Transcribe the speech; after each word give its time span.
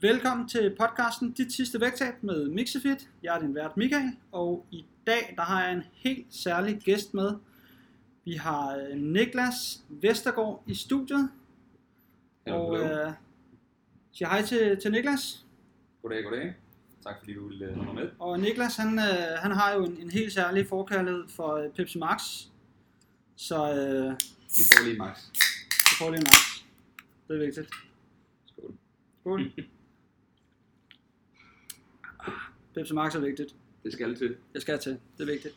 Velkommen 0.00 0.48
til 0.48 0.76
podcasten 0.78 1.32
Dit 1.32 1.52
sidste 1.52 1.80
vægttab 1.80 2.22
med 2.22 2.48
Mixefit. 2.48 3.10
Jeg 3.22 3.36
er 3.36 3.40
din 3.40 3.54
vært 3.54 3.76
Michael, 3.76 4.16
og 4.32 4.66
i 4.70 4.84
dag 5.06 5.34
der 5.36 5.42
har 5.42 5.64
jeg 5.64 5.72
en 5.72 5.82
helt 5.92 6.26
særlig 6.34 6.80
gæst 6.84 7.14
med. 7.14 7.34
Vi 8.24 8.32
har 8.32 8.76
øh, 8.76 8.96
Niklas 8.96 9.84
Vestergaard 9.88 10.62
i 10.66 10.74
studiet. 10.74 11.30
Hallo, 12.46 12.66
og 12.66 12.78
øh, 12.78 13.12
siger 14.12 14.28
hej 14.28 14.42
til, 14.42 14.80
til 14.80 14.90
Niklas. 14.92 15.46
Goddag, 16.02 16.24
goddag. 16.24 16.54
Tak 17.02 17.14
fordi 17.18 17.34
du 17.34 17.48
ville 17.48 17.66
øh, 17.66 17.74
have 17.74 17.84
mig 17.84 17.94
med. 17.94 18.10
Og 18.18 18.40
Niklas 18.40 18.76
han, 18.76 18.98
øh, 18.98 19.38
han 19.38 19.50
har 19.50 19.72
jo 19.74 19.84
en, 19.84 19.96
en 19.96 20.10
helt 20.10 20.32
særlig 20.32 20.66
forkærlighed 20.66 21.28
for 21.28 21.54
øh, 21.54 21.70
Pepsi 21.70 21.98
Max. 21.98 22.22
Så 23.36 23.56
øh, 23.56 24.12
Vi 24.42 24.62
får 24.72 24.84
lige 24.84 24.98
Max. 24.98 25.18
så 25.88 25.96
får 25.98 26.10
lige 26.10 26.20
Max. 26.22 26.62
Det 27.28 27.36
er 27.36 27.46
vigtigt. 27.46 27.70
Skål. 28.46 28.74
Skål. 29.20 29.52
Pepsi 32.78 32.94
Max 32.94 33.14
er 33.14 33.20
vigtigt. 33.20 33.54
Det 33.84 33.92
skal 33.92 34.16
til. 34.16 34.36
Det 34.52 34.62
skal 34.62 34.78
til. 34.78 34.92
Det 34.92 35.22
er 35.22 35.32
vigtigt. 35.32 35.54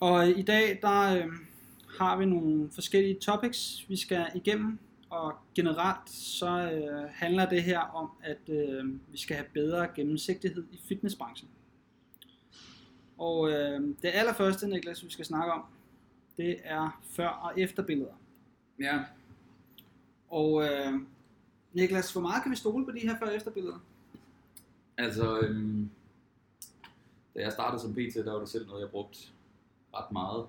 Og 0.00 0.28
i 0.28 0.42
dag, 0.42 0.78
der 0.82 1.16
øh, 1.16 1.32
har 1.98 2.16
vi 2.16 2.24
nogle 2.24 2.70
forskellige 2.74 3.14
topics, 3.14 3.84
vi 3.88 3.96
skal 3.96 4.26
igennem. 4.34 4.78
Og 5.10 5.34
generelt 5.54 6.10
så 6.10 6.70
øh, 6.72 7.08
handler 7.12 7.48
det 7.48 7.62
her 7.62 7.78
om, 7.78 8.10
at 8.22 8.48
øh, 8.48 8.84
vi 9.12 9.18
skal 9.18 9.36
have 9.36 9.46
bedre 9.54 9.88
gennemsigtighed 9.96 10.64
i 10.72 10.80
fitnessbranchen. 10.88 11.48
Og 13.18 13.50
øh, 13.50 13.80
det 14.02 14.10
allerførste, 14.12 14.68
Niklas, 14.68 15.04
vi 15.04 15.10
skal 15.10 15.24
snakke 15.24 15.52
om, 15.52 15.62
det 16.36 16.56
er 16.64 17.00
før- 17.10 17.28
og 17.28 17.60
efterbilleder. 17.60 18.14
Ja. 18.80 18.98
Og 20.30 20.64
øh, 20.64 20.92
Niklas, 21.72 22.12
hvor 22.12 22.22
meget 22.22 22.42
kan 22.42 22.50
vi 22.50 22.56
stole 22.56 22.84
på 22.84 22.90
de 22.90 23.00
her 23.00 23.18
før- 23.18 23.26
og 23.26 23.36
efterbilleder? 23.36 23.78
Altså, 24.98 25.40
øhm, 25.40 25.90
da 27.38 27.42
jeg 27.42 27.52
startede 27.52 27.82
som 27.82 27.94
PT, 27.94 28.14
der 28.14 28.32
var 28.32 28.38
det 28.38 28.48
selv 28.48 28.66
noget, 28.66 28.80
jeg 28.80 28.90
brugte 28.90 29.18
ret 29.94 30.12
meget 30.12 30.46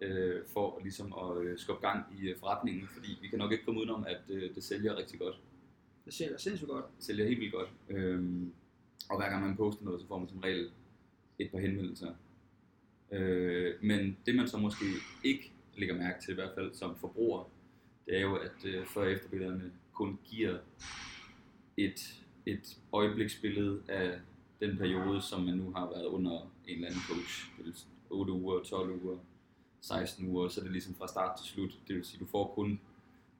øh, 0.00 0.42
for 0.46 0.80
ligesom 0.82 1.14
at 1.22 1.44
øh, 1.44 1.58
skubbe 1.58 1.88
gang 1.88 2.06
i 2.18 2.28
øh, 2.28 2.38
forretningen, 2.38 2.88
fordi 2.88 3.18
vi 3.20 3.28
kan 3.28 3.38
nok 3.38 3.52
ikke 3.52 3.64
komme 3.64 3.80
udenom, 3.80 4.04
at 4.08 4.20
øh, 4.28 4.54
det 4.54 4.64
sælger 4.64 4.96
rigtig 4.96 5.18
godt. 5.18 5.40
Det 6.04 6.14
ser 6.14 6.36
sindssygt 6.36 6.70
godt. 6.70 6.84
Det 6.96 7.04
sælger 7.04 7.26
helt 7.26 7.40
vildt 7.40 7.52
godt. 7.52 7.68
Øhm, 7.88 8.52
og 9.10 9.16
hver 9.16 9.28
gang 9.28 9.46
man 9.46 9.56
poster 9.56 9.84
noget, 9.84 10.00
så 10.00 10.06
får 10.06 10.18
man 10.18 10.28
som 10.28 10.38
regel 10.38 10.70
et 11.38 11.50
par 11.50 11.58
henvendelser. 11.58 12.14
Øh, 13.10 13.74
men 13.82 14.16
det 14.26 14.34
man 14.34 14.48
så 14.48 14.58
måske 14.58 14.84
ikke 15.24 15.52
lægger 15.76 15.94
mærke 15.94 16.22
til, 16.22 16.32
i 16.32 16.34
hvert 16.34 16.54
fald 16.54 16.74
som 16.74 16.96
forbruger, 16.96 17.50
det 18.06 18.16
er 18.16 18.20
jo, 18.20 18.36
at 18.36 18.64
øh, 18.64 18.86
før- 18.86 19.00
og 19.00 19.12
efterbillederne 19.12 19.72
kun 19.92 20.18
giver 20.24 20.58
et, 21.76 22.22
et 22.46 22.78
øjebliksbillede 22.92 23.82
af 23.88 24.18
den 24.66 24.76
periode, 24.76 25.22
som 25.22 25.42
man 25.42 25.54
nu 25.54 25.72
har 25.76 25.86
været 25.86 26.04
under 26.04 26.40
en 26.66 26.74
eller 26.74 26.86
anden 26.88 27.02
coach. 27.08 27.50
Det 27.56 27.64
vil 27.66 27.74
sige 27.74 27.90
8 28.10 28.32
uger, 28.32 28.62
12 28.62 29.04
uger, 29.04 29.18
16 29.80 30.28
uger, 30.28 30.48
så 30.48 30.60
er 30.60 30.62
det 30.62 30.72
ligesom 30.72 30.94
fra 30.94 31.08
start 31.08 31.38
til 31.38 31.46
slut. 31.46 31.78
Det 31.88 31.96
vil 31.96 32.04
sige, 32.04 32.20
du 32.20 32.26
får 32.26 32.52
kun 32.54 32.80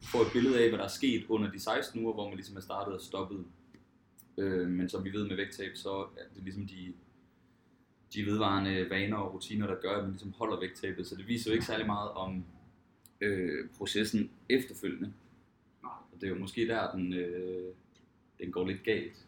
du 0.05 0.09
får 0.09 0.21
et 0.21 0.33
billede 0.33 0.63
af, 0.63 0.69
hvad 0.69 0.79
der 0.79 0.85
er 0.85 0.89
sket 0.89 1.25
under 1.29 1.51
de 1.51 1.61
16 1.61 2.05
uger, 2.05 2.15
hvor 2.15 2.29
man 2.29 2.35
ligesom 2.35 2.57
er 2.57 2.61
startet 2.61 2.95
og 2.95 3.01
stoppet. 3.01 3.45
Øh, 4.39 4.69
men 4.69 4.89
som 4.89 5.05
vi 5.05 5.13
ved 5.13 5.29
med 5.29 5.37
vægttab, 5.37 5.71
så 5.75 5.91
er 6.17 6.25
det 6.35 6.43
ligesom 6.43 6.67
de, 6.67 6.93
de 8.15 8.27
vedvarende 8.27 8.91
vaner 8.91 9.17
og 9.17 9.35
rutiner, 9.35 9.67
der 9.67 9.81
gør, 9.81 9.97
at 9.97 10.03
man 10.03 10.11
ligesom 10.11 10.33
holder 10.39 10.61
vægttabet. 10.61 11.07
Så 11.07 11.17
det 11.17 11.29
viser 11.29 11.51
jo 11.51 11.53
ikke 11.53 11.65
særlig 11.65 11.87
meget 11.87 12.11
om 12.11 12.45
øh, 13.21 13.69
processen 13.79 14.31
efterfølgende. 14.49 15.13
Nej. 15.83 15.93
Og 16.13 16.21
det 16.21 16.27
er 16.27 16.31
jo 16.31 16.39
måske 16.39 16.69
der, 16.69 16.91
den, 16.91 17.13
øh, 17.13 17.73
den 18.39 18.53
går 18.53 18.67
lidt 18.67 18.83
galt. 18.83 19.27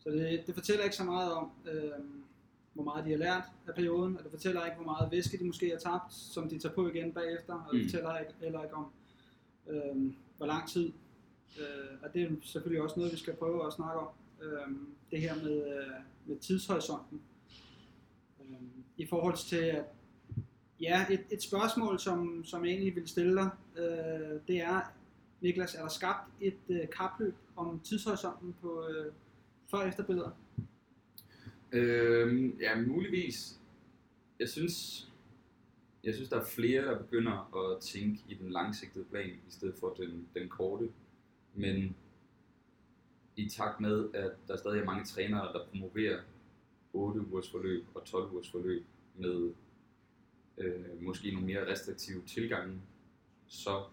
Så 0.00 0.10
det, 0.10 0.42
det 0.46 0.54
fortæller 0.54 0.84
ikke 0.84 0.96
så 0.96 1.04
meget 1.04 1.32
om, 1.32 1.50
øh, 1.72 1.90
hvor 2.72 2.84
meget 2.84 3.04
de 3.04 3.10
har 3.10 3.18
lært 3.18 3.42
af 3.68 3.74
perioden, 3.74 4.16
og 4.16 4.22
det 4.22 4.30
fortæller 4.30 4.64
ikke, 4.64 4.76
hvor 4.76 4.84
meget 4.92 5.10
væske 5.12 5.38
de 5.38 5.44
måske 5.44 5.70
har 5.70 5.78
tabt, 5.78 6.12
som 6.14 6.48
de 6.48 6.58
tager 6.58 6.74
på 6.74 6.88
igen 6.88 7.12
bagefter, 7.12 7.54
og 7.54 7.72
det 7.72 7.80
Mm. 7.82 7.88
fortæller 7.88 8.18
ikke, 8.18 8.32
heller 8.40 8.62
ikke 8.62 8.74
om, 8.74 8.86
øh, 9.68 10.12
hvor 10.36 10.46
lang 10.46 10.68
tid. 10.68 10.92
Øh, 11.60 11.96
og 12.02 12.14
det 12.14 12.22
er 12.22 12.28
selvfølgelig 12.42 12.82
også 12.82 12.96
noget, 12.96 13.12
vi 13.12 13.18
skal 13.18 13.36
prøve 13.36 13.66
at 13.66 13.72
snakke 13.72 14.00
om. 14.00 14.08
Øh, 14.42 14.76
det 15.10 15.20
her 15.20 15.34
med, 15.34 15.76
øh, 15.76 15.92
med 16.26 16.38
tidshorisonten. 16.38 17.20
Øh, 18.40 18.56
I 18.96 19.06
forhold 19.06 19.36
til, 19.36 19.56
at 19.56 19.84
ja, 20.80 21.06
et, 21.10 21.20
et 21.30 21.42
spørgsmål, 21.42 21.98
som, 21.98 22.44
som 22.44 22.64
jeg 22.64 22.72
egentlig 22.72 22.96
vil 22.96 23.08
stille 23.08 23.34
dig, 23.36 23.50
øh, 23.76 24.40
det 24.48 24.60
er, 24.60 24.92
Niklas, 25.40 25.74
er 25.74 25.80
der 25.82 25.88
skabt 25.88 26.28
et 26.40 26.54
øh, 26.68 26.88
kapløb 26.98 27.34
om 27.56 27.80
tidshorisonten 27.84 28.54
på 28.62 28.86
øh, 28.88 29.12
før- 29.70 29.78
og 29.78 29.88
efterbilleder? 29.88 30.30
Øhm, 31.72 32.58
ja, 32.60 32.80
muligvis. 32.80 33.60
Jeg 34.38 34.48
synes, 34.48 35.08
jeg 36.04 36.14
synes, 36.14 36.28
der 36.28 36.40
er 36.40 36.44
flere, 36.44 36.84
der 36.84 36.98
begynder 36.98 37.56
at 37.56 37.80
tænke 37.80 38.20
i 38.28 38.34
den 38.34 38.50
langsigtede 38.50 39.04
plan, 39.04 39.30
i 39.30 39.50
stedet 39.50 39.74
for 39.80 39.94
den, 39.98 40.28
den 40.34 40.48
korte. 40.48 40.88
Men 41.54 41.96
i 43.36 43.48
takt 43.48 43.80
med, 43.80 44.14
at 44.14 44.32
der 44.48 44.56
stadig 44.56 44.80
er 44.80 44.84
mange 44.84 45.04
trænere, 45.04 45.52
der 45.52 45.66
promoverer 45.66 46.20
8 46.92 47.20
ugers 47.20 47.50
forløb 47.50 47.84
og 47.94 48.04
12 48.04 48.30
ugers 48.32 48.50
forløb 48.50 48.84
med 49.16 49.52
øh, 50.58 51.02
måske 51.02 51.32
nogle 51.32 51.46
mere 51.46 51.72
restriktive 51.72 52.22
tilgange, 52.26 52.80
så 53.46 53.84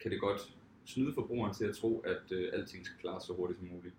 kan 0.00 0.10
det 0.10 0.20
godt 0.20 0.56
snyde 0.84 1.14
forbrugeren 1.14 1.54
til 1.54 1.64
at 1.64 1.76
tro, 1.76 1.98
at 2.00 2.32
øh, 2.32 2.50
alting 2.52 2.86
skal 2.86 2.98
klares 2.98 3.24
så 3.24 3.32
hurtigt 3.32 3.58
som 3.58 3.68
muligt. 3.68 3.94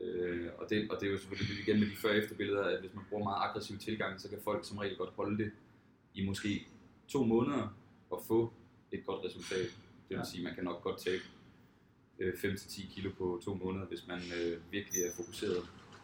Øh, 0.00 0.48
og, 0.58 0.70
det, 0.70 0.90
og 0.90 1.00
det 1.00 1.06
er 1.06 1.10
jo 1.12 1.18
selvfølgelig 1.18 1.62
igen 1.62 1.80
med 1.80 1.86
de 1.90 1.96
før 1.96 2.08
og 2.08 2.16
efterbilleder, 2.16 2.62
at 2.64 2.80
hvis 2.80 2.94
man 2.94 3.04
bruger 3.10 3.24
meget 3.24 3.48
aggressiv 3.48 3.78
tilgang, 3.78 4.20
så 4.20 4.28
kan 4.28 4.38
folk 4.44 4.64
som 4.68 4.78
regel 4.78 4.96
godt 4.96 5.10
holde 5.10 5.44
det 5.44 5.50
i 6.14 6.26
måske 6.26 6.66
to 7.08 7.24
måneder 7.24 7.76
og 8.10 8.24
få 8.28 8.52
et 8.92 9.06
godt 9.06 9.24
resultat. 9.24 9.58
Det 10.08 10.08
vil 10.08 10.16
Ja. 10.16 10.24
sige, 10.24 10.40
at 10.40 10.44
man 10.44 10.54
kan 10.54 10.64
nok 10.64 10.82
godt 10.82 10.98
tabe 11.00 11.22
øh, 12.18 12.34
5-10 12.34 12.94
kilo 12.94 13.10
på 13.18 13.40
to 13.44 13.54
måneder, 13.54 13.86
hvis 13.86 14.06
man 14.06 14.18
øh, 14.40 14.72
virkelig 14.72 15.02
er 15.02 15.12
fokuseret. 15.16 15.62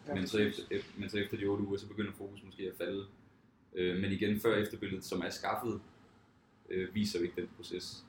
Ja, 0.08 0.14
men, 0.14 0.26
så 0.26 0.38
efter, 0.38 0.62
ef- 0.62 1.00
men 1.00 1.10
så 1.10 1.18
efter 1.18 1.36
de 1.36 1.44
8 1.44 1.64
uger, 1.64 1.78
så 1.78 1.86
begynder 1.88 2.12
fokus 2.12 2.42
måske 2.44 2.62
at 2.62 2.76
falde. 2.76 3.06
Øh, 3.74 4.00
men 4.00 4.12
igen, 4.12 4.40
før 4.40 4.56
efterbilledet, 4.56 5.04
som 5.04 5.20
er 5.20 5.30
skaffet, 5.30 5.80
øh, 6.70 6.94
viser 6.94 7.18
jo 7.18 7.24
ikke 7.24 7.40
den 7.40 7.50
proces. 7.56 8.04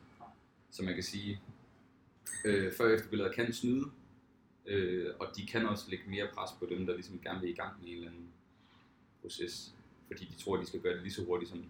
Så 0.72 0.84
man 0.84 0.94
kan 0.94 1.04
sige, 1.04 1.42
øh, 2.46 2.74
før 2.74 2.86
og 2.86 2.94
efterbilleder 2.94 3.32
kan 3.32 3.54
snyde, 3.54 3.86
øh, 4.68 5.14
og 5.20 5.28
de 5.38 5.46
kan 5.48 5.66
også 5.66 5.86
lægge 5.90 6.10
mere 6.10 6.28
pres 6.34 6.50
på 6.60 6.66
dem, 6.70 6.86
der 6.86 6.94
ligesom 6.94 7.20
gerne 7.20 7.42
vil 7.42 7.50
i 7.50 7.54
gang 7.54 7.74
med 7.80 7.90
en 7.90 7.96
eller 7.96 8.10
anden 8.10 8.28
proces. 9.22 9.76
Fordi 10.08 10.26
de 10.26 10.44
tror, 10.44 10.56
at 10.56 10.62
de 10.62 10.68
skal 10.68 10.80
gøre 10.80 10.94
det 10.94 11.02
lige 11.02 11.14
så 11.14 11.24
hurtigt, 11.26 11.52
som, 11.52 11.66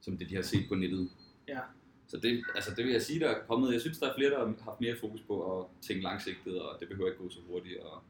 som 0.00 0.16
det 0.16 0.30
de 0.30 0.34
har 0.34 0.42
set 0.42 0.68
på 0.68 0.74
nettet. 0.74 1.10
Ja. 1.48 1.60
Så 2.08 2.16
det, 2.16 2.44
altså 2.54 2.70
det 2.76 2.84
vil 2.84 2.92
jeg 2.92 3.02
sige, 3.02 3.20
der 3.20 3.28
er 3.28 3.46
kommet. 3.46 3.72
Jeg 3.72 3.80
synes, 3.80 3.98
der 3.98 4.10
er 4.10 4.14
flere, 4.14 4.30
der 4.30 4.38
har 4.38 4.54
haft 4.64 4.80
mere 4.80 4.96
fokus 5.00 5.20
på 5.20 5.60
at 5.60 5.66
tænke 5.80 6.02
langsigtet, 6.02 6.60
og 6.60 6.80
det 6.80 6.88
behøver 6.88 7.10
ikke 7.10 7.22
gå 7.22 7.30
så 7.30 7.40
hurtigt, 7.48 7.78
og 7.78 8.02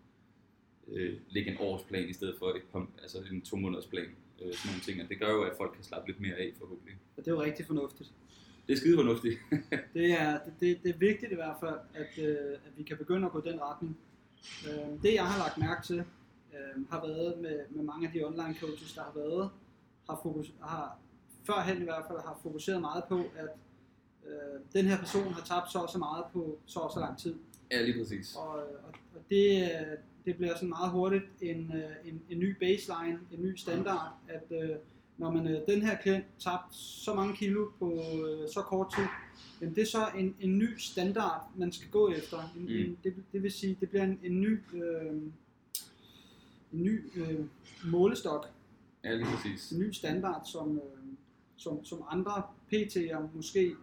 øh, 0.93 1.19
lægge 1.29 1.51
en 1.51 1.57
årsplan 1.61 2.09
i 2.09 2.13
stedet 2.13 2.37
for 2.39 2.47
et, 2.49 2.87
altså 3.03 3.19
en 3.33 3.43
to 3.43 3.57
måneders 3.57 3.87
plan. 3.87 4.07
Øh, 4.43 4.55
sådan 4.55 4.71
nogle 4.71 4.83
ting, 4.83 5.03
og 5.03 5.09
det 5.09 5.19
gør 5.19 5.31
jo, 5.31 5.43
at 5.43 5.57
folk 5.57 5.73
kan 5.75 5.85
slappe 5.85 6.09
lidt 6.09 6.21
mere 6.21 6.35
af 6.35 6.53
forhåbentlig. 6.59 6.97
Og 7.17 7.25
det 7.25 7.31
er 7.31 7.35
jo 7.35 7.43
rigtig 7.43 7.67
fornuftigt. 7.67 8.13
Det 8.67 8.73
er 8.73 8.77
skide 8.77 8.97
fornuftigt. 8.97 9.39
Det 9.95 10.13
er, 10.21 10.39
det, 10.45 10.53
det, 10.61 10.83
det 10.83 10.95
er 10.95 10.99
vigtigt 10.99 11.33
i 11.33 11.35
hvert 11.35 11.57
fald, 11.61 11.79
at, 11.95 12.25
øh, 12.25 12.53
at 12.67 12.73
vi 12.77 12.83
kan 12.83 12.97
begynde 12.97 13.27
at 13.27 13.33
gå 13.33 13.41
den 13.41 13.61
retning. 13.61 13.99
Øh, 14.69 15.03
det 15.03 15.15
jeg 15.15 15.27
har 15.27 15.39
lagt 15.39 15.59
mærke 15.59 15.83
til, 15.87 15.99
øh, 16.55 16.91
har 16.91 17.07
været 17.07 17.39
med, 17.39 17.59
med 17.71 17.85
mange 17.85 18.07
af 18.07 18.13
de 18.13 18.25
online 18.25 18.55
coaches, 18.61 18.93
der 18.93 19.03
har 19.03 19.13
været, 19.15 19.51
har, 20.09 20.21
fokus, 20.23 20.53
har 20.63 20.99
førhen 21.47 21.81
i 21.81 21.85
hvert 21.85 22.05
fald 22.09 22.19
har 22.19 22.39
fokuseret 22.43 22.81
meget 22.81 23.05
på, 23.05 23.19
at 23.37 23.49
øh, 24.27 24.61
den 24.73 24.85
her 24.87 24.99
person 24.99 25.33
har 25.33 25.43
tabt 25.43 25.73
så 25.73 25.79
og 25.79 25.91
så 25.91 25.99
meget 25.99 26.25
på 26.33 26.59
så 26.67 26.81
og 26.81 26.93
så 26.93 27.01
lang 27.01 27.19
tid. 27.19 27.35
ja, 27.71 27.83
lige 27.83 27.99
præcis. 27.99 28.37
Og, 28.37 28.49
og, 28.49 28.93
og 29.15 29.21
det, 29.31 29.63
øh, 29.63 29.99
det 30.25 30.37
bliver 30.37 30.55
sådan 30.55 30.69
meget 30.69 30.91
hurtigt 30.91 31.25
en, 31.41 31.73
øh, 31.77 32.09
en, 32.09 32.23
en 32.31 32.39
ny 32.39 32.57
baseline, 32.57 33.21
en 33.33 33.43
ny 33.43 33.57
standard, 33.57 34.13
at 34.29 34.45
øh, 34.51 34.77
når 35.19 35.31
man 35.33 35.47
øh, 35.49 35.61
den 35.69 35.83
her 35.83 35.97
klient 36.03 36.25
tabt 36.39 36.75
så 36.75 37.15
mange 37.15 37.37
kilo 37.37 37.71
på 37.79 37.93
øh, 37.93 38.49
så 38.55 38.63
kort 38.63 38.93
tid, 38.97 39.05
jamen 39.61 39.75
det 39.75 39.83
er 39.83 39.87
så 39.87 40.09
en, 40.19 40.37
en 40.41 40.59
ny 40.59 40.77
standard, 40.79 41.51
man 41.57 41.73
skal 41.73 41.91
gå 41.91 42.11
efter. 42.11 42.39
En, 42.57 42.63
Mm. 42.63 42.69
en, 42.69 42.99
det, 43.05 43.15
det 43.33 43.43
vil 43.43 43.53
sige, 43.53 43.77
det 43.81 43.91
bliver 43.91 44.05
en, 44.05 44.21
en 44.23 44.41
ny, 44.41 44.59
øh, 44.75 45.13
en 46.73 46.83
ny 46.83 47.03
øh, 47.17 47.41
målestok, 47.91 48.47
Ja, 49.05 49.15
lige 49.15 49.27
præcis. 49.27 49.71
en 49.73 49.79
ny 49.79 49.91
standard, 49.93 50.43
som, 50.53 50.77
øh, 50.77 50.83
som, 51.57 51.85
som 51.85 52.03
andre 52.11 52.43
PT'er 52.73 53.19
måske 53.35 53.75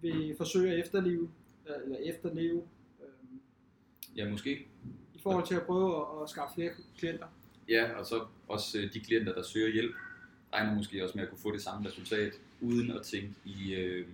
vil 0.00 0.34
forsøge 0.36 0.72
at 0.72 0.80
efterleve, 0.80 1.30
øh, 1.68 1.74
eller 1.84 1.98
efterleve 1.98 2.62
øh, 3.00 3.38
Ja, 4.16 4.30
måske. 4.30 4.66
i 5.14 5.18
forhold 5.22 5.46
til 5.46 5.54
at 5.54 5.62
prøve 5.62 5.96
at, 5.96 6.22
at 6.22 6.30
skaffe 6.30 6.54
flere 6.54 6.70
klienter. 6.98 7.26
Ja, 7.68 7.92
og 7.98 8.06
så 8.06 8.24
også 8.48 8.78
øh, 8.78 8.92
de 8.94 9.00
klienter, 9.00 9.34
der 9.34 9.42
søger 9.42 9.72
hjælp, 9.72 9.94
regner 10.54 10.74
måske 10.74 11.04
også 11.04 11.18
med 11.18 11.24
at 11.24 11.30
kunne 11.30 11.38
få 11.38 11.52
det 11.52 11.62
samme 11.62 11.88
resultat, 11.88 12.32
uden 12.60 12.90
at 12.90 13.02
tænke 13.02 13.34
i 13.44 13.74
øh, 13.74 14.06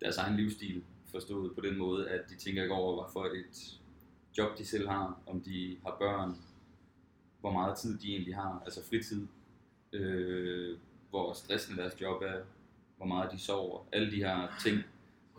deres 0.00 0.16
egen 0.16 0.36
livsstil, 0.36 0.82
forstået 1.10 1.54
på 1.54 1.60
den 1.60 1.78
måde, 1.78 2.08
at 2.08 2.20
de 2.30 2.36
tænker 2.36 2.62
ikke 2.62 2.74
over, 2.74 3.02
hvad 3.02 3.12
for 3.12 3.24
et 3.24 3.80
job 4.38 4.58
de 4.58 4.66
selv 4.66 4.88
har, 4.88 5.18
om 5.26 5.40
de 5.40 5.76
har 5.84 5.96
børn, 5.98 6.36
hvor 7.40 7.52
meget 7.52 7.78
tid 7.78 7.98
de 7.98 8.08
egentlig 8.10 8.34
har, 8.34 8.62
altså 8.64 8.84
fritid, 8.88 9.26
øh, 9.92 10.76
hvor 11.10 11.32
stressende 11.32 11.82
deres 11.82 12.00
job 12.00 12.22
er, 12.22 12.42
hvor 12.96 13.06
meget 13.06 13.32
de 13.32 13.38
sover. 13.38 13.86
Alle 13.92 14.10
de 14.10 14.16
her 14.16 14.56
ting 14.64 14.82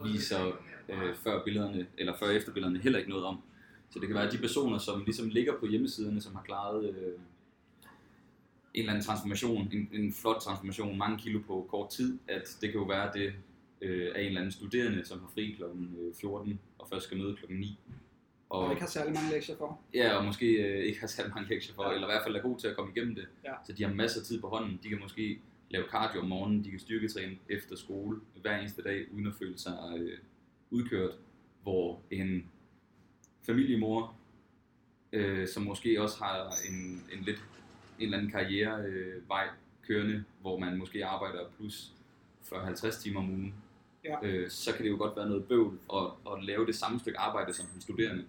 viser 0.03 0.45
øh, 0.89 1.15
før 1.15 1.43
billederne, 1.43 1.87
eller 1.97 2.17
før 2.17 2.29
efter 2.29 2.53
billederne 2.53 2.79
heller 2.79 2.99
ikke 2.99 3.09
noget 3.09 3.25
om. 3.25 3.41
Så 3.89 3.99
det 3.99 4.07
kan 4.07 4.17
være 4.17 4.31
de 4.31 4.37
personer, 4.37 4.77
som 4.77 5.03
ligesom 5.03 5.29
ligger 5.29 5.59
på 5.59 5.65
hjemmesiderne, 5.65 6.21
som 6.21 6.35
har 6.35 6.43
klaret 6.43 6.89
øh, 6.89 7.19
en 8.77 8.81
eller 8.81 8.93
anden 8.93 9.05
transformation, 9.05 9.69
en, 9.73 9.89
en 9.91 10.13
flot 10.13 10.41
transformation, 10.41 10.97
mange 10.97 11.17
kilo 11.17 11.39
på 11.47 11.67
kort 11.69 11.89
tid, 11.89 12.19
at 12.27 12.57
det 12.61 12.71
kan 12.71 12.79
jo 12.79 12.85
være, 12.85 13.07
at 13.07 13.13
det 13.13 13.33
øh, 13.81 14.07
er 14.15 14.19
en 14.19 14.27
eller 14.27 14.41
anden 14.41 14.51
studerende, 14.51 15.05
som 15.05 15.19
har 15.19 15.27
fri 15.33 15.55
kl. 15.57 15.63
14 16.19 16.59
og 16.77 16.87
først 16.89 17.05
skal 17.05 17.17
møde 17.17 17.35
kl. 17.35 17.53
9. 17.53 17.79
Og 18.49 18.71
ikke 18.71 18.81
har 18.81 18.89
særlig 18.89 19.13
mange 19.13 19.31
lektier 19.31 19.57
for. 19.57 19.79
Ja, 19.93 20.15
og 20.17 20.25
måske 20.25 20.45
øh, 20.45 20.85
ikke 20.85 20.99
har 20.99 21.07
særlig 21.07 21.33
mange 21.35 21.49
lektier 21.49 21.75
for, 21.75 21.83
ja. 21.83 21.93
eller 21.93 22.07
i 22.07 22.11
hvert 22.11 22.23
fald 22.23 22.35
er 22.35 22.41
god 22.41 22.59
til 22.59 22.67
at 22.67 22.75
komme 22.75 22.91
igennem 22.95 23.15
det. 23.15 23.27
Ja. 23.45 23.53
Så 23.65 23.73
de 23.73 23.83
har 23.83 23.93
masser 23.93 24.19
af 24.19 24.25
tid 24.25 24.41
på 24.41 24.47
hånden. 24.47 24.79
De 24.83 24.89
kan 24.89 24.99
måske 24.99 25.39
lave 25.69 25.85
cardio 25.91 26.21
om 26.21 26.27
morgenen, 26.27 26.63
de 26.63 26.69
kan 26.69 26.79
styrketræne 26.79 27.37
efter 27.49 27.75
skole 27.75 28.19
hver 28.41 28.57
eneste 28.57 28.83
dag, 28.83 29.05
uden 29.13 29.27
at 29.27 29.33
føle 29.39 29.57
sig 29.57 29.77
øh, 29.97 30.17
udkørt. 30.69 31.11
Hvor 31.63 32.01
en 32.11 32.45
familiemor, 33.45 34.15
øh, 35.11 35.47
som 35.47 35.63
måske 35.63 36.01
også 36.01 36.23
har 36.23 36.53
en, 36.69 37.03
en 37.13 37.23
lidt 37.23 37.43
en 37.99 38.03
eller 38.03 38.17
anden 38.17 38.31
karrierevej 38.31 39.43
øh, 39.45 39.87
kørende, 39.87 40.23
hvor 40.41 40.59
man 40.59 40.77
måske 40.77 41.05
arbejder 41.05 41.39
plus 41.57 41.91
40-50 42.43 43.01
timer 43.03 43.19
om 43.19 43.29
ugen, 43.29 43.53
Ja. 44.03 44.15
øh, 44.23 44.49
så 44.49 44.73
kan 44.73 44.85
det 44.85 44.91
jo 44.91 44.97
godt 44.97 45.15
være 45.17 45.29
noget 45.29 45.45
bøvl 45.45 45.79
at, 45.93 46.33
at 46.33 46.43
lave 46.43 46.65
det 46.65 46.75
samme 46.75 46.99
stykke 46.99 47.19
arbejde 47.19 47.53
som 47.53 47.65
den 47.73 47.81
studerende. 47.81 48.25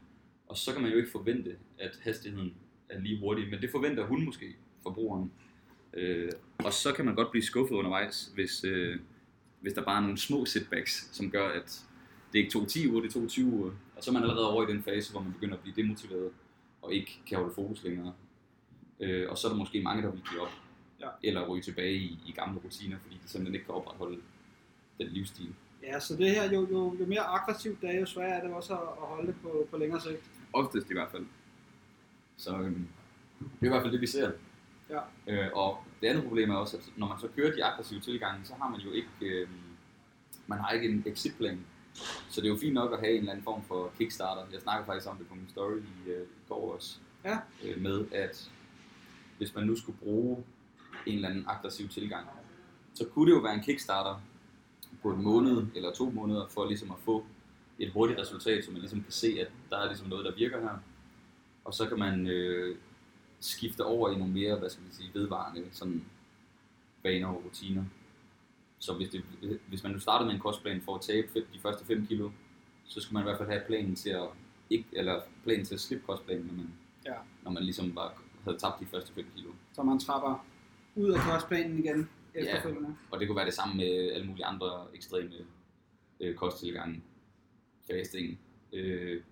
Og 0.48 0.56
så 0.56 0.72
kan 0.72 0.82
man 0.82 0.90
jo 0.90 0.96
ikke 0.96 1.10
forvente, 1.10 1.56
at 1.78 1.98
hastigheden 2.02 2.54
er 2.88 3.00
lige 3.00 3.20
hurtig, 3.20 3.50
men 3.50 3.60
det 3.60 3.70
forventer 3.70 4.06
hun 4.06 4.24
måske, 4.24 4.56
forbrugeren. 4.82 5.32
Øh, 5.94 6.32
og 6.58 6.72
så 6.72 6.92
kan 6.92 7.04
man 7.04 7.14
godt 7.14 7.30
blive 7.30 7.42
skuffet 7.42 7.74
undervejs, 7.76 8.30
hvis, 8.34 8.64
øh, 8.64 8.96
hvis 9.60 9.72
der 9.72 9.84
bare 9.84 9.96
er 9.96 10.00
nogle 10.00 10.18
små 10.18 10.44
setbacks, 10.44 11.08
som 11.16 11.30
gør, 11.30 11.48
at 11.48 11.86
det 12.32 12.38
ikke 12.38 12.50
tog 12.50 12.68
10 12.68 12.88
uger, 12.88 13.02
det 13.02 13.12
tog 13.12 13.28
20 13.28 13.46
uger. 13.52 13.70
Og 13.96 14.04
så 14.04 14.10
er 14.10 14.12
man 14.12 14.22
allerede 14.22 14.50
over 14.50 14.68
i 14.68 14.72
den 14.72 14.82
fase, 14.82 15.12
hvor 15.12 15.20
man 15.20 15.32
begynder 15.32 15.54
at 15.54 15.60
blive 15.62 15.76
demotiveret 15.76 16.30
og 16.82 16.92
ikke 16.94 17.20
kan 17.26 17.38
holde 17.38 17.54
fokus 17.54 17.84
længere. 17.84 18.14
Øh, 19.00 19.30
og 19.30 19.38
så 19.38 19.46
er 19.46 19.52
der 19.52 19.58
måske 19.58 19.82
mange, 19.82 20.02
der 20.02 20.10
vil 20.10 20.22
give 20.30 20.40
op. 20.40 20.52
Ja. 21.00 21.08
Eller 21.22 21.48
ryge 21.48 21.62
tilbage 21.62 21.94
i, 21.94 22.18
i 22.26 22.32
gamle 22.32 22.60
rutiner, 22.64 22.98
fordi 23.02 23.14
de 23.14 23.28
simpelthen 23.28 23.54
ikke 23.54 23.66
kan 23.66 23.74
opretholde 23.74 24.20
den 24.98 25.06
livsstil. 25.06 25.54
Ja, 25.82 26.00
så 26.00 26.16
det 26.16 26.30
her, 26.30 26.52
jo, 26.52 26.68
jo, 26.70 26.96
jo 27.00 27.06
mere 27.06 27.20
aggressivt 27.20 27.80
det 27.80 27.90
er, 27.90 28.00
jo 28.00 28.06
sværere 28.06 28.38
er 28.38 28.46
det 28.46 28.54
også 28.54 28.72
at, 28.74 28.80
at 28.80 29.08
holde 29.08 29.26
det 29.26 29.36
på, 29.42 29.68
på 29.70 29.76
længere 29.76 30.00
sigt. 30.00 30.30
Oftest 30.52 30.90
i 30.90 30.92
hvert 30.92 31.10
fald. 31.10 31.26
Så 32.36 32.58
øhm, 32.58 32.88
det 33.38 33.62
er 33.62 33.66
i 33.66 33.68
hvert 33.68 33.82
fald 33.82 33.92
det, 33.92 34.00
vi 34.00 34.06
ser. 34.06 34.30
Ja. 34.90 35.00
Øh, 35.26 35.48
og 35.52 35.84
det 36.00 36.06
andet 36.06 36.24
problem 36.24 36.50
er 36.50 36.54
også, 36.54 36.76
at 36.76 36.82
når 36.96 37.08
man 37.08 37.18
så 37.20 37.28
kører 37.36 37.54
de 37.54 37.64
aggressive 37.64 38.00
tilgange, 38.00 38.44
så 38.44 38.54
har 38.54 38.68
man 38.68 38.80
jo 38.80 38.90
ikke, 38.90 39.08
øh, 39.20 39.48
man 40.46 40.58
har 40.58 40.70
ikke 40.70 40.88
en 40.88 41.02
exitplan. 41.06 41.60
Så 42.28 42.40
det 42.40 42.46
er 42.46 42.52
jo 42.52 42.56
fint 42.56 42.74
nok 42.74 42.92
at 42.92 42.98
have 42.98 43.12
en 43.12 43.18
eller 43.18 43.32
anden 43.32 43.44
form 43.44 43.62
for 43.62 43.92
kickstarter. 43.98 44.42
Jeg 44.52 44.60
snakker 44.60 44.86
faktisk 44.86 45.10
om 45.10 45.16
det 45.16 45.28
på 45.28 45.34
min 45.34 45.48
story 45.48 45.78
i, 45.78 46.10
øh, 46.10 46.22
i 46.22 46.48
går 46.48 46.74
også. 46.74 46.98
Ja. 47.24 47.38
Øh, 47.64 47.82
med 47.82 48.04
at 48.12 48.50
hvis 49.38 49.54
man 49.54 49.66
nu 49.66 49.76
skulle 49.76 49.98
bruge 49.98 50.44
en 51.06 51.14
eller 51.14 51.28
anden 51.28 51.44
aggressiv 51.48 51.88
tilgang, 51.88 52.26
så 52.94 53.04
kunne 53.04 53.30
det 53.30 53.36
jo 53.36 53.42
være 53.42 53.54
en 53.54 53.62
kickstarter 53.62 54.20
på 55.02 55.10
en 55.10 55.22
måned 55.22 55.66
eller 55.74 55.92
to 55.92 56.10
måneder, 56.10 56.46
for 56.48 56.66
ligesom 56.66 56.90
at 56.90 56.96
få 56.98 57.26
et 57.78 57.92
hurtigt 57.92 58.20
resultat, 58.20 58.64
så 58.64 58.70
man 58.70 58.80
ligesom 58.80 59.02
kan 59.02 59.12
se, 59.12 59.36
at 59.40 59.48
der 59.70 59.78
er 59.78 59.86
ligesom 59.86 60.08
noget, 60.08 60.24
der 60.24 60.34
virker 60.34 60.60
her. 60.60 60.78
Og 61.64 61.74
så 61.74 61.88
kan 61.88 61.98
man 61.98 62.26
øh, 62.26 62.76
skifte 63.40 63.84
over 63.84 64.10
i 64.10 64.18
nogle 64.18 64.32
mere, 64.32 64.58
hvad 64.58 64.70
skal 64.70 64.82
man 64.82 64.92
sige, 64.92 65.10
vedvarende 65.14 65.64
sådan 65.72 66.04
vaner 67.02 67.28
og 67.28 67.42
rutiner. 67.44 67.84
Så 68.78 68.94
hvis, 68.94 69.08
det, 69.08 69.24
hvis 69.68 69.82
man 69.82 69.92
nu 69.92 69.98
starter 69.98 70.26
med 70.26 70.34
en 70.34 70.40
kostplan 70.40 70.82
for 70.82 70.94
at 70.94 71.00
tabe 71.00 71.28
de 71.34 71.58
første 71.62 71.84
5 71.84 72.06
kilo, 72.06 72.30
så 72.84 73.00
skal 73.00 73.14
man 73.14 73.22
i 73.22 73.24
hvert 73.24 73.38
fald 73.38 73.48
have 73.48 73.62
planen 73.66 73.96
til 73.96 74.10
at 74.10 74.28
ikke, 74.70 74.84
eller 74.92 75.20
planen 75.44 75.64
til 75.66 75.74
at 75.74 75.80
slippe 75.80 76.06
kostplanen, 76.06 76.46
når 76.46 76.54
man, 76.54 76.72
Ja. 77.06 77.14
når 77.42 77.50
man 77.50 77.62
ligesom 77.62 77.92
bare 77.92 78.10
havde 78.44 78.58
tabt 78.58 78.80
de 78.80 78.86
første 78.86 79.12
5 79.14 79.24
kilo. 79.36 79.50
Så 79.72 79.82
man 79.82 79.98
trapper 79.98 80.46
ud 80.96 81.10
af 81.10 81.20
kostplanen 81.20 81.78
igen 81.78 82.08
efterfølgende. 82.34 82.96
Og 83.10 83.20
det 83.20 83.28
kunne 83.28 83.36
være 83.36 83.46
det 83.46 83.54
samme 83.54 83.74
med 83.76 84.12
alle 84.12 84.26
mulige 84.26 84.44
andre 84.44 84.86
ekstreme 84.94 85.30
øh, 86.20 86.34
kosttilgange. 86.34 87.02
Fasting, 87.90 88.38
øh, 88.72 89.22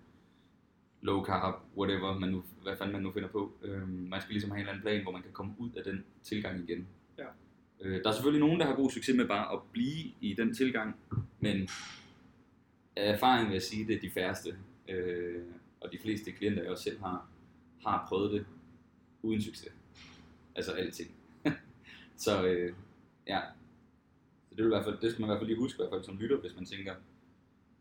low 1.01 1.25
carb, 1.25 1.55
whatever, 1.77 2.19
man 2.19 2.29
nu, 2.29 2.43
hvad 2.63 2.77
fanden 2.77 2.93
man 2.93 3.01
nu 3.01 3.11
finder 3.11 3.29
på. 3.29 3.51
Øh, 3.61 3.89
man 3.89 4.21
skal 4.21 4.33
ligesom 4.33 4.51
have 4.51 4.57
en 4.57 4.61
eller 4.61 4.71
anden 4.71 4.83
plan, 4.83 5.03
hvor 5.03 5.11
man 5.11 5.21
kan 5.21 5.31
komme 5.31 5.53
ud 5.57 5.69
af 5.77 5.83
den 5.83 6.05
tilgang 6.23 6.69
igen. 6.69 6.87
Ja. 7.17 7.25
Øh, 7.81 8.03
der 8.03 8.09
er 8.09 8.13
selvfølgelig 8.13 8.47
nogen, 8.47 8.59
der 8.59 8.65
har 8.65 8.75
god 8.75 8.91
succes 8.91 9.15
med 9.15 9.27
bare 9.27 9.53
at 9.53 9.59
blive 9.71 10.11
i 10.21 10.33
den 10.37 10.55
tilgang, 10.55 10.95
men 11.39 11.69
af 12.95 13.13
erfaring 13.13 13.47
vil 13.47 13.53
jeg 13.53 13.61
sige, 13.61 13.87
det 13.87 13.95
er 13.95 13.99
de 13.99 14.09
færreste. 14.09 14.57
Øh, 14.89 15.43
og 15.81 15.91
de 15.91 15.97
fleste 15.97 16.31
klienter, 16.31 16.61
jeg 16.61 16.71
også 16.71 16.83
selv 16.83 16.99
har, 16.99 17.27
har 17.85 18.05
prøvet 18.09 18.31
det 18.31 18.45
uden 19.27 19.41
succes. 19.41 19.71
Altså 20.55 20.71
alting. 20.71 21.11
Så 22.17 22.43
øh, 22.45 22.73
ja, 23.27 23.41
så 24.49 24.55
det, 24.55 24.57
vil 24.57 24.65
i 24.65 24.75
hvert 24.75 24.85
fald, 24.85 24.97
det 25.01 25.11
skal 25.11 25.21
man 25.21 25.27
i 25.27 25.31
hvert 25.31 25.39
fald 25.39 25.47
lige 25.47 25.59
huske, 25.59 25.75
i 25.77 25.81
hvert 25.81 25.89
fald 25.91 26.03
som 26.03 26.17
lytter, 26.17 26.37
hvis 26.37 26.55
man 26.55 26.65
tænker, 26.65 26.95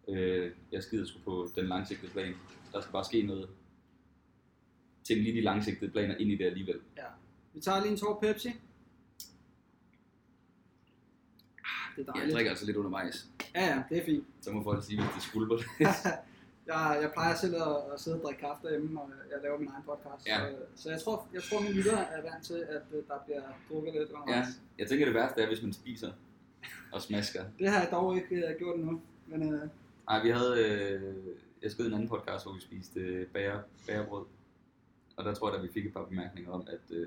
øh, 0.09 0.53
jeg 0.73 0.83
skider 0.83 1.07
sgu 1.07 1.19
på 1.25 1.49
den 1.57 1.67
langsigtede 1.67 2.13
plan. 2.13 2.35
Der 2.73 2.81
skal 2.81 2.93
bare 2.93 3.05
ske 3.05 3.23
noget. 3.23 3.49
Tænk 5.05 5.23
lige 5.23 5.37
de 5.37 5.41
langsigtede 5.41 5.91
planer 5.91 6.17
ind 6.17 6.31
i 6.31 6.37
det 6.37 6.45
alligevel. 6.45 6.81
Ja. 6.97 7.03
Vi 7.55 7.61
tager 7.61 7.81
lige 7.81 7.93
en 7.93 7.99
tår 7.99 8.21
Pepsi. 8.21 8.49
Ah, 8.49 8.55
Det 11.97 12.03
er 12.03 12.05
Jeg 12.07 12.07
dejligt. 12.15 12.35
drikker 12.35 12.51
altså 12.51 12.67
lidt 12.67 12.77
undervejs, 12.77 13.29
Ja, 13.55 13.67
ja, 13.67 13.83
det 13.91 13.99
er 13.99 14.05
fint. 14.05 14.25
så 14.41 14.53
må 14.53 14.63
folk 14.63 14.85
sige, 14.85 15.01
hvis 15.03 15.11
det 15.15 15.23
skulper. 15.23 15.57
Jeg, 16.67 16.99
jeg 17.03 17.11
plejer 17.13 17.35
selv 17.35 17.55
at, 17.55 17.77
at 17.93 18.01
sidde 18.01 18.17
og 18.17 18.23
drikke 18.23 18.41
kaffe 18.41 18.63
derhjemme, 18.63 18.95
når 18.95 19.11
jeg 19.31 19.39
laver 19.43 19.59
min 19.59 19.69
egen 19.69 19.85
podcast. 19.91 20.27
Ja. 20.27 20.39
Så, 20.75 20.83
så 20.83 20.91
jeg 20.91 21.01
tror, 21.01 21.29
jeg 21.35 21.43
tror, 21.43 21.61
mine 21.61 21.75
lyttere 21.75 22.05
er 22.17 22.23
vant 22.23 22.45
til, 22.45 22.59
at 22.69 22.83
øh, 22.93 23.03
der 23.09 23.19
bliver 23.27 23.43
drukket 23.71 23.95
lidt 23.95 24.11
ja, 24.11 24.15
undervejs. 24.15 24.47
jeg 24.79 24.89
tænker 24.89 25.07
det 25.07 25.15
værste 25.15 25.43
er, 25.43 25.47
hvis 25.47 25.63
man 25.63 25.73
spiser 25.73 26.13
og 26.93 27.03
smasker. 27.03 27.45
Det 27.59 27.69
har 27.69 27.81
jeg 27.81 27.89
dog 27.91 28.17
ikke 28.17 28.35
uh, 28.35 28.59
gjort 28.59 28.77
endnu. 28.77 29.01
Men 29.27 29.55
uh, 29.55 29.61
Nej, 30.09 30.23
vi 30.23 30.31
havde, 30.31 30.65
øh, 30.65 31.15
jeg 31.63 31.71
skød 31.71 31.87
en 31.87 31.93
anden 31.95 32.09
podcast, 32.09 32.45
hvor 32.45 32.55
vi 32.55 32.61
spiste 32.61 33.01
øh, 33.01 33.27
bager, 33.27 33.61
bagerbrød. 33.87 34.25
Og 35.17 35.25
der 35.25 35.35
tror 35.35 35.49
jeg, 35.49 35.57
at 35.57 35.63
vi 35.63 35.73
fik 35.73 35.87
et 35.87 35.93
par 35.93 36.05
bemærkninger 36.05 36.51
om, 36.53 36.67
at 36.71 36.97
øh, 36.97 37.07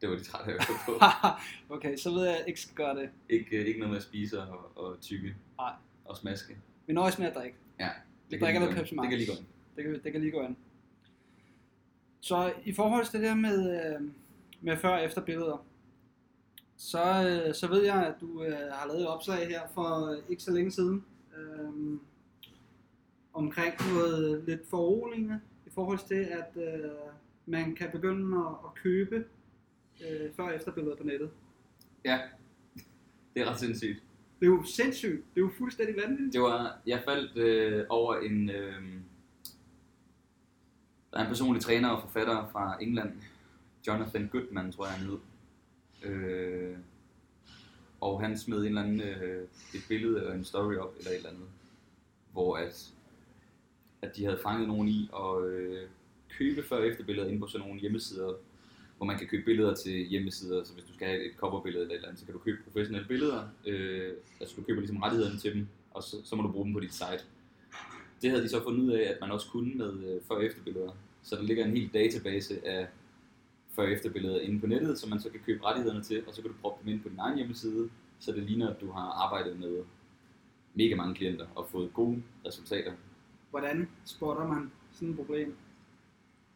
det 0.00 0.08
var 0.08 0.16
de 0.16 0.24
trætte 0.24 0.52
af 0.52 0.58
på. 0.86 0.92
okay, 1.74 1.96
så 1.96 2.10
ved 2.10 2.24
jeg, 2.24 2.32
at 2.32 2.38
jeg 2.38 2.48
ikke 2.48 2.60
skal 2.60 2.74
gøre 2.74 2.96
det. 2.96 3.10
Ikke, 3.28 3.56
øh, 3.56 3.66
ikke 3.66 3.80
noget 3.80 3.90
med 3.90 3.96
at 3.98 4.02
spise 4.02 4.42
og, 4.42 4.70
og 4.76 5.00
tykke 5.00 5.36
Nej. 5.58 5.72
og 6.04 6.16
smaske. 6.16 6.56
Vi 6.86 6.92
nøjes 6.92 7.18
med 7.18 7.26
at 7.26 7.34
drikke. 7.34 7.56
Ja, 7.80 7.90
Vi 8.28 8.36
kan 8.36 8.44
drikker 8.44 8.60
noget 8.60 8.76
Pepsi. 8.76 8.94
Max. 8.94 9.02
Det 9.02 9.10
kan 9.10 9.18
lige 9.18 9.26
gå 9.26 9.32
an. 9.38 9.46
Det 9.76 9.84
kan, 9.84 10.00
det 10.04 10.12
kan 10.12 10.20
lige 10.20 10.30
gå 10.32 10.40
an. 10.40 10.56
Så 12.20 12.52
i 12.64 12.72
forhold 12.72 13.04
til 13.04 13.20
det 13.20 13.28
der 13.28 13.34
med, 13.34 13.94
øh, 13.94 14.10
med 14.60 14.76
før 14.76 14.88
og 14.88 15.04
efter 15.04 15.20
billeder, 15.20 15.66
så, 16.76 16.98
øh, 16.98 17.54
så 17.54 17.68
ved 17.68 17.84
jeg, 17.84 18.06
at 18.06 18.14
du 18.20 18.42
øh, 18.42 18.52
har 18.52 18.86
lavet 18.86 19.00
et 19.00 19.08
opslag 19.08 19.48
her 19.48 19.60
for 19.74 20.10
øh, 20.10 20.18
ikke 20.28 20.42
så 20.42 20.52
længe 20.52 20.70
siden, 20.70 21.04
øh, 21.36 21.98
omkring 23.32 23.74
noget 23.94 24.44
lidt 24.46 24.68
foruroligende 24.70 25.40
i 25.66 25.70
forhold 25.70 25.98
til, 26.08 26.14
at 26.24 26.62
øh, 26.62 26.90
man 27.46 27.74
kan 27.74 27.90
begynde 27.92 28.38
at, 28.38 28.54
at 28.64 28.74
købe 28.74 29.24
øh, 30.00 30.32
før 30.36 30.42
og 30.42 30.54
efter 30.54 30.72
billeder 30.72 30.96
på 30.96 31.04
nettet. 31.04 31.30
Ja, 32.04 32.20
det 33.34 33.42
er 33.42 33.50
ret 33.50 33.60
sindssygt. 33.60 34.02
Det 34.40 34.46
er 34.46 34.50
jo 34.50 34.62
sindssygt. 34.64 35.24
Det 35.34 35.40
er 35.40 35.44
jo 35.44 35.50
fuldstændig 35.58 35.96
vanvittigt. 35.96 36.32
Det 36.32 36.40
var, 36.40 36.78
jeg 36.86 37.02
faldt 37.04 37.36
øh, 37.36 37.84
over 37.88 38.16
en, 38.16 38.50
øh, 38.50 38.82
der 41.10 41.18
er 41.18 41.22
en 41.22 41.28
personlig 41.28 41.62
træner 41.62 41.88
og 41.88 42.02
forfatter 42.02 42.48
fra 42.52 42.76
England, 42.80 43.12
Jonathan 43.86 44.28
Goodman, 44.28 44.72
tror 44.72 44.86
jeg 44.86 44.94
han 44.94 45.06
hed. 45.06 45.18
Øh, 46.02 46.76
og 48.00 48.20
han 48.20 48.38
smed 48.38 48.58
en 48.58 48.66
eller 48.66 48.82
anden, 48.82 49.00
øh, 49.00 49.48
et 49.74 49.80
billede 49.88 50.20
eller 50.20 50.34
en 50.34 50.44
story 50.44 50.74
op, 50.74 50.94
eller 50.98 51.10
et 51.10 51.16
eller 51.16 51.30
andet, 51.30 51.48
hvor 52.32 52.56
at, 52.56 52.92
at 54.02 54.16
de 54.16 54.24
havde 54.24 54.40
fanget 54.42 54.68
nogen 54.68 54.88
i 54.88 55.10
at 55.14 55.44
øh, 55.44 55.88
købe 56.38 56.62
før 56.62 56.76
og 56.76 56.86
efter 56.86 57.04
billeder 57.04 57.28
inde 57.28 57.40
på 57.40 57.46
sådan 57.46 57.66
nogle 57.66 57.80
hjemmesider, 57.80 58.34
hvor 58.96 59.06
man 59.06 59.18
kan 59.18 59.26
købe 59.26 59.44
billeder 59.44 59.74
til 59.74 60.06
hjemmesider, 60.06 60.64
så 60.64 60.72
hvis 60.72 60.84
du 60.84 60.94
skal 60.94 61.06
have 61.06 61.24
et 61.24 61.32
coverbillede 61.36 61.82
eller 61.82 61.94
et 61.94 61.96
eller 61.96 62.08
andet, 62.08 62.20
så 62.20 62.26
kan 62.26 62.32
du 62.32 62.38
købe 62.38 62.58
professionelle 62.64 63.08
billeder, 63.08 63.48
øh, 63.66 64.12
altså 64.40 64.54
du 64.56 64.62
køber 64.62 64.80
ligesom 64.80 64.96
rettighederne 64.96 65.38
til 65.38 65.54
dem, 65.54 65.66
og 65.90 66.02
så, 66.02 66.16
så 66.24 66.36
må 66.36 66.42
du 66.42 66.52
bruge 66.52 66.64
dem 66.64 66.72
på 66.74 66.80
dit 66.80 66.94
site. 66.94 67.24
Det 68.22 68.30
havde 68.30 68.42
de 68.42 68.48
så 68.48 68.62
fundet 68.62 68.80
ud 68.84 68.90
af, 68.90 69.02
at 69.02 69.18
man 69.20 69.30
også 69.30 69.46
kunne 69.50 69.74
med 69.74 70.14
øh, 70.14 70.22
før- 70.28 70.34
og 70.34 70.44
efterbilleder. 70.44 70.90
Så 71.22 71.36
der 71.36 71.42
ligger 71.42 71.64
en 71.64 71.76
hel 71.76 71.90
database 71.94 72.66
af 72.66 72.86
før- 73.72 73.82
og 73.82 73.92
efterbilleder 73.92 74.40
inde 74.40 74.60
på 74.60 74.66
nettet, 74.66 74.98
som 74.98 75.10
man 75.10 75.20
så 75.20 75.30
kan 75.30 75.40
købe 75.46 75.64
rettighederne 75.64 76.02
til, 76.02 76.22
og 76.26 76.34
så 76.34 76.42
kan 76.42 76.50
du 76.50 76.56
proppe 76.62 76.84
dem 76.84 76.92
ind 76.92 77.02
på 77.02 77.08
din 77.08 77.18
egen 77.18 77.36
hjemmeside, 77.36 77.90
så 78.18 78.32
det 78.32 78.42
ligner, 78.42 78.70
at 78.70 78.80
du 78.80 78.90
har 78.90 79.24
arbejdet 79.24 79.58
med 79.58 79.82
mega 80.74 80.94
mange 80.94 81.14
klienter 81.14 81.46
og 81.54 81.68
fået 81.70 81.94
gode 81.94 82.22
resultater. 82.46 82.92
Hvordan 83.50 83.88
spotter 84.04 84.46
man 84.46 84.72
sådan 84.92 85.10
et 85.10 85.16
problem? 85.16 85.56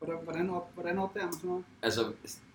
Hvordan, 0.01 0.25
hvordan, 0.25 0.51
op, 0.51 0.71
hvordan 0.75 0.99
opdager 0.99 1.27
man 1.27 1.33
sådan 1.35 1.51
noget? 1.51 1.65
Altså, 1.83 2.01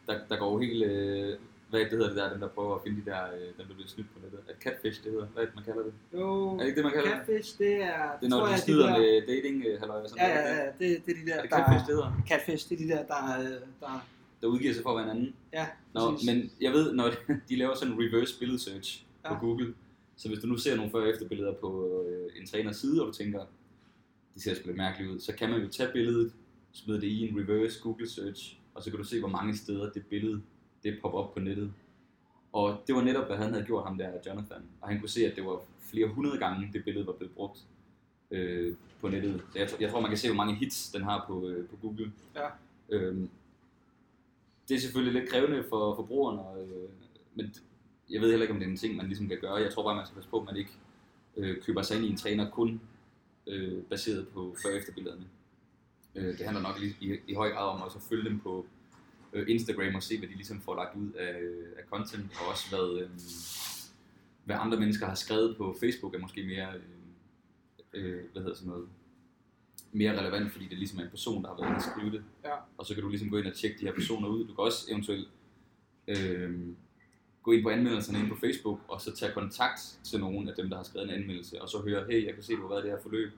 der, 0.07 0.19
der 0.29 0.37
går 0.37 0.51
jo 0.53 0.57
helt... 0.59 0.83
Øh, 0.83 1.37
hvad 1.69 1.79
det 1.79 1.89
hedder 1.89 2.07
det 2.07 2.17
der, 2.17 2.29
dem 2.31 2.39
der 2.39 2.47
prøver 2.47 2.75
at 2.75 2.81
finde 2.83 3.01
de 3.01 3.05
der, 3.11 3.23
øh, 3.33 3.41
dem 3.57 3.65
der 3.67 3.73
bliver 3.73 3.87
snydt 3.87 4.07
på 4.13 4.19
nettet. 4.23 4.39
At 4.49 4.55
catfish, 4.63 5.03
det 5.03 5.11
hedder. 5.11 5.25
Hvad 5.27 5.43
er 5.43 5.45
det, 5.47 5.55
man 5.55 5.63
kalder 5.63 5.83
det? 5.83 5.93
Jo, 6.13 6.49
Er 6.53 6.57
det 6.59 6.65
ikke 6.65 6.75
det, 6.75 6.83
man 6.85 6.93
kalder 6.93 7.09
det? 7.09 7.17
catfish, 7.27 7.57
det 7.57 7.73
er... 7.83 8.17
Det 8.19 8.25
er 8.25 8.29
når 8.29 8.45
de 8.47 8.57
snyder 8.57 8.85
der, 8.87 8.97
med 8.97 9.27
dating, 9.27 9.63
øh, 9.67 9.79
halløj, 9.79 10.07
sådan 10.07 10.17
Ja, 10.27 10.33
noget. 10.35 10.57
ja, 10.57 10.63
ja, 10.63 10.65
det, 10.79 11.05
det 11.05 11.11
er 11.17 11.19
de 11.21 11.25
der, 11.31 11.35
Er 11.35 11.41
det 11.41 11.51
der... 11.51 11.57
catfish, 11.57 11.85
det 11.87 11.95
hedder? 11.95 12.11
Catfish, 12.27 12.69
det 12.69 12.75
er 12.75 12.83
de 12.85 12.89
der, 12.93 13.03
der, 13.13 13.39
øh, 13.39 13.61
der 13.79 14.05
Der 14.41 14.47
udgiver 14.47 14.73
sig 14.73 14.83
for 14.83 14.89
at 14.89 14.95
være 14.95 15.05
en 15.05 15.11
anden. 15.17 15.35
ja, 15.53 15.67
Nå, 15.93 16.11
præcis. 16.11 16.27
men 16.29 16.51
jeg 16.61 16.71
ved, 16.71 16.93
når 16.93 17.07
de 17.49 17.55
laver 17.55 17.75
sådan 17.75 17.93
en 17.93 17.99
reverse 18.03 18.39
billede 18.39 18.59
search 18.59 19.05
ja. 19.25 19.33
På 19.33 19.39
Google, 19.45 19.73
så 20.17 20.27
hvis 20.29 20.39
du 20.39 20.47
nu 20.47 20.57
ser 20.57 20.75
nogle 20.75 20.91
før- 20.91 21.01
og 21.01 21.09
efterbilleder 21.09 21.53
på 21.53 21.69
øh, 22.09 22.41
en 22.41 22.47
træners 22.47 22.75
side, 22.77 23.01
og 23.01 23.07
du 23.07 23.13
tænker, 23.13 23.39
de 24.35 24.41
ser 24.43 24.53
sgu 24.55 24.65
lidt 24.65 24.77
mærkeligt 24.77 25.11
ud, 25.11 25.19
så 25.19 25.33
kan 25.35 25.49
man 25.49 25.61
jo 25.61 25.67
tage 25.69 25.91
billedet, 25.93 26.31
smide 26.75 27.01
det 27.01 27.07
i 27.07 27.27
en 27.29 27.39
reverse 27.39 27.81
Google 27.81 28.09
search, 28.09 28.57
og 28.73 28.83
så 28.83 28.89
kan 28.89 28.97
du 28.99 29.03
se, 29.05 29.19
hvor 29.19 29.29
mange 29.29 29.57
steder 29.57 29.91
det 29.91 30.05
billede, 30.05 30.41
det 30.83 30.97
popper 31.01 31.19
op 31.19 31.33
på 31.33 31.39
nettet. 31.39 31.73
Og 32.53 32.83
det 32.87 32.95
var 32.95 33.01
netop, 33.01 33.27
hvad 33.27 33.37
han 33.37 33.53
havde 33.53 33.65
gjort 33.65 33.83
ham 33.83 33.97
der, 33.97 34.11
Jonathan. 34.27 34.61
Og 34.81 34.87
han 34.89 34.99
kunne 34.99 35.09
se, 35.09 35.25
at 35.25 35.35
det 35.35 35.45
var 35.45 35.61
flere 35.79 36.07
hundrede 36.07 36.37
gange, 36.37 36.69
det 36.73 36.83
billede 36.83 37.07
var 37.07 37.13
blevet 37.13 37.33
brugt 37.35 37.59
øh, 38.31 38.75
på 39.01 39.09
nettet. 39.09 39.43
Så 39.53 39.59
jeg, 39.59 39.69
tror- 39.69 39.77
jeg 39.81 39.91
tror, 39.91 40.01
man 40.01 40.09
kan 40.11 40.17
se, 40.17 40.27
hvor 40.27 40.35
mange 40.35 40.55
hits 40.55 40.91
den 40.91 41.03
har 41.03 41.25
på, 41.27 41.47
øh, 41.47 41.67
på 41.69 41.75
Google. 41.81 42.11
Ja. 42.35 42.47
Øhm, 42.89 43.29
det 44.69 44.75
er 44.75 44.79
selvfølgelig 44.79 45.21
lidt 45.21 45.31
krævende 45.31 45.63
for 45.69 45.95
forbrugerne, 45.95 46.41
og, 46.41 46.61
øh, 46.67 46.89
men 47.35 47.53
jeg 48.09 48.21
ved 48.21 48.29
heller 48.29 48.43
ikke, 48.43 48.53
om 48.53 48.59
det 48.59 48.65
er 48.65 48.71
en 48.71 48.77
ting, 48.77 48.95
man 48.95 49.05
ligesom 49.07 49.27
kan 49.27 49.37
gøre. 49.41 49.53
Jeg 49.55 49.73
tror 49.73 49.83
bare, 49.83 49.95
man 49.95 50.05
skal 50.05 50.15
passe 50.15 50.29
på, 50.29 50.39
at 50.39 50.45
man 50.45 50.55
ikke 50.57 50.71
øh, 51.37 51.61
køber 51.61 51.81
sig 51.81 51.97
ind 51.97 52.05
i 52.05 52.09
en 52.09 52.17
træner 52.17 52.49
kun 52.49 52.81
øh, 53.47 53.83
baseret 53.83 54.27
på 54.27 54.55
før- 54.63 54.77
efterbillederne. 54.77 55.25
Øh, 56.15 56.37
det 56.37 56.45
handler 56.45 56.61
nok 56.61 56.81
i, 56.81 56.95
i, 57.05 57.17
i 57.27 57.33
høj 57.33 57.49
grad 57.49 57.69
om 57.69 57.81
også 57.81 57.97
at 57.97 58.03
følge 58.03 58.29
dem 58.29 58.39
på 58.39 58.65
øh, 59.33 59.45
Instagram 59.49 59.95
og 59.95 60.03
se, 60.03 60.17
hvad 60.17 60.29
de 60.29 60.33
ligesom 60.35 60.61
får 60.61 60.75
lagt 60.75 60.95
ud 60.95 61.11
af, 61.11 61.35
af 61.77 61.83
content, 61.89 62.31
og 62.41 62.47
også 62.51 62.69
hvad, 62.69 63.01
øh, 63.01 63.09
hvad 64.43 64.55
andre 64.59 64.79
mennesker 64.79 65.05
har 65.05 65.15
skrevet 65.15 65.57
på 65.57 65.75
Facebook 65.79 66.15
er 66.15 66.19
måske 66.19 66.43
mere, 66.43 66.67
øh, 66.73 68.15
øh, 68.15 68.23
hvad 68.31 68.41
hedder 68.41 68.55
sådan 68.55 68.69
noget, 68.69 68.87
mere 69.91 70.19
relevant, 70.19 70.51
fordi 70.51 70.67
det 70.67 70.77
ligesom 70.77 70.99
er 70.99 71.03
en 71.03 71.09
person, 71.09 71.43
der 71.43 71.49
har 71.49 71.55
været 71.55 71.67
inde 71.67 71.77
og 71.77 71.81
skrive 71.81 72.11
det. 72.11 72.23
Ja. 72.43 72.55
Og 72.77 72.85
så 72.85 72.93
kan 72.93 73.03
du 73.03 73.09
ligesom 73.09 73.29
gå 73.29 73.37
ind 73.37 73.47
og 73.47 73.53
tjekke 73.53 73.79
de 73.79 73.85
her 73.85 73.93
personer 73.93 74.27
ud. 74.27 74.47
Du 74.47 74.53
kan 74.53 74.63
også 74.63 74.91
eventuelt 74.91 75.27
øh, 76.07 76.59
gå 77.43 77.51
ind 77.51 77.63
på 77.63 77.69
anmeldelserne 77.69 78.19
inde 78.19 78.29
på 78.29 78.35
Facebook, 78.35 78.79
og 78.87 79.01
så 79.01 79.15
tage 79.15 79.33
kontakt 79.33 79.99
til 80.03 80.19
nogen 80.19 80.49
af 80.49 80.55
dem, 80.55 80.69
der 80.69 80.77
har 80.77 80.83
skrevet 80.83 81.09
en 81.09 81.15
anmeldelse, 81.15 81.61
og 81.61 81.69
så 81.69 81.81
høre, 81.81 82.05
hey, 82.09 82.25
jeg 82.25 82.33
kan 82.33 82.43
se, 82.43 82.55
du 82.55 82.61
har 82.61 82.67
været 82.67 82.81
i 82.81 82.87
det 82.87 82.91
her 82.91 83.01
forløb. 83.01 83.31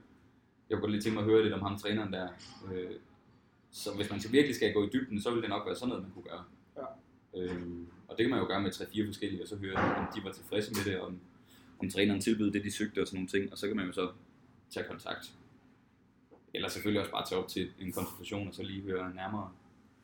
Jeg 0.70 0.76
kunne 0.76 0.82
godt 0.82 0.92
lige 0.92 1.02
tænke 1.02 1.14
mig 1.14 1.24
at 1.24 1.30
høre 1.30 1.44
lidt 1.44 1.54
om 1.54 1.62
ham, 1.62 1.78
træneren 1.80 2.14
der. 2.14 2.28
Øh, 2.74 2.92
så 3.72 3.96
hvis 3.96 4.10
man 4.10 4.20
virkelig 4.32 4.56
skal 4.56 4.74
gå 4.74 4.86
i 4.86 4.90
dybden, 4.94 5.22
så 5.22 5.32
vil 5.32 5.42
det 5.42 5.50
nok 5.50 5.66
være 5.66 5.76
sådan 5.76 5.90
noget, 5.90 6.04
man 6.04 6.12
kunne 6.12 6.24
gøre. 6.24 6.44
Ja. 6.78 6.86
Øhm, 7.42 7.88
og 8.08 8.18
det 8.18 8.24
kan 8.24 8.30
man 8.30 8.40
jo 8.40 8.46
gøre 8.48 8.62
med 8.62 8.72
3-4 8.72 9.08
forskellige, 9.08 9.42
og 9.44 9.48
så 9.48 9.56
høre, 9.56 9.76
om 9.76 10.08
de 10.16 10.24
var 10.24 10.32
tilfredse 10.32 10.72
med 10.74 10.92
det, 10.94 11.02
om, 11.02 11.20
om 11.80 11.90
træneren 11.90 12.22
tilbød 12.22 12.52
det, 12.52 12.64
de 12.64 12.72
søgte 12.72 13.02
og 13.02 13.08
sådan 13.08 13.18
nogle 13.18 13.28
ting, 13.30 13.52
og 13.52 13.58
så 13.58 13.68
kan 13.68 13.76
man 13.76 13.86
jo 13.86 13.92
så 13.92 14.10
tage 14.70 14.86
kontakt. 14.90 15.34
Eller 16.54 16.70
selvfølgelig 16.70 17.00
også 17.02 17.12
bare 17.12 17.26
tage 17.30 17.40
op 17.42 17.48
til 17.48 17.72
en 17.80 17.92
konsultation, 17.92 18.48
og 18.48 18.54
så 18.54 18.64
lige 18.64 18.82
høre 18.82 19.14
nærmere. 19.16 19.50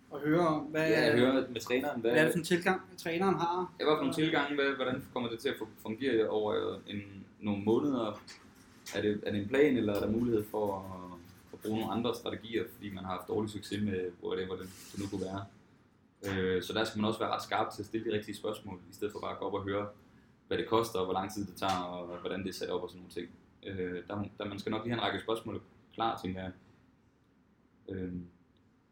Og 0.10 0.20
høre 0.20 0.48
om, 0.48 0.60
hvad, 0.63 0.89
Ja, 0.89 1.05
jeg 1.05 1.17
hører 1.20 1.50
med 1.50 1.62
træneren, 1.62 2.01
hvad, 2.01 2.12
hvad 2.12 2.22
er 2.22 2.25
det 2.25 2.34
for 2.34 2.38
en 2.39 2.46
tilgang, 2.46 2.82
træneren 2.98 3.36
har. 3.36 3.74
Ja, 3.79 3.86
hvad 3.86 3.93
for 3.96 4.01
nogle 4.01 4.13
tilgange, 4.13 4.55
hvad, 4.55 4.75
hvordan 4.75 5.03
kommer 5.13 5.29
det 5.29 5.39
til 5.39 5.50
at 5.50 5.55
fu- 5.55 5.82
fungere 5.82 6.29
over 6.29 6.75
en, 6.88 7.25
nogle 7.39 7.63
måneder? 7.63 8.22
Er 8.95 9.01
det, 9.01 9.23
er 9.25 9.31
det 9.31 9.41
en 9.41 9.47
plan, 9.47 9.77
eller 9.77 9.93
er 9.93 9.99
der 9.99 10.11
mulighed 10.11 10.43
for 10.43 10.65
at, 10.79 11.19
at 11.53 11.59
bruge 11.59 11.79
nogle 11.79 11.93
andre 11.93 12.15
strategier, 12.15 12.63
fordi 12.73 12.89
man 12.89 13.03
har 13.03 13.11
haft 13.11 13.27
dårlig 13.27 13.51
succes 13.51 13.83
med 13.83 14.11
whatever 14.23 14.55
det, 14.55 14.69
det 14.91 14.99
nu 14.99 15.05
kunne 15.09 15.25
være? 15.25 15.45
Øh, 16.27 16.63
så 16.63 16.73
der 16.73 16.83
skal 16.83 16.99
man 16.99 17.07
også 17.07 17.19
være 17.19 17.31
ret 17.31 17.43
skarp 17.43 17.73
til 17.73 17.81
at 17.81 17.85
stille 17.85 18.11
de 18.11 18.15
rigtige 18.17 18.35
spørgsmål, 18.35 18.79
i 18.91 18.93
stedet 18.93 19.11
for 19.11 19.19
bare 19.19 19.31
at 19.31 19.39
gå 19.39 19.45
op 19.45 19.53
og 19.53 19.63
høre, 19.63 19.87
hvad 20.47 20.57
det 20.57 20.67
koster, 20.67 20.99
og 20.99 21.05
hvor 21.05 21.13
lang 21.13 21.33
tid 21.33 21.45
det 21.45 21.55
tager, 21.55 21.79
og 21.79 22.17
hvordan 22.19 22.39
det 22.39 22.49
er 22.49 22.53
sat 22.53 22.69
op 22.69 22.83
og 22.83 22.89
sådan 22.89 22.99
nogle 22.99 23.13
ting. 23.13 23.29
Øh, 23.63 24.03
der, 24.07 24.23
der, 24.37 24.45
man 24.45 24.59
skal 24.59 24.69
nok 24.69 24.83
lige 24.83 24.93
have 24.93 24.99
en 24.99 25.03
række 25.03 25.19
spørgsmål 25.19 25.61
klar, 25.93 26.19
tænker 26.23 26.41
jeg. 26.41 26.51
Øh, 27.89 28.11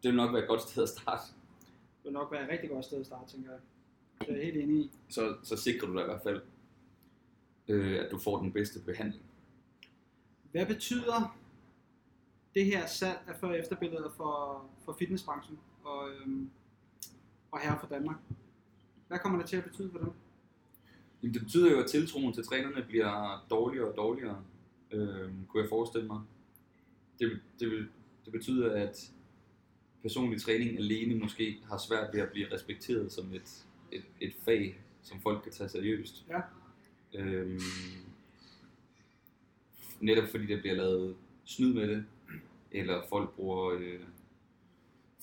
det 0.03 0.09
vil 0.09 0.15
nok 0.15 0.33
være 0.33 0.41
et 0.41 0.47
godt 0.47 0.61
sted 0.61 0.83
at 0.83 0.89
starte. 0.89 1.23
Det 1.97 2.03
vil 2.03 2.13
nok 2.13 2.31
være 2.31 2.43
et 2.43 2.49
rigtig 2.49 2.69
godt 2.69 2.85
sted 2.85 2.99
at 2.99 3.05
starte, 3.05 3.31
tænker 3.31 3.51
jeg. 3.51 3.59
Det 4.19 4.29
er 4.29 4.35
jeg 4.35 4.45
helt 4.45 4.57
enig 4.57 4.77
i. 4.77 4.91
så, 5.09 5.35
så 5.43 5.57
sikrer 5.57 5.87
du 5.87 5.93
dig 5.93 6.01
i 6.01 6.05
hvert 6.05 6.21
fald, 6.23 6.41
øh, 7.67 8.05
at 8.05 8.11
du 8.11 8.19
får 8.19 8.39
den 8.39 8.51
bedste 8.51 8.79
behandling. 8.79 9.23
Hvad 10.51 10.65
betyder 10.65 11.37
det 12.55 12.65
her 12.65 12.85
salg 12.85 13.19
af 13.27 13.35
før- 13.39 13.47
og 13.47 13.59
efterbilleder 13.59 14.09
for, 14.17 14.65
for 14.85 14.95
fitnessbranchen 14.99 15.59
og, 15.83 16.09
øhm, 16.09 16.49
og 17.51 17.59
her 17.59 17.79
for 17.79 17.87
Danmark? 17.87 18.17
Hvad 19.07 19.19
kommer 19.19 19.39
det 19.39 19.49
til 19.49 19.57
at 19.57 19.63
betyde 19.63 19.91
for 19.91 19.97
dem? 19.97 20.11
Jamen, 21.21 21.33
det 21.33 21.41
betyder 21.41 21.71
jo, 21.71 21.79
at 21.79 21.89
tiltroen 21.89 22.33
til 22.33 22.43
trænerne 22.43 22.85
bliver 22.87 23.45
dårligere 23.49 23.87
og 23.87 23.97
dårligere, 23.97 24.43
øh, 24.91 25.29
kunne 25.47 25.63
jeg 25.63 25.69
forestille 25.69 26.07
mig. 26.07 26.21
Det, 27.19 27.39
det, 27.59 27.87
det 28.25 28.33
betyder, 28.33 28.73
at 28.73 29.11
personlig 30.01 30.41
træning 30.41 30.77
alene 30.77 31.15
måske 31.15 31.57
har 31.69 31.77
svært 31.77 32.13
ved 32.13 32.21
at 32.21 32.31
blive 32.31 32.53
respekteret 32.53 33.11
som 33.11 33.33
et, 33.33 33.65
et, 33.91 34.03
et 34.21 34.33
fag, 34.45 34.81
som 35.01 35.21
folk 35.21 35.43
kan 35.43 35.51
tage 35.51 35.69
seriøst. 35.69 36.25
Ja. 36.29 36.41
Øhm, 37.13 37.59
netop 40.01 40.29
fordi 40.29 40.45
der 40.45 40.59
bliver 40.59 40.75
lavet 40.75 41.15
snyd 41.45 41.73
med 41.73 41.87
det, 41.87 42.05
eller 42.71 43.01
folk 43.09 43.29
bruger... 43.29 43.71
Øh, 43.79 43.99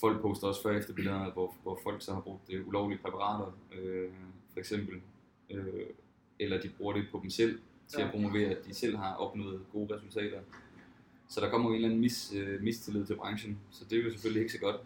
folk 0.01 0.21
poster 0.23 0.47
også 0.47 0.63
før 0.63 0.79
efter 0.79 0.95
billederne, 0.95 1.31
hvor, 1.31 1.55
hvor 1.63 1.81
folk 1.83 2.03
så 2.03 2.15
har 2.15 2.21
brugt 2.21 2.43
øh, 2.51 2.69
ulovlige 2.69 2.99
præparater, 2.99 3.59
øh, 3.73 4.11
for 4.53 4.59
eksempel. 4.59 5.01
Øh, 5.51 5.87
eller 6.39 6.61
de 6.61 6.69
bruger 6.69 6.93
det 6.93 7.05
på 7.13 7.21
dem 7.23 7.31
selv, 7.31 7.61
til 7.89 8.01
at 8.01 8.11
promovere, 8.11 8.51
at 8.51 8.67
de 8.67 8.75
selv 8.75 8.97
har 8.97 9.15
opnået 9.15 9.61
gode 9.73 9.95
resultater. 9.95 10.41
Så 11.29 11.41
der 11.41 11.51
kommer 11.51 11.69
en 11.69 11.75
eller 11.75 11.89
anden 11.89 12.01
mis, 12.01 12.33
øh, 12.37 12.63
mistillid 12.63 13.07
til 13.07 13.17
branchen, 13.17 13.59
så 13.71 13.85
det 13.91 13.99
er 13.99 14.03
jo 14.03 14.11
selvfølgelig 14.11 14.43
ikke 14.43 14.53
så 14.53 14.61
godt. 14.61 14.77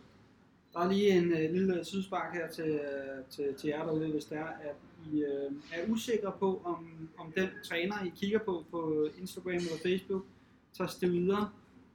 Der 0.74 0.80
er 0.80 0.92
lige 0.92 1.10
en 1.10 1.32
øh, 1.32 1.52
lille 1.52 1.84
sidespark 1.84 2.34
her 2.34 2.48
til, 2.48 2.64
øh, 2.64 3.24
til, 3.30 3.54
til 3.54 3.68
jer 3.68 3.84
derude, 3.84 4.10
hvis 4.10 4.24
det 4.24 4.38
er, 4.38 4.46
at 4.46 4.76
I 5.12 5.22
øh, 5.22 5.52
er 5.72 5.88
usikre 5.88 6.32
på, 6.38 6.62
om, 6.64 7.08
om 7.18 7.32
den 7.32 7.48
træner, 7.64 8.04
I 8.04 8.12
kigger 8.16 8.38
på 8.38 8.64
på 8.70 9.08
Instagram 9.20 9.52
eller 9.52 9.78
Facebook, 9.82 10.24
tager 10.72 10.88
steroider. 10.88 11.54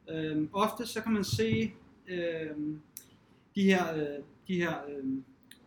Øh, 0.10 0.48
ofte 0.54 0.86
så 0.86 1.02
kan 1.02 1.12
man 1.14 1.24
se 1.24 1.74
øh, 2.08 2.58
de 3.56 3.64
her, 3.64 3.96
øh, 3.96 4.24
de 4.48 4.56
her 4.56 4.76
øh, 4.90 5.06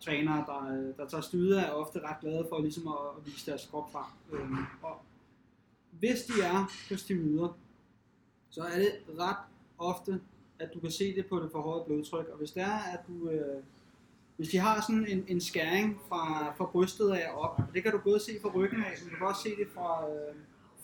trænere, 0.00 0.45
der, 0.47 0.73
øh, 0.73 0.97
der 0.97 1.07
tager 1.09 1.21
steroider, 1.21 1.61
er 1.61 1.71
ofte 1.71 2.00
ret 2.00 2.21
glade 2.21 2.47
for 2.49 2.61
ligesom 2.61 2.88
at, 2.88 2.95
at 3.19 3.26
vise 3.26 3.50
deres 3.50 3.69
krop 3.71 3.93
frem. 3.93 4.05
Øh, 4.33 4.50
og 4.83 5.02
hvis 5.99 6.23
de 6.23 6.43
er 6.43 6.73
på 6.88 6.97
steroider, 6.97 7.59
så 8.50 8.62
er 8.62 8.79
det 8.79 8.93
ret 9.19 9.37
ofte 9.79 10.21
at 10.61 10.75
du 10.75 10.81
kan 10.81 10.90
se 10.90 11.17
det 11.17 11.26
på 11.26 11.40
det 11.40 11.50
forhøjede 11.52 11.85
blodtryk. 11.87 12.29
Og 12.33 12.38
hvis 12.38 12.50
det 12.50 12.62
er, 12.62 12.79
at 12.79 13.00
du, 13.09 13.29
øh, 13.31 13.62
hvis 14.37 14.49
de 14.49 14.59
har 14.59 14.81
sådan 14.81 15.07
en, 15.07 15.25
en 15.29 15.40
skæring 15.40 16.00
fra, 16.09 16.55
fra 16.57 16.67
brystet 16.67 17.11
af 17.11 17.26
op, 17.35 17.59
og 17.59 17.75
det 17.75 17.83
kan 17.83 17.93
du 17.93 17.99
både 17.99 18.21
se 18.21 18.33
fra 18.43 18.50
ryggen 18.55 18.85
af, 18.85 18.93
men 19.02 19.11
du 19.11 19.17
kan 19.17 19.26
også 19.26 19.43
se 19.43 19.50
det 19.57 19.69
fra, 19.75 20.11
øh, 20.11 20.35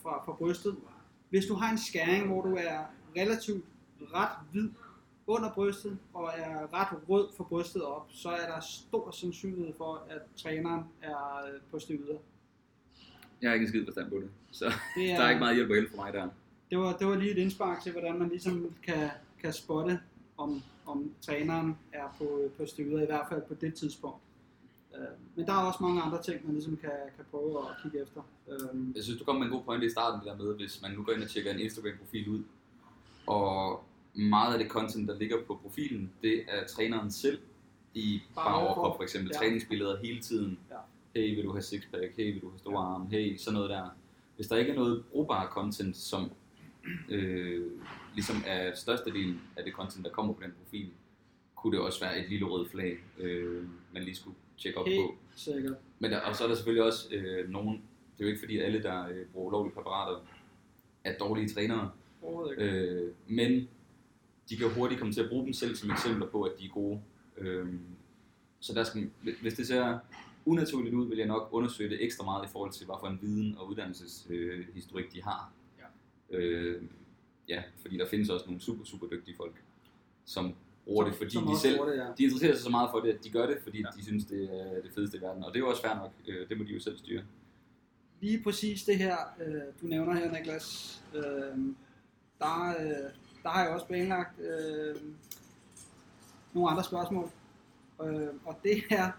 fra, 0.03 0.25
fra 0.25 0.33
brystet. 0.33 0.77
Hvis 1.31 1.47
du 1.47 1.55
har 1.55 1.73
en 1.73 1.79
skæring, 1.79 2.27
hvor 2.27 2.43
du 2.43 2.57
er 2.57 2.79
relativt 3.17 3.65
ret 4.01 4.39
hvid 4.53 4.71
under 5.27 5.53
brystet 5.55 5.99
og 6.15 6.31
er 6.37 6.75
ret 6.75 7.09
rød 7.09 7.29
fra 7.37 7.45
brystet 7.45 7.83
op, 7.83 8.07
så 8.11 8.29
er 8.29 8.47
der 8.47 8.61
stor 8.61 9.11
sandsynlighed 9.11 9.75
for, 9.77 10.07
at 10.11 10.21
træneren 10.37 10.85
er 11.03 11.41
øh, 11.47 11.61
på 11.71 11.79
steroider. 11.79 12.19
Jeg 13.43 13.51
har 13.51 13.55
ikke 13.55 13.65
en 13.65 13.69
skid 13.69 13.85
forstand 13.85 14.11
på 14.11 14.17
det, 14.17 14.31
så 14.51 14.65
Det 14.65 15.09
der 15.19 15.23
er 15.23 15.29
ikke 15.29 15.39
meget 15.39 15.57
hjælp 15.57 15.71
og 15.71 15.77
hjælp 15.77 15.91
for 15.91 15.97
mig 15.97 16.13
der. 16.13 16.29
det 16.71 16.79
var, 16.79 16.97
det 16.97 17.07
var 17.07 17.17
lige 17.17 17.31
et 17.31 17.39
indspark 17.39 17.83
til, 17.83 17.93
hvordan 17.93 18.19
man 18.19 18.29
ligesom 18.29 18.75
kan, 18.83 19.11
kan 19.47 19.53
spotte, 19.53 20.01
om, 20.37 20.63
om 20.87 21.11
træneren 21.21 21.79
er 21.93 22.15
på, 22.19 22.27
på 22.57 22.67
steroider, 22.67 23.03
i 23.03 23.07
hvert 23.07 23.27
fald 23.31 23.43
på 23.49 23.55
det 23.61 23.75
tidspunkt. 23.75 24.19
Øh, 24.97 25.01
men 25.37 25.47
der 25.47 25.53
er 25.53 25.63
også 25.71 25.79
mange 25.83 26.03
andre 26.03 26.23
ting, 26.23 26.37
man 26.45 26.55
ligesom 26.55 26.77
kan, 26.77 26.91
kan 27.17 27.25
prøve 27.31 27.59
at 27.59 27.67
kigge 27.83 28.03
efter. 28.03 28.21
Øh, 28.51 28.97
Jeg 28.97 29.03
synes, 29.05 29.19
du 29.19 29.25
kom 29.25 29.37
med 29.37 29.47
en 29.47 29.53
god 29.53 29.63
pointe 29.63 29.87
i 29.87 29.91
starten, 29.91 30.21
det 30.21 30.27
der 30.39 30.45
med, 30.45 30.55
hvis 30.57 30.83
man 30.83 30.91
nu 30.91 31.03
går 31.03 31.13
ind 31.13 31.23
og 31.23 31.31
tjekker 31.31 31.51
en 31.53 31.61
Instagram-profil 31.61 32.29
ud, 32.29 32.43
og 33.27 33.85
meget 34.15 34.53
af 34.53 34.59
det 34.59 34.69
content, 34.69 35.09
der 35.09 35.19
ligger 35.19 35.37
på 35.47 35.55
profilen, 35.63 36.13
det 36.23 36.35
er 36.49 36.67
træneren 36.67 37.11
selv 37.11 37.39
i 37.95 38.23
Bare 38.35 38.55
overkrop. 38.55 38.97
for 38.97 39.03
eksempel 39.03 39.31
Ja. 39.35 39.39
træningsbilleder 39.39 39.97
hele 39.99 40.21
tiden. 40.21 40.59
Ja. 40.71 40.77
Hey, 41.21 41.35
vil 41.37 41.45
du 41.45 41.53
have 41.53 41.63
sixpack? 41.63 42.17
Hey, 42.17 42.33
vil 42.33 42.43
du 42.43 42.49
have 42.51 42.59
store 42.59 42.85
arme? 42.85 43.07
Hey, 43.11 43.37
sådan 43.37 43.55
noget 43.55 43.71
der. 43.71 43.89
Hvis 44.37 44.47
der 44.47 44.57
ikke 44.57 44.71
er 44.73 44.77
noget 44.77 45.05
brugbart 45.13 45.49
content, 45.51 45.97
som 45.97 46.31
øh, 47.09 47.67
ligesom 48.17 48.37
er 48.47 48.75
størstedelen 48.75 49.41
af 49.57 49.65
det 49.65 49.73
content, 49.73 50.05
der 50.05 50.11
kommer 50.11 50.33
på 50.33 50.43
den 50.43 50.53
profil, 50.63 50.91
kunne 51.55 51.77
det 51.77 51.85
også 51.85 52.01
være 52.01 52.19
et 52.19 52.31
lille 52.31 52.47
rødt 52.47 52.71
flag, 52.71 52.99
øh, 53.19 53.65
man 53.93 54.03
lige 54.03 54.15
skulle 54.15 54.37
tjekke 54.59 54.79
op 54.79 54.87
Helt 54.87 55.01
på. 55.01 55.15
sikkert. 55.35 55.77
Men 55.99 56.11
der, 56.11 56.21
og 56.21 56.37
så 56.37 56.45
er 56.45 56.49
der 56.49 56.55
selvfølgelig 56.55 56.85
også 56.85 57.15
øh, 57.15 57.49
nogen, 57.51 57.73
det 58.13 58.21
er 58.21 58.25
jo 58.25 58.29
ikke 58.29 58.41
fordi 58.41 58.59
alle, 58.59 58.83
der 58.83 59.09
øh, 59.09 59.27
bruger 59.27 59.47
ulovlige 59.49 59.75
præparater, 59.75 60.21
er 61.05 61.19
dårlige 61.19 61.49
trænere, 61.49 61.91
øh, 62.59 63.13
men 63.27 63.69
de 64.49 64.57
kan 64.57 64.71
hurtigt 64.71 65.01
komme 65.01 65.15
til 65.15 65.21
at 65.21 65.29
bruge 65.29 65.45
dem 65.45 65.53
selv 65.53 65.77
som 65.77 65.91
eksempler 65.91 66.27
på, 66.27 66.43
at 66.43 66.53
de 66.59 66.65
er 66.65 66.71
gode. 66.71 67.01
Øhm, 67.39 67.81
så 68.61 68.75
der 68.75 68.85
skal, 68.85 69.11
hvis 69.43 69.55
det 69.55 69.67
ser 69.67 69.99
unaturligt 70.45 70.95
ud, 70.95 71.09
vil 71.09 71.19
jeg 71.19 71.27
nok 71.27 71.49
undersøge 71.53 71.91
det 71.91 72.05
ekstra 72.05 72.25
meget 72.25 72.49
i 72.49 72.53
forhold 72.53 72.73
til, 72.73 72.87
hvad 72.87 72.97
for 73.01 73.07
en 73.07 73.19
viden 73.23 73.57
og 73.59 73.69
uddannelseshistorik 73.69 75.05
øh, 75.05 75.13
de 75.13 75.23
har. 75.23 75.53
Ja. 75.79 76.37
Øh, 76.39 76.83
ja, 77.49 77.63
fordi 77.81 77.99
der 77.99 78.09
findes 78.09 78.29
også 78.31 78.47
nogle 78.47 78.61
super, 78.61 78.85
super 78.85 79.07
dygtige 79.07 79.37
folk, 79.37 79.55
som 80.25 80.55
bruger 80.85 81.05
Som- 81.05 81.11
det, 81.11 81.19
fordi 81.19 81.31
som 81.31 81.47
de 81.47 81.59
selv 81.59 81.79
det, 81.79 81.97
ja. 81.97 82.07
de 82.19 82.23
interesserer 82.25 82.55
sig 82.55 82.63
så 82.63 82.71
meget 82.71 82.89
for 82.93 83.01
det, 83.01 83.13
at 83.13 83.25
de 83.25 83.31
gør 83.31 83.47
det, 83.47 83.59
fordi 83.63 83.79
Ja. 83.81 83.89
de 83.97 84.05
synes, 84.05 84.25
det 84.25 84.43
er 84.61 84.83
det 84.83 84.91
fedeste 84.95 85.19
i 85.19 85.21
verden. 85.21 85.45
Og 85.45 85.53
det 85.53 85.57
er 85.57 85.61
jo 85.65 85.69
også 85.71 85.83
fair 85.83 85.95
nok. 85.95 86.13
Øh, 86.27 86.49
det 86.49 86.59
må 86.59 86.65
de 86.65 86.69
jo 86.73 86.81
selv 86.81 86.99
styre. 86.99 87.23
Lige 88.21 88.43
præcis 88.43 88.85
det 88.85 88.99
her, 88.99 89.17
øh, 89.47 89.63
du 89.83 89.87
nævner 89.87 90.15
her, 90.15 90.33
Niklas, 90.33 91.03
øh, 91.15 91.23
der, 92.39 92.69
øh, 92.81 93.11
der 93.43 93.49
har 93.49 93.63
jeg 93.65 93.71
også 93.75 93.87
planlagt 93.87 94.41
øh, 94.41 94.97
nogle 96.55 96.71
andre 96.71 96.85
spørgsmål. 96.85 97.31
Øh, 98.03 98.29
og 98.45 98.59
det 98.63 98.83
er, 98.91 99.11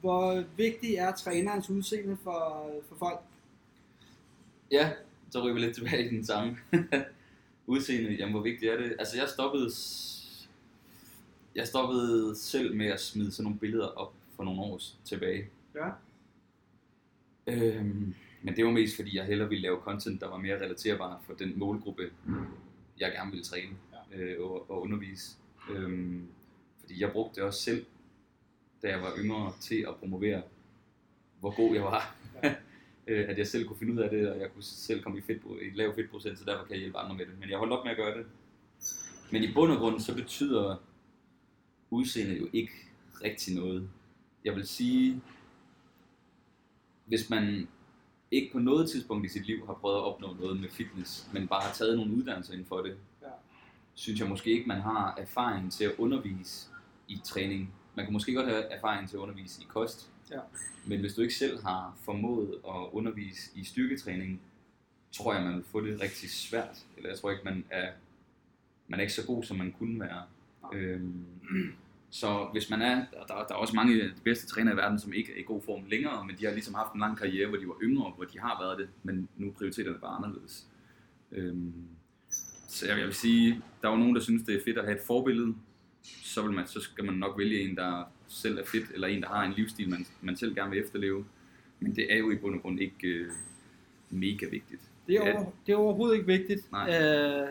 hvor 0.00 0.44
vigtig 0.56 0.94
er 0.94 1.12
trænerens 1.12 1.70
udseende 1.70 2.16
for, 2.22 2.70
for 2.88 2.96
folk? 2.96 3.20
Ja, 4.70 4.92
så 5.30 5.42
ryger 5.44 5.54
vi 5.54 5.60
lidt 5.60 5.74
tilbage 5.74 6.04
i 6.06 6.08
den 6.08 6.24
samme 6.24 6.56
udseende. 7.70 8.10
Jamen, 8.14 8.32
hvor 8.32 8.42
vigtigt 8.42 8.72
er 8.72 8.76
det? 8.76 8.96
Altså, 8.98 9.16
jeg 9.18 9.28
stoppede, 9.28 9.70
jeg 11.54 11.66
stoppede 11.66 12.36
selv 12.36 12.74
med 12.76 12.86
at 12.86 13.00
smide 13.00 13.32
sådan 13.32 13.44
nogle 13.44 13.58
billeder 13.58 13.86
op 13.86 14.12
for 14.36 14.44
nogle 14.44 14.60
år 14.60 14.80
tilbage. 15.04 15.48
Ja. 15.74 15.88
Øhm, 17.46 18.14
men 18.42 18.56
det 18.56 18.64
var 18.64 18.70
mest 18.70 18.96
fordi, 18.96 19.16
jeg 19.16 19.24
hellere 19.26 19.48
ville 19.48 19.62
lave 19.62 19.78
content, 19.80 20.20
der 20.20 20.28
var 20.28 20.36
mere 20.38 20.60
relaterbart 20.64 21.20
for 21.26 21.34
den 21.34 21.58
målgruppe, 21.58 22.10
jeg 22.98 23.12
gerne 23.12 23.30
ville 23.30 23.44
træne 23.44 23.76
Ja. 24.12 24.18
øh, 24.18 24.44
og, 24.44 24.70
og 24.70 24.82
undervise. 24.82 25.36
Øhm, 25.70 26.26
fordi 26.80 27.00
jeg 27.02 27.12
brugte 27.12 27.36
det 27.36 27.44
også 27.44 27.62
selv, 27.62 27.86
da 28.82 28.88
jeg 28.88 29.02
var 29.02 29.12
yngre, 29.18 29.52
til 29.60 29.84
at 29.88 29.96
promovere, 29.96 30.42
hvor 31.40 31.56
god 31.56 31.74
jeg 31.74 31.82
var. 31.82 32.14
Ja. 32.42 32.54
Øh, 33.10 33.28
at 33.28 33.38
jeg 33.38 33.46
selv 33.46 33.66
kunne 33.66 33.78
finde 33.78 33.92
ud 33.92 33.98
af 33.98 34.10
det, 34.10 34.30
og 34.30 34.40
jeg 34.40 34.52
kunne 34.54 34.62
selv 34.62 35.02
komme 35.02 35.18
i, 35.18 35.22
fedt, 35.22 35.42
i 35.62 35.76
lav 35.76 35.94
fedtprocent, 35.94 36.38
så 36.38 36.44
derfor 36.44 36.64
kan 36.64 36.72
jeg 36.72 36.80
hjælpe 36.80 36.98
andre 36.98 37.16
med 37.16 37.26
det. 37.26 37.38
Men 37.40 37.50
jeg 37.50 37.58
holdt 37.58 37.72
op 37.72 37.84
med 37.84 37.90
at 37.90 37.96
gøre 37.96 38.18
det. 38.18 38.26
Men 39.32 39.42
i 39.44 39.52
bund 39.54 39.72
og 39.72 39.78
grund, 39.78 40.00
så 40.00 40.14
betyder 40.14 40.76
udseendet 41.90 42.40
jo 42.40 42.48
ikke 42.52 42.72
rigtig 43.24 43.54
noget. 43.54 43.88
Jeg 44.44 44.56
vil 44.56 44.66
sige, 44.68 45.20
hvis 47.06 47.30
man 47.30 47.68
ikke 48.30 48.52
på 48.52 48.58
noget 48.58 48.90
tidspunkt 48.90 49.26
i 49.26 49.28
sit 49.28 49.46
liv 49.46 49.66
har 49.66 49.74
prøvet 49.74 49.96
at 49.96 50.02
opnå 50.04 50.32
noget 50.40 50.60
med 50.60 50.68
fitness, 50.68 51.28
men 51.32 51.48
bare 51.48 51.62
har 51.62 51.72
taget 51.72 51.96
nogle 51.96 52.14
uddannelser 52.14 52.52
inden 52.52 52.66
for 52.66 52.80
det, 52.82 52.96
Ja. 53.22 53.26
synes 53.94 54.20
jeg 54.20 54.28
måske 54.28 54.50
ikke, 54.50 54.68
man 54.68 54.80
har 54.80 55.14
erfaring 55.18 55.72
til 55.72 55.84
at 55.84 55.92
undervise 55.98 56.68
i 57.08 57.20
træning. 57.24 57.74
Man 57.94 58.04
kan 58.06 58.12
måske 58.12 58.34
godt 58.34 58.46
have 58.48 58.62
erfaring 58.64 59.08
til 59.08 59.16
at 59.16 59.20
undervise 59.20 59.62
i 59.62 59.66
kost, 59.68 60.10
Ja. 60.30 60.40
men 60.86 61.00
hvis 61.00 61.14
du 61.14 61.22
ikke 61.22 61.34
selv 61.34 61.62
har 61.62 61.96
formået 62.04 62.54
at 62.68 62.88
undervise 62.92 63.50
i 63.54 63.64
styrketræning, 63.64 64.40
tror 65.12 65.34
jeg, 65.34 65.42
man 65.44 65.54
vil 65.54 65.64
få 65.64 65.80
det 65.80 66.00
rigtig 66.00 66.30
svært. 66.30 66.84
Eller 66.96 67.10
jeg 67.10 67.18
tror 67.18 67.30
ikke, 67.30 67.44
man 67.44 67.64
er, 67.70 67.90
man 68.88 69.00
er 69.00 69.02
ikke 69.02 69.14
så 69.14 69.26
god, 69.26 69.44
som 69.44 69.56
man 69.56 69.72
kunne 69.78 70.00
være. 70.00 70.22
Nej. 70.62 70.80
Øhm, 70.80 71.24
så 72.10 72.48
hvis 72.52 72.70
man 72.70 72.82
er, 72.82 72.94
der, 72.94 73.26
der 73.28 73.34
der 73.48 73.54
er 73.54 73.58
også 73.58 73.76
mange 73.76 74.02
af 74.02 74.08
de 74.08 74.20
bedste 74.24 74.46
trænere 74.46 74.74
i 74.74 74.76
verden, 74.76 74.98
som 74.98 75.12
ikke 75.12 75.32
er 75.32 75.40
i 75.40 75.42
god 75.42 75.62
form 75.62 75.84
længere, 75.88 76.26
men 76.26 76.36
de 76.38 76.44
har 76.44 76.52
ligesom 76.52 76.74
haft 76.74 76.92
en 76.92 77.00
lang 77.00 77.18
karriere, 77.18 77.48
hvor 77.48 77.58
de 77.58 77.68
var 77.68 77.76
yngre, 77.82 78.12
hvor 78.16 78.24
de 78.24 78.40
har 78.40 78.62
været 78.62 78.78
det, 78.78 78.88
men 79.02 79.28
nu 79.36 79.48
er 79.48 79.52
prioriteterne 79.52 79.98
bare 79.98 80.16
anderledes. 80.16 80.66
Øhm, 81.32 81.72
så 82.68 82.86
jeg 82.86 82.96
vil 82.96 83.14
sige, 83.14 83.62
der 83.82 83.88
er 83.88 83.92
jo 83.92 83.98
nogen, 83.98 84.14
der 84.14 84.20
synes, 84.20 84.42
det 84.42 84.54
er 84.54 84.64
fedt 84.64 84.78
at 84.78 84.84
have 84.84 84.96
et 84.96 85.02
forbillede, 85.06 85.54
så, 86.02 86.42
vil 86.42 86.52
man, 86.52 86.66
så 86.66 86.80
skal 86.80 87.04
man 87.04 87.14
nok 87.14 87.38
vælge 87.38 87.60
en, 87.60 87.76
der 87.76 88.04
selv 88.28 88.58
er 88.58 88.64
fedt, 88.64 88.90
eller 88.94 89.08
en, 89.08 89.22
der 89.22 89.28
har 89.28 89.44
en 89.44 89.52
livsstil, 89.52 89.88
man, 89.88 90.06
man 90.20 90.36
selv 90.36 90.54
gerne 90.54 90.70
vil 90.70 90.80
efterleve. 90.84 91.24
Men 91.80 91.96
det 91.96 92.12
er 92.12 92.18
jo 92.18 92.30
i 92.30 92.36
bund 92.36 92.54
og 92.54 92.62
grund 92.62 92.80
ikke 92.80 93.08
øh, 93.08 93.30
mega 94.10 94.46
vigtigt. 94.46 94.80
Det 95.06 95.16
er, 95.16 95.34
over, 95.34 95.44
det 95.66 95.72
er 95.72 95.76
overhovedet 95.76 96.14
ikke 96.14 96.26
vigtigt. 96.26 96.72
Nej. 96.72 97.02
Øh, 97.02 97.48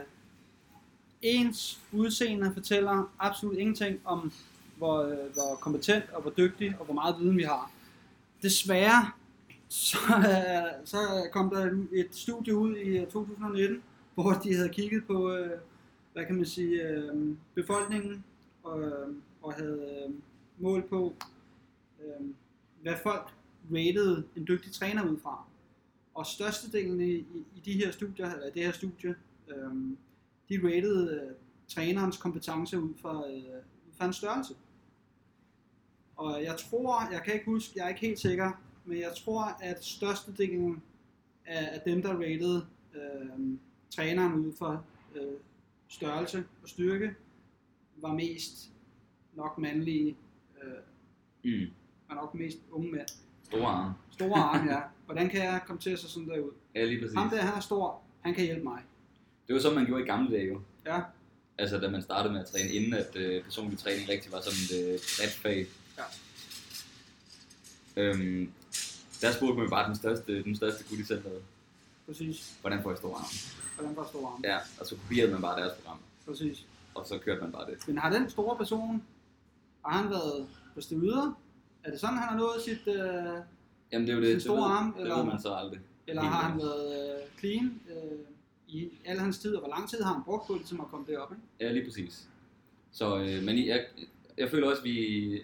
ens 1.21 1.79
udseende 1.91 2.53
fortæller 2.53 3.13
absolut 3.19 3.57
ingenting 3.57 3.99
om, 4.05 4.31
hvor, 4.77 5.01
øh, 5.01 5.33
hvor 5.33 5.57
kompetent 5.61 6.03
og 6.13 6.21
hvor 6.21 6.31
dygtig 6.37 6.75
og 6.79 6.85
hvor 6.85 6.93
meget 6.93 7.15
viden 7.19 7.37
vi 7.37 7.43
har. 7.43 7.71
Desværre, 8.41 9.11
så, 9.69 9.97
øh, 10.17 10.85
så 10.85 10.97
kom 11.31 11.49
der 11.49 11.85
et 11.93 12.07
studie 12.11 12.55
ud 12.55 12.75
i 12.75 12.97
øh, 12.97 13.07
2019, 13.07 13.81
hvor 14.13 14.31
de 14.31 14.55
havde 14.55 14.69
kigget 14.69 15.03
på, 15.07 15.31
øh, 15.31 15.51
hvad 16.13 16.25
kan 16.25 16.35
man 16.35 16.45
sige, 16.45 16.83
øh, 16.83 17.35
befolkningen 17.55 18.23
og, 18.63 18.81
øh, 18.81 19.15
og 19.41 19.53
havde 19.53 20.05
øh, 20.07 20.13
mål 20.57 20.87
på, 20.89 21.13
øh, 22.01 22.27
hvad 22.81 22.95
folk 23.03 23.33
rated 23.71 24.23
en 24.35 24.47
dygtig 24.47 24.71
træner 24.71 25.09
ud 25.09 25.19
fra. 25.19 25.45
Og 26.13 26.25
størstedelen 26.25 27.01
i, 27.01 27.13
i, 27.55 27.61
de 27.65 27.73
her 27.73 27.91
studier, 27.91 28.33
eller 28.33 28.49
det 28.49 28.63
her 28.63 28.71
studie, 28.71 29.15
øh, 29.47 29.73
de 30.49 30.59
rated 30.63 31.11
øh, 31.11 31.31
trænerens 31.67 32.17
kompetence 32.17 32.79
ud 32.79 32.93
fra, 33.01 33.29
øh, 33.29 33.43
ud 33.87 33.93
fra 33.97 34.05
en 34.05 34.13
størrelse. 34.13 34.53
Og 36.17 36.43
jeg 36.43 36.57
tror, 36.57 37.11
jeg 37.11 37.21
kan 37.23 37.33
ikke 37.33 37.45
huske, 37.45 37.73
jeg 37.75 37.85
er 37.85 37.89
ikke 37.89 38.01
helt 38.01 38.19
sikker, 38.19 38.51
men 38.85 38.97
jeg 38.97 39.11
tror, 39.15 39.57
at 39.61 39.83
størstedelen 39.83 40.81
af, 41.45 41.69
af 41.73 41.81
dem, 41.85 42.01
der 42.01 42.13
rated 42.13 42.61
øh, 42.93 43.57
træneren 43.89 44.33
ud 44.33 44.53
fra 44.53 44.81
øh, 45.15 45.37
størrelse 45.87 46.43
og 46.63 46.69
styrke, 46.69 47.15
var 48.01 48.13
mest 48.13 48.69
nok 49.33 49.57
mandlige, 49.57 50.17
øh, 50.63 50.69
Mm. 51.43 51.67
var 52.09 52.15
nok 52.15 52.33
mest 52.35 52.57
unge 52.71 52.91
mænd. 52.91 53.07
Store 53.43 53.67
arme. 53.67 53.93
Store 54.11 54.39
arme, 54.39 54.71
ja. 54.73 54.79
Hvordan 55.05 55.29
kan 55.29 55.43
jeg 55.43 55.61
komme 55.67 55.81
til 55.81 55.89
at 55.89 55.99
se 55.99 56.09
sådan 56.09 56.29
der 56.29 56.39
ud? 56.39 56.51
Ja, 56.75 56.85
lige 56.85 57.01
præcis. 57.01 57.15
Ham 57.17 57.29
der, 57.29 57.41
han 57.41 57.53
er 57.55 57.59
stor, 57.59 58.01
han 58.21 58.33
kan 58.33 58.45
hjælpe 58.45 58.63
mig. 58.63 58.81
Det 59.47 59.55
var 59.55 59.61
sådan, 59.61 59.75
man 59.77 59.85
gjorde 59.85 60.03
i 60.03 60.05
gamle 60.05 60.31
dage 60.35 60.47
jo. 60.47 60.61
Ja, 60.85 61.01
Altså 61.57 61.77
da 61.79 61.89
man 61.89 62.01
startede 62.01 62.33
med 62.33 62.41
at 62.41 62.47
træne, 62.47 62.69
inden 62.69 62.93
at 62.93 63.15
øh, 63.15 63.43
personlig 63.43 63.79
træning 63.79 64.09
rigtig 64.09 64.31
var 64.31 64.41
sådan 64.41 64.59
et 64.79 64.85
øh, 64.93 64.99
bredt 65.17 65.31
fag. 65.31 65.65
Ja. 65.97 66.03
Øhm, 67.95 68.51
der 69.21 69.31
spurgte 69.31 69.55
man 69.55 69.63
jo 69.63 69.69
bare 69.69 69.87
den 69.87 69.95
største, 69.95 70.43
den 70.43 70.55
største 70.55 70.83
gut 70.89 70.99
i 70.99 71.03
centret, 71.03 71.41
præcis. 72.05 72.57
hvordan 72.61 72.83
får 72.83 72.89
jeg 72.89 72.97
store 72.97 73.15
arme? 73.15 73.27
Hvordan 73.75 73.95
var 73.95 74.07
stor 74.07 74.27
arme? 74.27 74.47
Ja, 74.47 74.57
og 74.79 74.85
så 74.85 74.95
kopierede 74.95 75.31
man 75.31 75.41
bare 75.41 75.61
deres 75.61 75.73
program, 75.81 75.99
Præcis. 76.25 76.65
Og 76.95 77.05
så 77.05 77.17
kørte 77.17 77.41
man 77.41 77.51
bare 77.51 77.65
det. 77.71 77.87
Men 77.87 77.97
har 77.97 78.09
den 78.13 78.29
store 78.29 78.57
person, 78.57 79.03
har 79.85 80.01
han 80.01 80.09
været 80.09 80.47
på 80.75 80.81
stivider? 80.81 81.39
Er 81.83 81.91
det 81.91 81.99
sådan, 81.99 82.17
han 82.17 82.27
har 82.29 82.37
nået 82.37 82.61
sit, 82.65 82.87
øh, 82.87 82.95
Jamen 83.91 84.07
det 84.07 84.13
er 84.13 84.17
jo 84.17 84.21
det, 84.21 84.27
Sin 84.27 84.33
det, 84.35 84.41
store 84.41 84.55
ved, 84.57 84.63
arm, 84.77 84.93
det 84.93 85.01
eller- 85.01 85.15
ved 85.17 85.25
man 85.25 85.41
så 85.41 85.53
aldrig. 85.53 85.79
eller 86.07 86.21
har 86.21 86.49
han 86.49 86.59
været 86.59 87.15
øh, 87.23 87.39
clean 87.39 87.81
øh, 87.89 88.19
i 88.67 88.89
al 89.05 89.19
hans 89.19 89.39
tid? 89.39 89.55
Og 89.55 89.59
hvor 89.61 89.69
lang 89.69 89.89
tid 89.89 90.01
har 90.03 90.13
han 90.13 90.23
brugt 90.23 90.47
på 90.47 90.53
ligesom 90.53 90.81
at 90.81 90.87
komme 90.87 91.05
derop? 91.09 91.31
Ikke? 91.31 91.43
Ja, 91.59 91.71
lige 91.71 91.85
præcis. 91.85 92.29
Så, 92.91 93.17
øh, 93.19 93.43
men 93.43 93.67
jeg, 93.67 93.85
jeg 94.37 94.49
føler 94.49 94.69
også, 94.69 94.79
at 94.81 94.85
vi, 94.85 95.41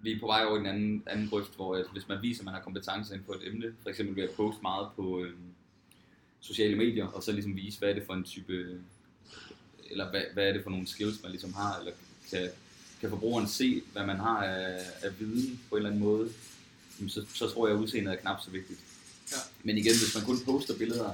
vi 0.00 0.12
er 0.12 0.20
på 0.20 0.26
vej 0.26 0.44
over 0.44 0.56
i 0.56 0.60
en 0.60 0.66
anden, 0.66 1.02
anden 1.06 1.28
grøft, 1.28 1.56
hvor 1.56 1.76
at 1.76 1.84
hvis 1.92 2.08
man 2.08 2.18
viser, 2.22 2.40
at 2.40 2.44
man 2.44 2.54
har 2.54 2.60
kompetencer 2.62 3.14
inden 3.14 3.26
for 3.26 3.32
et 3.34 3.48
emne, 3.48 3.74
for 3.82 3.90
eksempel 3.90 4.16
ved 4.16 4.22
at 4.22 4.30
poste 4.36 4.62
meget 4.62 4.88
på 4.96 5.20
øh, 5.24 5.32
sociale 6.40 6.76
medier, 6.76 7.06
og 7.06 7.22
så 7.22 7.32
ligesom 7.32 7.56
vise, 7.56 7.78
hvad 7.78 7.90
er 7.90 7.94
det 7.94 8.02
for 8.06 8.14
en 8.14 8.24
type, 8.24 8.80
eller 9.94 10.10
hvad, 10.10 10.22
hvad 10.34 10.48
er 10.48 10.52
det 10.52 10.62
for 10.62 10.70
nogle 10.70 10.86
skills, 10.86 11.22
man 11.22 11.30
ligesom 11.30 11.52
har, 11.54 11.78
eller 11.78 11.92
kan, 12.30 12.48
kan 13.00 13.10
forbrugeren 13.10 13.48
se, 13.48 13.82
hvad 13.92 14.06
man 14.06 14.16
har 14.16 14.44
af, 14.44 14.80
af 15.02 15.20
viden 15.20 15.60
på 15.68 15.74
en 15.76 15.78
eller 15.78 15.90
anden 15.90 16.04
måde, 16.04 16.28
så, 17.08 17.26
så 17.34 17.50
tror 17.50 17.66
jeg, 17.66 17.76
at 17.76 17.80
udseendet 17.82 18.12
er 18.12 18.16
knap 18.16 18.40
så 18.40 18.50
vigtigt. 18.50 18.80
Ja. 19.32 19.36
Men 19.62 19.78
igen, 19.78 19.92
hvis 19.92 20.14
man 20.14 20.24
kun 20.24 20.36
poster 20.44 20.78
billeder, 20.78 21.12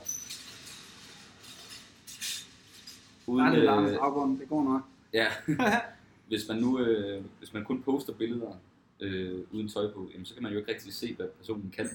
Der 3.27 3.45
er 3.45 3.55
lidt 3.55 3.65
larm 3.65 3.87
i 3.87 3.91
øh, 3.91 3.99
baggrunden, 3.99 4.41
det 4.41 4.49
går 4.49 4.65
nok. 4.65 4.83
Ja, 5.13 5.29
hvis 6.29 6.49
man 6.49 6.57
nu 6.59 6.79
øh, 6.81 7.25
hvis 7.39 7.53
man 7.53 7.65
kun 7.65 7.83
poster 7.83 8.13
billeder 8.13 8.61
øh, 9.01 9.41
uden 9.53 9.69
tøj 9.69 9.93
på, 9.93 10.11
jamen, 10.13 10.27
så 10.27 10.35
kan 10.35 10.43
man 10.43 10.53
jo 10.53 10.59
ikke 10.59 10.73
rigtig 10.73 10.95
se, 10.95 11.15
hvad 11.15 11.27
personen 11.39 11.73
kan 11.77 11.91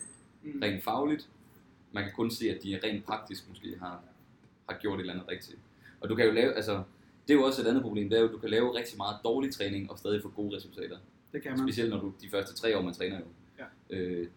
Mm. 0.46 0.60
rent 0.62 0.84
fagligt. 0.84 1.28
Man 1.92 2.04
kan 2.04 2.14
kun 2.14 2.32
se, 2.32 2.50
at 2.50 2.64
de 2.64 2.80
rent 2.84 3.06
praktisk 3.06 3.50
måske 3.50 3.78
har, 3.80 4.02
har 4.70 4.78
gjort 4.82 4.96
et 4.96 5.00
eller 5.00 5.14
andet 5.14 5.28
rigtigt. 5.28 5.58
Og 6.02 6.10
du 6.10 6.16
kan 6.16 6.26
jo 6.26 6.32
lave, 6.32 6.54
altså, 6.54 6.84
det 7.28 7.34
er 7.34 7.38
jo 7.38 7.44
også 7.44 7.62
et 7.62 7.68
andet 7.68 7.84
problem, 7.84 8.10
det 8.10 8.16
er 8.18 8.22
jo, 8.22 8.28
at 8.28 8.34
du 8.34 8.38
kan 8.38 8.50
lave 8.50 8.76
rigtig 8.78 8.98
meget 8.98 9.18
dårlig 9.24 9.54
træning 9.54 9.92
og 9.92 9.98
stadig 9.98 10.22
få 10.22 10.30
gode 10.36 10.56
resultater. 10.56 10.98
Det 11.34 11.42
kan 11.44 11.52
man. 11.52 11.60
Specielt 11.68 11.90
når 11.90 12.00
du 12.02 12.14
de 12.22 12.30
første 12.30 12.56
tre 12.56 12.78
år, 12.78 12.82
man 12.82 12.94
træner 12.94 13.20
jo. 13.20 13.26
Ja. 13.60 13.96
Øh, 13.98 14.28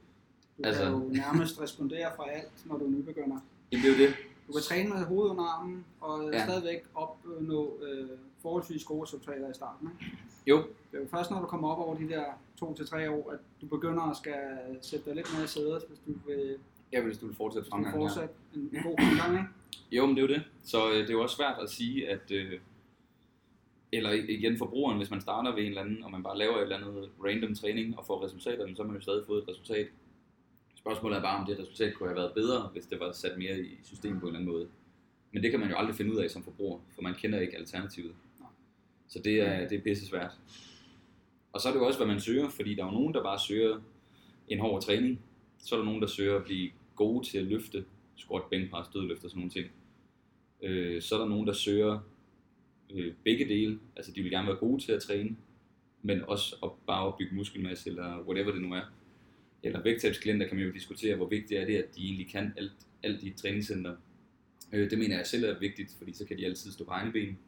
Du 0.59 0.62
altså- 0.64 0.83
kan 0.83 0.92
jo 0.92 0.99
nærmest 0.99 1.61
respondere 1.61 2.11
fra 2.16 2.31
alt, 2.31 2.66
når 2.66 2.79
du 2.79 2.85
er 2.85 2.90
nybegynder. 2.90 3.40
jamen, 3.73 3.85
det 3.85 3.92
er 3.92 3.99
jo 3.99 4.07
det. 4.07 4.14
Du 4.47 4.53
kan 4.53 4.62
træne 4.62 4.88
med 4.88 5.05
hovedet 5.05 5.31
under 5.31 5.44
armen, 5.44 5.85
og 6.01 6.31
Ja. 6.33 6.38
ja. 6.38 6.44
stadigvæk 6.44 6.85
opnå 6.94 7.79
øh, 7.83 8.09
forholdsvis 8.42 8.85
gode 8.85 9.03
resultater 9.03 9.51
i 9.51 9.55
starten. 9.55 9.88
Ikke? 10.01 10.16
Jo, 10.47 10.57
Det 10.57 10.99
er 10.99 11.03
jo 11.03 11.09
først, 11.11 11.31
når 11.31 11.40
du 11.40 11.47
kommer 11.47 11.68
op 11.68 11.79
over 11.87 11.97
de 11.99 12.09
der 12.09 12.25
to 12.61 12.75
til 12.75 12.87
tre 12.87 13.11
år, 13.11 13.31
at 13.33 13.38
du 13.61 13.66
begynder 13.66 14.03
at 14.03 14.16
skal 14.16 14.38
sætte 14.83 15.05
dig 15.05 15.14
lidt 15.14 15.27
mere 15.35 15.44
i 15.44 15.47
sædet, 15.47 15.83
hvis 15.88 15.99
du 16.07 16.12
vil, 16.27 16.57
vil, 16.92 17.03
hvis 17.03 17.18
du 17.18 17.27
vil 17.27 17.37
fortsætte 17.37 17.68
fremgang 17.71 17.94
fortsætte 17.97 18.35
en, 18.55 18.61
en 18.61 18.83
god 18.83 18.94
fremgang. 18.99 19.33
Ikke? 19.38 19.49
Jo, 19.92 20.07
men 20.07 20.16
det 20.16 20.22
er 20.22 20.27
jo 20.29 20.35
det. 20.35 20.42
Så 20.64 20.90
øh, 20.90 20.98
det 20.98 21.11
er 21.11 21.14
jo 21.14 21.22
også 21.22 21.37
svært 21.37 21.59
at 21.62 21.70
sige, 21.70 22.09
at, 22.09 22.31
øh, 22.31 22.61
eller 23.92 24.11
igen 24.11 24.59
forbrugeren, 24.59 24.96
hvis 24.98 25.11
man 25.11 25.20
starter 25.20 25.55
ved 25.55 25.62
en 25.62 25.68
eller 25.68 25.83
anden, 25.83 26.03
og 26.05 26.11
man 26.11 26.22
bare 26.22 26.38
laver 26.38 26.57
et 26.57 26.62
eller 26.62 26.77
andet 26.77 27.11
random 27.24 27.55
træning 27.55 27.98
og 27.98 28.07
får 28.07 28.24
resultater, 28.24 28.66
så 28.66 28.83
har 28.83 28.87
man 28.87 28.96
jo 28.96 29.03
stadig 29.03 29.27
fået 29.27 29.42
et 29.42 29.48
resultat. 29.48 29.88
Spørgsmålet 30.74 31.16
er 31.16 31.22
bare, 31.22 31.38
om 31.40 31.46
det 31.46 31.59
resultat 31.59 31.94
kunne 31.94 32.09
have 32.09 32.16
været 32.16 32.35
bedre, 32.35 32.68
hvis 32.72 32.87
det 32.87 33.01
var 33.01 33.12
sat 33.12 33.38
mere 33.38 33.61
i 33.61 33.79
systemet 33.83 34.20
på 34.20 34.27
en 34.27 34.35
eller 34.35 34.40
anden 34.40 34.55
måde. 34.55 34.68
Men 35.33 35.42
det 35.42 35.51
kan 35.51 35.61
man 35.61 35.70
jo 35.70 35.77
aldrig 35.77 35.96
finde 35.96 36.12
ud 36.12 36.16
af 36.16 36.31
som 36.31 36.42
forbruger, 36.42 36.79
for 36.94 37.03
man 37.03 37.14
kender 37.14 37.40
ikke 37.40 37.57
alternativet. 37.57 38.14
Så 39.09 39.18
det 39.24 39.40
er, 39.40 39.68
det 39.68 39.79
er 39.79 39.83
pisse 39.83 40.07
svært. 40.07 40.31
Og 41.53 41.61
så 41.61 41.68
er 41.68 41.72
det 41.72 41.81
jo 41.81 41.87
også, 41.87 41.98
hvad 41.98 42.07
man 42.07 42.20
søger, 42.20 42.48
fordi 42.48 42.74
der 42.74 42.83
er 42.83 42.87
jo 42.87 42.92
nogen, 42.92 43.14
der 43.14 43.22
bare 43.22 43.38
søger 43.38 43.81
en 44.48 44.61
hård 44.61 44.83
træning. 44.83 45.20
Så 45.59 45.74
er 45.74 45.79
der 45.79 45.87
nogen, 45.87 46.03
der 46.03 46.09
søger 46.09 46.37
at 46.37 46.44
blive 46.44 46.70
gode 46.96 47.27
til 47.27 47.38
at 47.38 47.44
løfte, 47.44 47.85
squat, 48.18 48.42
bænkpres, 48.50 48.88
dødløft 48.88 49.24
og 49.24 49.31
sådan 49.31 49.38
nogle 49.38 49.50
ting. 49.50 49.66
Øh, 50.62 51.02
så 51.02 51.14
er 51.14 51.18
der 51.18 51.28
nogen, 51.28 51.46
der 51.46 51.52
søger 51.52 51.98
øh, 52.90 53.12
begge 53.24 53.48
dele. 53.48 53.78
Altså 53.96 54.12
de 54.12 54.22
vil 54.22 54.31
gerne 54.31 54.48
være 54.48 54.57
gode 54.57 54.83
til 54.83 54.92
at 54.92 55.02
træne, 55.02 55.37
men 56.02 56.22
også 56.22 56.57
at 56.62 56.70
bare 56.87 57.07
opbygge 57.07 57.35
muskelmasse, 57.35 57.90
eller 57.90 58.20
whatever 58.20 58.52
det 58.52 58.62
nu 58.62 58.74
er. 58.74 58.83
Eller 59.62 59.83
vægttabsklienter 59.83 60.48
kan 60.48 60.57
man 60.57 60.66
jo 60.66 60.72
diskutere, 60.72 61.16
hvor 61.16 61.28
vigtigt 61.28 61.61
er 61.61 61.66
det, 61.66 61.76
at 61.76 61.96
de 61.96 62.04
egentlig 62.04 62.28
kan 62.31 62.52
alt, 62.57 62.72
alt 63.02 63.22
i 63.22 63.28
et 63.28 63.37
træningscenter. 63.37 63.96
Øh, 64.72 64.90
det 64.90 64.98
mener 64.98 65.16
jeg 65.16 65.26
selv 65.26 65.44
er 65.44 65.59
vigtigt, 65.59 65.94
fordi 65.98 66.12
så 66.12 66.24
kan 66.24 66.38
de 66.38 66.46
altid 66.46 66.72
stå 66.72 66.85
på 66.85 66.90
egne 66.90 67.12
ben. 67.12 67.38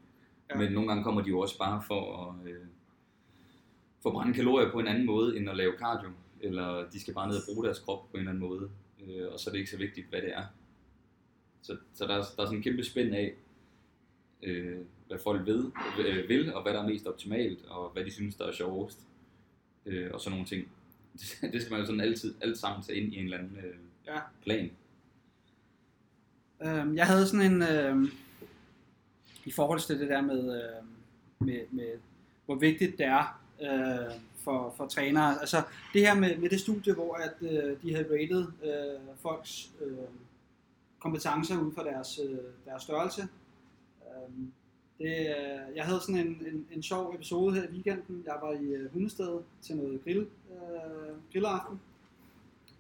Ja. 0.51 0.59
Men 0.59 0.73
nogle 0.73 0.89
gange 0.89 1.05
kommer 1.05 1.23
de 1.23 1.29
jo 1.29 1.39
også 1.39 1.59
bare 1.59 1.83
for 1.87 2.27
at 2.27 2.51
øh, 2.51 2.67
forbrænde 4.03 4.35
kalorier 4.35 4.71
på 4.71 4.79
en 4.81 4.87
anden 4.87 5.07
måde, 5.07 5.37
end 5.37 5.51
at 5.51 5.57
lave 5.57 5.73
cardio. 5.79 6.11
Eller 6.41 6.91
de 6.91 7.01
skal 7.01 7.15
bare 7.15 7.29
ned 7.29 7.37
og 7.37 7.43
bruge 7.53 7.65
deres 7.65 7.79
krop 7.79 8.11
på 8.11 8.17
en 8.17 8.19
eller 8.19 8.31
anden 8.31 8.49
måde. 8.49 8.71
Øh, 9.07 9.33
og 9.33 9.41
så 9.41 9.51
er 9.51 9.53
det 9.53 9.59
ikke 9.59 9.71
så 9.71 9.79
vigtigt, 9.79 10.07
hvad 10.09 10.23
det 10.23 10.33
er. 10.35 10.45
Så, 11.63 11.77
så 11.95 12.05
der, 12.07 12.15
er, 12.15 12.23
der 12.37 12.43
er 12.43 12.47
sådan 12.47 12.57
en 12.57 12.63
kæmpe 12.63 12.85
spænd 12.85 13.15
af, 13.15 13.35
øh, 14.43 14.79
hvad 15.09 15.19
folk 15.19 15.47
ved, 15.47 15.71
øh, 16.07 16.29
vil, 16.29 16.55
og 16.55 16.63
hvad 16.63 16.73
der 16.75 16.83
er 16.83 16.87
mest 16.89 17.07
optimalt, 17.07 17.65
og 17.69 17.91
hvad 17.91 18.05
de 18.05 18.11
synes, 18.11 18.35
der 18.35 18.47
er 18.47 18.53
sjovest. 18.53 18.99
Øh, 19.87 20.11
og 20.15 20.21
sådan 20.21 20.31
nogle 20.33 20.47
ting. 20.47 20.69
Det, 21.43 21.53
det 21.53 21.61
skal 21.63 21.73
man 21.73 21.81
jo 21.81 21.87
sådan 21.87 22.01
altid, 22.01 22.35
alt 22.41 22.59
sammen 22.59 22.83
tage 22.83 23.01
ind 23.01 23.13
i 23.13 23.17
en 23.17 23.25
eller 23.25 23.39
anden 23.39 23.57
øh, 23.57 23.75
Ja. 24.07 24.21
plan. 24.43 24.71
Øhm, 26.63 26.97
jeg 26.97 27.07
havde 27.07 27.27
sådan 27.27 27.53
en, 27.53 27.63
øhm, 27.63 28.11
i 29.45 29.51
forhold 29.51 29.81
til 29.81 30.01
det 30.01 30.09
der 30.09 30.21
med, 30.21 30.63
øh, 30.63 30.85
med, 31.47 31.61
med 31.71 31.99
hvor 32.47 32.55
vigtigt 32.55 32.99
det 32.99 33.07
er 33.07 33.43
øh, 33.63 34.15
for, 34.37 34.75
for 34.77 34.87
trænere. 34.87 35.41
Altså 35.41 35.63
det 35.93 36.01
her 36.01 36.15
med, 36.15 36.37
med 36.37 36.51
det 36.51 36.61
studie, 36.61 36.95
hvor 36.95 37.15
at, 37.15 37.33
øh, 37.41 37.83
de 37.83 37.95
havde 37.95 38.09
rated 38.13 38.47
øh, 38.65 39.17
folks 39.23 39.71
øh, 39.81 39.93
kompetencer 41.01 41.61
ud 41.61 41.73
fra 41.73 41.85
deres, 41.85 42.21
øh, 42.25 42.39
deres 42.67 42.83
størrelse. 42.83 43.29
Øhm, 44.03 44.53
det, 44.99 45.07
øh, 45.07 45.77
jeg 45.77 45.85
havde 45.85 46.01
sådan 46.01 46.27
en, 46.27 46.47
en, 46.53 46.67
en 46.71 46.83
sjov 46.83 47.15
episode 47.15 47.55
her 47.55 47.63
i 47.63 47.73
weekenden. 47.73 48.23
Jeg 48.27 48.37
var 48.43 48.53
i 48.53 48.65
øh, 48.65 48.93
Hundested 48.93 49.41
til 49.63 49.77
noget 49.77 50.05
grill, 50.05 50.29
øh, 50.51 51.17
grillaften. 51.33 51.81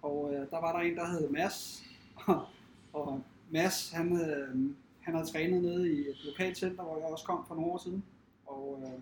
Og 0.02 0.34
øh, 0.34 0.50
der 0.50 0.60
var 0.60 0.72
der 0.72 0.80
en, 0.80 0.96
der 0.96 1.06
hed 1.06 1.28
Mads. 1.28 1.84
Og, 2.16 2.46
og 2.92 3.22
Mads, 3.50 3.90
han, 3.90 4.12
øh, 4.12 4.70
han 5.00 5.14
havde 5.14 5.26
trænet 5.26 5.62
nede 5.62 5.92
i 5.92 6.00
et 6.00 6.24
lokalt 6.24 6.58
center, 6.58 6.82
hvor 6.82 6.98
jeg 6.98 7.06
også 7.06 7.24
kom 7.24 7.44
for 7.48 7.54
nogle 7.54 7.72
år 7.72 7.78
siden. 7.78 8.04
Og, 8.46 8.82
øh, 8.82 9.00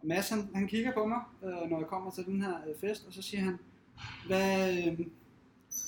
og 0.00 0.06
Mads, 0.06 0.28
han, 0.28 0.48
han 0.54 0.68
kigger 0.68 0.92
på 0.92 1.06
mig, 1.06 1.20
øh, 1.42 1.70
når 1.70 1.78
jeg 1.78 1.86
kommer 1.86 2.10
til 2.10 2.26
den 2.26 2.42
her 2.42 2.54
øh, 2.68 2.76
fest, 2.80 3.06
og 3.06 3.12
så 3.12 3.22
siger 3.22 3.40
han, 3.40 3.58
hvad, 4.26 4.78
øh, 4.86 5.00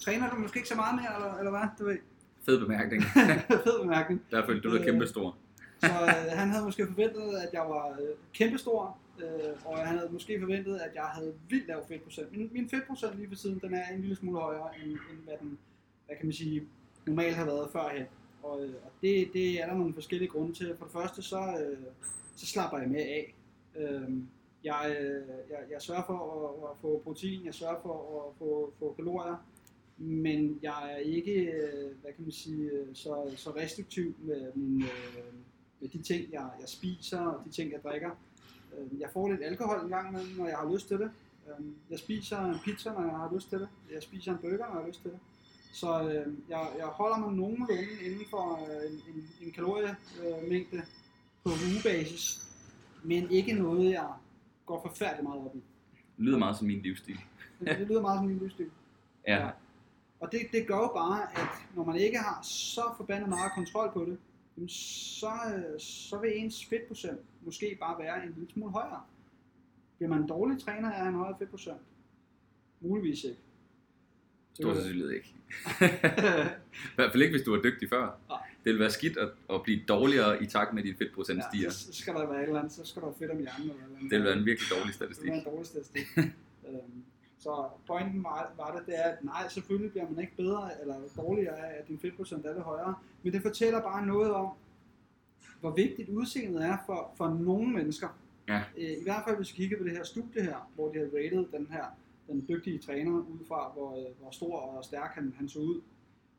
træner 0.01 0.31
du 0.31 0.37
måske 0.37 0.57
ikke 0.57 0.69
så 0.69 0.75
meget 0.75 0.95
mere, 1.01 1.15
eller, 1.17 1.39
eller 1.39 1.51
hvad? 1.51 1.69
Du 1.79 1.85
ved, 1.85 1.99
Fed 2.47 2.61
bemærkning. 2.61 3.03
fed 3.67 3.83
bemærkning. 3.83 4.23
Der 4.31 4.47
følte 4.47 4.69
du 4.69 4.75
dig 4.75 4.81
Øh, 4.81 4.87
kæmpe 4.87 5.07
stor. 5.07 5.37
Så 5.81 5.87
øh, 5.87 6.39
han 6.39 6.49
havde 6.51 6.65
måske 6.65 6.89
forventet, 6.89 7.37
at 7.37 7.49
jeg 7.53 7.61
var 7.69 7.89
øh, 7.89 8.09
kæmpestor, 8.35 8.99
øh, 9.19 9.53
og 9.65 9.79
han 9.79 9.99
havde 9.99 10.11
måske 10.13 10.41
forventet, 10.41 10.77
at 10.77 10.95
jeg 10.95 11.03
havde 11.03 11.35
vildt 11.49 11.69
lav 11.69 11.87
fedtprocent. 11.89 12.37
Min, 12.37 12.51
min 12.53 12.69
fedtprocent 12.69 13.17
lige 13.17 13.29
for 13.29 13.35
tiden, 13.35 13.59
den 13.59 13.75
er 13.75 13.89
en 13.95 14.01
lille 14.01 14.17
smule 14.17 14.41
højere, 14.41 14.69
end, 14.83 14.91
end 14.91 15.19
hvad 15.25 15.35
den, 15.41 15.59
hvad 16.07 16.17
kan 16.17 16.27
man 16.27 16.33
sige, 16.33 16.63
normalt 17.07 17.37
har 17.37 17.45
været 17.45 17.69
førhen. 17.73 18.07
Og, 18.43 18.65
øh, 18.65 18.75
og 18.85 18.93
det, 19.03 19.31
det 19.33 19.63
er 19.63 19.67
der 19.67 19.75
nogle 19.75 19.95
forskellige 19.95 20.29
grunde 20.29 20.53
til. 20.55 20.75
For 20.79 20.85
det 20.85 20.93
første, 20.93 21.23
så, 21.23 21.41
øh, 21.41 21.79
så 22.37 22.47
slapper 22.47 22.79
jeg 22.79 22.89
mere 22.89 23.03
af. 23.03 23.35
Øh, 23.77 24.11
jeg, 24.65 24.97
øh, 25.01 25.23
jeg, 25.51 25.59
jeg 25.71 25.83
sørger 25.83 26.03
for 26.07 26.19
at, 26.35 26.71
at 26.71 26.77
få 26.81 27.01
protein, 27.05 27.45
jeg 27.45 27.55
sørger 27.55 27.81
for 27.83 28.27
at 28.29 28.39
få, 28.39 28.73
få 28.79 28.93
kalorier, 28.97 29.45
men 30.01 30.59
jeg 30.63 30.93
er 30.93 30.97
ikke, 30.97 31.33
øh, 31.33 31.91
hvad 32.03 32.13
kan 32.13 32.25
man 32.25 32.33
sige, 32.33 32.71
øh, 32.71 32.87
så, 32.95 33.33
så 33.37 33.51
restriktiv 33.57 34.15
med, 34.19 34.53
min, 34.55 34.83
øh, 34.83 34.89
med 35.81 35.89
de 35.89 36.03
ting, 36.03 36.33
jeg, 36.33 36.51
jeg 36.61 36.69
spiser 36.69 37.21
og 37.21 37.45
de 37.45 37.51
ting, 37.51 37.73
jeg 37.73 37.81
drikker. 37.85 38.11
Øh, 38.79 39.01
Jeg 39.01 39.11
får 39.13 39.29
lidt 39.31 39.43
alkohol 39.45 39.85
en 39.85 39.89
gang 39.89 40.09
imellem, 40.09 40.37
når 40.39 40.47
jeg 40.47 40.57
har 40.57 40.73
lyst 40.75 40.89
til 40.89 40.99
det. 40.99 41.11
Øh, 41.49 41.65
Jeg 41.91 41.99
spiser 41.99 42.39
en 42.45 42.57
pizza, 42.65 42.91
når 42.93 43.01
jeg 43.03 43.11
har 43.11 43.31
lyst 43.35 43.49
til 43.49 43.59
det. 43.61 43.69
Jeg 43.95 44.03
spiser 44.03 44.33
en 44.33 44.39
burger, 44.39 44.57
når 44.59 44.65
jeg 44.67 44.73
har 44.83 44.89
lyst 44.89 45.03
til 45.03 45.11
det. 45.11 45.19
Så 45.73 46.03
øh, 46.09 46.35
jeg, 46.49 46.69
jeg 46.79 46.87
holder 46.87 47.19
mig 47.19 47.33
nogenlunde 47.33 47.75
inden 48.07 48.27
for 48.31 48.69
øh, 48.71 48.93
en, 48.93 49.29
en, 49.47 49.53
kaloriemængde 49.53 50.83
på 51.45 51.51
ugebasis, 51.73 52.49
men 53.05 53.31
ikke 53.31 53.53
noget, 53.53 53.91
jeg 53.91 54.09
går 54.67 54.87
forfærdeligt 54.89 55.23
meget 55.29 55.41
op 55.41 55.57
i. 55.57 55.59
Det 56.17 56.25
lyder 56.25 56.39
meget 56.39 56.57
som 56.57 56.67
min 56.67 56.83
livsstil. 56.83 57.19
Det, 57.61 57.79
det 57.79 57.89
lyder 57.89 58.01
meget 58.01 58.19
som 58.19 58.27
min 58.27 58.39
livsstil. 58.39 58.71
Ja. 59.27 59.49
Og 60.21 60.33
det, 60.33 60.41
det 60.53 60.67
gør 60.67 60.77
jo 60.77 60.91
bare, 60.95 61.23
at 61.41 61.49
når 61.77 61.85
man 61.85 61.97
ikke 61.97 62.19
har 62.19 62.43
så 62.43 62.83
forbandet 62.97 63.29
meget 63.29 63.53
kontrol 63.55 63.91
på 63.93 64.05
det, 64.05 64.19
så, 64.71 65.31
øh, 65.57 65.81
så 65.81 66.19
vil 66.19 66.31
ens 66.37 66.65
fedtprocent 66.67 67.21
måske 67.43 67.77
bare 67.81 67.99
være 67.99 68.27
en 68.27 68.33
lille 68.37 68.51
smule 68.53 68.73
højere. 68.73 69.03
Bliver 69.97 70.11
man 70.11 70.23
en 70.23 70.29
dårlig 70.29 70.63
træner, 70.63 70.91
er 70.91 71.09
en 71.09 71.15
højere 71.15 71.37
fedtprocent. 71.39 71.81
Muligvis 72.81 73.25
ikke. 73.25 73.39
Stor 74.55 74.75
sandsynlighed 74.75 75.11
ikke. 75.11 75.35
I 76.93 76.95
hvert 76.95 77.13
fald 77.13 77.23
ikke, 77.23 77.37
hvis 77.37 77.45
du 77.45 77.55
var 77.55 77.63
dygtig 77.63 77.89
før. 77.89 78.19
Nej. 78.29 78.39
Det 78.65 78.73
vil 78.73 78.81
være 78.81 78.91
skidt 78.91 79.17
at, 79.17 79.29
at 79.53 79.63
blive 79.63 79.81
dårligere 79.89 80.43
i 80.43 80.47
takt 80.47 80.73
med, 80.75 80.83
at 80.83 80.87
din 80.87 80.97
fedtprocent 80.97 81.43
stiger. 81.51 81.65
Ja, 81.65 81.71
så, 81.71 81.93
så 81.93 81.93
skal 81.93 82.15
der 82.15 82.27
være 82.27 82.43
et 82.43 82.47
eller 82.47 82.59
andet, 82.59 82.73
så 82.73 82.85
skal 82.85 83.03
der 83.03 83.07
være 83.09 83.17
fedt 83.19 83.31
om 83.31 83.39
hjernen. 83.39 83.71
Eller 83.71 83.75
et 83.75 83.85
eller 83.85 83.97
andet. 83.99 84.11
Det 84.11 84.19
vil 84.19 84.25
være 84.25 84.39
en 84.39 84.45
virkelig 84.47 84.71
dårlig 84.71 84.87
Det 84.87 84.95
statistik. 84.95 85.25
vil 85.25 85.31
være 85.33 85.39
en 85.39 85.45
dårlig 85.45 85.67
statistik. 85.67 86.07
øhm, 86.69 87.05
så 87.41 87.65
pointen 87.87 88.25
var, 88.25 88.53
var 88.57 88.77
det, 88.77 88.87
det 88.87 88.99
er, 88.99 89.03
at 89.11 89.25
nej, 89.25 89.49
selvfølgelig 89.49 89.91
bliver 89.91 90.09
man 90.11 90.19
ikke 90.21 90.37
bedre 90.37 90.71
eller 90.81 90.95
dårligere 91.17 91.59
af, 91.59 91.79
at 91.81 91.89
din 91.89 91.99
fedtprocent 91.99 92.47
er 92.47 92.53
lidt 92.55 92.63
højere. 92.65 92.95
Men 93.23 93.33
det 93.33 93.43
fortæller 93.43 93.81
bare 93.83 94.07
noget 94.07 94.31
om, 94.33 94.49
hvor 95.61 95.71
vigtigt 95.71 96.09
udseendet 96.09 96.65
er 96.65 96.77
for, 96.87 97.13
for 97.17 97.29
nogle 97.29 97.69
mennesker. 97.73 98.09
Ja. 98.49 98.61
Øh, 98.79 98.91
I 98.91 99.03
hvert 99.03 99.23
fald, 99.27 99.37
hvis 99.37 99.53
vi 99.53 99.57
kigger 99.57 99.79
på 99.79 99.85
det 99.85 99.93
her 99.93 100.05
studie 100.05 100.43
her, 100.43 100.71
hvor 100.75 100.93
de 100.93 100.99
har 100.99 101.07
rated 101.07 101.47
den 101.53 101.69
her 101.71 101.85
den 102.27 102.45
dygtige 102.49 102.79
træner 102.79 103.13
ud 103.13 103.45
fra, 103.49 103.71
hvor, 103.75 103.97
øh, 103.99 104.05
hvor 104.21 104.31
stor 104.31 104.57
og 104.61 104.85
stærk 104.85 105.11
han, 105.15 105.35
han 105.39 105.49
så 105.49 105.59
ud. 105.59 105.81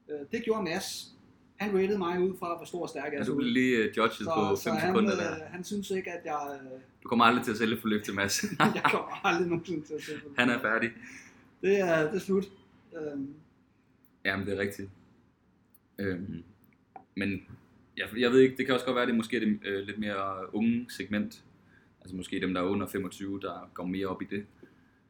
Øh, 0.09 0.19
det 0.31 0.43
gjorde 0.43 0.63
Mads. 0.63 1.15
Han 1.55 1.77
rated 1.77 1.97
mig 1.97 2.19
ud 2.19 2.37
fra, 2.39 2.57
hvor 2.57 2.65
stor 2.65 2.81
og 2.81 2.89
stærk 2.89 3.05
jeg 3.13 3.19
Ja, 3.19 3.23
så 3.23 3.31
du 3.31 3.37
ud. 3.37 3.41
blev 3.41 3.53
lige 3.53 3.89
uh, 3.89 3.97
judget 3.97 4.27
på 4.35 4.49
5 4.49 4.55
så 4.57 4.69
han, 4.71 4.89
sekunder 4.89 5.15
der. 5.15 5.45
han 5.45 5.63
synes 5.63 5.91
ikke, 5.91 6.11
at 6.11 6.25
jeg, 6.25 6.59
Du 6.63 6.69
kommer 7.11 7.25
aldrig 7.25 7.43
til 7.45 7.51
at 7.51 7.57
sælge 7.57 7.77
for 7.77 7.89
til 8.03 8.13
Mads. 8.15 8.43
jeg 8.59 8.83
kommer 8.91 9.25
aldrig 9.27 9.47
nogensinde 9.47 9.81
til 9.85 9.93
at 9.93 10.01
på 10.23 10.29
det. 10.29 10.37
Han 10.37 10.49
er 10.49 10.59
færdig. 10.61 10.89
Det 11.61 11.79
er, 11.79 12.01
det 12.11 12.15
er 12.15 12.19
slut. 12.19 12.45
Øhm, 12.97 13.33
Jamen, 14.25 14.45
det 14.47 14.53
er 14.55 14.59
rigtigt. 14.59 14.89
Øhm, 15.99 16.43
men 17.15 17.29
jeg, 17.97 18.07
jeg 18.17 18.31
ved 18.31 18.39
ikke, 18.39 18.57
det 18.57 18.65
kan 18.65 18.73
også 18.75 18.85
godt 18.85 18.95
være, 18.95 19.01
at 19.01 19.07
det 19.07 19.15
måske 19.15 19.35
er 19.35 19.39
det 19.39 19.59
øh, 19.65 19.83
lidt 19.83 19.97
mere 19.99 20.55
unge 20.55 20.85
segment. 20.89 21.43
Altså 22.01 22.15
måske 22.15 22.41
dem, 22.41 22.53
der 22.53 22.61
er 22.61 22.65
under 22.65 22.87
25, 22.87 23.39
der 23.39 23.69
går 23.73 23.85
mere 23.85 24.07
op 24.07 24.21
i 24.21 24.25
det. 24.25 24.45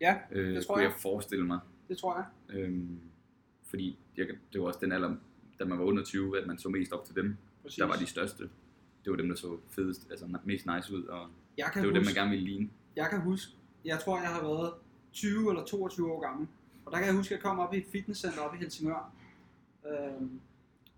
ja, 0.02 0.16
Øh, 0.32 0.56
Det 0.56 0.66
tror 0.66 0.74
kunne 0.76 0.84
jeg. 0.84 0.92
jeg 0.92 1.00
forestille 1.02 1.46
mig. 1.46 1.60
det 1.90 1.98
tror 1.98 2.16
jeg. 2.18 2.58
Øhm, 2.60 3.00
fordi 3.70 3.98
jeg, 4.18 4.28
det 4.54 4.62
var 4.62 4.68
også 4.68 4.80
den 4.82 4.92
alder, 4.92 5.16
da 5.60 5.66
man 5.66 5.80
var 5.80 5.86
under 5.86 6.04
20, 6.04 6.42
at 6.42 6.48
man 6.48 6.58
så 6.58 6.70
mest 6.70 6.92
op 6.92 7.06
til 7.06 7.16
dem. 7.16 7.36
Præcis. 7.64 7.78
Der 7.78 7.86
var 7.86 7.96
de 7.96 8.06
største. 8.06 8.50
Det 9.04 9.12
var 9.12 9.18
dem, 9.18 9.28
der 9.30 9.36
så 9.36 9.58
fedest, 9.70 10.08
altså 10.12 10.26
mest 10.44 10.66
nice 10.66 10.94
ud, 10.96 11.04
og 11.04 11.28
jeg 11.58 11.66
kan 11.74 11.82
det 11.82 11.88
var 11.88 11.94
dem, 11.94 12.04
huske, 12.04 12.16
man 12.16 12.24
gerne 12.24 12.30
ville 12.38 12.46
ligne. 12.46 12.70
jeg 12.96 13.08
kan 13.10 13.22
huske, 13.22 13.52
jeg 13.86 14.00
tror, 14.00 14.20
jeg 14.22 14.30
har 14.30 14.42
været 14.42 14.74
20 15.14 15.50
eller 15.50 15.66
22 15.66 16.12
år 16.12 16.22
gammel. 16.22 16.48
Og 16.86 16.92
der 16.92 16.98
kan 16.98 17.08
jeg 17.08 17.16
huske, 17.16 17.34
at 17.36 17.38
jeg 17.38 17.44
kom 17.44 17.60
op 17.60 17.74
i 17.74 17.78
et 17.78 17.86
fitnesscenter 17.92 18.40
op 18.42 18.56
i 18.56 18.58
Helsingør. 18.58 19.12
Øhm, 19.88 20.40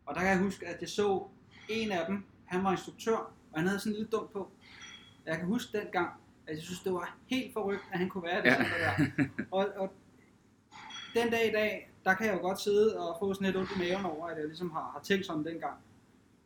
og 0.06 0.16
der 0.16 0.22
kan 0.22 0.30
jeg 0.30 0.40
huske, 0.40 0.68
at 0.68 0.82
jeg 0.82 0.90
så 0.90 1.24
en 1.70 1.92
af 1.92 2.06
dem, 2.08 2.24
han 2.46 2.64
var 2.64 2.72
instruktør, 2.72 3.16
og 3.52 3.60
han 3.60 3.68
havde 3.68 3.80
sådan 3.80 3.92
en 3.92 3.96
lille 3.96 4.10
dum 4.12 4.28
på. 4.34 4.52
Jeg 5.26 5.38
kan 5.38 5.46
huske 5.46 5.78
dengang, 5.78 6.10
at 6.48 6.56
jeg 6.56 6.64
synes, 6.64 6.80
det 6.80 6.94
var 6.94 7.18
helt 7.28 7.54
forrygt, 7.54 7.82
at 7.92 8.00
han 8.00 8.10
kunne 8.10 8.24
være 8.24 8.38
det 8.42 8.46
Ja. 8.46 8.56
center 8.56 8.78
der. 9.18 9.46
Og, 9.52 9.68
og 9.76 9.94
den 11.14 11.30
dag 11.32 11.50
i 11.50 11.52
dag, 11.52 11.92
der 12.06 12.14
kan 12.14 12.26
jeg 12.28 12.34
jo 12.36 12.40
godt 12.40 12.62
sidde 12.62 13.00
og 13.00 13.16
få 13.20 13.34
sådan 13.34 13.46
lidt 13.46 13.58
ondt 13.58 13.70
i 13.76 13.80
maven 13.80 14.06
over, 14.06 14.28
at 14.28 14.38
jeg 14.38 14.46
ligesom 14.48 14.72
har, 14.72 14.90
har 14.94 15.02
tænkt 15.04 15.26
sådan 15.26 15.46
dengang. 15.46 15.74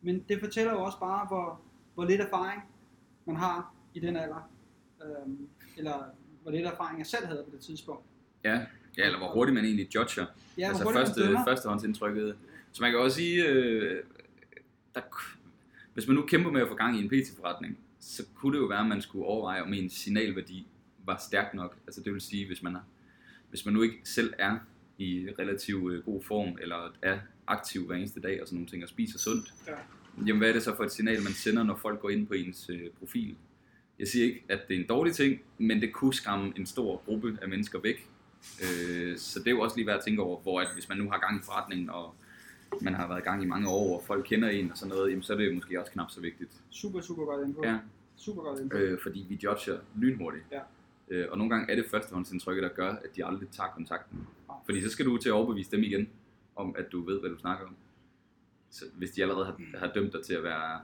Men 0.02 0.24
det 0.28 0.40
fortæller 0.40 0.72
jo 0.72 0.82
også 0.82 0.98
bare, 0.98 1.26
hvor, 1.26 1.60
hvor 1.94 2.04
lidt 2.04 2.20
erfaring 2.20 2.62
man 3.26 3.36
har 3.36 3.74
i 3.94 4.00
den 4.00 4.16
alder. 4.16 4.50
Øhm, 5.04 5.48
eller 5.76 6.04
hvor 6.42 6.50
lidt 6.50 6.66
erfaring 6.66 6.98
jeg 6.98 7.06
selv 7.06 7.26
havde 7.26 7.44
på 7.44 7.50
det 7.56 7.60
tidspunkt. 7.60 8.02
Ja, 8.44 8.66
ja 8.98 9.04
eller 9.04 9.18
hvor 9.18 9.32
hurtigt 9.32 9.54
man 9.54 9.64
egentlig 9.64 9.94
judger. 9.94 10.26
Ja, 10.58 10.68
altså 10.68 10.92
første, 10.92 11.20
førstehåndsindtrykket. 11.46 12.36
Så 12.72 12.82
man 12.82 12.90
kan 12.90 13.00
også 13.00 13.16
sige, 13.16 13.46
øh, 13.46 14.02
der, 14.94 15.00
hvis 15.94 16.06
man 16.06 16.16
nu 16.16 16.22
kæmper 16.22 16.50
med 16.50 16.60
at 16.60 16.68
få 16.68 16.74
gang 16.74 16.96
i 16.96 17.02
en 17.02 17.08
PT-forretning, 17.08 17.78
så 18.00 18.22
kunne 18.34 18.56
det 18.56 18.62
jo 18.62 18.66
være, 18.66 18.80
at 18.80 18.86
man 18.86 19.02
skulle 19.02 19.24
overveje, 19.24 19.62
om 19.62 19.72
ens 19.72 19.92
signalværdi 19.92 20.66
var 21.04 21.16
stærk 21.28 21.54
nok. 21.54 21.76
Altså 21.86 22.00
det 22.00 22.12
vil 22.12 22.20
sige, 22.20 22.46
hvis 22.46 22.62
man, 22.62 22.76
er, 22.76 22.80
hvis 23.50 23.64
man 23.64 23.74
nu 23.74 23.82
ikke 23.82 24.00
selv 24.04 24.34
er 24.38 24.58
i 24.98 25.28
relativt 25.38 25.92
øh, 25.92 26.04
god 26.04 26.22
form, 26.22 26.58
eller 26.60 26.94
er 27.02 27.18
aktiv 27.46 27.86
hver 27.86 27.96
eneste 27.96 28.20
dag 28.20 28.40
og 28.42 28.48
sådan 28.48 28.56
nogle 28.56 28.68
ting, 28.70 28.82
og 28.82 28.88
spiser 28.88 29.18
sundt, 29.18 29.54
Ja. 29.66 29.72
jamen 30.26 30.38
hvad 30.38 30.48
er 30.48 30.52
det 30.52 30.62
så 30.62 30.76
for 30.76 30.84
et 30.84 30.92
signal, 30.92 31.22
man 31.22 31.32
sender, 31.32 31.62
når 31.62 31.76
folk 31.76 32.00
går 32.00 32.10
ind 32.10 32.26
på 32.26 32.34
ens 32.34 32.70
øh, 32.70 32.90
profil? 32.98 33.36
Jeg 33.98 34.08
siger 34.08 34.24
ikke, 34.24 34.44
at 34.48 34.58
det 34.68 34.76
er 34.76 34.80
en 34.80 34.86
dårlig 34.86 35.14
ting, 35.14 35.40
men 35.58 35.80
det 35.80 35.92
kunne 35.92 36.14
skræmme 36.14 36.52
en 36.56 36.66
stor 36.66 37.02
gruppe 37.06 37.38
af 37.42 37.48
mennesker 37.48 37.78
væk. 37.80 38.08
Øh, 38.62 39.16
så 39.18 39.38
det 39.38 39.46
er 39.46 39.50
jo 39.50 39.60
også 39.60 39.76
lige 39.76 39.86
værd 39.86 39.96
at 39.98 40.04
tænke 40.04 40.22
over, 40.22 40.40
hvor 40.40 40.60
at 40.60 40.68
hvis 40.74 40.88
man 40.88 40.98
nu 40.98 41.10
har 41.10 41.18
gang 41.18 41.40
i 41.40 41.42
forretningen, 41.44 41.90
og 41.90 42.14
man 42.80 42.94
har 42.94 43.08
været 43.08 43.20
i 43.20 43.24
gang 43.24 43.42
i 43.42 43.46
mange 43.46 43.68
år, 43.68 43.98
og 44.00 44.04
folk 44.06 44.24
kender 44.28 44.48
en 44.48 44.70
og 44.70 44.78
sådan 44.78 44.94
noget, 44.94 45.10
jamen 45.10 45.22
så 45.22 45.32
er 45.32 45.36
det 45.36 45.54
måske 45.54 45.80
også 45.80 45.92
knap 45.92 46.10
så 46.10 46.20
vigtigt. 46.20 46.50
Super, 46.70 47.00
super 47.00 47.24
godt 47.24 47.48
info. 47.48 47.60
Ja. 47.64 47.78
Super 48.16 48.42
godt 48.42 48.60
info. 48.60 48.76
Øh, 48.76 48.98
fordi 49.02 49.26
vi 49.28 49.34
judger 49.44 49.78
lynhurtigt. 49.96 50.44
Ja. 50.52 50.60
Øh, 51.10 51.26
og 51.30 51.38
nogle 51.38 51.50
gange 51.54 51.72
er 51.72 51.76
det 51.76 51.84
førstehåndsindtrykket, 51.90 52.62
der 52.62 52.68
gør, 52.68 52.90
at 52.90 53.16
de 53.16 53.24
aldrig 53.24 53.48
tager 53.48 53.70
kontakten. 53.70 54.26
Fordi 54.64 54.82
så 54.82 54.90
skal 54.90 55.06
du 55.06 55.16
til 55.16 55.28
at 55.28 55.32
overbevise 55.32 55.70
dem 55.70 55.82
igen, 55.82 56.08
om 56.56 56.74
at 56.78 56.86
du 56.92 57.04
ved, 57.04 57.20
hvad 57.20 57.30
du 57.30 57.38
snakker 57.38 57.66
om. 57.66 57.76
Så 58.70 58.84
hvis 58.94 59.10
de 59.10 59.22
allerede 59.22 59.44
har, 59.46 59.78
har 59.78 59.92
dømt 59.92 60.12
dig 60.12 60.22
til 60.24 60.34
at 60.34 60.42
være 60.42 60.80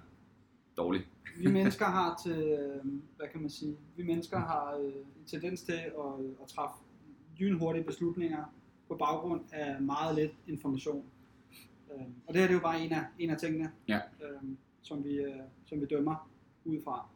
dårlig. 0.77 1.07
Vi 1.39 1.47
mennesker 1.59 1.85
har 1.85 2.21
til, 2.25 2.43
øh, 2.43 2.85
hvad 3.17 3.27
kan 3.33 3.41
man 3.41 3.51
sige, 3.51 3.77
vi 3.97 4.03
mennesker 4.03 4.39
har 4.39 4.77
øh, 4.77 4.93
en 4.95 5.25
tendens 5.27 5.63
til 5.63 5.73
at, 5.73 6.25
at 6.43 6.49
træffe 6.49 6.75
lynhurtige 7.39 7.85
beslutninger 7.85 8.45
på 8.89 8.97
baggrund 8.97 9.41
af 9.53 9.83
meget 9.83 10.15
lidt 10.15 10.33
information. 10.47 11.05
Øh, 11.95 12.01
og 12.27 12.35
det 12.35 12.41
her 12.41 12.49
det 12.49 12.55
er 12.55 12.59
jo 12.59 12.61
bare 12.61 12.81
en 12.81 12.93
af, 12.93 13.05
en 13.19 13.31
af 13.31 13.39
tingene, 13.39 13.73
Ja. 13.89 13.97
øh, 13.97 14.51
som, 14.83 15.05
vi, 15.05 15.15
øh, 15.17 15.41
som 15.67 15.81
vi 15.81 15.87
dømmer 15.87 16.31
ud 16.65 16.81
fra. 16.85 17.09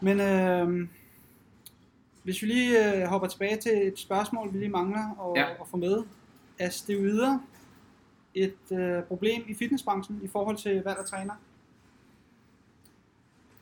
Men 0.00 0.20
øh, 0.20 0.88
hvis 2.22 2.42
vi 2.42 2.46
lige 2.46 2.94
øh, 3.02 3.08
hopper 3.08 3.28
tilbage 3.28 3.56
til 3.56 3.72
et 3.88 3.98
spørgsmål, 3.98 4.52
vi 4.52 4.58
lige 4.58 4.68
mangler 4.68 5.30
at, 5.32 5.40
Ja. 5.40 5.50
at 5.50 5.68
få 5.70 5.76
med. 5.76 6.02
Er 6.58 6.70
steroider 6.70 7.38
et 8.34 8.72
øh, 8.72 9.02
problem 9.02 9.42
i 9.48 9.54
fitnessbranchen 9.54 10.20
i 10.24 10.28
forhold 10.28 10.56
til 10.56 10.72
valg 10.84 10.98
af 10.98 11.04
træner? 11.06 11.34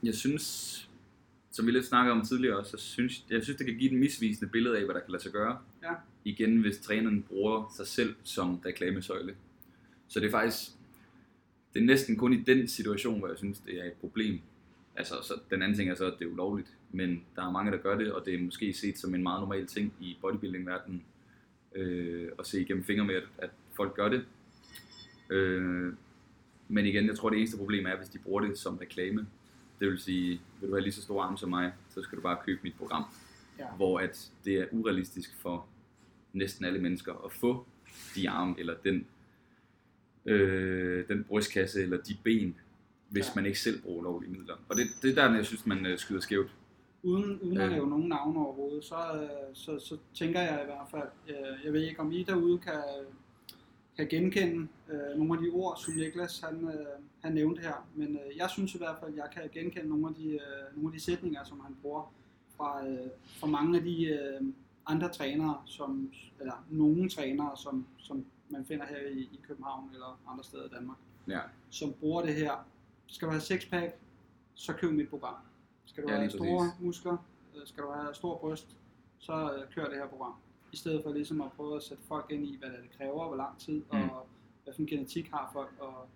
Jeg 0.03 0.14
synes, 0.14 0.88
som 1.51 1.66
vi 1.66 1.70
lidt 1.70 1.87
snakkede 1.87 2.12
om 2.12 2.27
tidligere 2.27 2.57
også, 2.59 2.70
så 2.70 2.77
synes, 2.77 3.25
jeg 3.31 3.42
synes, 3.42 3.57
det 3.59 3.66
kan 3.66 3.77
give 3.77 3.92
et 3.92 3.99
misvisende 3.99 4.51
billede 4.51 4.79
af, 4.79 4.85
hvad 4.85 4.94
der 4.94 5.01
kan 5.01 5.11
lade 5.11 5.22
sig 5.22 5.33
gøre. 5.33 5.59
Ja. 5.83 5.92
Igen, 6.25 6.61
hvis 6.61 6.79
træneren 6.79 7.22
bruger 7.22 7.72
sig 7.77 7.87
selv 7.87 8.14
som 8.22 8.57
reklamesøjle. 8.66 9.35
Så 10.09 10.20
det 10.20 10.27
er 10.27 10.31
faktisk, 10.31 10.70
det 11.75 11.83
er 11.83 11.87
næsten 11.87 12.16
kun 12.16 12.33
i 12.33 12.42
den 12.42 12.68
situation, 12.68 13.18
hvor 13.18 13.29
jeg 13.29 13.38
synes, 13.38 13.59
det 13.59 13.81
er 13.81 13.85
et 13.85 13.92
problem. 13.92 14.40
Altså, 14.96 15.14
så 15.22 15.35
den 15.50 15.62
anden 15.62 15.78
ting 15.78 15.90
er 15.90 15.94
så, 15.94 16.04
at 16.04 16.14
det 16.18 16.24
er 16.26 16.30
ulovligt, 16.30 16.68
men 16.90 17.24
der 17.37 17.42
er 17.42 17.50
mange, 17.50 17.72
der 17.72 17.78
gør 17.78 17.98
det, 17.98 18.12
og 18.12 18.26
det 18.26 18.35
er 18.35 18.38
måske 18.38 18.72
set 18.72 18.98
som 18.98 19.14
en 19.14 19.22
meget 19.22 19.40
normal 19.40 19.66
ting 19.66 19.94
i 20.00 20.18
bodybuilding-verdenen, 20.20 21.04
øh, 21.74 22.28
at 22.38 22.46
se 22.46 22.61
igennem 22.61 22.85
fingre 22.85 23.04
med, 23.04 23.14
at, 23.14 23.24
at 23.38 23.50
folk 23.76 23.94
gør 23.94 24.09
det. 24.09 24.24
Øh, 25.30 25.92
men 26.68 26.87
igen, 26.87 27.06
jeg 27.06 27.16
tror, 27.16 27.30
det 27.30 27.38
eneste 27.38 27.56
problem 27.56 27.87
er, 27.87 27.96
hvis 27.96 28.09
de 28.09 28.18
bruger 28.18 28.40
det 28.40 28.59
som 28.59 28.76
reklame. 28.76 29.26
Det 29.80 29.88
vil 29.88 29.98
sige, 29.98 30.40
vil 30.61 30.68
du 30.68 30.74
have 30.74 30.82
lige 30.82 30.92
så 30.92 31.02
store 31.02 31.24
arme 31.24 31.38
som 31.38 31.50
mig, 31.50 31.72
så 31.88 32.02
skal 32.02 32.16
du 32.16 32.22
bare 32.22 32.38
købe 32.44 32.61
mit 32.62 32.74
program. 32.78 33.04
Ja. 33.59 33.66
Hvor 33.76 34.00
at 34.00 34.30
det 34.44 34.54
er 34.54 34.66
urealistisk 34.70 35.35
for 35.38 35.66
næsten 36.32 36.64
alle 36.64 36.78
mennesker 36.78 37.24
at 37.24 37.32
få 37.32 37.66
de 38.14 38.30
arme, 38.30 38.54
eller 38.59 38.74
den, 38.85 39.06
øh, 40.26 41.09
den 41.09 41.24
brystkasse, 41.24 41.82
eller 41.82 42.02
de 42.02 42.16
ben, 42.24 42.56
hvis 43.11 43.27
Ja. 43.27 43.31
man 43.37 43.47
ikke 43.47 43.61
selv 43.61 43.83
bruger 43.83 44.03
lovlige 44.03 44.31
midler. 44.33 44.55
Og 44.69 44.77
det, 44.77 44.85
det 45.03 45.19
er 45.19 45.29
der, 45.29 45.35
jeg 45.35 45.47
synes, 45.47 45.66
man 45.66 45.87
øh, 45.87 45.99
skyder 45.99 46.21
skævt. 46.21 46.51
Uden, 47.03 47.40
uden 47.40 47.57
at 47.59 47.64
Øh. 47.66 47.71
lave 47.71 47.90
nogen 47.90 48.09
navne 48.09 48.38
overhovedet, 48.38 48.85
så, 48.85 48.97
øh, 49.23 49.29
så, 49.55 49.79
så 49.79 49.97
tænker 50.14 50.40
jeg 50.40 50.62
i 50.62 50.64
hvert 50.64 50.88
fald, 50.90 51.09
jeg 51.64 51.73
ved 51.73 51.83
ikke 51.83 52.01
om 52.01 52.12
I 52.12 52.23
derude 52.23 52.59
kan, 52.59 52.83
kan 53.97 54.09
genkende 54.09 54.69
øh, 54.92 55.19
nogle 55.19 55.35
af 55.35 55.42
de 55.45 55.51
ord, 55.53 55.77
som 55.85 55.95
Niklas 55.95 56.40
han, 56.40 56.64
øh, 56.69 56.87
han 57.21 57.33
nævnte 57.33 57.62
her, 57.62 57.87
men 57.95 58.09
øh, 58.09 58.37
jeg 58.37 58.51
synes 58.51 58.75
i 58.75 58.79
hvert 58.79 58.97
fald, 59.01 59.11
at 59.12 59.16
jeg 59.16 59.29
kan 59.35 59.42
genkende 59.62 59.88
nogle 59.88 60.09
af 60.09 60.14
de, 60.14 60.27
øh, 60.29 60.77
nogle 60.77 60.88
af 60.88 60.92
de 60.92 61.01
sætninger, 61.01 61.45
som 61.45 61.61
han 61.61 61.77
bruger 61.83 62.12
fra, 62.57 62.87
øh, 62.88 62.99
fra 63.40 63.47
mange 63.47 63.79
af 63.79 63.85
de 63.85 64.05
øh, 64.07 64.40
andre 64.87 65.09
trænere, 65.12 65.62
som, 65.66 66.11
eller 66.40 66.64
nogle 66.71 67.11
trænere, 67.11 67.57
som, 67.57 67.87
som 67.99 68.25
man 68.51 68.64
finder 68.64 68.87
her 68.87 68.99
i, 69.12 69.19
i 69.21 69.40
København 69.49 69.90
eller 69.92 70.21
andre 70.29 70.45
steder 70.45 70.64
i 70.64 70.69
Danmark, 70.69 70.97
Ja, 71.29 71.40
som 71.71 71.92
bruger 72.01 72.23
det 72.23 72.35
her. 72.35 72.66
Skal 73.07 73.27
du 73.27 73.31
have 73.33 73.40
sixpack, 73.40 73.95
så 74.55 74.73
køb 74.73 74.92
mit 74.92 75.09
program. 75.09 75.35
Skal 75.85 76.05
du 76.05 76.11
Ja, 76.11 76.16
have 76.16 76.31
store 76.31 76.59
præcis. 76.69 76.81
muskler, 76.85 77.16
øh, 77.57 77.66
skal 77.66 77.83
du 77.83 77.90
have 77.90 78.14
stor 78.14 78.38
bryst, 78.38 78.77
så 79.19 79.33
øh, 79.55 79.75
kør 79.75 79.85
det 79.88 79.95
her 79.99 80.09
program. 80.09 80.33
I 80.73 80.77
stedet 80.77 81.03
for 81.03 81.12
ligesom 81.12 81.40
at 81.40 81.53
prøve 81.57 81.77
at 81.77 81.83
sætte 81.83 82.03
folk 82.09 82.27
ind 82.31 82.47
i, 82.47 82.57
hvad 82.59 82.69
det 82.69 82.90
kræver, 82.99 83.27
hvor 83.27 83.37
lang 83.37 83.59
tid, 83.59 83.75
Mm. 83.92 83.99
og 84.11 84.27
hvad 84.64 84.75
for 84.75 84.81
en 84.81 84.87
genetik 84.87 85.29
har 85.31 85.51
folk, 85.53 85.71
og, 85.79 86.09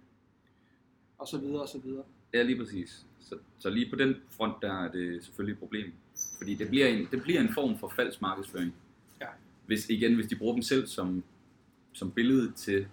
og 1.19 1.29
så 1.29 1.39
videre, 1.39 1.63
og 1.63 1.69
så 1.69 1.79
videre. 1.79 2.05
ja 2.35 2.43
lige 2.43 2.59
præcis. 2.59 3.07
Så, 3.21 3.39
så 3.59 3.71
lige 3.71 3.91
på 3.91 3.97
den 3.97 4.15
front, 4.31 4.63
der 4.63 4.73
er 4.85 4.93
det 4.93 5.25
selvfølgelig 5.25 5.53
et 5.53 5.59
problem. 5.59 5.93
Fordi 6.39 6.55
det 6.55 6.69
bliver 6.69 6.87
en, 6.87 7.07
det 7.11 7.23
bliver 7.23 7.41
en 7.41 7.55
form 7.55 7.79
for 7.79 7.89
falsk 7.89 8.23
markedsføring. 8.23 8.75
Ja. 9.21 9.27
Hvis, 9.67 9.89
igen, 9.91 10.15
hvis 10.15 10.27
de 10.27 10.37
bruger 10.37 10.53
dem 10.55 10.63
selv 10.63 10.87
som, 10.87 11.25
som 11.93 12.11
billede 12.13 12.53
til 12.53 12.87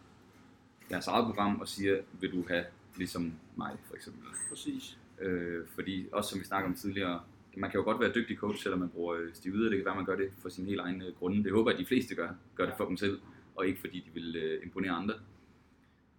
deres 0.90 1.08
eget 1.08 1.26
program 1.26 1.60
og 1.62 1.68
siger, 1.68 2.02
vil 2.20 2.32
du 2.32 2.44
have 2.48 2.66
ligesom 2.98 3.34
mig 3.58 3.78
for 3.88 3.96
eksempel. 3.96 4.24
Præcis. 4.50 4.98
Øh, 5.22 5.68
fordi 5.76 6.08
også 6.12 6.30
som 6.30 6.40
vi 6.40 6.46
snakkede 6.46 6.70
om 6.70 6.76
tidligere, 6.76 7.22
man 7.58 7.72
kan 7.72 7.78
jo 7.78 7.84
godt 7.84 8.00
være 8.00 8.12
dygtig 8.16 8.38
coach, 8.38 8.64
selvom 8.64 8.80
man 8.80 8.90
bruger 8.90 9.16
øh, 9.16 9.34
stivider. 9.34 9.70
Det 9.70 9.78
kan 9.78 9.86
være, 9.86 9.96
man 9.96 10.06
gør 10.06 10.16
det 10.16 10.30
for 10.42 10.50
sin 10.50 10.66
helt 10.66 10.80
egen 10.80 11.02
øh, 11.02 11.14
grunde. 11.20 11.44
Det 11.44 11.52
håber 11.52 11.72
jeg, 11.72 11.80
at 11.80 11.82
de 11.82 11.88
fleste 11.88 12.16
gør. 12.16 12.30
Gør 12.56 12.66
det 12.66 12.74
for 12.78 12.86
dem 12.86 12.98
selv, 12.98 13.20
og 13.56 13.68
ikke 13.68 13.80
fordi 13.80 14.00
de 14.00 14.10
vil 14.14 14.36
øh, 14.36 14.64
imponere 14.64 14.92
andre. 14.92 15.14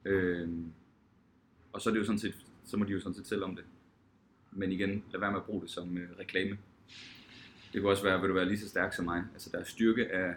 Øh, 0.05 0.49
og 1.73 1.81
så 1.81 1.91
er 1.91 1.93
det 1.95 2.01
jo 2.01 2.05
sådan 2.05 2.19
set, 2.19 2.35
så 2.65 2.77
må 2.77 2.85
de 2.85 2.93
jo 2.93 3.01
sådan 3.01 3.15
set 3.15 3.27
selv 3.27 3.45
om 3.45 3.57
det. 3.57 3.65
Men 4.53 4.73
igen, 4.73 5.05
lad 5.13 5.21
være 5.21 5.31
med 5.31 5.39
at 5.41 5.45
bruge 5.45 5.63
det 5.63 5.71
som 5.71 5.99
øh, 5.99 6.09
reklame. 6.19 6.59
Det 7.73 7.81
kunne 7.81 7.91
også 7.91 8.03
være, 8.03 8.21
vil 8.21 8.29
du 8.29 8.35
være 8.35 8.45
lige 8.49 8.59
så 8.59 8.69
stærk 8.69 8.93
som 8.93 9.05
mig. 9.05 9.25
Altså 9.33 9.51
der 9.53 9.59
er 9.59 9.65
styrke 9.65 10.13
af, 10.13 10.35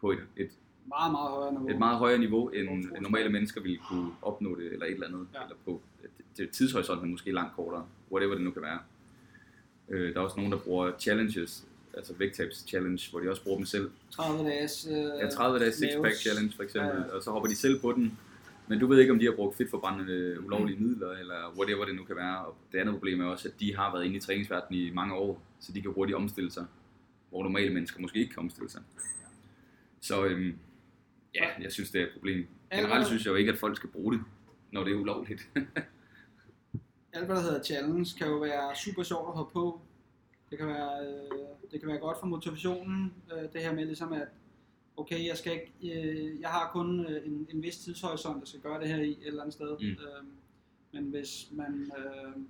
på 0.00 0.10
et, 0.10 0.18
et, 0.36 0.50
Meget, 0.86 1.12
meget 1.12 1.30
højere 1.30 1.52
niveau. 1.52 1.70
et 1.70 1.78
meget 1.78 1.98
højere 1.98 2.18
niveau, 2.18 2.48
end, 2.48 2.84
normale 3.00 3.28
mennesker 3.28 3.60
ville 3.60 3.78
kunne 3.78 4.10
opnå 4.22 4.58
det, 4.58 4.72
eller 4.72 4.86
et 4.86 4.92
eller 4.92 5.06
andet. 5.06 5.26
Ja. 5.34 5.42
Eller 5.42 5.56
på 5.64 5.82
tidshorisonten 6.52 7.06
er 7.06 7.10
måske 7.10 7.32
langt 7.32 7.54
kortere. 7.56 7.86
Whatever 8.12 8.34
det 8.34 8.44
nu 8.44 8.50
kan 8.50 8.62
være. 8.62 8.78
Øh, 9.88 10.14
der 10.14 10.20
er 10.20 10.24
også 10.24 10.36
nogen, 10.36 10.52
der 10.52 10.58
bruger 10.58 10.92
challenges, 10.98 11.64
altså 11.94 12.14
vægttabs 12.18 12.64
challenge, 12.68 13.10
hvor 13.10 13.20
de 13.20 13.30
også 13.30 13.42
bruger 13.42 13.56
dem 13.58 13.66
selv. 13.66 13.90
30 14.10 14.48
dages... 14.48 14.88
Øh, 14.90 14.94
Ja, 14.96 15.28
30 15.30 15.58
dages 15.58 15.74
six 15.74 15.88
pack 16.02 16.14
challenge 16.16 16.52
for 16.56 16.62
eksempel, 16.62 16.90
Ja, 16.90 16.96
ja. 17.06 17.12
og 17.14 17.22
så 17.22 17.30
hopper 17.30 17.48
de 17.48 17.56
selv 17.56 17.80
på 17.80 17.92
den. 17.92 18.18
Men 18.68 18.78
du 18.78 18.86
ved 18.86 19.00
ikke, 19.00 19.12
om 19.12 19.18
de 19.18 19.24
har 19.24 19.32
brugt 19.32 19.56
fedtforbrændende 19.56 20.40
ulovlige 20.44 20.78
midler, 20.80 21.10
eller 21.12 21.54
whatever 21.58 21.84
det 21.84 21.94
nu 21.94 22.04
kan 22.04 22.16
være. 22.16 22.44
Og 22.46 22.56
det 22.72 22.78
andet 22.78 22.94
problem 22.94 23.20
er 23.20 23.24
også, 23.24 23.48
at 23.48 23.60
de 23.60 23.76
har 23.76 23.92
været 23.92 24.04
inde 24.04 24.16
i 24.16 24.20
træningsverdenen 24.20 24.82
i 24.82 24.90
mange 24.90 25.14
år, 25.14 25.42
så 25.60 25.72
de 25.72 25.82
kan 25.82 25.90
hurtigt 25.90 26.16
omstille 26.16 26.50
sig, 26.50 26.64
hvor 27.30 27.42
normale 27.42 27.74
mennesker 27.74 28.00
måske 28.00 28.18
ikke 28.18 28.32
kan 28.34 28.40
omstille 28.42 28.70
sig. 28.70 28.82
Så 30.00 30.24
øhm, 30.24 30.54
ja, 31.34 31.44
jeg 31.62 31.72
synes, 31.72 31.90
det 31.90 32.00
er 32.00 32.04
et 32.06 32.10
problem. 32.12 32.46
Generelt 32.72 33.06
synes 33.06 33.24
jeg 33.24 33.30
jo 33.30 33.36
ikke, 33.36 33.52
at 33.52 33.58
folk 33.58 33.76
skal 33.76 33.88
bruge 33.90 34.12
det, 34.14 34.20
når 34.72 34.84
det 34.84 34.92
er 34.92 35.00
ulovligt. 35.00 35.50
alt 37.12 37.26
hvad 37.26 37.36
der 37.36 37.42
hedder 37.42 37.62
challenge 37.62 38.10
kan 38.18 38.26
jo 38.26 38.36
være 38.38 38.76
super 38.76 39.02
sjovt 39.02 39.28
at 39.28 39.34
hoppe 39.34 39.52
på. 39.52 39.80
Det 40.50 40.58
kan 40.58 40.66
være, 40.66 41.06
øh, 41.06 41.70
det 41.70 41.80
kan 41.80 41.88
være 41.88 41.98
godt 41.98 42.20
for 42.20 42.26
motivationen, 42.26 43.14
øh, 43.32 43.52
det 43.52 43.62
her 43.62 43.74
med 43.74 43.84
ligesom 43.84 44.12
at, 44.12 44.28
okay, 44.96 45.26
jeg 45.26 45.36
skal 45.36 45.52
ikke, 45.52 46.00
øh, 46.00 46.40
jeg 46.40 46.48
har 46.48 46.70
kun 46.72 47.06
øh, 47.06 47.26
en, 47.26 47.46
en 47.50 47.62
vis 47.62 47.78
tidshorisont, 47.78 48.40
jeg 48.40 48.48
skal 48.48 48.60
gøre 48.60 48.80
det 48.80 48.88
her 48.88 48.96
i 48.96 49.10
et 49.10 49.26
eller 49.26 49.42
andet 49.42 49.54
sted. 49.54 49.78
Mm. 49.80 49.86
Øh, 49.86 50.24
men 50.92 51.04
hvis 51.04 51.48
man, 51.52 51.92
øh, 51.98 52.42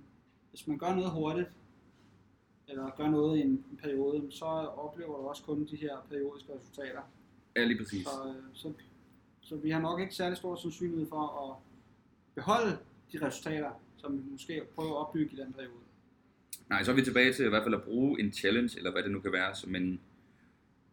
hvis 0.49 0.67
man 0.67 0.77
gør 0.77 0.95
noget 0.95 1.11
hurtigt, 1.11 1.49
eller 2.67 2.91
gør 2.97 3.09
noget 3.09 3.37
i 3.37 3.41
en, 3.41 3.65
en 3.71 3.79
periode, 3.81 4.27
så 4.31 4.45
oplever 4.45 5.17
du 5.17 5.27
også 5.27 5.43
kun 5.43 5.65
de 5.65 5.75
her 5.75 5.97
periodiske 6.09 6.53
resultater. 6.59 7.01
ja, 7.55 7.63
lige 7.63 7.77
præcis. 7.77 8.07
Så, 8.07 8.27
øh, 8.27 8.43
så, 8.53 8.73
så 9.41 9.55
vi 9.55 9.69
har 9.69 9.81
nok 9.81 9.99
ikke 9.99 10.15
særlig 10.15 10.37
stor 10.37 10.55
sandsynlighed 10.55 11.07
for 11.09 11.49
at 11.49 11.68
beholde 12.39 12.77
de 13.11 13.25
resultater, 13.25 13.71
som 13.97 14.17
vi 14.17 14.31
måske 14.31 14.61
prøver 14.75 14.91
at 14.91 14.97
opbygge 14.97 15.33
i 15.33 15.39
den 15.39 15.53
periode. 15.53 15.83
Nej, 16.69 16.83
så 16.83 16.91
er 16.91 16.95
vi 16.95 17.01
tilbage 17.01 17.33
til 17.33 17.45
i 17.45 17.49
hvert 17.49 17.63
fald 17.63 17.73
at 17.73 17.83
bruge 17.83 18.19
en 18.19 18.33
challenge, 18.33 18.77
eller 18.77 18.91
hvad 18.91 19.03
det 19.03 19.11
nu 19.11 19.19
kan 19.19 19.31
være, 19.31 19.55
som 19.55 19.75
en, 19.75 19.99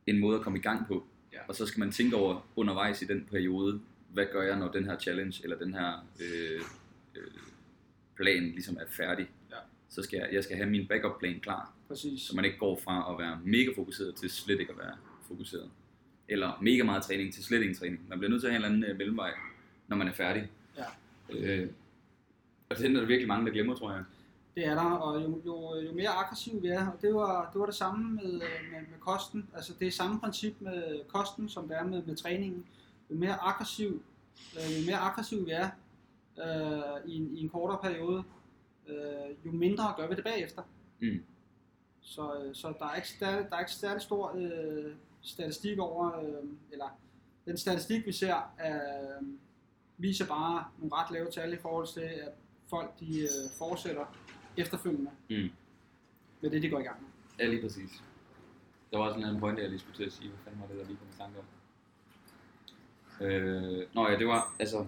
en 0.06 0.18
måde 0.18 0.36
at 0.38 0.42
komme 0.42 0.58
i 0.58 0.62
gang 0.62 0.86
på. 0.86 1.06
Ja. 1.32 1.38
Og 1.48 1.54
så 1.54 1.66
skal 1.66 1.80
man 1.80 1.92
tænke 1.92 2.16
over 2.16 2.46
undervejs 2.56 3.02
i 3.02 3.04
den 3.04 3.28
periode, 3.30 3.80
hvad 4.12 4.26
gør 4.32 4.42
jeg, 4.42 4.58
når 4.58 4.72
den 4.72 4.84
her 4.84 4.98
challenge, 4.98 5.40
eller 5.42 5.58
den 5.58 5.74
her 5.74 6.06
øh, 6.20 6.60
øh, 7.16 7.30
plan 8.16 8.42
ligesom 8.42 8.76
er 8.80 8.86
færdig. 8.88 9.30
Ja. 9.50 9.56
Så 9.88 10.02
skal 10.02 10.16
jeg, 10.16 10.28
jeg 10.32 10.44
skal 10.44 10.56
have 10.56 10.70
min 10.70 10.88
backup 10.88 11.18
plan 11.18 11.40
klar, 11.40 11.72
Præcis. 11.88 12.22
så 12.22 12.36
man 12.36 12.44
ikke 12.44 12.58
går 12.58 12.80
fra 12.84 13.12
at 13.12 13.18
være 13.18 13.40
mega 13.44 13.70
fokuseret 13.76 14.14
til 14.14 14.30
slet 14.30 14.60
ikke 14.60 14.72
at 14.72 14.78
være 14.78 14.96
fokuseret. 15.28 15.70
Eller 16.28 16.58
mega 16.62 16.82
meget 16.82 17.02
træning 17.02 17.34
til 17.34 17.44
slet 17.44 17.60
ingen 17.60 17.76
træning. 17.76 18.08
Man 18.08 18.18
bliver 18.18 18.30
nødt 18.30 18.42
til 18.42 18.46
at 18.46 18.52
have 18.52 18.58
en 18.58 18.64
eller 18.64 18.76
anden 18.76 18.90
øh, 18.90 18.98
mellemvej, 18.98 19.32
når 19.88 19.96
man 19.96 20.08
er 20.08 20.12
færdig. 20.12 20.50
Øh, 21.30 21.68
og 22.68 22.76
det 22.76 22.86
er 22.86 23.00
der 23.00 23.06
virkelig 23.06 23.28
mange, 23.28 23.46
der 23.46 23.52
glemmer, 23.52 23.74
tror 23.74 23.92
jeg. 23.92 24.04
Det 24.54 24.66
er 24.66 24.74
der, 24.74 24.90
og 24.90 25.22
jo, 25.22 25.40
jo, 25.46 25.80
jo 25.80 25.92
mere 25.92 26.08
aggressiv 26.08 26.62
vi 26.62 26.68
er, 26.68 26.86
og 26.86 27.02
det 27.02 27.14
var 27.14 27.50
det, 27.52 27.60
var 27.60 27.66
det 27.66 27.74
samme 27.74 28.14
med, 28.14 28.32
med, 28.32 28.80
med 28.90 28.98
kosten. 29.00 29.48
Altså 29.54 29.72
det 29.78 29.88
er 29.88 29.92
samme 29.92 30.20
princip 30.20 30.54
med 30.60 31.08
kosten, 31.08 31.48
som 31.48 31.68
det 31.68 31.76
er 31.76 31.84
med, 31.84 32.02
med 32.02 32.16
træningen. 32.16 32.66
Jo 33.10 33.16
mere 33.16 33.42
aggressiv, 33.42 34.02
øh, 34.56 34.80
jo 34.80 34.86
mere 34.86 34.96
aggressiv 34.96 35.46
vi 35.46 35.50
er 35.50 35.68
øh, 36.38 37.10
i, 37.10 37.16
en, 37.16 37.36
i 37.36 37.40
en 37.40 37.48
kortere 37.48 37.78
periode, 37.82 38.24
øh, 38.88 39.46
jo 39.46 39.52
mindre 39.52 39.94
gør 39.96 40.08
vi 40.08 40.14
det 40.14 40.24
bagefter. 40.24 40.62
Mm. 41.00 41.24
Så, 42.00 42.42
øh, 42.42 42.54
så 42.54 42.74
der 42.78 42.86
er 42.86 42.94
ikke 42.94 43.08
der 43.20 43.56
er 43.56 43.60
ikke 43.60 43.72
særlig 43.72 44.02
stor 44.02 44.36
øh, 44.36 44.92
statistik 45.22 45.78
over, 45.78 46.20
øh, 46.20 46.48
eller 46.72 46.98
den 47.44 47.56
statistik 47.56 48.06
vi 48.06 48.12
ser, 48.12 48.54
øh, 48.66 49.26
viser 49.98 50.26
bare 50.26 50.64
nogle 50.78 50.94
ret 50.96 51.10
lave 51.10 51.30
tal 51.30 51.52
i 51.52 51.56
forhold 51.56 51.86
til, 51.94 52.00
at 52.00 52.28
folk 52.70 53.00
de 53.00 53.20
øh, 53.20 53.50
fortsætter 53.58 54.04
efterfølgende 54.56 55.10
Mm. 55.30 55.50
med 56.40 56.50
det, 56.50 56.62
de 56.62 56.68
går 56.70 56.78
i 56.78 56.82
gang 56.82 57.02
med. 57.02 57.08
Ja, 57.38 57.46
lige 57.50 57.62
præcis. 57.62 58.02
Der 58.90 58.98
var 58.98 59.04
også 59.04 59.18
en 59.18 59.24
anden 59.24 59.40
pointe, 59.40 59.62
jeg 59.62 59.70
lige 59.70 59.80
skulle 59.80 59.96
til 59.96 60.04
at 60.04 60.12
sige. 60.12 60.28
Hvad 60.28 60.38
fanden 60.44 60.60
var 60.60 60.66
det, 60.66 60.76
der 60.76 60.84
lige 60.84 60.96
kom 60.96 61.08
i 61.14 61.18
tanke 61.18 61.38
om? 61.38 61.44
Øh, 63.26 63.86
nå 63.94 64.08
ja, 64.08 64.18
det 64.18 64.26
var 64.26 64.54
altså 64.58 64.86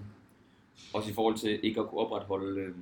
også 0.94 1.10
i 1.10 1.14
forhold 1.14 1.36
til 1.36 1.60
ikke 1.64 1.80
at 1.80 1.88
kunne 1.88 2.00
opretholde, 2.00 2.60
øh, 2.60 2.74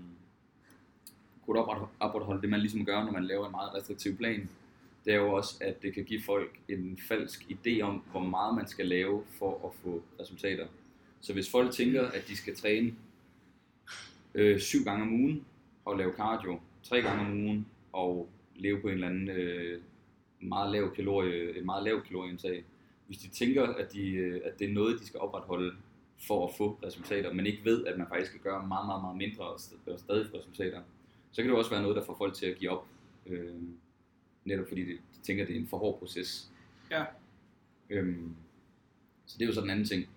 kunne 1.46 1.60
opretholde, 1.60 1.92
opretholde 2.00 2.42
det, 2.42 2.50
man 2.50 2.60
ligesom 2.60 2.84
gør, 2.84 3.04
når 3.04 3.12
man 3.12 3.24
laver 3.24 3.46
en 3.46 3.50
meget 3.50 3.74
restriktiv 3.74 4.16
plan. 4.16 4.48
Det 5.04 5.14
er 5.14 5.18
jo 5.18 5.32
også, 5.32 5.58
at 5.60 5.82
det 5.82 5.94
kan 5.94 6.04
give 6.04 6.22
folk 6.22 6.58
en 6.68 6.98
falsk 7.08 7.42
idé 7.50 7.80
om, 7.80 8.02
hvor 8.10 8.20
meget 8.20 8.54
man 8.54 8.66
skal 8.66 8.86
lave 8.86 9.24
for 9.38 9.66
at 9.68 9.74
få 9.84 10.02
resultater. 10.20 10.66
Så 11.26 11.32
hvis 11.32 11.50
folk 11.50 11.72
tænker, 11.72 12.02
at 12.02 12.28
de 12.28 12.36
skal 12.36 12.56
træne 12.56 12.94
øh, 14.34 14.60
syv 14.60 14.84
gange 14.84 15.02
om 15.02 15.12
ugen 15.12 15.44
og 15.84 15.96
lave 15.98 16.12
cardio 16.12 16.60
tre 16.82 17.02
gange 17.02 17.20
om 17.20 17.32
ugen 17.32 17.66
og 17.92 18.28
leve 18.56 18.80
på 18.80 18.88
en 18.88 18.94
eller 18.94 19.08
anden 19.08 19.28
øh, 19.28 19.80
meget 20.40 20.72
lav 20.72 20.94
kalorie, 20.94 21.58
et 21.58 21.64
meget 21.64 21.84
lavt 21.84 22.04
kalorieindtag. 22.04 22.64
Hvis 23.06 23.18
de 23.18 23.28
tænker, 23.28 23.66
at, 23.66 23.92
de, 23.92 24.08
øh, 24.10 24.40
at 24.44 24.58
det 24.58 24.70
er 24.70 24.72
noget, 24.72 25.00
de 25.00 25.06
skal 25.06 25.20
opretholde 25.20 25.76
for 26.26 26.48
at 26.48 26.54
få 26.56 26.78
resultater, 26.84 27.32
men 27.32 27.46
ikke 27.46 27.64
ved, 27.64 27.86
at 27.86 27.98
man 27.98 28.06
faktisk 28.08 28.30
skal 28.30 28.42
gøre 28.42 28.66
meget, 28.66 28.86
meget, 28.86 29.02
meget 29.02 29.16
mindre 29.16 29.44
og 29.44 29.54
st- 29.54 29.92
og 29.92 29.98
stadig 29.98 30.30
få 30.30 30.36
resultater, 30.36 30.82
så 31.32 31.42
kan 31.42 31.50
det 31.50 31.58
også 31.58 31.70
være 31.70 31.82
noget, 31.82 31.96
der 31.96 32.04
får 32.04 32.16
folk 32.18 32.34
til 32.34 32.46
at 32.46 32.58
give 32.58 32.70
op. 32.70 32.86
Øh, 33.26 33.54
netop 34.44 34.68
fordi 34.68 34.84
de, 34.84 34.92
de 34.92 35.22
tænker, 35.22 35.44
at 35.44 35.48
det 35.48 35.56
er 35.56 35.60
en 35.60 35.68
for 35.68 35.78
hård 35.78 35.98
proces. 35.98 36.50
Ja. 36.90 37.04
Øhm, 37.90 38.34
så 39.26 39.38
det 39.38 39.44
er 39.44 39.48
jo 39.48 39.54
så 39.54 39.60
den 39.60 39.70
anden 39.70 39.86
ting. 39.86 40.08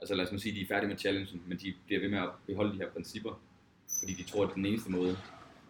Altså 0.00 0.14
lad 0.14 0.26
os 0.26 0.32
nu 0.32 0.38
sige, 0.38 0.54
de 0.54 0.60
er 0.60 0.66
færdige 0.66 0.88
med 0.88 0.98
challengen, 0.98 1.42
men 1.46 1.58
de 1.58 1.74
bliver 1.86 2.00
ved 2.00 2.08
med 2.08 2.18
at 2.18 2.30
beholde 2.46 2.72
de 2.72 2.76
her 2.78 2.90
principper, 2.90 3.40
fordi 3.98 4.12
de 4.14 4.22
tror, 4.22 4.42
at 4.42 4.46
det 4.48 4.52
er 4.52 4.56
den 4.56 4.66
eneste 4.66 4.90
måde. 4.90 5.16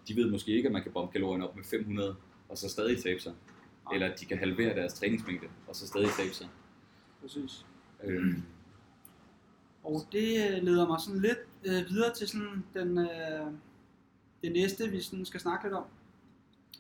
De 0.09 0.17
ved 0.17 0.31
måske 0.31 0.51
ikke, 0.53 0.67
at 0.67 0.73
man 0.73 0.83
kan 0.83 0.93
bombe 0.93 1.13
kalorierne 1.13 1.49
op 1.49 1.57
med 1.57 1.65
500, 1.65 2.17
og 2.49 2.59
så 2.59 2.69
stadig 2.69 3.03
tabe 3.03 3.21
sig. 3.21 3.35
Eller 3.95 4.13
at 4.13 4.21
de 4.21 4.27
kan 4.27 4.39
halvere 4.39 4.75
deres 4.77 4.95
træningsmængde, 4.95 5.47
og 5.69 5.77
så 5.77 5.87
stadig 5.87 6.09
tabe 6.19 6.35
sig. 6.35 6.49
Præcis. 7.21 7.67
Øhm, 8.05 8.43
Og 9.83 10.07
det 10.13 10.51
øh, 10.51 10.63
leder 10.63 10.87
mig 10.87 11.01
sådan 11.01 11.21
lidt 11.21 11.39
øh, 11.65 11.89
videre 11.89 12.15
til 12.15 12.29
sådan 12.29 12.65
den, 12.75 12.99
øh, 12.99 13.47
det 14.43 14.53
næste, 14.53 14.89
vi 14.91 15.01
sådan 15.01 15.25
skal 15.25 15.41
snakke 15.41 15.65
lidt 15.65 15.75
om. 15.75 15.85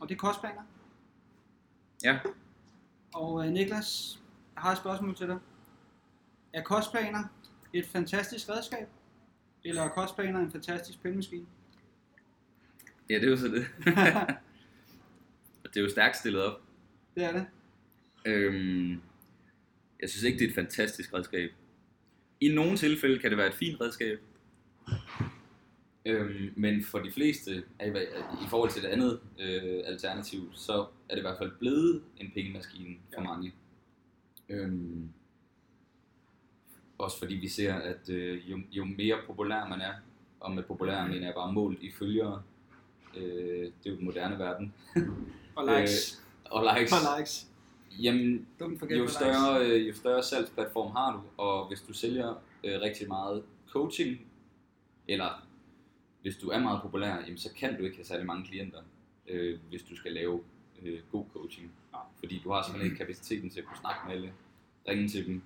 Og 0.00 0.08
det 0.08 0.14
er 0.14 0.18
kostplaner. 0.18 0.62
ja, 2.04 2.18
Og 3.14 3.46
øh, 3.46 3.52
Niklas, 3.52 4.20
jeg 4.54 4.62
har 4.62 4.72
et 4.72 4.78
spørgsmål 4.78 5.14
til 5.16 5.26
dig. 5.26 5.38
Er 6.52 6.62
kostplaner 6.62 7.24
et 7.72 7.86
fantastisk 7.86 8.48
redskab? 8.48 8.88
Eller 9.64 9.82
er 9.82 9.88
kostplaner 9.88 10.40
en 10.40 10.50
fantastisk 10.50 11.02
pengemaskine? 11.02 11.46
ja, 13.10 13.14
det 13.14 13.24
er 13.24 13.28
jo 13.30 13.36
så 13.36 13.48
det. 13.48 13.66
det 15.74 15.76
er 15.76 15.80
jo 15.80 15.88
stærkt 15.88 16.16
stillet 16.16 16.42
op. 16.42 16.60
Det 17.14 17.24
er 17.24 17.32
det. 17.32 17.46
Øhm, 18.24 18.90
jeg 20.00 20.08
synes 20.10 20.22
ikke, 20.22 20.38
det 20.38 20.44
er 20.44 20.48
et 20.48 20.54
fantastisk 20.54 21.14
redskab. 21.14 21.50
I 22.40 22.48
nogle 22.54 22.76
tilfælde 22.76 23.18
kan 23.18 23.30
det 23.30 23.38
være 23.38 23.48
et 23.48 23.54
fint 23.54 23.80
redskab. 23.80 24.18
Øhm, 26.06 26.52
men 26.56 26.84
for 26.84 26.98
de 26.98 27.12
fleste, 27.12 27.50
i, 27.80 27.88
i 28.44 28.48
forhold 28.48 28.70
til 28.70 28.82
det 28.82 28.88
andet 28.88 29.20
øh, 29.38 29.82
alternativ, 29.86 30.50
så 30.54 30.86
er 31.08 31.14
det 31.14 31.18
i 31.18 31.20
hvert 31.20 31.38
fald 31.38 31.52
blevet 31.58 32.02
en 32.16 32.30
pengemaskine 32.34 32.96
for 33.14 33.20
Ja. 33.20 33.26
mange. 33.28 33.52
Øhm, 34.48 35.08
også 37.00 37.18
fordi 37.18 37.34
vi 37.34 37.48
ser, 37.48 37.74
at 37.74 38.08
øh, 38.10 38.50
jo, 38.50 38.60
jo 38.72 38.84
mere 38.84 39.16
populær 39.26 39.68
man 39.68 39.80
er, 39.80 39.92
og 40.40 40.52
med 40.52 40.62
populær 40.62 41.06
mener 41.06 41.26
jeg 41.26 41.34
bare 41.34 41.52
målt 41.52 41.82
i 41.82 41.90
følgere, 41.92 42.42
øh, 43.16 43.22
det 43.64 43.86
er 43.86 43.90
jo 43.90 43.96
den 43.96 44.04
moderne 44.04 44.38
verden, 44.38 44.74
Og 45.56 45.64
likes. 45.66 46.22
og 46.44 46.74
likes, 46.74 46.92
Og 46.92 47.18
likes. 47.18 47.46
jamen 47.90 48.46
jo 48.90 49.08
større, 49.08 49.66
øh, 49.66 49.88
jo 49.88 49.94
større 49.94 50.22
salgsplatform 50.22 50.92
har 50.92 51.12
du, 51.12 51.42
og 51.42 51.68
hvis 51.68 51.80
du 51.80 51.92
sælger 51.92 52.34
øh, 52.64 52.80
rigtig 52.80 53.08
meget 53.08 53.42
coaching, 53.70 54.20
eller 55.08 55.46
hvis 56.22 56.36
du 56.36 56.48
er 56.48 56.58
meget 56.58 56.82
populær, 56.82 57.16
jamen, 57.16 57.38
så 57.38 57.48
kan 57.56 57.76
du 57.78 57.84
ikke 57.84 57.96
have 57.96 58.04
særlig 58.04 58.26
mange 58.26 58.46
klienter, 58.46 58.78
øh, 59.28 59.58
hvis 59.68 59.82
du 59.82 59.96
skal 59.96 60.12
lave 60.12 60.40
øh, 60.82 60.98
god 61.12 61.24
coaching. 61.32 61.72
Fordi 62.18 62.40
du 62.44 62.52
har 62.52 62.62
simpelthen 62.62 62.92
ikke 62.92 62.98
kapaciteten 63.04 63.50
til 63.50 63.60
at 63.60 63.66
kunne 63.66 63.76
snakke 63.76 64.00
med 64.06 64.14
alle, 64.14 64.32
ringe 64.88 65.08
til 65.08 65.26
dem, 65.26 65.42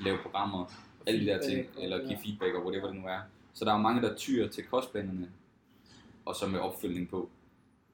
lave 0.00 0.18
programmer, 0.22 0.72
alle 1.06 1.20
de 1.20 1.26
der 1.26 1.42
ting, 1.48 1.66
eller 1.78 2.06
give 2.06 2.18
feedback 2.24 2.54
og 2.54 2.64
whatever 2.64 2.86
det 2.86 2.96
nu 2.96 3.06
er. 3.06 3.20
Så 3.54 3.64
der 3.64 3.72
er 3.72 3.78
mange, 3.78 4.02
der 4.02 4.16
tyrer 4.16 4.48
til 4.48 4.64
kostplanerne, 4.64 5.30
og 6.24 6.36
så 6.36 6.46
med 6.46 6.60
opfølgning 6.60 7.08
på. 7.08 7.30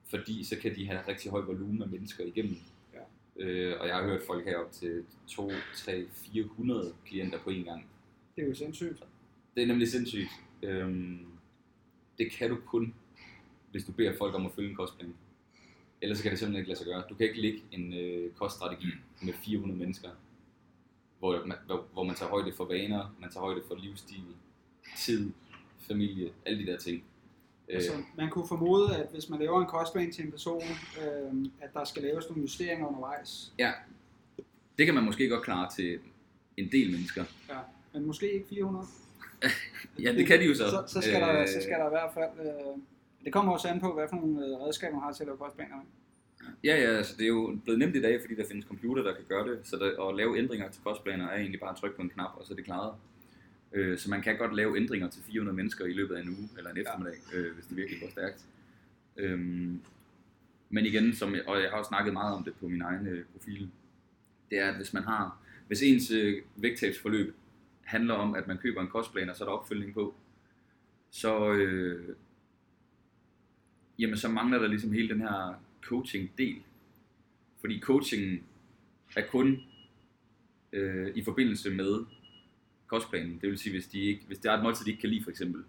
Fordi 0.04 0.44
så 0.44 0.56
kan 0.58 0.76
de 0.76 0.86
have 0.86 1.00
rigtig 1.08 1.30
høj 1.30 1.40
volumen 1.40 1.82
af 1.82 1.88
mennesker 1.88 2.24
igennem. 2.24 2.56
Ja. 2.94 3.44
Øh, 3.44 3.80
og 3.80 3.88
jeg 3.88 3.96
har 3.96 4.02
hørt 4.02 4.22
folk 4.26 4.44
have 4.44 4.64
op 4.64 4.72
til 4.72 5.04
2, 5.26 5.50
3, 5.76 6.06
400 6.12 6.92
klienter 7.06 7.38
på 7.38 7.50
en 7.50 7.64
gang. 7.64 7.86
Det 8.36 8.44
er 8.44 8.48
jo 8.48 8.54
sindssygt. 8.54 9.02
Det 9.54 9.62
er 9.62 9.66
nemlig 9.66 9.88
sindssygt. 9.88 10.28
Øhm, 10.62 11.26
det 12.18 12.32
kan 12.32 12.50
du 12.50 12.56
kun, 12.66 12.94
hvis 13.70 13.84
du 13.84 13.92
beder 13.92 14.16
folk 14.18 14.34
om 14.34 14.46
at 14.46 14.52
følge 14.52 14.70
en 14.70 14.76
kostplan. 14.76 15.14
Ellers 16.02 16.18
så 16.18 16.22
kan 16.22 16.30
det 16.30 16.38
simpelthen 16.38 16.60
ikke 16.60 16.68
lade 16.68 16.78
sig 16.78 16.86
gøre. 16.86 17.02
Du 17.08 17.14
kan 17.14 17.26
ikke 17.28 17.40
lægge 17.40 17.62
en 17.72 17.92
øh, 17.94 18.32
koststrategi 18.32 18.86
med 19.22 19.32
400 19.32 19.78
mennesker, 19.78 20.08
hvor 21.18 21.46
man, 21.46 21.56
hvor, 21.92 22.04
man 22.04 22.14
tager 22.14 22.30
højde 22.30 22.52
for 22.52 22.64
vaner, 22.64 23.14
man 23.20 23.30
tager 23.30 23.44
højde 23.44 23.60
for 23.68 23.74
livsstil, 23.74 24.24
tid, 24.96 25.30
familie, 25.78 26.30
alle 26.46 26.66
de 26.66 26.72
der 26.72 26.78
ting. 26.78 27.02
Øh, 27.68 27.74
Altså, 27.76 27.92
man 28.16 28.30
kunne 28.30 28.48
formode, 28.48 28.96
at 28.96 29.08
hvis 29.12 29.28
man 29.28 29.38
laver 29.38 29.60
en 29.60 29.66
kostplan 29.66 30.12
til 30.12 30.24
en 30.24 30.30
person, 30.30 30.62
øh, 31.02 31.44
at 31.60 31.74
der 31.74 31.84
skal 31.84 32.02
laves 32.02 32.28
nogle 32.28 32.42
justeringer 32.42 32.86
undervejs. 32.86 33.52
ja, 33.58 33.72
det 34.78 34.86
kan 34.86 34.94
man 34.94 35.04
måske 35.04 35.28
godt 35.28 35.42
klare 35.42 35.70
til 35.76 35.98
en 36.56 36.68
del 36.72 36.90
mennesker. 36.90 37.24
Ja. 37.48 37.58
Men 37.92 38.06
måske 38.06 38.32
ikke 38.32 38.46
400. 38.48 38.86
Ja, 40.02 40.12
det 40.12 40.26
kan 40.26 40.40
de 40.40 40.44
jo 40.44 40.54
så. 40.54 40.70
Så, 40.70 40.84
så, 40.86 41.00
skal, 41.00 41.20
der, 41.20 41.46
så 41.46 41.60
skal 41.62 41.78
der 41.78 41.86
i 41.86 41.88
hvert 41.88 42.10
fald... 42.14 42.46
Øh, 42.46 42.82
det 43.24 43.32
kommer 43.32 43.52
også 43.52 43.68
an 43.68 43.80
på, 43.80 43.94
hvad 43.94 44.08
for 44.08 44.16
nogle 44.16 44.46
øh, 44.46 44.60
redskaber 44.60 44.94
man 44.94 45.02
har 45.02 45.12
til 45.12 45.22
at 45.22 45.26
lave 45.26 45.38
kostplaner 45.38 45.76
med. 45.76 45.84
Ja, 46.64 46.76
ja, 46.76 46.96
altså 46.96 47.14
det 47.16 47.24
er 47.24 47.28
jo 47.28 47.58
blevet 47.64 47.78
nemt 47.78 47.96
i 47.96 48.00
dag, 48.00 48.20
fordi 48.20 48.34
der 48.34 48.48
findes 48.48 48.66
computer, 48.66 49.02
der 49.02 49.14
kan 49.14 49.24
gøre 49.28 49.48
det. 49.48 49.60
Så 49.64 49.76
der, 49.76 50.08
at 50.08 50.16
lave 50.16 50.38
ændringer 50.38 50.70
til 50.70 50.82
kostplaner 50.82 51.28
er 51.28 51.36
egentlig 51.36 51.60
bare 51.60 51.70
at 51.70 51.76
trykke 51.76 51.96
på 51.96 52.02
en 52.02 52.08
knap, 52.08 52.30
og 52.36 52.46
så 52.46 52.52
er 52.52 52.56
det 52.56 52.64
klaret. 52.64 52.94
Øh, 53.72 53.98
så 53.98 54.10
man 54.10 54.22
kan 54.22 54.38
godt 54.38 54.54
lave 54.54 54.76
ændringer 54.76 55.08
til 55.10 55.22
400 55.22 55.56
mennesker 55.56 55.84
i 55.84 55.92
løbet 55.92 56.14
af 56.14 56.22
en 56.22 56.28
uge, 56.28 56.48
eller 56.58 56.70
en 56.70 56.78
eftermiddag, 56.78 57.18
øh, 57.34 57.54
hvis 57.54 57.66
det 57.66 57.76
virkelig 57.76 58.00
går 58.00 58.10
stærkt. 58.10 58.44
Øhm, 59.16 59.80
men 60.70 60.86
igen, 60.86 61.14
som 61.14 61.34
jeg, 61.34 61.42
og 61.46 61.62
jeg 61.62 61.70
har 61.70 61.78
også 61.78 61.88
snakket 61.88 62.12
meget 62.12 62.34
om 62.34 62.44
det 62.44 62.54
på 62.54 62.68
min 62.68 62.82
egen 62.82 63.06
øh, 63.06 63.24
profil, 63.32 63.70
det 64.50 64.58
er, 64.58 64.68
at 64.68 64.76
hvis 64.76 64.92
man 64.92 65.02
har, 65.02 65.38
hvis 65.66 65.82
ens 65.82 66.10
øh, 66.10 66.42
vægttabsforløb 66.56 67.34
handler 67.82 68.14
om, 68.14 68.34
at 68.34 68.46
man 68.46 68.58
køber 68.58 68.80
en 68.80 68.88
kostplan, 68.88 69.30
og 69.30 69.36
så 69.36 69.44
er 69.44 69.48
der 69.48 69.56
opfølgning 69.56 69.94
på, 69.94 70.14
så, 71.10 71.52
øh, 71.52 72.14
jamen, 73.98 74.16
så 74.16 74.28
mangler 74.28 74.58
der 74.58 74.66
ligesom 74.66 74.92
hele 74.92 75.08
den 75.08 75.20
her 75.20 75.60
coaching-del. 75.82 76.62
Fordi 77.60 77.80
coachingen 77.80 78.42
er 79.16 79.22
kun 79.30 79.62
øh, 80.72 81.12
i 81.16 81.22
forbindelse 81.24 81.70
med 81.70 82.04
kostplanen. 82.86 83.38
Det 83.40 83.48
vil 83.50 83.58
sige, 83.58 83.72
hvis, 83.72 83.86
de 83.86 84.00
ikke, 84.00 84.22
hvis 84.26 84.38
der 84.38 84.52
er 84.52 84.56
et 84.56 84.62
måltid, 84.62 84.84
de 84.84 84.90
ikke 84.90 85.00
kan 85.00 85.10
lide 85.10 85.22
for 85.24 85.30
eksempel, 85.30 85.64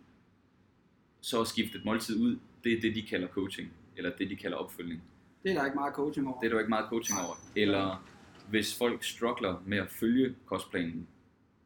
så 1.22 1.46
skifte 1.46 1.78
et 1.78 1.86
måltid 1.86 2.22
ud, 2.22 2.40
det 2.64 2.74
er 2.74 2.82
det, 2.82 2.96
de 2.96 3.02
kalder 3.02 3.28
coaching, 3.28 3.72
eller 3.98 4.12
det, 4.18 4.30
de 4.30 4.36
kalder 4.36 4.58
opfølgning. 4.58 5.02
Det 5.44 5.52
er 5.52 5.56
der 5.56 5.66
ikke 5.66 5.76
meget 5.76 5.94
coaching 5.96 6.28
over. 6.28 6.40
Det 6.40 6.48
er 6.48 6.52
der 6.52 6.60
ikke 6.60 6.70
meget 6.70 6.90
coaching 6.90 7.20
over. 7.20 7.36
Eller 7.56 8.08
hvis 8.50 8.78
folk 8.78 9.04
struggler 9.04 9.64
med 9.66 9.78
at 9.78 9.90
følge 9.90 10.36
kostplanen 10.46 11.08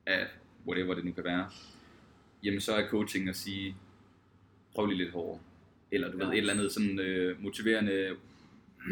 af 0.06 0.28
whatever 0.68 0.94
det 0.94 1.06
nu 1.06 1.12
kan 1.12 1.24
være, 1.24 1.50
jamen 2.44 2.62
så 2.62 2.74
er 2.76 2.88
coaching 2.90 3.30
at 3.30 3.36
sige, 3.36 3.76
prøv 4.76 4.86
lige 4.86 4.98
lidt 4.98 5.12
hårdere. 5.12 5.40
Eller 5.92 6.12
du 6.12 6.18
Ja. 6.18 6.24
ved, 6.24 6.32
et 6.34 6.38
eller 6.38 6.54
andet 6.54 6.72
sådan 6.72 7.00
øh, 7.00 7.44
motiverende, 7.44 8.16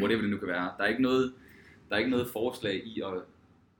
whatever 0.00 0.20
det 0.20 0.30
nu 0.30 0.38
kan 0.38 0.48
være. 0.48 0.72
Der 0.78 0.84
er 0.84 0.88
ikke 0.88 1.02
noget, 1.02 1.34
der 1.88 1.94
er 1.94 1.98
ikke 1.98 2.10
noget 2.10 2.28
forslag 2.28 2.86
i 2.86 3.00
at, 3.00 3.22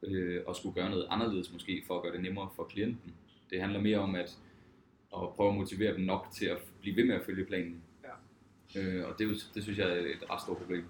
øh, 0.03 0.41
at 0.49 0.57
skulle 0.57 0.75
gøre 0.75 0.91
noget 0.91 1.07
anderledes 1.11 1.53
måske, 1.53 1.83
for 1.87 1.97
at 1.97 2.03
gøre 2.03 2.13
det 2.13 2.23
nemmere 2.23 2.49
for 2.57 2.65
klienten. 2.65 3.15
Det 3.51 3.61
handler 3.61 3.81
mere 3.81 3.99
om 3.99 4.15
at, 4.15 4.39
at 5.17 5.29
prøve 5.37 5.49
at 5.49 5.57
motivere 5.57 5.95
dem 5.95 6.05
nok 6.05 6.27
til 6.33 6.47
at 6.47 6.59
blive 6.81 6.97
ved 6.97 7.05
med 7.05 7.15
at 7.15 7.23
følge 7.27 7.45
planen. 7.45 7.83
Ja. 8.05 8.81
Øh, 8.81 9.09
og 9.09 9.19
det, 9.19 9.31
er 9.31 9.35
det 9.55 9.63
synes 9.63 9.79
jeg 9.79 9.89
er 9.89 10.01
et 10.01 10.31
ret 10.31 10.41
stort 10.41 10.57
problem. 10.57 10.85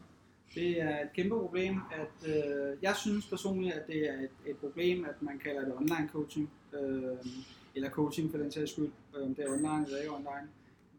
Det 0.55 0.81
er 0.81 1.03
et 1.03 1.13
kæmpe 1.15 1.39
problem, 1.39 1.81
at 1.93 2.29
øh, 2.29 2.77
jeg 2.83 2.97
synes 2.97 3.27
personligt, 3.27 3.75
at 3.75 3.87
det 3.87 4.11
er 4.11 4.15
et, 4.15 4.31
et 4.47 4.57
problem, 4.57 5.05
at 5.05 5.23
man 5.23 5.39
kalder 5.39 5.65
det 5.65 5.75
online 5.77 6.09
coaching, 6.13 6.51
øh, 6.73 7.27
eller 7.75 7.91
coaching 7.91 8.31
for 8.31 8.39
den 8.39 8.53
sags 8.53 8.71
skyld, 8.71 8.91
øh, 9.17 9.23
om 9.23 9.35
det 9.35 9.45
er 9.45 9.53
online 9.53 9.85
eller 9.87 9.99
ikke 9.99 10.15
online, 10.15 10.49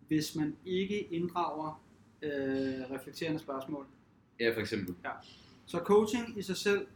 hvis 0.07 0.35
man 0.35 0.55
ikke 0.65 0.99
inddrager 1.13 1.83
øh, 2.21 2.91
reflekterende 2.91 3.39
spørgsmål. 3.39 3.85
Ja, 4.39 4.53
for 4.55 4.59
eksempel. 4.59 4.95
Ja. 5.03 5.11
Så 5.65 5.77
coaching 5.77 6.39
i 6.39 6.41
sig 6.41 6.57
selv 6.57 6.87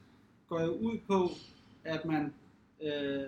går 0.49 0.61
jo 0.61 0.71
ud 0.71 0.97
på, 1.07 1.29
at 1.83 2.05
man, 2.05 2.33
øh, 2.81 3.27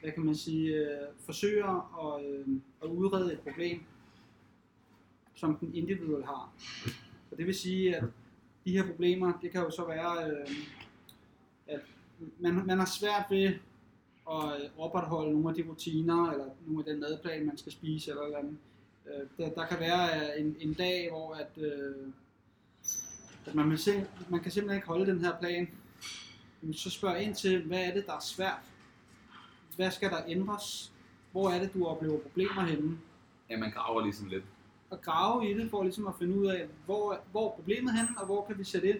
hvad 0.00 0.12
kan 0.14 0.24
man 0.24 0.34
sige, 0.34 0.74
øh, 0.74 1.08
forsøger 1.18 2.04
at, 2.06 2.24
øh, 2.24 2.46
at 2.82 2.88
udrede 2.88 3.32
et 3.32 3.40
problem, 3.40 3.82
som 5.34 5.56
den 5.56 5.74
individuelle 5.74 6.26
har. 6.26 6.52
Så 7.30 7.36
det 7.36 7.46
vil 7.46 7.54
sige, 7.54 7.96
at 7.96 8.04
de 8.64 8.72
her 8.72 8.86
problemer, 8.86 9.38
det 9.42 9.50
kan 9.50 9.60
jo 9.60 9.70
så 9.70 9.86
være, 9.86 10.30
øh, 10.30 10.48
at 11.66 11.80
man, 12.38 12.66
man 12.66 12.78
har 12.78 12.86
svært 12.86 13.24
ved 13.30 13.44
at 14.30 14.62
øh, 14.62 14.70
opretholde 14.78 15.32
nogle 15.32 15.48
af 15.48 15.54
de 15.54 15.68
rutiner, 15.68 16.30
eller 16.30 16.46
nogle 16.66 16.78
af 16.80 16.84
den 16.84 17.00
madplan, 17.00 17.46
man 17.46 17.58
skal 17.58 17.72
spise, 17.72 18.10
eller 18.10 18.22
eller 18.22 18.38
andet. 18.38 18.56
Øh, 19.06 19.26
der, 19.38 19.54
der 19.54 19.66
kan 19.66 19.80
være 19.80 20.20
øh, 20.20 20.40
en, 20.40 20.56
en 20.60 20.74
dag, 20.74 21.10
hvor 21.10 21.34
at, 21.34 21.62
øh, 21.62 22.08
man, 23.54 23.70
vil 23.70 23.78
se, 23.78 24.06
man 24.28 24.40
kan 24.40 24.52
simpelthen 24.52 24.76
ikke 24.78 24.86
holde 24.88 25.06
den 25.06 25.20
her 25.20 25.38
plan. 25.40 25.68
Så 26.72 26.90
spørg 26.90 27.22
ind 27.22 27.34
til, 27.34 27.62
hvad 27.62 27.84
er 27.84 27.94
det, 27.94 28.06
der 28.06 28.12
er 28.12 28.20
svært? 28.20 28.60
Hvad 29.76 29.90
skal 29.90 30.10
der 30.10 30.18
ændres? 30.28 30.92
Hvor 31.32 31.50
er 31.50 31.58
det, 31.58 31.74
du 31.74 31.86
oplever 31.86 32.18
problemer 32.18 32.62
henne? 32.62 32.98
Ja, 33.50 33.56
man 33.58 33.70
graver 33.70 34.02
ligesom 34.02 34.26
lidt. 34.28 34.44
Og 34.90 35.02
grave 35.02 35.50
i 35.50 35.54
det, 35.54 35.70
for 35.70 35.82
ligesom 35.82 36.06
at 36.06 36.14
finde 36.18 36.34
ud 36.38 36.46
af, 36.46 36.66
hvor, 36.86 37.20
hvor 37.30 37.50
er 37.50 37.54
problemet 37.54 37.92
henne, 37.94 38.08
og 38.18 38.26
hvor 38.26 38.44
kan 38.46 38.58
vi 38.58 38.64
sætte 38.64 38.88
ind? 38.88 38.98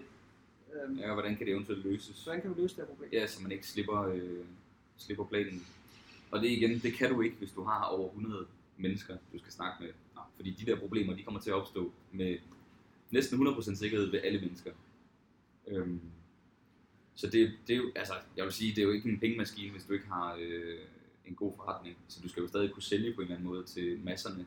Øhm, 0.73 0.97
Ja, 0.99 1.07
og 1.07 1.13
hvordan 1.13 1.35
kan 1.35 1.45
det 1.45 1.53
eventuelt 1.53 1.85
løses? 1.85 2.23
Hvordan 2.23 2.41
kan 2.41 2.55
vi 2.55 2.61
løse 2.61 2.75
det 2.75 2.83
her 2.83 2.87
problem? 2.93 3.09
Ja, 3.13 3.27
så 3.27 3.41
man 3.41 3.51
ikke 3.51 3.67
slipper, 3.67 4.01
øh, 4.01 4.45
slipper 4.97 5.25
planen. 5.25 5.65
Og 6.31 6.39
det 6.41 6.47
igen, 6.49 6.79
det 6.79 6.93
kan 6.93 7.09
du 7.13 7.21
ikke, 7.21 7.35
hvis 7.37 7.51
du 7.51 7.63
har 7.63 7.83
over 7.83 8.07
100 8.07 8.45
mennesker, 8.77 9.17
du 9.33 9.39
skal 9.39 9.51
snakke 9.51 9.83
med. 9.83 9.89
Fordi 10.35 10.51
de 10.51 10.65
der 10.65 10.79
problemer, 10.79 11.15
de 11.15 11.23
kommer 11.23 11.39
til 11.39 11.49
at 11.49 11.53
opstå 11.55 11.91
med 12.11 12.37
næsten 13.15 13.47
100% 13.47 13.75
sikkerhed 13.75 14.11
ved 14.11 14.19
alle 14.23 14.39
mennesker. 14.39 14.71
Øhm, 15.67 15.99
så 17.15 17.27
det, 17.27 17.51
det 17.67 17.73
er 17.73 17.77
jo, 17.77 17.91
altså, 17.95 18.13
jeg 18.37 18.43
vil 18.45 18.53
sige, 18.53 18.71
det 18.75 18.77
er 18.77 18.83
jo 18.83 18.91
ikke 18.91 19.09
en 19.09 19.19
pengemaskine, 19.19 19.71
hvis 19.71 19.83
du 19.83 19.93
ikke 19.93 20.07
har 20.07 20.37
øh, 20.41 20.79
en 21.25 21.35
god 21.35 21.53
forretning. 21.55 21.97
Så 22.07 22.19
du 22.23 22.29
skal 22.29 22.41
jo 22.41 22.47
stadig 22.47 22.71
kunne 22.71 22.83
sælge 22.83 23.13
på 23.13 23.21
en 23.21 23.25
eller 23.25 23.35
anden 23.35 23.49
måde 23.49 23.63
til 23.63 23.99
masserne. 24.03 24.45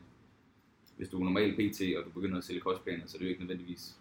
Hvis 0.97 1.09
du 1.09 1.19
er 1.19 1.23
normal 1.23 1.53
PT, 1.53 1.81
og 1.97 2.05
du 2.05 2.09
begynder 2.09 2.37
at 2.37 2.43
sælge 2.43 2.61
kostplaner, 2.61 3.07
så 3.07 3.17
er 3.17 3.19
det 3.19 3.25
jo 3.25 3.29
ikke 3.29 3.41
nødvendigvis 3.41 3.95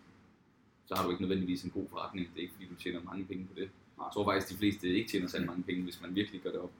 så 0.88 0.94
har 0.94 1.04
du 1.04 1.10
ikke 1.10 1.22
nødvendigvis 1.22 1.62
en 1.62 1.70
god 1.70 1.86
forretning. 1.90 2.28
Det 2.34 2.38
er 2.38 2.42
ikke 2.42 2.54
fordi, 2.54 2.66
du 2.66 2.74
tjener 2.74 3.00
mange 3.02 3.24
penge 3.24 3.44
på 3.44 3.54
det. 3.54 3.68
Jeg 3.98 4.10
tror 4.14 4.24
faktisk, 4.24 4.52
de 4.52 4.58
fleste 4.58 4.88
ikke 4.88 5.10
tjener 5.10 5.28
særlig 5.28 5.46
mange 5.46 5.62
penge, 5.62 5.82
hvis 5.82 6.02
man 6.02 6.14
virkelig 6.14 6.40
gør 6.40 6.50
det 6.50 6.60
op. 6.60 6.72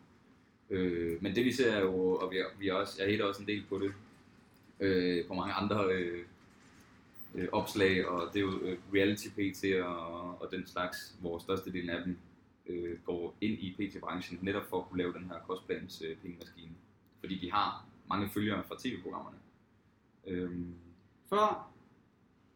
Øh, 0.70 1.22
men 1.22 1.34
det 1.34 1.45
vi 1.45 1.53
ser 1.53 1.72
er 1.72 1.80
jo, 1.80 2.16
og 2.16 2.30
vi 2.30 2.39
er, 2.39 2.45
vi 2.59 2.68
er 2.68 2.74
også, 2.74 2.95
jeg 2.99 3.12
hater 3.12 3.24
også 3.24 3.43
en 3.43 3.49
del 3.49 3.64
på 3.68 3.78
det, 3.78 3.93
øh, 4.80 5.26
på 5.26 5.34
mange 5.34 5.53
andre 5.53 5.93
øh, 5.93 6.24
øh, 7.35 7.49
opslag, 7.53 8.09
og 8.09 8.29
det 8.33 8.37
er 8.37 8.41
jo 8.41 8.61
øh, 8.62 8.79
reality 8.95 9.29
PT 9.29 9.83
og, 9.85 10.43
og 10.43 10.49
den 10.51 10.66
slags, 10.66 11.16
hvor 11.20 11.39
størstedelen 11.39 11.91
af 11.91 12.05
dem 12.05 12.18
øh, 12.66 12.99
går 13.05 13.35
ind 13.41 13.59
i 13.59 13.74
PT-branchen, 13.79 14.39
netop 14.43 14.64
for 14.70 14.79
at 14.81 14.89
kunne 14.89 14.99
lave 14.99 15.12
den 15.12 15.24
her 15.24 15.39
kostplans 15.47 16.03
øh, 16.03 16.16
pengemaskine. 16.16 16.72
Fordi 17.20 17.39
de 17.39 17.53
har 17.53 17.85
mange 18.09 18.29
følgere 18.31 18.64
fra 18.64 18.74
tv-programmerne. 18.79 19.37
Øh, 20.26 20.51
Før, 21.31 21.70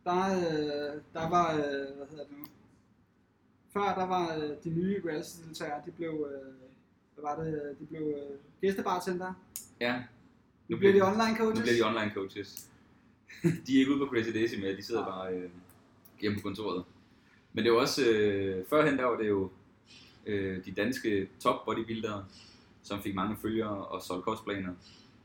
der, 0.04 0.26
øh, 0.36 1.00
der 1.14 1.28
var, 1.28 1.52
øh, 1.54 1.96
hvad 1.96 2.06
hedder 2.10 2.24
det 2.24 2.32
nu? 2.38 2.44
Før, 3.72 3.94
der 3.94 4.06
var 4.06 4.36
øh, 4.36 4.50
de 4.64 4.70
nye 4.70 5.02
reality-deltagere, 5.06 5.82
de 5.86 5.90
blev, 5.90 6.10
øh, 6.32 6.52
hvad 7.14 7.22
var 7.22 7.44
det, 7.44 7.76
de 7.80 7.86
blev 7.86 8.02
øh, 8.02 8.38
gæstebartender. 8.60 9.32
ja, 9.80 10.02
Nu 10.68 10.76
bliver 10.76 10.92
de 10.92 11.00
online 11.02 11.36
coaches. 11.38 11.58
Nu 11.58 11.62
bliver 11.62 11.84
de 11.84 11.96
online 11.98 12.14
coaches. 12.14 12.70
de 13.66 13.74
er 13.74 13.78
ikke 13.78 13.90
ude 13.90 13.98
på 13.98 14.06
Crazy 14.14 14.30
Daisy 14.34 14.54
mere, 14.54 14.76
de 14.76 14.82
sidder 14.82 15.04
bare 15.04 15.32
øh, 15.34 15.50
hjemme 16.20 16.38
på 16.38 16.42
kontoret. 16.42 16.84
Men 17.52 17.64
det 17.64 17.70
er 17.70 17.74
jo 17.74 17.80
også, 17.80 18.02
øh, 18.10 18.64
førhen 18.70 18.98
der 18.98 19.04
var 19.04 19.16
det 19.16 19.28
jo 19.28 19.50
øh, 20.26 20.64
de 20.64 20.72
danske 20.72 21.28
top 21.40 21.64
bodybuildere, 21.64 22.24
som 22.82 23.02
fik 23.02 23.14
mange 23.14 23.36
følgere 23.42 23.86
og 23.86 24.02
solgte 24.02 24.22
kostplaner. 24.24 24.74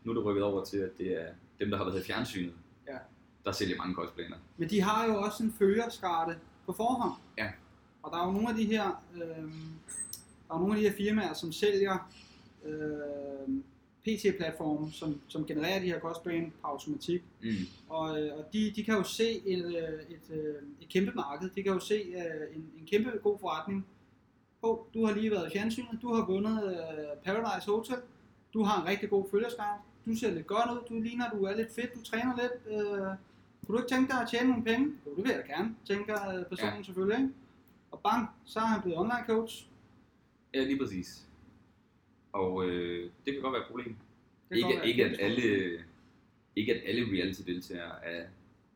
Nu 0.03 0.12
er 0.12 0.16
det 0.16 0.26
rykket 0.26 0.43
over 0.43 0.64
til, 0.66 0.78
at 0.78 0.97
det 0.97 1.22
er 1.22 1.28
dem, 1.60 1.70
der 1.70 1.78
har 1.78 1.86
været 1.86 2.01
i 2.01 2.05
fjernsynet, 2.05 2.53
Ja. 2.88 2.97
der 3.45 3.51
sælger 3.51 3.78
mange 3.78 3.95
kostplaner. 3.95 4.36
Men 4.58 4.70
de 4.70 4.82
har 4.82 5.05
jo 5.05 5.16
også 5.22 5.43
en 5.43 5.53
følgerskarte 5.60 6.36
på 6.66 6.74
forhånd. 6.74 7.14
Ja. 7.38 7.47
Og 8.03 8.12
der 8.12 8.18
er 8.22 8.26
jo 8.26 8.32
nogle 8.32 8.49
af 8.49 8.55
de 8.55 8.66
her, 8.66 9.03
øh, 9.16 9.22
der 10.47 10.53
er 10.55 10.60
nogle 10.60 10.76
af 10.76 10.82
de 10.82 10.89
her 10.89 10.95
firmaer, 10.97 11.34
som 11.34 11.51
sælger 11.51 12.10
øh, 12.66 13.55
PT-platforme, 14.08 14.91
som, 14.91 15.22
som 15.28 15.45
genererer 15.45 15.80
de 15.80 15.86
her 15.86 15.99
kostplaner 15.99 16.49
på 16.49 16.68
automatik. 16.68 17.24
Mm. 17.43 17.49
Og, 17.89 18.22
øh, 18.22 18.38
og 18.38 18.53
de, 18.53 18.74
de 18.76 18.84
kan 18.84 18.93
jo 18.93 19.03
se 19.03 19.47
et, 19.47 19.66
øh, 19.66 19.99
et, 20.10 20.36
øh, 20.36 20.55
et 20.82 20.89
kæmpe 20.89 21.12
marked. 21.16 21.49
De 21.49 21.64
kan 21.64 21.74
jo 21.74 21.80
se 21.80 22.01
en, 22.55 22.72
en 22.80 22.86
kæmpe 22.91 23.12
god 23.24 23.39
forretning. 23.39 23.86
Oh, 24.62 24.78
du 24.93 25.05
har 25.05 25.14
lige 25.14 25.32
været 25.32 25.47
i 25.47 25.51
fjernsynet. 25.58 25.99
Du 26.01 26.14
har 26.14 26.26
vundet 26.26 26.64
øh, 26.64 27.18
Paradise 27.24 27.72
Hotel. 27.72 27.97
Du 28.53 28.64
har 28.64 28.82
en 28.82 28.88
rigtig 28.88 29.10
god 29.10 29.26
følgerskab. 29.32 29.80
Du 30.05 30.16
ser 30.16 30.32
lidt 30.32 30.47
godt 30.47 30.72
ud. 30.72 30.88
Du 30.89 31.01
ligner, 31.01 31.30
du 31.30 31.43
er 31.43 31.55
lidt 31.55 31.76
fedt. 31.76 31.93
Du 31.95 32.03
træner 32.03 32.34
lidt. 32.41 32.76
Øh, 32.76 33.08
kunne 33.66 33.78
du 33.78 33.84
ikke 33.84 33.95
tænke 33.95 34.12
dig 34.12 34.22
at 34.22 34.30
tjene 34.30 34.49
nogle 34.49 34.64
penge? 34.64 34.88
Jo, 35.05 35.16
det 35.16 35.24
vil 35.24 35.32
jeg 35.32 35.43
gerne, 35.47 35.76
tænker 35.86 36.43
personen 36.49 36.78
ja. 36.78 36.84
selvfølgelig. 36.84 37.18
Ikke? 37.18 37.34
Og 37.91 37.99
bang, 37.99 38.28
så 38.45 38.60
er 38.60 38.66
han 38.66 38.82
blevet 38.82 38.99
online 38.99 39.24
coach. 39.28 39.68
Ja, 40.53 40.64
lige 40.64 40.80
præcis. 40.80 41.28
Og 42.32 42.65
øh, 42.69 43.09
det 43.25 43.34
kan 43.34 43.41
godt 43.41 43.53
være 43.53 43.61
et 43.61 43.67
problem. 43.67 43.95
Det 44.49 44.57
Ikke, 44.57 44.69
være 44.69 44.88
ikke, 44.88 45.05
at 45.05 45.19
alle, 45.19 45.84
ikke 46.55 46.75
at 46.75 46.82
alle 46.86 47.01
reality-deltagere 47.11 48.05
er 48.05 48.28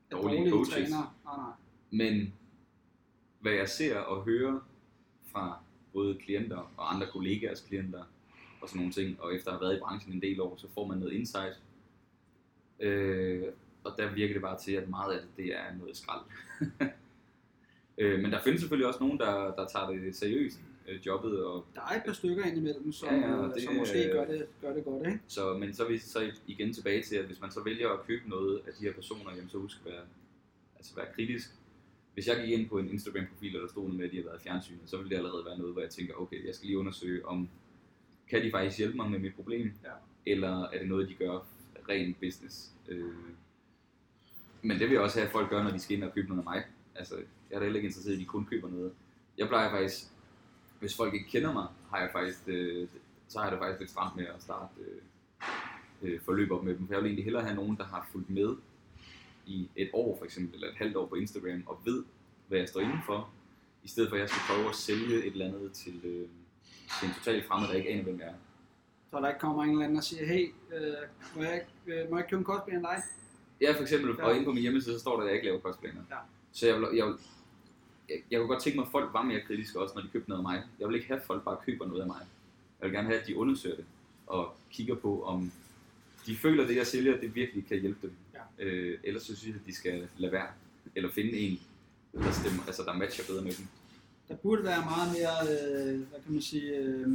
stort- 0.07 0.23
dårlige 0.23 0.51
coaches. 0.51 0.89
Nej, 0.89 0.99
nej. 1.25 1.51
Men 1.91 2.33
hvad 3.39 3.51
jeg 3.53 3.69
ser 3.69 3.97
og 3.97 4.23
hører 4.23 4.59
fra 5.25 5.59
både 5.93 6.15
klienter 6.15 6.71
og 6.77 6.93
andre 6.95 7.07
kollegaers 7.07 7.61
klienter 7.61 8.03
og 8.61 8.69
sådan 8.69 8.79
nogle 8.79 8.93
ting, 8.93 9.21
og 9.21 9.35
efter 9.35 9.51
at 9.51 9.57
have 9.57 9.61
været 9.61 9.77
i 9.77 9.79
branchen 9.79 10.13
en 10.13 10.21
del 10.21 10.41
år, 10.41 10.55
så 10.57 10.67
får 10.73 10.87
man 10.87 10.97
noget 10.97 11.13
insight. 11.13 11.59
Øh, 12.79 13.43
og 13.83 13.93
der 13.97 14.13
virker 14.13 14.33
det 14.33 14.41
bare 14.41 14.59
til, 14.59 14.71
at 14.71 14.89
meget 14.89 15.13
af 15.13 15.21
det, 15.21 15.29
det 15.37 15.55
er 15.59 15.75
noget 15.79 15.97
skrald. 15.97 16.21
øh, 17.97 18.19
men 18.19 18.31
der 18.31 18.41
findes 18.43 18.61
selvfølgelig 18.61 18.87
også 18.87 18.99
nogen, 18.99 19.17
der, 19.19 19.55
der 19.55 19.67
tager 19.67 19.89
det 19.89 20.15
seriøst, 20.15 20.59
øh, 20.87 21.05
jobbet, 21.05 21.43
og 21.45 21.65
Der 21.75 21.81
er 21.81 21.95
et 21.97 22.03
par 22.05 22.13
stykker 22.13 22.43
indimellem, 22.45 22.91
som, 22.91 23.09
Ja, 23.09 23.15
ja, 23.15 23.41
ja, 23.41 23.47
det- 23.49 23.63
som 23.63 23.75
måske 23.75 24.09
gør 24.11 24.25
det, 24.25 24.47
gør 24.61 24.73
det 24.73 24.85
godt. 24.85 25.07
Ikke? 25.07 25.19
Så, 25.27 25.57
men 25.57 25.73
så 25.73 25.83
er 25.85 25.87
vi 25.89 25.97
så 25.97 26.31
igen 26.47 26.73
tilbage 26.73 27.03
til, 27.03 27.15
at 27.15 27.25
hvis 27.25 27.41
man 27.41 27.51
så 27.51 27.63
vælger 27.63 27.89
at 27.89 28.07
købe 28.07 28.29
noget 28.29 28.61
af 28.67 28.73
de 28.79 28.83
her 28.85 28.93
personer, 28.93 29.31
jamen 29.35 29.49
så 29.49 29.57
husk 29.57 29.77
at 29.85 29.91
være, 29.91 30.01
altså 30.77 30.95
være 30.95 31.05
kritisk. 31.15 31.51
Hvis 32.13 32.27
jeg 32.27 32.37
gik 32.45 32.59
ind 32.59 32.69
på 32.69 32.77
en 32.77 32.89
Instagram-profil, 32.89 33.55
og 33.55 33.61
der 33.61 33.67
stod 33.67 33.83
noget 33.83 33.97
med, 33.97 34.05
at 34.05 34.11
de 34.11 34.17
har 34.17 34.23
været 34.23 34.39
i 34.39 34.43
fjernsynet, 34.43 34.79
så 34.85 34.97
ville 34.97 35.09
det 35.09 35.15
allerede 35.15 35.45
være 35.45 35.57
noget, 35.57 35.73
hvor 35.73 35.81
jeg 35.81 35.89
tænker, 35.89 36.13
okay, 36.13 36.45
jeg 36.47 36.55
skal 36.55 36.65
lige 36.67 36.77
undersøge, 36.77 37.25
om 37.25 37.49
kan 38.29 38.43
de 38.43 38.51
faktisk 38.51 38.77
hjælpe 38.77 38.95
mig 38.97 39.11
med 39.11 39.19
mit 39.19 39.35
problem, 39.35 39.73
Ja. 39.83 39.89
eller 40.25 40.63
er 40.63 40.79
det 40.79 40.87
noget, 40.87 41.09
de 41.09 41.13
gør 41.13 41.39
ren 41.89 42.15
business. 42.21 42.71
Øh, 42.87 43.05
men 44.61 44.79
det 44.79 44.87
vil 44.87 44.91
jeg 44.91 45.01
også 45.01 45.17
have, 45.19 45.25
at 45.25 45.31
folk 45.31 45.49
gør, 45.49 45.63
når 45.63 45.71
de 45.71 45.79
skal 45.79 45.95
ind 45.97 46.03
og 46.03 46.13
købe 46.13 46.27
noget 46.27 46.39
af 46.39 46.43
mig. 46.43 46.63
Altså, 46.95 47.15
jeg 47.15 47.55
er 47.55 47.59
da 47.59 47.65
heller 47.65 47.77
ikke 47.77 47.87
interesseret 47.87 48.13
i, 48.13 48.15
at 48.15 48.19
de 48.19 48.25
kun 48.25 48.45
køber 48.45 48.69
noget. 48.69 48.91
Jeg 49.37 49.47
plejer 49.47 49.69
faktisk, 49.71 50.07
hvis 50.81 50.95
folk 50.95 51.13
ikke 51.13 51.29
kender 51.29 51.53
mig, 51.53 51.67
har 51.91 51.99
jeg 51.99 52.09
faktisk, 52.11 52.39
øh, 52.47 52.87
så 53.27 53.39
har 53.39 53.45
jeg 53.45 53.51
det 53.51 53.59
faktisk 53.59 53.79
lidt 53.79 53.89
stramt 53.91 54.15
med 54.15 54.25
at 54.25 54.41
starte 54.41 54.73
øh, 54.81 55.01
øh, 56.01 56.19
forløb 56.21 56.51
op 56.51 56.63
med 56.63 56.75
dem. 56.77 56.87
For 56.87 56.93
jeg 56.93 57.01
vil 57.03 57.07
egentlig 57.09 57.23
hellere 57.25 57.43
have 57.43 57.55
nogen, 57.55 57.77
der 57.77 57.83
har 57.83 58.07
fulgt 58.11 58.29
med 58.29 58.55
i 59.45 59.69
et 59.75 59.89
år 59.93 60.17
for 60.17 60.25
eksempel, 60.25 60.55
eller 60.55 60.67
et 60.67 60.75
halvt 60.77 60.95
år 60.95 61.05
på 61.05 61.15
Instagram, 61.15 61.63
og 61.65 61.79
ved, 61.85 62.03
hvad 62.47 62.59
jeg 62.59 62.69
står 62.69 62.81
indenfor, 62.81 63.29
i 63.83 63.87
stedet 63.87 64.09
for 64.09 64.15
at 64.15 64.19
jeg 64.21 64.29
skal 64.29 64.41
prøve 64.55 64.69
at 64.69 64.75
sælge 64.75 65.17
et 65.25 65.31
eller 65.31 65.45
andet 65.45 65.71
til, 65.73 66.01
øh, 66.03 66.27
til 66.99 67.07
en 67.07 67.13
totalt 67.13 67.45
fremmed, 67.45 67.67
der 67.69 67.73
ikke 67.75 67.89
aner, 67.89 68.03
hvem 68.03 68.19
jeg 68.19 68.27
er. 68.27 68.33
Så 69.11 69.19
der 69.19 69.27
ikke 69.27 69.39
kommer 69.39 69.63
en 69.63 69.69
eller 69.69 69.83
anden 69.83 69.97
og 69.97 70.03
siger, 70.03 70.25
hey, 70.25 70.51
øh, 70.75 70.93
må, 71.35 71.43
jeg, 71.43 71.53
ikke- 71.87 72.01
øh, 72.03 72.09
må 72.11 72.17
jeg 72.17 72.27
købe 72.29 72.39
en 72.39 72.45
kostplan 72.45 72.85
af 72.85 72.95
dig? 72.95 73.03
Ja, 73.61 73.73
for 73.77 73.81
eksempel, 73.81 74.15
Ja. 74.17 74.23
og 74.25 74.33
inde 74.33 74.45
på 74.45 74.51
min 74.51 74.61
hjemmeside, 74.61 74.95
så 74.95 74.99
står 74.99 75.15
der, 75.15 75.21
at 75.23 75.27
jeg 75.27 75.35
ikke 75.35 75.45
laver 75.47 75.59
kostplaner. 75.59 76.01
Ja. 76.09 76.15
Så 76.51 76.67
jeg, 76.67 76.79
vil, 76.79 76.87
jeg, 76.95 77.05
vil, 77.07 77.15
jeg, 78.31 78.39
kunne 78.39 78.47
godt 78.47 78.63
tænke 78.63 78.77
mig, 78.79 78.85
at 78.85 78.91
folk 78.91 79.13
var 79.13 79.21
mere 79.21 79.41
kritiske 79.47 79.79
også, 79.79 79.95
når 79.95 80.01
de 80.01 80.07
købte 80.13 80.29
noget 80.29 80.39
af 80.39 80.43
mig. 80.43 80.63
Jeg 80.79 80.87
vil 80.87 80.95
ikke 80.95 81.07
have, 81.07 81.19
at 81.19 81.25
folk 81.25 81.43
bare 81.43 81.57
køber 81.65 81.85
noget 81.87 82.01
af 82.01 82.07
mig. 82.07 82.21
Jeg 82.81 82.85
vil 82.89 82.95
gerne 82.95 83.07
have, 83.07 83.19
at 83.21 83.27
de 83.27 83.35
undersøger 83.37 83.75
det, 83.75 83.85
og 84.27 84.53
kigger 84.71 84.95
på, 84.95 85.23
om 85.23 85.51
de 86.25 86.35
føler, 86.37 86.63
at 86.63 86.69
det, 86.69 86.75
jeg 86.75 86.87
sælger, 86.87 87.17
det 87.21 87.35
virkelig 87.35 87.67
kan 87.67 87.79
hjælpe 87.79 87.99
dem. 88.01 88.11
Ja. 88.33 88.65
Øh, 88.65 88.99
ellers 89.03 89.23
så 89.23 89.35
synes 89.35 89.55
jeg, 89.55 89.61
at 89.61 89.67
de 89.67 89.75
skal 89.75 90.07
lade 90.17 90.31
være, 90.31 90.47
eller 90.95 91.09
finde 91.11 91.31
en, 91.31 91.59
der, 92.13 92.31
stemmer, 92.31 92.63
altså, 92.67 92.83
der 92.85 92.93
matcher 92.93 93.25
bedre 93.27 93.43
med 93.43 93.51
dem. 93.53 93.65
Der 94.27 94.35
burde 94.35 94.63
være 94.63 94.81
meget 94.85 95.11
mere, 95.11 95.53
øh, 95.53 95.99
hvad 96.09 96.19
kan 96.25 96.33
man 96.33 96.41
sige, 96.41 96.75
øh, 96.77 97.07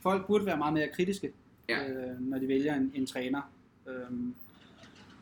folk 0.00 0.26
burde 0.26 0.46
være 0.46 0.56
meget 0.58 0.74
mere 0.74 0.88
kritiske, 0.88 1.32
Ja. 1.68 1.88
øh, 1.88 2.20
når 2.20 2.38
de 2.38 2.48
vælger 2.48 2.74
en, 2.74 2.92
en 2.94 3.06
træner. 3.06 3.42
Øh, 3.88 3.94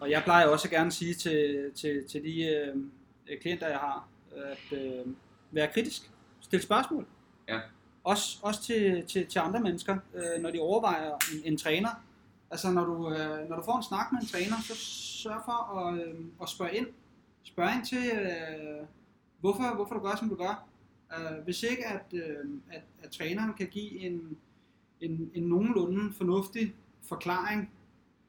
Og 0.01 0.11
jeg 0.11 0.23
plejer 0.25 0.47
også 0.47 0.71
gerne 0.71 0.87
at 0.87 0.93
sige 0.93 1.15
til, 1.15 1.71
til, 1.75 2.05
til 2.09 2.25
de 2.25 2.43
øh, 2.45 2.77
klienter, 3.41 3.69
jeg 3.69 3.79
har, 3.79 4.09
at 4.37 4.79
øh, 4.79 5.07
være 5.51 5.69
kritisk. 5.73 6.11
Stil 6.41 6.63
spørgsmål. 6.63 7.07
Ja. 7.49 7.61
Også, 8.05 8.39
også 8.43 8.63
til, 8.63 9.07
til, 9.07 9.27
til 9.27 9.39
andre 9.39 9.61
mennesker, 9.61 9.99
øh, 10.15 10.43
når 10.43 10.51
de 10.51 10.59
overvejer 10.59 11.13
en, 11.13 11.53
en 11.53 11.59
træner. 11.59 11.91
Altså 12.51 12.71
når 12.71 12.85
du, 12.85 13.11
øh, 13.15 13.49
når 13.49 13.57
du 13.57 13.63
får 13.63 13.77
en 13.77 13.83
snak 13.83 14.13
med 14.13 14.21
en 14.21 14.27
træner, 14.27 14.57
så 14.63 14.75
sørg 15.23 15.43
for 15.45 15.79
at, 15.79 16.07
øh, 16.07 16.15
at 16.43 16.49
spørge 16.49 16.77
ind. 16.77 16.87
Spørg 17.43 17.75
ind 17.75 17.87
til, 17.87 18.11
øh, 18.13 18.87
hvorfor, 19.41 19.75
hvorfor 19.75 19.95
du 19.95 20.01
gør, 20.01 20.17
som 20.17 20.29
du 20.29 20.35
gør. 20.35 20.69
Øh, 21.19 21.45
hvis 21.45 21.63
ikke, 21.63 21.87
at, 21.87 22.05
øh, 22.13 22.51
at, 22.71 22.83
at 23.03 23.11
træneren 23.11 23.55
kan 23.55 23.67
give 23.67 23.99
en, 23.99 24.37
en, 25.01 25.31
en 25.35 25.43
nogenlunde 25.43 26.13
fornuftig 26.15 26.75
forklaring 27.03 27.71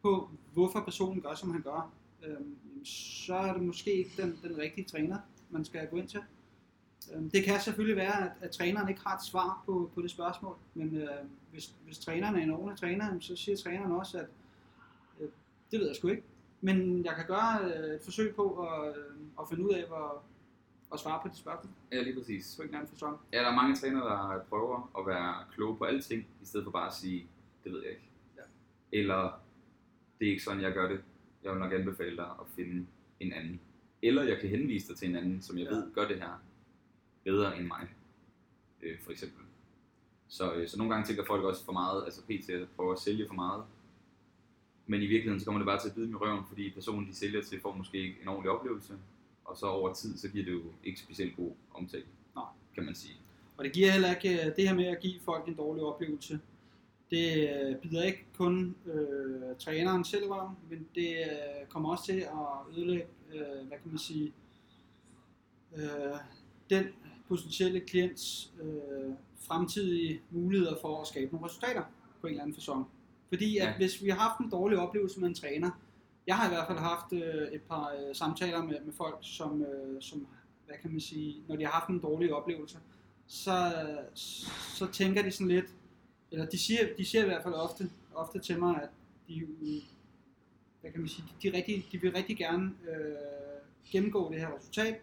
på, 0.01 0.29
hvorfor 0.53 0.81
personen 0.81 1.21
gør, 1.21 1.35
som 1.35 1.51
han 1.51 1.61
gør, 1.61 1.91
øh, 2.23 2.37
så 2.85 3.35
er 3.35 3.53
det 3.53 3.61
måske 3.61 3.93
ikke 3.93 4.21
den, 4.21 4.39
den 4.43 4.57
rigtige 4.57 4.85
træner, 4.85 5.17
man 5.49 5.65
skal 5.65 5.87
gå 5.87 5.97
ind 5.97 6.07
til. 6.07 6.19
Øh, 7.15 7.31
det 7.31 7.43
kan 7.43 7.59
selvfølgelig 7.61 7.95
være, 7.97 8.25
at, 8.25 8.31
at 8.41 8.51
træneren 8.51 8.89
ikke 8.89 9.01
har 9.07 9.15
et 9.15 9.23
svar 9.23 9.63
på, 9.65 9.91
på 9.95 10.01
det 10.01 10.11
spørgsmål, 10.11 10.55
men 10.73 10.97
øh, 10.97 11.09
hvis, 11.51 11.75
hvis 11.85 11.99
træneren 11.99 12.35
er 12.35 12.39
en 12.39 12.51
ordentlig 12.51 12.79
træner, 12.79 13.19
så 13.19 13.35
siger 13.35 13.57
træneren 13.57 13.91
også, 13.91 14.17
at 14.17 14.27
øh, 15.19 15.27
det 15.71 15.79
ved 15.79 15.87
jeg 15.87 15.95
sgu 15.95 16.07
ikke, 16.07 16.23
men 16.61 17.05
jeg 17.05 17.15
kan 17.15 17.25
gøre 17.27 17.59
øh, 17.63 17.95
et 17.95 18.01
forsøg 18.03 18.35
på 18.35 18.67
at, 18.67 18.97
øh, 18.97 19.03
at 19.39 19.45
finde 19.49 19.65
ud 19.65 19.69
af, 19.73 19.87
hvor, 19.87 20.23
at 20.93 20.99
svare 20.99 21.19
på 21.23 21.27
de 21.27 21.37
spørgsmål 21.37 21.73
Ja, 21.91 22.01
lige 22.01 22.15
præcis. 22.19 22.55
på 22.55 22.61
en 22.63 22.75
anden 22.75 22.87
fasong. 22.87 23.19
Ja, 23.33 23.37
der 23.39 23.47
er 23.49 23.55
mange 23.55 23.75
trænere, 23.75 24.05
der 24.09 24.43
prøver 24.49 24.91
at 24.99 25.07
være 25.07 25.35
kloge 25.53 25.77
på 25.77 25.83
alting, 25.83 26.27
i 26.41 26.45
stedet 26.45 26.63
for 26.63 26.71
bare 26.71 26.87
at 26.87 26.93
sige, 26.93 27.27
det 27.63 27.71
ved 27.71 27.81
jeg 27.81 27.89
ikke. 27.91 28.09
Ja. 28.37 28.41
Eller, 28.91 29.41
det 30.19 30.27
er 30.27 30.31
ikke 30.31 30.43
sådan, 30.43 30.61
jeg 30.61 30.73
gør 30.73 30.89
det. 30.89 31.01
Jeg 31.43 31.51
vil 31.51 31.59
nok 31.59 31.73
anbefale 31.73 32.17
dig 32.17 32.25
at 32.25 32.47
finde 32.55 32.87
en 33.19 33.33
anden. 33.33 33.59
Eller 34.01 34.23
jeg 34.23 34.39
kan 34.39 34.49
henvise 34.49 34.87
dig 34.87 34.97
til 34.97 35.09
en 35.09 35.15
anden, 35.15 35.41
som 35.41 35.57
jeg 35.57 35.65
Ja. 35.65 35.71
ved 35.75 35.93
gør 35.93 36.07
det 36.07 36.17
her 36.17 36.41
bedre 37.23 37.57
end 37.59 37.67
mig, 37.67 37.87
øh, 38.81 38.99
for 38.99 39.11
eksempel. 39.11 39.43
Så, 40.27 40.53
øh, 40.53 40.67
så 40.67 40.77
nogle 40.77 40.93
gange 40.93 41.07
tænker 41.07 41.23
folk 41.25 41.43
også 41.43 41.65
for 41.65 41.71
meget, 41.71 42.03
altså 42.05 42.21
PT 42.21 42.49
prøver 42.75 42.93
at 42.93 42.99
sælge 42.99 43.27
for 43.27 43.33
meget. 43.33 43.63
Men 44.87 45.01
i 45.01 45.05
virkeligheden 45.05 45.39
så 45.39 45.45
kommer 45.45 45.59
det 45.59 45.65
bare 45.65 45.79
til 45.81 45.89
at 45.89 45.95
bide 45.95 46.05
dem 46.05 46.13
i 46.13 46.17
røven, 46.17 46.43
fordi 46.47 46.69
personen 46.69 47.07
de 47.07 47.15
sælger 47.15 47.41
til 47.43 47.61
får 47.61 47.75
måske 47.75 47.97
ikke 47.97 48.15
en 48.21 48.27
ordentlig 48.27 48.51
oplevelse. 48.51 48.93
Og 49.45 49.57
så 49.57 49.65
over 49.65 49.93
tid, 49.93 50.17
så 50.17 50.29
giver 50.29 50.45
det 50.45 50.51
jo 50.51 50.61
ikke 50.83 50.99
specielt 50.99 51.35
god 51.35 51.51
omtale, 51.73 52.05
Nej. 52.35 52.45
kan 52.75 52.85
man 52.85 52.95
sige. 52.95 53.15
Og 53.57 53.63
det 53.65 53.73
giver 53.73 53.91
heller 53.91 54.15
ikke, 54.15 54.45
øh, 54.49 54.55
det 54.55 54.67
her 54.67 54.75
med 54.75 54.85
at 54.85 54.99
give 55.01 55.19
folk 55.19 55.47
en 55.47 55.53
dårlig 55.55 55.83
oplevelse, 55.83 56.39
det 57.11 57.49
øh, 57.49 57.75
bider 57.75 58.03
ikke 58.03 58.25
kun 58.37 58.75
øh, 58.85 59.55
træneren 59.59 60.03
selv 60.05 60.25
røven, 60.25 60.55
men 60.69 60.87
det 60.95 61.09
øh, 61.09 61.67
kommer 61.69 61.89
også 61.91 62.05
til 62.05 62.19
at 62.19 62.77
ødelægge, 62.77 63.07
øh, 63.33 63.67
hvad 63.67 63.77
kan 63.77 63.91
man 63.91 63.97
sige, 63.97 64.33
øh, 65.77 65.83
den 66.69 66.85
potentielle 67.27 67.79
klients 67.79 68.53
øh, 68.61 69.13
fremtidige 69.47 70.21
muligheder 70.31 70.75
for 70.81 71.01
at 71.01 71.07
skabe 71.07 71.31
nogle 71.31 71.47
resultater 71.47 71.83
på 72.21 72.27
en 72.27 72.31
eller 72.31 72.41
anden 72.43 72.55
fasong. 72.55 72.85
Fordi 73.29 73.57
at 73.57 73.67
Ja. 73.67 73.77
hvis 73.77 74.03
vi 74.03 74.09
har 74.09 74.17
haft 74.17 74.39
en 74.39 74.49
dårlig 74.49 74.77
oplevelse 74.77 75.19
med 75.19 75.27
en 75.27 75.35
træner, 75.35 75.71
jeg 76.27 76.37
har 76.37 76.45
i 76.45 76.53
hvert 76.53 76.67
fald 76.67 76.77
haft 76.77 77.13
øh, 77.13 77.47
et 77.53 77.61
par 77.61 77.93
øh, 77.99 78.15
samtaler 78.15 78.63
med, 78.63 78.81
med 78.85 78.93
folk, 78.93 79.17
som, 79.21 79.61
øh, 79.61 80.01
som, 80.01 80.27
hvad 80.65 80.75
kan 80.81 80.91
man 80.91 80.99
sige, 80.99 81.43
når 81.47 81.55
de 81.55 81.63
har 81.63 81.71
haft 81.71 81.89
en 81.89 81.99
dårlig 81.99 82.33
oplevelse, 82.33 82.77
så, 83.27 83.71
så 84.77 84.87
tænker 84.91 85.21
de 85.21 85.31
sådan 85.31 85.47
lidt, 85.47 85.73
eller 86.31 86.45
de 86.45 86.59
siger, 86.59 86.79
de 86.97 87.05
siger 87.05 87.21
i 87.21 87.25
hvert 87.25 87.43
fald 87.43 87.53
ofte, 87.53 87.89
ofte 88.15 88.39
til 88.39 88.59
mig, 88.59 88.81
at 88.83 88.89
de, 89.27 89.47
hvad 90.81 90.91
kan 90.91 90.99
man 90.99 91.09
sige, 91.09 91.25
de, 91.43 91.49
de, 91.49 91.57
rigtig, 91.57 91.87
de 91.91 92.01
vil 92.01 92.11
rigtig 92.11 92.37
gerne 92.37 92.71
øh, 92.89 93.15
gennemgå 93.91 94.31
det 94.31 94.39
her 94.39 94.57
resultat, 94.57 95.01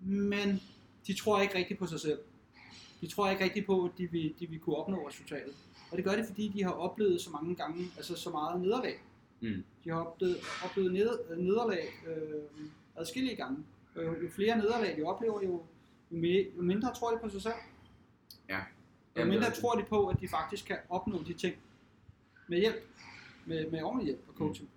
men 0.00 0.62
de 1.06 1.14
tror 1.14 1.40
ikke 1.40 1.54
rigtigt 1.54 1.78
på 1.78 1.86
sig 1.86 2.00
selv. 2.00 2.18
De 3.00 3.06
tror 3.06 3.30
ikke 3.30 3.44
rigtigt 3.44 3.66
på, 3.66 3.84
at 3.84 3.90
de 3.98 4.10
vil, 4.10 4.34
de 4.40 4.46
vil 4.46 4.58
kunne 4.58 4.76
opnå 4.76 5.08
resultatet. 5.08 5.54
Og 5.90 5.96
det 5.96 6.04
gør 6.04 6.16
det, 6.16 6.26
fordi 6.26 6.48
de 6.48 6.64
har 6.64 6.70
oplevet 6.70 7.20
så 7.20 7.30
mange 7.30 7.54
gange, 7.54 7.84
altså 7.96 8.14
så 8.14 8.30
meget 8.30 8.60
nederlag. 8.60 8.94
Mm. 9.40 9.64
De 9.84 9.90
har 9.90 10.04
oplevet, 10.04 10.36
oplevet 10.64 10.92
ned, 10.92 11.36
nederlag 11.36 11.88
øh, 12.06 12.66
adskillige 12.96 13.36
gange. 13.36 13.58
Jo, 13.96 14.02
jo 14.02 14.28
flere 14.30 14.56
nederlag 14.58 14.96
de 14.96 15.02
oplever, 15.02 15.42
jo, 15.42 15.62
jo, 16.10 16.16
mere, 16.16 16.46
jo 16.56 16.62
mindre 16.62 16.94
tror 16.94 17.10
de 17.10 17.18
på 17.22 17.28
sig 17.28 17.42
selv. 17.42 17.54
Ja. 18.48 18.60
Jamen, 19.18 19.34
mindre 19.34 19.50
tror 19.50 19.74
de 19.74 19.84
på, 19.84 20.06
at 20.06 20.20
de 20.20 20.28
faktisk 20.28 20.64
kan 20.66 20.78
opnå 20.88 21.22
de 21.22 21.32
ting 21.32 21.54
med 22.48 22.58
hjælp. 22.58 22.82
Med, 23.46 23.70
med 23.70 23.82
ordentlig 23.82 24.06
hjælp 24.06 24.20
og 24.28 24.34
coaching. 24.34 24.68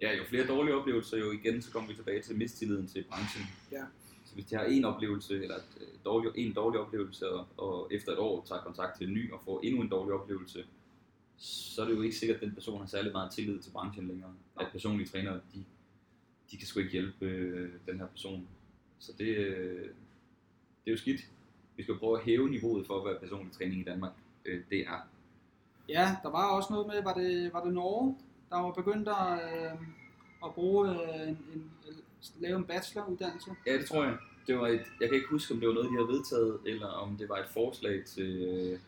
Ja, 0.00 0.16
jo 0.16 0.24
flere 0.24 0.46
dårlige 0.46 0.74
oplevelser, 0.74 1.16
jo 1.16 1.30
igen, 1.30 1.62
så 1.62 1.72
kommer 1.72 1.88
vi 1.88 1.94
tilbage 1.94 2.22
til 2.22 2.36
mistilliden 2.36 2.86
til 2.86 3.04
branchen. 3.10 3.44
Ja. 3.72 3.84
Så 4.24 4.34
hvis 4.34 4.44
de 4.44 4.54
har 4.54 4.64
en 4.64 4.84
oplevelse, 4.84 5.42
eller 5.42 5.56
et, 5.56 5.78
øh, 5.80 5.86
dårlig, 6.04 6.30
en 6.34 6.52
dårlig 6.52 6.80
oplevelse, 6.80 7.30
og, 7.30 7.46
og 7.56 7.88
efter 7.90 8.12
et 8.12 8.18
år 8.18 8.44
tager 8.48 8.60
kontakt 8.62 8.98
til 8.98 9.08
en 9.08 9.14
ny 9.14 9.32
og 9.32 9.40
får 9.44 9.60
endnu 9.60 9.82
en 9.82 9.88
dårlig 9.88 10.14
oplevelse, 10.14 10.64
så 11.36 11.82
er 11.82 11.86
det 11.88 11.96
jo 11.96 12.02
ikke 12.02 12.16
sikkert, 12.16 12.36
at 12.36 12.42
den 12.42 12.54
person 12.54 12.80
har 12.80 12.86
særlig 12.86 13.12
meget 13.12 13.32
tillid 13.32 13.58
til 13.58 13.70
branchen 13.70 14.08
længere. 14.08 14.34
At 14.60 14.68
personlige 14.72 15.08
trænere, 15.08 15.40
de, 15.54 15.64
de 16.50 16.56
kan 16.56 16.66
sgu 16.66 16.80
ikke 16.80 16.92
hjælpe 16.92 17.26
øh, 17.26 17.72
den 17.86 17.98
her 17.98 18.06
person. 18.06 18.48
Så 18.98 19.12
det, 19.18 19.26
øh, 19.26 19.88
det 20.84 20.86
er 20.86 20.90
jo 20.90 20.96
skidt. 20.96 21.20
Vi 21.80 21.84
skal 21.84 21.98
prøve 21.98 22.18
at 22.18 22.24
hæve 22.24 22.50
niveauet 22.50 22.86
for, 22.86 23.02
hvad 23.02 23.14
personlig 23.20 23.52
træning 23.52 23.80
i 23.80 23.84
Danmark 23.84 24.12
øh, 24.44 24.60
det 24.70 24.80
er. 24.80 25.08
Ja, 25.88 26.16
der 26.22 26.30
var 26.30 26.46
også 26.56 26.72
noget 26.72 26.86
med, 26.86 27.02
var 27.02 27.14
det, 27.14 27.52
var 27.52 27.64
det 27.64 27.72
Norge, 27.74 28.16
der 28.50 28.56
var 28.56 28.70
begyndt 28.72 29.08
at, 29.08 29.32
øh, 29.52 29.72
at 30.44 30.54
bruge 30.54 30.88
øh, 30.90 31.28
en, 31.28 31.38
en, 31.54 31.70
lave 32.40 32.56
en 32.58 32.64
bacheloruddannelse. 32.64 33.50
Ja, 33.66 33.78
det 33.78 33.86
tror 33.86 34.04
jeg. 34.04 34.16
Det 34.46 34.58
var 34.58 34.66
et, 34.66 34.82
jeg 35.00 35.08
kan 35.08 35.14
ikke 35.16 35.28
huske, 35.30 35.54
om 35.54 35.60
det 35.60 35.68
var 35.68 35.74
noget, 35.74 35.88
de 35.90 35.94
havde 35.94 36.08
vedtaget, 36.08 36.58
eller 36.66 36.86
om 36.86 37.16
det 37.16 37.28
var 37.28 37.36
et 37.36 37.48
forslag 37.48 38.04
til 38.04 38.42
øh, 38.42 38.78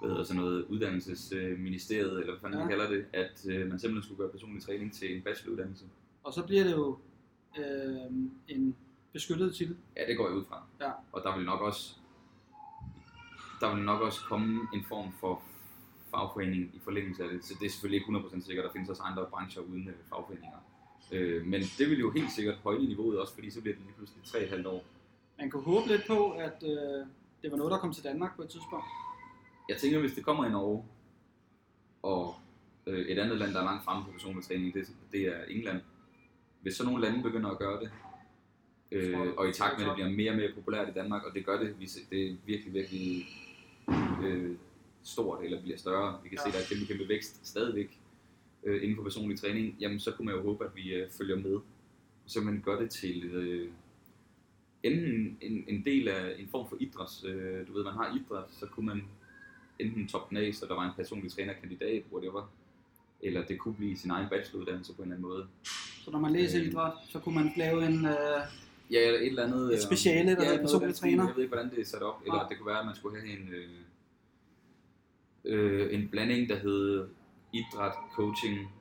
hvad 0.00 0.10
hedder 0.10 0.24
sådan 0.24 0.42
noget, 0.42 0.64
uddannelsesministeriet, 0.68 2.12
eller 2.20 2.32
hvad 2.32 2.40
fanden 2.40 2.58
Ja. 2.58 2.64
man 2.64 2.68
kalder 2.72 2.88
det, 2.90 3.04
at 3.12 3.46
øh, 3.50 3.68
man 3.68 3.78
simpelthen 3.78 4.02
skulle 4.02 4.18
gøre 4.18 4.30
personlig 4.30 4.62
træning 4.62 4.92
til 4.92 5.16
en 5.16 5.22
bacheloruddannelse. 5.22 5.84
Og 6.24 6.32
så 6.34 6.46
bliver 6.46 6.64
det 6.64 6.72
jo 6.72 6.98
øh, 7.58 8.12
en 8.48 8.76
beskyttet 9.18 9.54
titel. 9.54 9.76
Ja, 9.96 10.02
det 10.08 10.16
går 10.16 10.26
jeg 10.28 10.36
ud 10.36 10.44
fra. 10.48 10.62
Ja. 10.80 10.90
Og 11.12 11.22
der 11.24 11.36
vil 11.36 11.44
nok 11.46 11.60
også 11.60 11.94
der 13.60 13.74
vil 13.74 13.84
nok 13.84 14.00
også 14.00 14.20
komme 14.24 14.68
en 14.74 14.84
form 14.84 15.12
for 15.20 15.42
fagforening 16.10 16.62
i 16.74 16.80
forlængelse 16.84 17.22
af 17.24 17.28
det. 17.28 17.44
Så 17.44 17.54
det 17.60 17.66
er 17.66 17.70
selvfølgelig 17.70 18.00
ikke 18.00 18.18
100% 18.18 18.46
sikkert, 18.46 18.64
der 18.64 18.72
findes 18.72 18.90
også 18.90 19.02
andre 19.02 19.26
brancher 19.30 19.62
uden 19.62 19.88
øh, 19.88 19.94
fagforeninger. 20.08 20.58
Øh, 21.12 21.46
men 21.46 21.62
det 21.78 21.90
vil 21.90 21.98
jo 21.98 22.10
helt 22.10 22.32
sikkert 22.32 22.56
højne 22.56 22.84
niveauet 22.84 23.20
også, 23.20 23.34
fordi 23.34 23.50
så 23.50 23.60
bliver 23.60 23.76
det 23.76 23.84
lige 23.84 23.94
pludselig 23.96 24.22
3,5 24.64 24.68
år. 24.68 24.84
Man 25.38 25.50
kunne 25.50 25.62
håbe 25.62 25.88
lidt 25.88 26.06
på, 26.06 26.30
at 26.30 26.62
øh, 26.62 27.06
det 27.42 27.50
var 27.50 27.56
noget, 27.56 27.70
der 27.72 27.78
kom 27.78 27.92
til 27.92 28.04
Danmark 28.04 28.36
på 28.36 28.42
et 28.42 28.48
tidspunkt. 28.48 28.86
Jeg 29.68 29.76
tænker, 29.76 29.98
hvis 29.98 30.14
det 30.14 30.24
kommer 30.24 30.46
i 30.46 30.50
Norge, 30.50 30.84
og 32.02 32.34
øh, 32.86 33.06
et 33.06 33.18
andet 33.18 33.38
land, 33.38 33.52
der 33.52 33.60
er 33.60 33.64
langt 33.64 33.84
fremme 33.84 34.04
på 34.04 34.10
personlig 34.10 34.44
træning, 34.44 34.74
det, 34.74 34.88
det 35.12 35.20
er 35.20 35.44
England. 35.48 35.80
Hvis 36.62 36.74
så 36.74 36.84
nogle 36.84 37.02
lande 37.04 37.22
begynder 37.22 37.50
at 37.50 37.58
gøre 37.58 37.80
det, 37.80 37.90
øh, 38.92 39.18
og 39.36 39.48
i 39.48 39.52
takt 39.52 39.78
med, 39.78 39.84
at 39.84 39.88
det 39.88 39.94
bliver 39.94 40.10
mere 40.10 40.30
og 40.30 40.36
mere 40.36 40.52
populært 40.54 40.88
i 40.88 40.92
Danmark, 40.92 41.24
og 41.24 41.34
det 41.34 41.46
gør 41.46 41.58
det, 41.60 41.80
vi 41.80 41.86
det 42.10 42.26
er 42.30 42.36
virkelig, 42.46 42.74
virkelig 42.74 43.26
øh, 44.24 44.56
stort, 45.02 45.44
eller 45.44 45.62
bliver 45.62 45.78
større. 45.78 46.20
Vi 46.22 46.28
kan 46.28 46.38
Ja. 46.38 46.42
se, 46.42 46.48
at 46.48 46.54
der 46.54 46.60
er 46.60 46.64
kæmpe, 46.68 46.86
kæmpe 46.86 47.08
vækst 47.08 47.46
stadigvæk 47.46 47.98
øh, 48.64 48.82
inden 48.82 48.96
for 48.96 49.02
personlig 49.02 49.38
træning, 49.38 49.76
jamen 49.80 50.00
så 50.00 50.12
kunne 50.12 50.26
man 50.26 50.34
jo 50.34 50.42
håbe, 50.42 50.64
at 50.64 50.70
vi 50.76 50.94
øh, 50.94 51.10
følger 51.10 51.36
med, 51.36 51.60
så 52.26 52.40
man 52.40 52.62
gør 52.64 52.80
det 52.80 52.90
til 52.90 53.24
øh, 53.24 53.70
enten 54.82 55.38
en, 55.40 55.64
en 55.68 55.84
del 55.84 56.08
af 56.08 56.34
en 56.38 56.48
form 56.48 56.68
for 56.68 56.76
idræt. 56.80 57.24
Øh, 57.24 57.66
du 57.68 57.72
ved, 57.72 57.84
man 57.84 57.92
har 57.94 58.16
idræt, 58.16 58.44
så 58.50 58.66
kunne 58.66 58.86
man 58.86 59.02
enten 59.78 60.08
top 60.08 60.32
så 60.52 60.66
der 60.68 60.74
var 60.74 60.84
en 60.84 60.92
personlig 60.96 61.32
trænerkandidat, 61.32 62.02
whatever, 62.12 62.50
eller 63.22 63.44
det 63.46 63.58
kunne 63.58 63.74
blive 63.74 63.96
sin 63.96 64.10
egen 64.10 64.28
bacheloruddannelse 64.28 64.94
på 64.94 65.02
en 65.02 65.12
eller 65.12 65.16
anden 65.16 65.28
måde. 65.28 65.46
Så 66.04 66.10
når 66.10 66.18
man 66.18 66.32
læser 66.32 66.60
Øh. 66.60 66.66
idræt, 66.66 66.92
så 67.08 67.18
kunne 67.18 67.34
man 67.34 67.52
lave 67.56 67.86
en... 67.86 68.06
Øh, 68.06 68.40
Ja, 68.90 69.06
eller 69.06 69.20
et 69.20 69.26
eller 69.26 69.44
andet... 69.44 69.66
Et 69.68 69.72
øh, 69.72 69.80
speciale, 69.80 70.36
der 70.36 70.44
hedder 70.44 70.56
noget 70.56 70.62
personlig 70.62 70.94
træner. 70.94 71.26
Jeg 71.26 71.34
ved 71.36 71.42
ikke, 71.42 71.54
hvordan 71.54 71.70
det 71.70 71.80
er 71.80 71.84
sat 71.84 72.02
op. 72.02 72.22
Eller 72.22 72.34
Nej. 72.34 72.48
det 72.48 72.58
kunne 72.58 72.66
være, 72.66 72.78
at 72.80 72.86
man 72.86 72.94
skulle 72.94 73.20
have 73.20 73.32
en, 73.38 73.48
øh, 73.48 73.68
øh, 75.44 75.94
en 75.94 76.08
blanding, 76.08 76.48
der 76.48 76.56
hed 76.56 77.08
idræt, 77.52 77.92
coaching, 78.14 78.72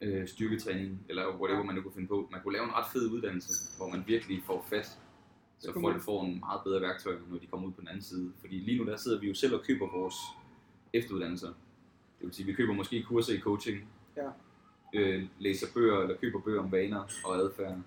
øh, 0.00 0.28
styrketræning, 0.28 1.00
eller 1.08 1.36
whatever 1.40 1.62
man 1.62 1.74
nu 1.74 1.82
kunne 1.82 1.94
finde 1.94 2.08
på. 2.08 2.28
Man 2.32 2.40
kunne 2.42 2.52
lave 2.52 2.64
en 2.64 2.72
ret 2.74 2.86
fed 2.92 3.10
uddannelse, 3.10 3.52
hvor 3.76 3.88
man 3.88 4.04
virkelig 4.06 4.42
får 4.46 4.66
fat, 4.70 4.98
så 5.58 5.72
folk 5.80 6.02
får 6.02 6.24
en 6.24 6.38
meget 6.40 6.60
bedre 6.64 6.80
værktøj, 6.80 7.14
når 7.30 7.38
de 7.38 7.46
kommer 7.46 7.66
ud 7.68 7.72
på 7.72 7.80
den 7.80 7.88
anden 7.88 8.02
side. 8.02 8.32
Fordi 8.40 8.54
lige 8.58 8.78
nu 8.78 8.90
der 8.90 8.96
sidder 8.96 9.20
vi 9.20 9.28
jo 9.28 9.34
selv 9.34 9.54
og 9.54 9.62
køber 9.62 9.98
vores 9.98 10.14
efteruddannelser. 10.92 11.48
Det 12.18 12.26
vil 12.26 12.34
sige, 12.34 12.46
vi 12.46 12.52
køber 12.52 12.74
måske 12.74 13.02
kurser 13.02 13.34
i 13.34 13.40
coaching, 13.40 13.88
Ja. 14.16 14.28
øh, 14.94 15.24
læser 15.38 15.66
bøger 15.74 16.00
eller 16.02 16.16
køber 16.16 16.40
bøger 16.40 16.60
om 16.62 16.72
vaner 16.72 17.02
og 17.24 17.36
adfærd. 17.36 17.78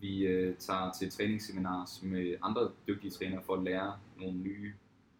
Vi 0.00 0.26
øh, 0.26 0.56
tager 0.56 0.92
til 0.98 1.10
træningsseminars 1.10 2.02
med 2.02 2.34
andre 2.42 2.70
dygtige 2.88 3.10
trænere 3.10 3.42
for 3.46 3.54
at 3.54 3.62
lære 3.62 3.98
nogle 4.20 4.38
nye 4.38 4.72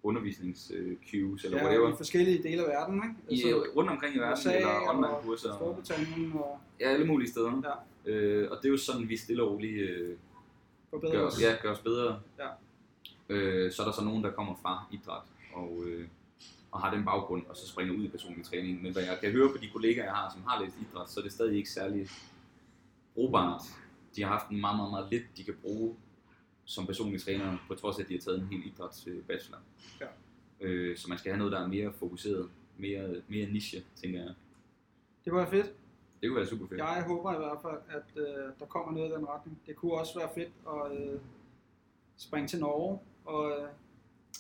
undervisnings-cues, 0.03 1.45
eller 1.45 1.59
ja, 1.59 1.64
whatever, 1.64 1.93
i 1.93 1.97
forskellige 1.97 2.43
dele 2.43 2.62
af 2.62 2.68
verden, 2.68 3.03
ikke? 3.31 3.49
i, 3.49 3.53
rundt 3.55 3.91
omkring 3.91 4.14
i 4.16 4.18
verden, 4.18 4.33
USA 4.33 4.57
eller 4.57 4.89
online-kurser, 4.89 5.51
og- 5.51 5.57
Storbritannien 5.57 6.33
og 6.33 6.59
ja, 6.81 6.89
alle 6.89 7.07
mulige 7.07 7.31
steder. 7.31 7.62
Ja. 8.07 8.11
Øh, 8.12 8.51
og 8.51 8.57
det 8.57 8.64
er 8.64 8.70
jo 8.70 8.77
sådan, 8.77 9.09
vi 9.09 9.16
stille 9.16 9.43
og 9.43 9.51
roligt 9.53 9.91
øh, 9.91 10.16
gør, 11.01 11.27
os. 11.27 11.43
ja, 11.43 11.55
gør 11.62 11.72
os 11.72 11.79
bedre. 11.79 12.20
Ja. 12.39 12.49
Øh, 13.29 13.72
så 13.72 13.83
er 13.83 13.87
der 13.87 13.93
så 13.93 14.05
nogen, 14.05 14.24
der 14.24 14.31
kommer 14.31 14.55
fra 14.62 14.85
idræt 14.93 15.22
og, 15.55 15.83
øh, 15.87 16.09
og 16.70 16.81
har 16.81 16.95
den 16.95 17.05
baggrund, 17.05 17.47
og 17.49 17.57
så 17.57 17.68
springer 17.68 17.95
ud 17.95 18.05
i 18.05 18.09
personlig 18.09 18.45
træning. 18.45 18.83
Men 18.83 18.93
hvad 18.93 19.03
jeg 19.03 19.18
kan 19.22 19.33
høre 19.33 19.49
på 19.49 19.57
de 19.59 19.68
kollegaer, 19.72 20.05
jeg 20.05 20.14
har, 20.14 20.33
som 20.33 20.43
har 20.47 20.62
læst 20.64 20.77
idræt, 20.91 21.11
så 21.11 21.20
er 21.20 21.24
det 21.24 21.33
stadig 21.33 21.57
ikke 21.57 21.70
særlig 21.70 22.09
brugbart. 23.14 23.62
De 24.17 24.23
har 24.23 24.29
haft 24.29 24.51
en 24.51 24.61
meget, 24.61 24.77
meget, 24.77 24.91
meget 24.91 25.07
lidt, 25.11 25.23
de 25.37 25.45
kan 25.45 25.55
bruge 25.62 25.97
som 26.64 26.87
personlig 26.87 27.23
træner, 27.23 27.59
på 27.69 27.75
trods 27.75 27.99
af, 27.99 28.03
at 28.03 28.09
de 28.09 28.14
har 28.14 28.21
taget 28.21 28.41
en 28.41 28.47
hel 28.47 28.67
idrætsbachelor. 28.67 29.59
Ja. 30.01 30.07
Øh, 30.61 30.97
så 30.97 31.09
man 31.09 31.19
skal 31.19 31.31
have 31.33 31.39
noget, 31.39 31.53
der 31.53 31.61
er 31.61 31.67
mere 31.67 31.93
fokuseret, 31.93 32.51
mere, 32.79 33.23
mere 33.29 33.51
niche, 33.51 33.85
tænker 33.97 34.19
jeg. 34.23 34.35
Det 35.25 35.33
var 35.33 35.51
fedt. 35.51 35.67
Det 36.21 36.29
kunne 36.29 36.37
være 36.37 36.47
super 36.47 36.67
fedt. 36.67 36.79
Jeg 36.79 37.05
håber 37.07 37.35
i 37.35 37.37
hvert 37.37 37.59
fald, 37.62 37.81
at 37.89 38.23
øh, 38.23 38.53
der 38.61 38.67
kommer 38.67 38.93
noget 38.93 39.11
i 39.11 39.14
den 39.14 39.29
retning. 39.29 39.59
Det 39.67 39.77
kunne 39.77 39.93
også 39.93 40.19
være 40.19 40.29
fedt 40.35 40.53
at 40.69 40.99
øh, 41.14 41.21
springe 42.17 42.49
til 42.49 42.61
Norge 42.61 42.99
og, 43.25 43.51
øh, 43.51 43.69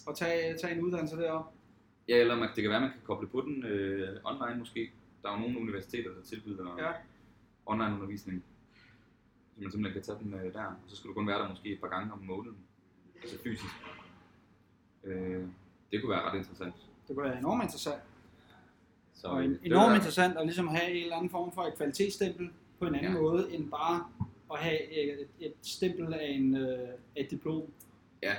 og 0.06 0.16
tage, 0.16 0.58
tage 0.58 0.74
en 0.74 0.80
uddannelse 0.84 1.16
deroppe. 1.16 1.50
Ja, 2.08 2.16
eller 2.16 2.36
man, 2.36 2.48
det 2.54 2.62
kan 2.62 2.70
være, 2.70 2.80
man 2.80 2.90
kan 2.90 3.00
koble 3.04 3.28
på 3.28 3.40
den 3.40 3.64
øh, 3.64 4.20
online 4.24 4.58
måske. 4.58 4.90
Der 5.22 5.28
er 5.28 5.32
jo 5.34 5.40
nogle 5.40 5.58
universiteter, 5.60 6.10
der 6.14 6.22
tilbyder 6.22 6.76
Ja. 6.78 6.92
online 7.66 7.94
undervisning. 7.94 8.44
Så 9.56 9.62
man 9.62 9.70
simpelthen 9.70 10.02
kan 10.02 10.02
tage 10.02 10.18
den 10.24 10.34
øh, 10.46 10.52
der. 10.52 10.64
Og 10.64 10.74
så 10.86 10.96
skal 10.96 11.08
du 11.08 11.14
kun 11.14 11.26
være 11.26 11.38
der 11.38 11.48
måske 11.48 11.72
et 11.72 11.80
par 11.80 11.88
gange 11.88 12.12
om 12.12 12.18
måneden. 12.18 12.56
Altså 13.22 13.36
fysisk. 13.42 13.74
Øh, 15.04 15.44
det 15.92 16.00
kunne 16.02 16.10
være 16.10 16.22
ret 16.30 16.38
interessant. 16.38 16.74
Det 17.08 17.16
kunne 17.16 17.24
være 17.28 17.38
enormt 17.38 17.62
interessant. 17.62 18.02
Så, 19.14 19.26
og 19.28 19.38
øh, 19.38 19.44
en, 19.44 19.50
det 19.50 19.60
enormt 19.64 19.90
var- 19.90 19.94
interessant 19.94 20.36
at 20.38 20.46
ligesom 20.46 20.68
have 20.68 20.90
en 20.90 21.02
eller 21.02 21.16
anden 21.16 21.30
form 21.30 21.52
for 21.52 21.62
et 21.62 21.74
kvalitetsstempel 21.76 22.50
på 22.78 22.86
en 22.86 22.94
anden 22.94 23.12
Ja. 23.12 23.20
måde, 23.20 23.54
end 23.54 23.70
bare 23.70 24.04
at 24.52 24.58
have 24.58 24.92
et, 24.92 25.28
et 25.40 25.54
stempel 25.62 26.14
af, 26.14 26.26
en, 26.30 26.56
øh, 26.56 26.78
af 26.88 26.94
et 27.16 27.30
diplom. 27.30 27.62
Ja. 28.22 28.34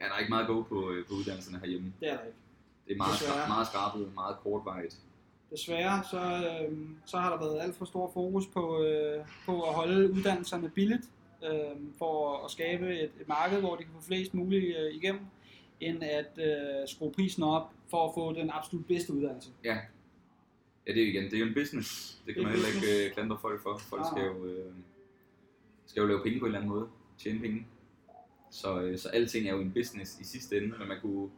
ja, 0.00 0.04
der 0.04 0.12
er 0.14 0.18
ikke 0.18 0.30
meget 0.30 0.42
at 0.42 0.48
gå 0.48 0.62
på, 0.62 0.90
øh, 0.90 1.06
på 1.06 1.12
uddannelserne 1.14 1.58
herhjemme. 1.58 1.92
Det 2.00 2.08
er 2.08 2.16
der 2.16 2.24
ikke. 2.24 2.38
Det 2.86 2.92
er 2.92 2.96
meget, 2.96 3.12
skra- 3.14 3.48
meget 3.48 3.66
skrabet, 3.66 4.14
meget 4.14 4.36
kortvarigt. 4.42 5.00
Desværre 5.56 6.04
så, 6.10 6.20
øh, 6.20 6.78
så 7.06 7.16
har 7.16 7.30
der 7.30 7.38
været 7.46 7.60
alt 7.60 7.76
for 7.76 7.84
stor 7.84 8.10
fokus 8.14 8.46
på, 8.46 8.82
øh, 8.84 9.24
på 9.46 9.62
at 9.62 9.74
holde 9.74 10.10
uddannelserne 10.12 10.70
billigt, 10.70 11.08
øh, 11.44 11.76
for 11.98 12.44
at 12.44 12.50
skabe 12.50 12.98
et, 12.98 13.10
et 13.20 13.28
marked, 13.28 13.60
hvor 13.60 13.76
de 13.76 13.82
kan 13.82 13.92
få 13.94 14.02
flest 14.02 14.34
muligt 14.34 14.76
øh, 14.78 14.94
igennem, 14.94 15.22
end 15.80 16.02
at 16.02 16.38
øh, 16.38 16.88
skrue 16.88 17.12
prisen 17.12 17.42
op 17.42 17.70
for 17.90 18.08
at 18.08 18.14
få 18.14 18.32
den 18.32 18.50
absolut 18.52 18.86
bedste 18.86 19.12
uddannelse. 19.12 19.50
Ja. 19.64 19.78
Ja, 20.86 20.92
det 20.92 21.02
er 21.02 21.06
jo 21.06 21.10
igen, 21.10 21.24
det 21.24 21.34
er 21.34 21.38
jo 21.38 21.46
en 21.46 21.54
business. 21.54 22.18
Det 22.26 22.34
kan 22.34 22.44
Det 22.44 22.50
man 22.50 22.52
heller 22.52 22.68
ikke 22.74 23.06
øh, 23.06 23.12
klandre 23.12 23.38
folk 23.40 23.62
for. 23.62 23.78
Folk 23.78 24.02
Nej, 24.02 24.10
skal 24.10 24.24
jo, 24.26 24.44
øh, 24.44 24.72
skal 25.86 26.00
jo 26.00 26.06
lave 26.06 26.22
penge 26.22 26.38
på 26.38 26.44
en 26.44 26.48
eller 26.48 26.58
anden 26.58 26.74
måde. 26.74 26.88
Tjene 27.18 27.40
penge. 27.40 27.66
Så, 28.50 28.80
øh, 28.80 28.98
så 28.98 29.08
alting 29.08 29.48
er 29.48 29.52
jo 29.52 29.60
en 29.60 29.72
business 29.72 30.20
i 30.20 30.24
sidste 30.24 30.56
ende, 30.56 30.78
men 30.78 30.88
man 30.88 30.96
kunne, 31.02 31.30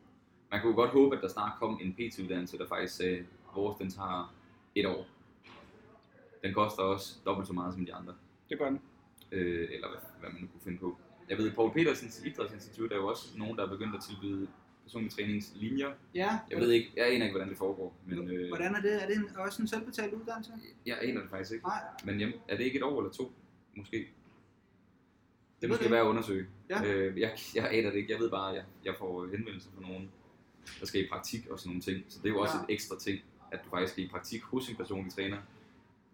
man 0.51 0.63
kunne 0.63 0.75
godt 0.75 0.91
håbe, 0.91 1.17
at 1.17 1.23
der 1.23 1.29
snart 1.29 1.53
kom 1.59 1.81
en 1.83 1.93
PT-uddannelse, 1.93 2.59
der 2.59 2.69
faktisk 2.69 2.97
sagde, 2.97 3.25
vores 3.57 3.77
den 3.79 3.91
tager 3.91 4.35
et 4.75 4.87
år. 4.87 5.07
Den 6.45 6.55
koster 6.55 6.83
også 6.83 7.15
dobbelt 7.27 7.47
så 7.49 7.53
meget 7.53 7.75
som 7.75 7.87
de 7.87 7.95
andre. 7.95 8.15
Det 8.51 8.59
gør 8.59 8.69
den. 8.69 8.81
Øh, 9.33 9.69
eller 9.73 9.89
hvad, 9.89 9.99
hvad 10.21 10.31
man 10.31 10.41
nu 10.43 10.47
kunne 10.47 10.61
finde 10.65 10.79
på. 10.79 10.97
Jeg 11.29 11.39
ved, 11.39 11.53
Paul 11.53 11.73
Petersens 11.73 12.23
Idrætsinstitut 12.25 12.93
er 12.93 12.97
jo 12.97 13.07
også 13.07 13.39
nogen, 13.39 13.57
der 13.57 13.65
er 13.65 13.69
begyndt 13.69 13.95
at 13.97 14.03
tilbyde 14.03 14.49
personlige 14.83 15.11
træningslinjer. 15.11 15.93
Ja, 16.15 16.39
Jeg 16.51 16.59
ved 16.61 16.71
ikke, 16.71 16.93
jeg 16.97 17.07
aner 17.07 17.25
ikke, 17.25 17.33
hvordan 17.33 17.49
det 17.49 17.59
foregår, 17.59 17.97
men 18.07 18.31
øh, 18.31 18.49
Hvordan 18.49 18.75
er 18.75 18.81
det? 18.81 19.03
Er 19.03 19.07
det 19.07 19.17
en, 19.17 19.37
også 19.37 19.63
en 19.63 19.69
selvbetalt 19.69 20.15
uddannelse? 20.15 20.53
jeg 20.87 20.99
aner 21.03 21.21
det 21.21 21.31
faktisk 21.31 21.53
ikke. 21.53 21.67
Nej, 21.67 21.81
Men 22.05 22.17
hjem, 22.19 22.33
er 22.49 22.57
det 22.57 22.65
ikke 22.65 22.77
et 22.77 22.83
år 22.83 22.99
eller 23.01 23.13
to, 23.13 23.33
måske? 23.77 24.09
Det 25.61 25.69
måske 25.69 25.91
værd 25.91 26.01
at 26.01 26.07
undersøge. 26.07 26.47
Ja. 26.71 26.85
Øh, 26.85 27.21
jeg, 27.21 27.37
jeg 27.55 27.69
aner 27.73 27.91
det 27.91 27.97
ikke. 27.99 28.13
Jeg 28.13 28.21
ved 28.21 28.31
bare, 28.31 28.51
at 28.51 28.57
jeg, 28.57 28.65
jeg 28.85 28.95
får 28.99 29.27
henvendelser 29.27 29.71
fra 29.75 29.81
nogen, 29.89 30.11
der 30.81 30.87
skal 30.87 31.05
i 31.05 31.09
praktik 31.09 31.47
og 31.51 31.59
sådan 31.59 31.69
nogle 31.71 31.83
ting. 31.83 32.05
Så 32.09 32.19
det 32.23 32.29
er 32.29 32.33
jo 32.33 32.41
også 32.41 32.57
Ja. 32.57 32.63
et 32.63 32.75
ekstra 32.75 32.99
ting, 32.99 33.19
at 33.53 33.61
du 33.65 33.71
faktisk 33.71 33.93
skal 33.93 34.05
i 34.05 34.09
praktik 34.09 34.43
hos 34.43 34.69
en 34.69 34.77
personlig 34.77 35.13
træner, 35.13 35.39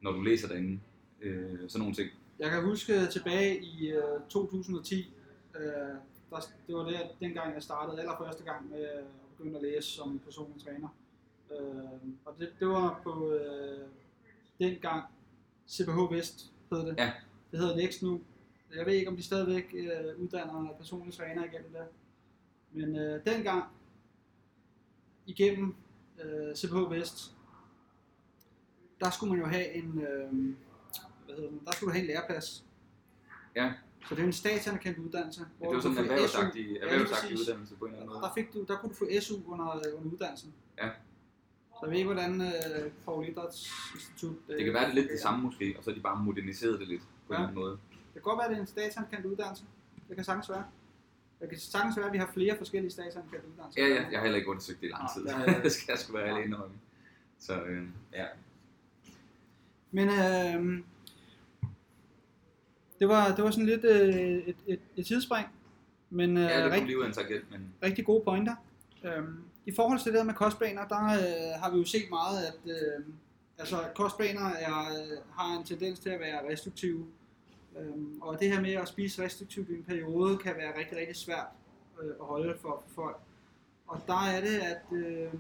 når 0.01 0.13
du 0.13 0.21
læser 0.21 0.49
derinde. 0.49 0.81
Øh, 1.21 1.59
sådan 1.69 1.81
nogle 1.81 1.95
ting. 1.95 2.11
Jeg 2.39 2.51
kan 2.51 2.65
huske 2.65 3.07
tilbage 3.07 3.63
i 3.63 3.91
øh, 3.91 4.21
2010, 4.29 5.15
øh, 5.57 5.63
der, 6.31 6.37
det 6.67 6.75
var 6.75 6.85
det, 6.85 7.01
dengang 7.21 7.55
jeg 7.55 7.63
startede 7.63 8.01
allerførste 8.01 8.45
gang 8.45 8.71
med 8.71 8.79
at 8.79 9.05
begynde 9.37 9.57
at 9.57 9.63
læse 9.63 9.89
som 9.89 10.19
personlig 10.19 10.63
træner. 10.65 10.89
Øh, 11.51 12.11
og 12.25 12.35
det, 12.39 12.53
det 12.61 12.69
var 12.69 13.01
på 13.05 13.33
øh, 13.33 13.89
dengang 14.59 15.05
CPH 15.69 16.13
Vest 16.13 16.53
hed 16.73 16.87
det. 16.87 16.95
Ja. 16.99 17.13
Det 17.51 17.61
hedder 17.61 17.77
Next 17.77 18.03
nu. 18.03 18.21
Jeg 18.77 18.87
ved 18.87 18.93
ikke, 18.93 19.11
om 19.11 19.17
de 19.17 19.23
stadigvæk 19.23 19.75
øh, 19.75 20.21
uddanner 20.23 20.75
personlige 20.79 21.13
træner 21.13 21.45
igennem 21.45 21.73
det. 21.73 21.87
Men 22.73 22.97
øh, 22.97 23.27
dengang 23.27 23.65
igennem 25.27 25.75
øh, 26.25 26.55
CPH 26.57 26.91
Vest, 26.91 27.33
der 29.01 29.11
skulle 29.11 29.33
man 29.33 29.41
jo 29.45 29.49
have 29.49 29.73
en, 29.73 29.85
øh, 29.99 30.33
hvad 31.27 31.35
hedder 31.37 31.51
den, 31.51 31.61
der 31.65 31.73
skulle 31.73 31.89
du 31.89 31.93
have 31.93 32.01
en 32.01 32.07
læreplads. 32.07 32.65
Ja. 33.57 33.73
Så 34.09 34.15
det 34.15 34.23
er 34.23 34.27
en 34.27 34.33
statsanerkendt 34.33 34.99
uddannelse. 34.99 35.47
Ja, 35.61 35.67
det 35.67 35.75
var 35.75 35.81
sådan 35.81 35.99
en 35.99 36.05
erhvervsagtig. 36.05 36.71
Ja, 36.71 36.77
erhvervsagtig 36.87 37.31
præcis. 37.31 37.41
uddannelse 37.49 37.75
på 37.77 37.85
en 37.85 37.91
eller 37.93 38.03
anden 38.03 38.15
måde. 38.15 38.23
Der, 38.23 38.33
fik 38.35 38.55
du, 38.55 38.65
der 38.69 38.77
kunne 38.79 38.89
du 38.91 38.95
få 38.95 39.07
SU 39.21 39.35
under, 39.53 39.67
under 39.99 40.13
uddannelsen. 40.13 40.53
Ja. 40.79 40.89
Så 41.71 41.79
jeg 41.83 41.91
ved 41.91 41.97
ikke, 41.99 42.13
hvordan 42.13 42.41
øh, 42.41 42.93
Paul 43.05 43.29
Idræts 43.29 43.71
Institut... 43.95 44.37
Øh, 44.49 44.57
Det 44.57 44.65
kan 44.65 44.75
være 44.75 44.83
det 44.85 44.91
er 44.91 44.95
lidt 44.95 45.11
det 45.11 45.21
samme 45.21 45.43
måske, 45.43 45.75
og 45.79 45.85
så 45.85 45.91
har 45.91 45.95
de 45.95 46.01
bare 46.03 46.25
moderniseret 46.25 46.81
det 46.81 46.89
lidt 46.89 47.03
på 47.27 47.35
Ja. 47.35 47.39
en 47.39 47.43
eller 47.43 47.49
anden 47.49 47.63
måde. 47.63 47.73
Det 47.73 48.13
kan 48.13 48.23
godt 48.23 48.39
være, 48.39 48.49
det 48.49 48.57
er 48.57 48.61
en 48.61 48.67
statsanerkendt 48.67 49.27
uddannelse. 49.27 49.65
Det 50.09 50.17
kan 50.17 50.25
sagtens 50.25 50.51
være. 50.51 50.65
Det 51.43 51.51
kan 51.51 51.59
sagtens 51.59 51.97
være, 51.97 52.07
at 52.07 52.13
vi 52.13 52.19
har 52.19 52.31
flere 52.35 52.57
forskellige 52.59 52.91
statsanerkendte 52.91 53.49
uddannelser. 53.49 53.83
Ja, 53.83 53.89
ja, 53.89 54.09
jeg 54.11 54.19
har 54.19 54.23
heller 54.23 54.39
ikke 54.39 54.51
undersøgt 54.51 54.81
det 54.81 54.87
i 54.87 54.91
lang 54.91 55.03
Nej, 55.03 55.13
tid. 55.15 55.49
ikke. 55.49 55.63
det 55.65 55.73
skal 55.73 55.93
jeg 55.93 55.99
sgu 55.99 56.13
være 56.13 56.39
alene 56.39 56.57
om. 56.65 56.71
Så 57.39 57.63
øh, 57.63 57.83
ja, 58.13 58.27
Men 59.91 60.09
øh, 60.09 60.83
det, 62.99 63.09
var, 63.09 63.35
det 63.35 63.45
var 63.45 63.51
sådan 63.51 63.67
lidt 63.67 63.85
øh, 63.85 64.15
et, 64.15 64.57
et, 64.67 64.81
et 64.97 65.07
tidsspring. 65.07 65.47
Men 66.11 66.37
øh, 66.37 66.43
ja 66.43 66.49
det 66.49 66.63
kunne 66.63 66.73
rigtig, 66.73 66.87
blive 66.87 67.07
en 67.07 67.13
tangent, 67.13 67.51
men 67.51 67.75
rigtig 67.83 68.05
gode 68.05 68.25
pointer. 68.25 68.55
Øhm, 69.05 69.45
I 69.67 69.73
forhold 69.77 69.99
til 69.99 70.13
det 70.13 70.19
der 70.19 70.25
med 70.25 70.35
kostplaner, 70.35 70.89
der 70.89 71.05
øh, 71.05 71.63
har 71.63 71.71
vi 71.71 71.79
jo 71.79 71.85
set 71.85 72.11
meget, 72.11 72.45
at 72.45 72.59
øh, 72.67 73.05
altså, 73.59 73.77
kostplaner 73.95 74.47
er, 74.47 74.79
øh, 74.79 75.19
har 75.37 75.59
en 75.59 75.65
tendens 75.65 75.99
til 75.99 76.11
at 76.11 76.21
være 76.21 76.51
restriktive. 76.53 77.07
Øhm, 77.79 78.19
og 78.23 78.41
det 78.41 78.53
her 78.53 78.61
med 78.61 78.73
at 78.73 78.89
spise 78.89 79.25
restriktivt 79.25 79.69
i 79.69 79.75
en 79.75 79.85
periode 79.85 80.39
kan 80.39 80.57
være 80.57 80.79
rigtig, 80.79 80.99
rigtig 80.99 81.17
svært 81.17 81.47
øh, 82.03 82.11
at 82.11 82.27
holde 82.27 82.59
for, 82.59 82.85
for 82.87 82.95
folk. 82.95 83.17
Og 83.87 84.01
der 84.07 84.27
er 84.27 84.41
det, 84.41 84.59
at 84.59 84.83
øh, 84.93 85.33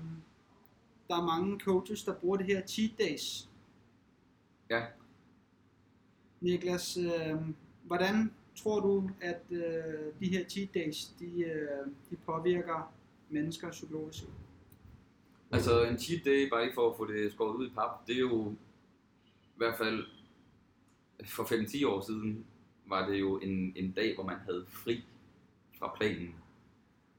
der 1.09 1.17
er 1.17 1.27
mange 1.27 1.61
coaches, 1.61 2.05
der 2.05 2.15
bruger 2.15 2.37
det 2.37 2.47
her 2.47 2.67
cheat 2.67 2.91
days. 2.99 3.49
Ja. 4.71 4.83
Niklas, 6.41 6.97
øh, 6.97 7.37
hvordan 7.83 8.33
tror 8.57 8.81
du, 8.81 9.11
at 9.21 9.43
øh, 9.51 9.63
de 10.21 10.29
her 10.29 10.45
cheat 10.49 10.75
days, 10.75 11.05
de, 11.05 11.43
øh, 11.43 11.87
de 12.11 12.17
påvirker 12.17 12.93
mennesker 13.31 13.71
psykologisk? 13.71 14.19
set? 14.19 14.29
Altså 15.53 15.85
en 15.85 15.99
cheat 15.99 16.25
day, 16.25 16.51
bare 16.51 16.65
lige 16.65 16.75
for 16.75 16.91
at 16.91 16.97
få 16.97 17.07
det 17.07 17.33
skåret 17.33 17.57
ud 17.57 17.67
i 17.67 17.71
pap, 17.75 18.07
det 18.07 18.17
er 18.17 18.21
jo 18.21 18.53
i 19.43 19.57
hvert 19.57 19.79
fald 19.79 20.05
for 21.25 21.43
5-10 21.43 21.87
år 21.87 22.01
siden, 22.01 22.45
var 22.87 23.09
det 23.09 23.21
jo 23.21 23.39
en, 23.39 23.73
en 23.77 23.93
dag, 23.93 24.15
hvor 24.15 24.25
man 24.25 24.39
havde 24.45 24.65
fri 24.69 25.05
fra 25.79 25.95
planen. 25.97 26.35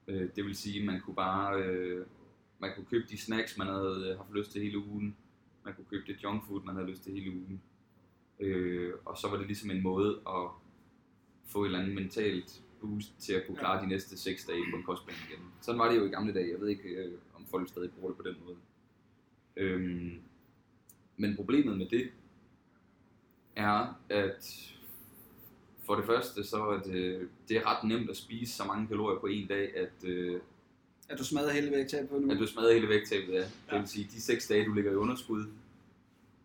Øh, 0.07 0.29
det 0.35 0.45
vil 0.45 0.55
sige, 0.55 0.85
man 0.85 1.01
kunne 1.01 1.15
bare 1.15 1.63
øh, 1.63 2.05
man 2.63 2.71
kunne 2.75 2.85
købe 2.85 3.05
de 3.09 3.17
snacks, 3.17 3.57
man 3.57 3.67
havde 3.67 4.09
øh, 4.09 4.17
haft 4.17 4.33
lyst 4.33 4.51
til 4.51 4.61
hele 4.61 4.77
ugen. 4.77 5.15
Man 5.65 5.73
kunne 5.73 5.85
købe 5.89 6.03
det 6.07 6.23
junk 6.23 6.45
food, 6.47 6.63
man 6.63 6.75
havde 6.75 6.87
lyst 6.87 7.03
til 7.03 7.13
hele 7.13 7.31
ugen. 7.31 7.61
Øh, 8.39 8.93
og 9.05 9.17
så 9.17 9.27
var 9.29 9.37
det 9.37 9.47
ligesom 9.47 9.71
en 9.71 9.83
måde 9.83 10.19
at 10.27 10.49
få 11.45 11.63
et 11.63 11.65
eller 11.65 11.79
andet 11.79 11.95
mentalt 11.95 12.63
boost 12.81 13.19
til 13.19 13.33
at 13.33 13.47
kunne 13.47 13.57
klare 13.57 13.83
de 13.83 13.87
næste 13.87 14.17
6 14.17 14.45
dage 14.45 14.63
på 14.71 14.77
en 14.77 14.83
kostplan 14.83 15.17
igen. 15.29 15.45
Sådan 15.61 15.79
var 15.79 15.91
det 15.91 15.97
jo 15.97 16.05
i 16.05 16.09
gamle 16.09 16.33
dage. 16.33 16.51
Jeg 16.51 16.61
ved 16.61 16.67
ikke, 16.67 16.89
øh, 16.89 17.17
om 17.35 17.45
folk 17.45 17.69
stadig 17.69 17.91
bruger 17.91 18.09
det 18.09 18.17
på 18.17 18.23
den 18.23 18.35
måde. 18.45 18.57
Øhm, 19.57 20.19
men 21.17 21.35
problemet 21.35 21.77
med 21.77 21.85
det 21.85 22.09
er, 23.55 23.99
at 24.09 24.69
for 25.85 25.95
det 25.95 26.05
første, 26.05 26.43
så 26.43 26.57
er 26.57 26.79
det, 26.79 27.29
det 27.49 27.57
er 27.57 27.65
ret 27.65 27.83
nemt 27.89 28.09
at 28.09 28.17
spise 28.17 28.53
så 28.53 28.63
mange 28.63 28.87
kalorier 28.87 29.19
på 29.19 29.27
en 29.27 29.47
dag, 29.47 29.77
at, 29.77 30.09
øh, 30.09 30.39
At 31.09 31.19
du 31.19 31.23
smadrer 31.23 31.51
hele 31.51 31.71
vægttabet 31.71 32.09
på 32.09 32.19
nu? 32.19 32.31
at 32.31 32.39
du 32.39 32.47
smadrer 32.47 32.73
hele 32.73 32.89
vægttabet. 32.89 33.27
Det 33.33 33.51
Ja. 33.71 33.79
vil 33.79 33.87
sige, 33.87 34.09
de 34.15 34.21
6 34.21 34.47
dage, 34.47 34.65
du 34.65 34.73
ligger 34.73 34.91
i 34.91 34.95
underskud, 34.95 35.45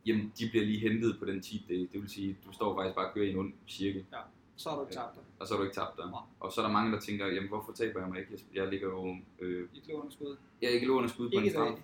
jamen, 0.06 0.32
de 0.38 0.48
bliver 0.50 0.64
lige 0.64 0.78
hentet 0.78 1.16
på 1.18 1.24
den 1.24 1.42
cheat 1.42 1.62
day. 1.68 1.88
Det 1.92 2.00
vil 2.02 2.08
sige, 2.10 2.36
du 2.46 2.52
står 2.52 2.76
faktisk 2.76 2.94
bare 2.96 3.06
og 3.08 3.14
kører 3.14 3.26
i 3.26 3.30
en 3.30 3.38
ond 3.38 3.52
cirkel. 3.68 4.04
Ja. 4.12 4.18
Så 4.56 4.68
har 4.68 4.76
du 4.76 4.82
ikke 4.82 4.94
tabt 4.94 5.14
dig. 5.14 5.22
og 5.38 5.46
så 5.46 5.54
har 5.54 5.58
du 5.58 5.64
ikke 5.64 5.74
tabt 5.74 5.96
dig. 5.96 6.06
Nej. 6.10 6.20
Og 6.40 6.52
så 6.52 6.60
er 6.60 6.66
der 6.66 6.72
mange, 6.72 6.92
der 6.92 7.00
tænker, 7.00 7.26
jamen 7.26 7.48
hvorfor 7.48 7.72
taber 7.72 8.00
jeg 8.00 8.08
mig 8.08 8.18
ikke? 8.18 8.44
Jeg, 8.54 8.68
ligger 8.68 8.88
jo, 8.88 9.16
øh, 9.40 9.68
I 9.74 9.92
underskud. 9.92 10.36
jeg 10.62 10.70
ikke 10.70 10.86
lående 10.86 11.08
skud 11.08 11.30
på 11.30 11.36
Ikke 11.36 11.48
en 11.48 11.54
dag. 11.64 11.82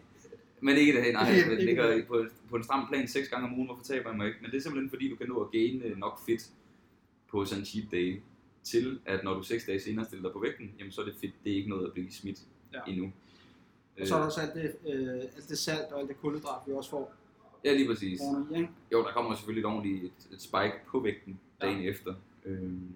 Men 0.60 0.76
ikke 0.76 0.92
dag, 0.92 1.12
nej. 1.12 1.22
Jeg 1.50 1.64
ligger 1.64 2.04
på, 2.06 2.24
på 2.50 2.56
en 2.56 2.64
stram 2.64 2.88
plan 2.88 3.08
seks 3.08 3.28
gange 3.28 3.46
om 3.48 3.54
ugen, 3.54 3.66
hvorfor 3.66 3.84
taber 3.84 4.08
jeg 4.10 4.16
mig 4.16 4.26
ikke? 4.26 4.38
Men 4.42 4.50
det 4.50 4.56
er 4.56 4.60
simpelthen 4.62 4.90
fordi, 4.90 5.10
du 5.10 5.16
kan 5.16 5.28
nå 5.28 5.40
at 5.40 5.50
gaine 5.50 5.88
nok 5.98 6.20
fedt 6.26 6.50
på 7.30 7.44
sådan 7.44 7.62
en 7.62 7.66
cheat 7.66 7.86
day, 7.92 8.20
til 8.62 8.98
at 9.06 9.24
når 9.24 9.34
du 9.34 9.42
seks 9.42 9.64
dage 9.64 9.80
senere 9.80 10.04
stiller 10.04 10.22
dig 10.22 10.32
på 10.32 10.38
vægten, 10.40 10.72
jamen 10.78 10.92
så 10.92 11.00
er 11.00 11.04
det 11.04 11.14
fedt, 11.20 11.32
det 11.44 11.52
er 11.52 11.56
ikke 11.56 11.68
noget 11.70 11.86
at 11.86 11.92
blive 11.92 12.12
smidt 12.12 12.38
Ja. 12.74 12.78
endnu. 12.88 13.12
Og 14.00 14.06
så 14.06 14.14
er 14.14 14.18
der 14.18 14.26
også 14.26 14.40
alt 14.40 14.54
det, 14.54 14.76
øh, 14.92 15.08
alt 15.36 15.48
det 15.48 15.58
salt 15.58 15.92
og 15.92 16.00
alt 16.00 16.08
det 16.08 16.20
kulhydrat, 16.20 16.62
vi 16.66 16.72
også 16.72 16.90
får 16.90 17.14
Ja, 17.64 17.72
lige 17.74 17.88
præcis. 17.88 18.20
Jo, 18.92 18.98
der 19.02 19.12
kommer 19.12 19.34
selvfølgelig 19.34 19.60
et 19.60 19.66
ordentligt 19.66 20.04
et, 20.04 20.32
et 20.32 20.42
spike 20.42 20.72
på 20.86 21.00
vægten 21.00 21.40
Ja. 21.62 21.66
dagen 21.66 21.84
efter. 21.84 22.14
Øhm, 22.44 22.88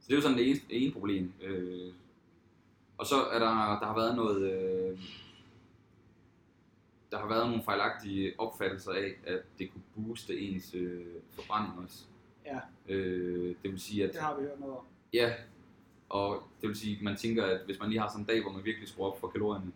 så 0.00 0.06
det 0.06 0.12
er 0.12 0.16
jo 0.16 0.22
sådan 0.22 0.38
det 0.38 0.48
ene, 0.50 0.58
det 0.70 0.82
ene 0.84 0.92
problem. 0.92 1.32
Øh, 1.42 1.92
og 2.98 3.06
så 3.06 3.14
er 3.24 3.38
der, 3.38 3.46
der 3.80 3.86
har 3.86 3.94
været 3.96 4.16
noget, 4.16 4.52
øh, 4.52 4.98
der 7.10 7.18
har 7.18 7.28
været 7.28 7.46
nogle 7.48 7.62
fejlagtige 7.64 8.32
opfattelser 8.38 8.92
af, 8.92 9.14
at 9.26 9.40
det 9.58 9.70
kunne 9.72 9.82
booste 10.06 10.38
ens 10.40 10.74
øh, 10.74 11.04
forbrænding 11.30 11.78
også. 11.84 12.04
Ja, 12.46 12.58
Øh, 12.88 13.54
det 13.62 13.70
vil 13.70 13.80
sige, 13.80 14.04
at 14.04 14.12
det 14.12 14.20
har 14.20 14.36
vi 14.36 14.42
hørt 14.42 14.60
noget 14.60 14.76
om. 14.76 14.84
ja, 15.12 15.32
og 16.08 16.42
det 16.60 16.68
vil 16.68 16.76
sige, 16.76 16.96
at 16.96 17.02
man 17.02 17.16
tænker, 17.16 17.44
at 17.46 17.60
hvis 17.66 17.78
man 17.80 17.88
lige 17.88 18.00
har 18.00 18.08
sådan 18.08 18.20
en 18.22 18.26
dag, 18.26 18.42
hvor 18.42 18.52
man 18.52 18.64
virkelig 18.64 18.88
skruer 18.88 19.10
op 19.10 19.20
for 19.20 19.28
kalorierne, 19.28 19.72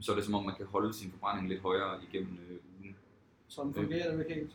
så 0.00 0.12
er 0.12 0.16
det 0.16 0.24
som 0.24 0.34
om, 0.34 0.44
man 0.44 0.54
kan 0.56 0.66
holde 0.66 0.92
sin 0.94 1.10
forbrænding 1.10 1.48
lidt 1.48 1.60
højere 1.60 2.00
igennem 2.12 2.38
øh, 2.50 2.56
ugen. 2.80 2.96
Sådan 3.48 3.74
fungerer 3.74 4.06
det 4.10 4.14
jo 4.14 4.18
ikke 4.20 4.34
helt. 4.34 4.50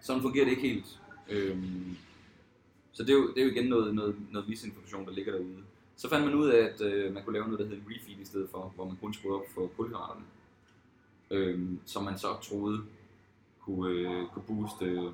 Sådan 0.00 0.22
fungerer 0.22 0.44
det 0.44 0.50
ikke 0.50 0.68
helt. 0.68 1.00
Øhm, 1.28 1.96
så 2.92 3.02
det 3.02 3.10
er, 3.10 3.14
jo, 3.14 3.28
det 3.34 3.40
er 3.40 3.44
jo 3.44 3.50
igen 3.50 3.64
noget, 3.66 3.94
noget, 3.94 4.16
noget 4.30 4.48
misinformation, 4.48 5.06
der 5.06 5.12
ligger 5.12 5.32
derude. 5.32 5.62
Så 5.96 6.08
fandt 6.08 6.26
man 6.26 6.34
ud 6.34 6.48
af, 6.48 6.58
at 6.64 6.80
øh, 6.80 7.14
man 7.14 7.24
kunne 7.24 7.32
lave 7.32 7.44
noget, 7.44 7.58
der 7.58 7.64
hedder 7.66 7.80
en 7.80 7.86
refeed 7.90 8.18
i 8.20 8.24
stedet 8.24 8.50
for, 8.50 8.72
hvor 8.74 8.84
man 8.84 8.96
kun 9.00 9.14
skruede 9.14 9.36
op 9.40 9.44
for 9.54 9.66
kulhydraterne. 9.76 10.24
Øhm, 11.30 11.80
som 11.86 12.04
man 12.04 12.18
så 12.18 12.36
troede 12.42 12.82
kunne, 13.60 13.90
øh, 13.90 14.26
kunne 14.28 14.42
booste, 14.46 14.84
øh, 14.84 15.12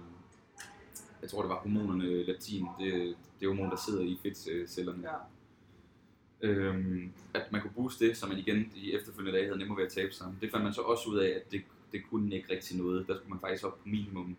jeg 1.23 1.31
tror 1.31 1.43
det 1.43 1.49
var 1.49 1.59
hormonerne 1.61 2.23
leptin, 2.23 2.67
det, 2.79 3.17
det 3.41 3.49
hormon, 3.49 3.71
der 3.71 3.77
sidder 3.77 4.03
i 4.03 4.19
fedtcellerne. 4.23 5.03
Ja, 5.11 5.17
Øhm, 6.41 7.12
at 7.35 7.53
man 7.53 7.61
kunne 7.61 7.71
booste 7.77 8.09
det, 8.09 8.17
så 8.17 8.27
man 8.27 8.39
igen 8.39 8.73
de 8.75 8.93
efterfølgende 8.95 9.39
dage 9.39 9.47
havde 9.47 9.59
nemmere 9.59 9.79
ved 9.79 9.85
at 9.85 9.93
tabe 9.93 10.12
sig. 10.12 10.35
Det 10.41 10.51
fandt 10.51 10.65
man 10.65 10.75
så 10.75 10.81
også 10.81 11.09
ud 11.11 11.19
af, 11.19 11.29
at 11.29 11.53
det, 11.53 11.62
det 11.93 12.01
kunne 12.11 12.35
ikke 12.37 12.53
rigtig 12.55 12.77
noget. 12.79 13.07
Der 13.09 13.15
skulle 13.17 13.31
man 13.31 13.41
faktisk 13.41 13.65
op 13.65 13.79
på 13.83 13.89
minimum 13.89 14.37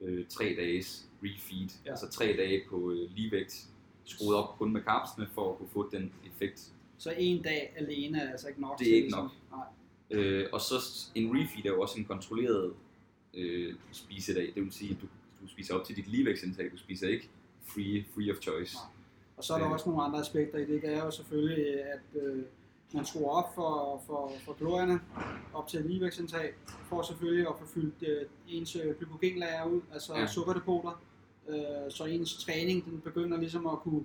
øh, 0.00 0.26
tre 0.28 0.44
dages 0.44 1.08
refeed. 1.22 1.68
Ja. 1.84 1.90
Altså 1.90 2.08
tre 2.10 2.24
dage 2.26 2.62
på 2.70 2.90
øh, 2.90 3.10
ligevægt, 3.16 3.66
skruet 4.04 4.36
op 4.36 4.58
kun 4.58 4.72
med 4.72 4.82
kapsene 4.82 5.28
for 5.34 5.52
at 5.52 5.58
kunne 5.58 5.68
få 5.68 5.90
den 5.92 6.12
effekt. 6.26 6.72
så 6.98 7.14
en 7.18 7.42
dag 7.42 7.72
alene 7.76 8.18
er 8.20 8.30
altså 8.30 8.48
ikke 8.48 8.60
nok. 8.60 8.78
Det 8.78 8.88
er 8.88 8.94
ikke 8.94 9.04
ligesom- 9.06 9.22
nok. 9.22 9.32
Nej. 9.50 9.66
Øh, 10.12 10.48
og 10.52 10.60
så 10.60 10.74
en 11.14 11.30
refeed 11.30 11.64
er 11.64 11.70
jo 11.70 11.80
også 11.80 11.98
en 11.98 12.04
kontrolleret 12.04 12.72
øh, 13.34 13.74
spisedag. 13.92 14.52
Det 14.54 14.62
vil 14.62 14.72
sige, 14.72 14.90
at 14.90 14.96
du, 15.02 15.06
du 15.42 15.48
spiser 15.48 15.74
op 15.74 15.84
til 15.84 15.96
dit 15.96 16.08
ligevægtsindtag. 16.08 16.70
Du 16.72 16.76
spiser 16.76 17.08
ikke 17.08 17.28
free, 17.66 18.04
free 18.14 18.30
of 18.32 18.36
choice. 18.40 18.74
Nej. 18.74 18.84
Og 19.36 19.44
så 19.44 19.54
er 19.54 19.58
der 19.58 19.66
Øh. 19.66 19.72
også 19.72 19.88
nogle 19.88 20.02
andre 20.04 20.20
aspekter 20.20 20.58
i 20.58 20.64
det. 20.64 20.82
Det 20.82 20.94
er 20.94 21.04
jo 21.04 21.10
selvfølgelig, 21.10 21.82
at 21.84 22.22
øh, 22.22 22.42
man 22.94 23.04
skruer 23.04 23.30
op 23.30 23.54
for, 23.54 24.02
for, 24.06 24.32
for 24.44 24.52
kalorierne 24.52 25.00
op 25.54 25.68
til 25.68 25.84
ligevægtsindtag, 25.84 26.52
for 26.88 27.02
selvfølgelig 27.02 27.48
at 27.48 27.54
få 27.60 27.66
fyldt 27.66 27.94
øh, 28.08 28.26
ens 28.48 28.76
øh, 28.76 28.98
glykogenlager 28.98 29.64
ud, 29.64 29.80
altså 29.92 30.14
ja. 30.16 30.26
Sukkerdepoter, 30.26 31.02
øh, 31.48 31.56
så 31.90 32.04
ens 32.04 32.44
træning 32.44 32.84
den 32.84 33.00
begynder 33.00 33.38
ligesom 33.38 33.66
at 33.66 33.78
kunne, 33.78 34.04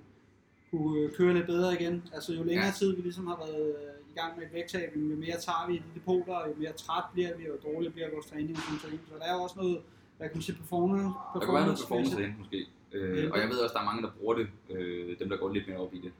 kunne 0.70 1.00
øh, 1.00 1.12
køre 1.12 1.34
lidt 1.34 1.46
bedre 1.46 1.74
igen. 1.80 2.02
Altså 2.14 2.32
jo 2.34 2.42
længere 2.42 2.66
ja. 2.66 2.72
Tid 2.78 2.96
vi 2.96 3.02
ligesom 3.02 3.26
har 3.26 3.36
været 3.36 3.66
øh, 3.68 3.97
gang 4.20 4.30
med 4.36 4.42
et 4.46 4.52
vægttab, 4.52 4.88
jo 4.96 5.16
mere 5.24 5.38
tager 5.46 5.64
vi 5.68 5.74
i 5.74 5.78
de 5.86 5.90
depoter, 5.98 6.34
og 6.40 6.48
jo 6.50 6.54
mere 6.62 6.72
træt 6.72 7.04
bliver 7.12 7.32
vi, 7.38 7.44
og 7.52 7.58
dårligere 7.68 7.92
bliver 7.96 8.08
vores 8.14 8.26
træning 8.26 8.56
sådan 8.58 8.78
ting. 8.84 9.00
Så 9.08 9.14
der 9.20 9.24
er 9.30 9.34
jo 9.36 9.40
også 9.46 9.56
noget, 9.62 9.76
hvad 10.16 10.28
kan 10.28 10.36
man 10.38 10.42
sige, 10.42 10.56
performance, 10.62 11.08
Der 11.34 11.40
kan 11.44 11.54
være 11.54 11.66
noget 11.66 11.78
performance 11.78 11.82
performance 11.86 12.16
derinde 12.16 12.38
måske. 12.42 12.60
Ja. 12.92 12.98
Øh, 12.98 13.30
og 13.32 13.38
jeg 13.42 13.48
ved 13.48 13.58
også, 13.64 13.74
der 13.76 13.80
er 13.84 13.84
mange, 13.90 14.02
der 14.06 14.10
bruger 14.18 14.34
det, 14.40 14.46
øh, 14.70 15.18
dem 15.20 15.28
der 15.28 15.36
går 15.42 15.48
lidt 15.56 15.68
mere 15.68 15.78
op 15.78 15.94
i 15.94 16.00
det. 16.06 16.12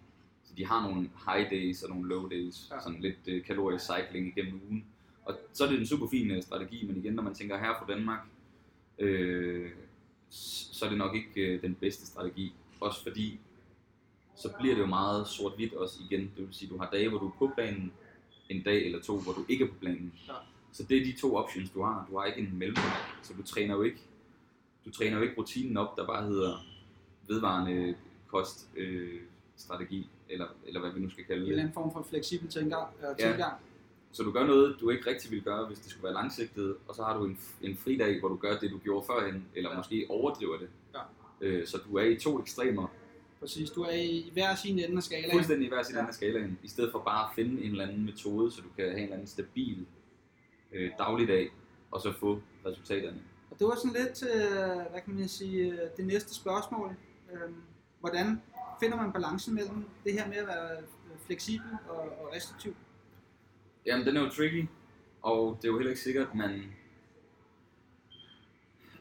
Så 0.47 0.53
de 0.59 0.67
har 0.67 0.81
nogle 0.89 1.01
high 1.27 1.51
days 1.51 1.83
og 1.83 1.89
nogle 1.95 2.09
low 2.09 2.29
days, 2.29 2.57
Ja. 2.71 2.81
sådan 2.85 3.01
lidt 3.01 3.23
øh, 3.27 3.45
kalorisk 3.45 3.85
cycling 3.91 4.25
igennem 4.33 4.61
ugen. 4.67 4.85
Og 5.25 5.33
så 5.53 5.65
er 5.65 5.69
det 5.71 5.79
en 5.81 5.87
super 5.87 6.07
fin 6.11 6.31
øh, 6.31 6.43
strategi, 6.43 6.87
men 6.87 6.97
igen, 6.97 7.13
når 7.13 7.23
man 7.23 7.35
tænker 7.35 7.59
her 7.59 7.73
fra 7.79 7.87
Danmark, 7.93 8.21
øh, 8.99 9.71
så 10.31 10.85
er 10.85 10.89
det 10.89 10.99
nok 10.99 11.15
ikke 11.17 11.41
øh, 11.41 11.63
den 11.63 11.75
bedste 11.75 12.07
strategi. 12.07 12.55
Også 12.81 13.03
fordi, 13.03 13.41
så 14.39 14.53
bliver 14.59 14.75
det 14.75 14.83
jo 14.83 14.87
meget 14.87 15.27
sort-hvidt 15.27 15.75
også 15.75 15.99
igen. 16.11 16.21
Det 16.21 16.47
vil 16.47 16.55
sige, 16.55 16.69
du 16.71 16.79
har 16.79 16.91
dage, 16.91 17.09
hvor 17.09 17.19
du 17.19 17.27
er 17.27 17.33
på 17.39 17.51
planen, 17.55 17.93
en 18.49 18.63
dag 18.63 18.87
eller 18.87 19.01
to, 19.03 19.19
hvor 19.21 19.33
du 19.33 19.45
ikke 19.49 19.65
er 19.65 19.69
på 19.69 19.75
planen. 19.81 20.13
Ja. 20.29 20.33
Så 20.73 20.83
det 20.83 20.97
er 21.01 21.05
de 21.05 21.21
to 21.21 21.37
options, 21.37 21.71
du 21.71 21.83
har. 21.83 22.07
Du 22.11 22.19
har 22.19 22.25
ikke 22.25 22.41
en 22.41 22.59
mellemvej. 22.59 22.97
Så 23.23 23.33
du 23.39 23.43
træner 23.43 23.75
jo 23.75 23.83
ikke, 23.83 23.99
du 24.85 24.91
træner 24.91 25.17
jo 25.17 25.23
ikke 25.23 25.35
rutinen 25.39 25.77
op, 25.77 25.97
der 25.97 26.07
bare 26.07 26.25
hedder 26.27 26.65
vedvarende 27.29 27.95
kost, 28.27 28.69
øh, 28.77 29.21
strategi, 29.57 30.11
eller, 30.29 30.47
eller 30.67 30.81
hvad 30.81 30.91
vi 30.91 31.01
nu 31.01 31.11
skal 31.11 31.25
kalde 31.25 31.41
en 31.41 31.45
det. 31.45 31.51
eller 31.51 31.63
anden 31.63 31.75
form 31.75 31.93
for 31.93 32.03
fleksibel 32.11 32.49
tilgang. 32.49 32.89
Øh, 32.99 33.05
Ja. 33.19 33.31
tilgang. 33.31 33.53
Så 34.13 34.23
du 34.23 34.31
gør 34.31 34.47
noget, 34.47 34.77
du 34.81 34.91
ikke 34.91 35.11
rigtig 35.11 35.31
vil 35.31 35.43
gøre, 35.43 35.67
hvis 35.67 35.79
det 35.79 35.91
skulle 35.91 36.05
være 36.05 36.13
langsigtet, 36.13 36.77
og 36.89 36.95
så 36.95 37.03
har 37.03 37.19
du 37.19 37.25
en, 37.25 37.39
en 37.63 37.77
fridag, 37.77 38.21
hvor 38.21 38.29
du 38.29 38.37
gør 38.37 38.59
det, 38.59 38.71
du 38.71 38.79
gjorde 38.79 39.07
førhen, 39.07 39.45
eller 39.55 39.69
Ja. 39.71 39.75
ja. 39.75 39.79
måske 39.79 40.07
overdriver 40.09 40.59
det. 40.59 40.69
Ja. 40.95 41.01
Øh, 41.41 41.67
så 41.67 41.79
du 41.91 41.97
er 41.97 42.05
i 42.05 42.17
to 42.17 42.41
ekstremer, 42.41 42.87
Præcis, 43.41 43.71
du 43.71 43.83
er 43.83 43.91
i, 43.91 44.11
i 44.19 44.31
hver 44.33 44.55
sin 44.55 44.79
ende 44.79 44.97
af 44.97 45.03
skalaen. 45.03 45.31
fuldstændig 45.33 45.67
i 45.67 45.69
hver 45.69 45.83
sin 45.83 45.95
Ja. 45.95 46.01
ende 46.01 46.09
af 46.09 46.15
skalaen, 46.15 46.59
i 46.63 46.69
stedet 46.69 46.93
for 46.93 46.99
bare 46.99 47.29
at 47.29 47.35
finde 47.35 47.63
en 47.65 47.71
eller 47.71 47.87
anden 47.87 48.05
metode, 48.05 48.51
så 48.53 48.61
du 48.61 48.69
kan 48.77 48.85
have 48.85 48.97
en 48.97 49.03
eller 49.03 49.15
anden 49.15 49.27
stabil 49.29 49.87
øh, 50.73 50.91
dagligdag, 50.99 51.51
og 51.91 52.01
så 52.01 52.13
få 52.13 52.41
resultaterne. 52.67 53.23
Og 53.51 53.59
det 53.59 53.67
var 53.67 53.75
sådan 53.77 53.93
lidt, 54.05 54.23
øh, 54.35 54.91
hvad 54.91 55.01
kan 55.05 55.15
man 55.15 55.29
sige, 55.29 55.73
øh, 55.73 55.79
det 55.97 56.07
næste 56.07 56.35
spørgsmål. 56.35 56.97
Øh, 57.33 57.41
hvordan 58.01 58.43
finder 58.81 58.97
man 58.97 59.13
balancen 59.13 59.55
mellem 59.55 59.85
det 60.05 60.13
her 60.13 60.29
med 60.29 60.37
at 60.37 60.47
være 60.47 60.71
øh, 60.77 60.83
fleksibel 61.27 61.71
og, 61.89 61.97
og 62.01 62.31
restriktiv? 62.35 62.77
Jamen, 63.87 64.07
den 64.07 64.17
er 64.17 64.21
jo 64.21 64.29
tricky, 64.29 64.67
og 65.23 65.57
det 65.63 65.69
er 65.69 65.73
jo 65.73 65.79
heller 65.79 65.91
ikke 65.91 66.03
sikkert, 66.03 66.29
at 66.29 66.35
man... 66.35 66.63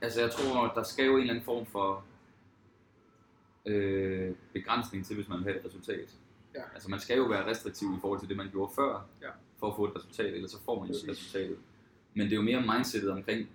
Altså, 0.01 0.21
jeg 0.21 0.31
tror, 0.31 0.67
der 0.75 0.83
skal 0.83 1.05
jo 1.05 1.13
en 1.15 1.19
eller 1.21 1.33
anden 1.33 1.45
form 1.45 1.65
for 1.65 2.03
øh, 3.67 4.35
begrænsning 4.53 5.05
til, 5.05 5.15
hvis 5.15 5.27
man 5.29 5.37
vil 5.37 5.43
have 5.45 5.59
et 5.59 5.65
resultat. 5.65 6.09
Ja. 6.55 6.61
Altså, 6.73 6.89
man 6.89 6.99
skal 6.99 7.17
jo 7.17 7.23
være 7.23 7.45
restriktiv 7.49 7.87
i 7.87 7.97
forhold 8.01 8.19
til 8.19 8.29
det, 8.29 8.37
man 8.37 8.49
gjorde 8.51 8.71
før, 8.75 9.05
Ja. 9.21 9.29
for 9.59 9.67
at 9.67 9.75
få 9.75 9.85
et 9.85 9.95
resultat, 9.95 10.33
ellers 10.33 10.51
så 10.51 10.57
får 10.65 10.79
man 10.79 10.89
jo 10.89 10.95
ikke 10.95 11.07
Præcis. 11.07 11.23
resultatet. 11.25 11.57
Men 12.13 12.25
det 12.25 12.31
er 12.31 12.35
jo 12.35 12.41
mere 12.41 12.61
mindsetet 12.75 13.09
omkring 13.11 13.49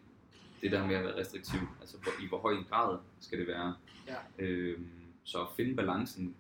det 0.61 0.73
der 0.73 0.87
med 0.87 0.95
at 0.95 1.05
være 1.05 1.21
restriktiv. 1.21 1.61
Altså, 1.81 1.97
hvor, 2.03 2.13
i 2.25 2.29
hvor 2.29 2.39
høj 2.39 2.53
en 2.53 2.65
grad 2.71 2.99
skal 3.21 3.39
det 3.39 3.47
være. 3.47 3.75
Ja. 4.09 4.45
Øhm, 4.45 4.87
så 5.25 5.39
at 5.41 5.47
finde 5.57 5.75
balancen, 5.77 6.35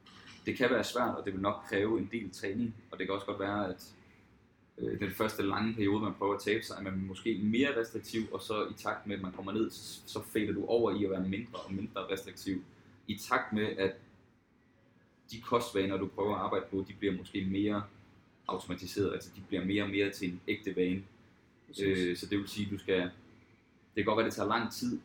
det 0.46 0.56
kan 0.56 0.70
være 0.70 0.84
svært, 0.84 1.14
og 1.16 1.24
det 1.24 1.32
vil 1.32 1.42
nok 1.42 1.62
kræve 1.68 1.98
en 1.98 2.08
del 2.12 2.30
træning. 2.30 2.74
Og 2.90 2.98
det 2.98 3.06
kan 3.06 3.14
også 3.14 3.26
godt 3.26 3.40
være, 3.40 3.68
at 3.68 3.92
øh, 4.78 5.00
den 5.00 5.10
første 5.10 5.42
lange 5.42 5.74
periode, 5.74 6.02
man 6.02 6.14
prøver 6.18 6.34
at 6.34 6.40
tabe 6.40 6.62
sig, 6.64 6.76
er 6.78 6.82
man 6.82 7.04
måske 7.06 7.40
mere 7.42 7.80
restriktiv, 7.80 8.22
og 8.32 8.40
så 8.42 8.66
i 8.70 8.72
takt 8.76 9.06
med, 9.06 9.16
at 9.16 9.22
man 9.22 9.32
kommer 9.32 9.52
ned, 9.52 9.70
så, 9.70 10.00
så 10.06 10.22
fader 10.22 10.52
du 10.52 10.64
over 10.66 10.90
i 10.90 11.04
at 11.04 11.10
være 11.10 11.28
mindre 11.28 11.58
og 11.58 11.74
mindre 11.74 12.00
restriktiv. 12.12 12.62
I 13.06 13.18
takt 13.18 13.52
med, 13.52 13.66
at 13.66 13.92
de 15.30 15.40
kostvaner, 15.40 15.96
du 15.96 16.06
prøver 16.06 16.34
at 16.34 16.40
arbejde 16.40 16.64
på, 16.70 16.84
de 16.88 16.94
bliver 16.98 17.16
måske 17.16 17.44
mere 17.44 17.82
automatiseret, 18.48 19.12
altså 19.12 19.30
de 19.36 19.42
bliver 19.48 19.64
mere 19.64 19.82
og 19.82 19.90
mere 19.90 20.10
til 20.10 20.28
en 20.28 20.40
ægte 20.48 20.76
vane. 20.76 21.02
Øh, 21.82 22.16
så 22.16 22.26
det 22.26 22.38
vil 22.38 22.48
sige, 22.48 22.66
at 22.66 22.72
du 22.72 22.78
skal, 22.78 23.00
det 23.00 23.10
kan 23.96 24.04
godt 24.04 24.16
være, 24.16 24.26
at 24.26 24.30
det 24.30 24.36
tager 24.36 24.48
lang 24.48 24.72
tid 24.72 25.00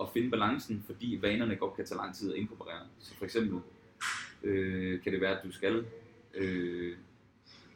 at 0.00 0.06
finde 0.12 0.30
balancen, 0.30 0.82
fordi 0.86 1.18
vanerne 1.22 1.56
godt 1.56 1.76
kan 1.76 1.86
tage 1.86 1.96
lang 1.96 2.14
tid 2.14 2.32
at 2.32 2.38
inkorporere. 2.38 2.86
Så 2.98 3.14
for 3.14 3.24
eksempel 3.24 3.60
øh, 4.42 5.02
kan 5.02 5.12
det 5.12 5.20
være, 5.20 5.38
at 5.38 5.44
du 5.44 5.52
skal 5.52 5.84
øh, 6.34 6.96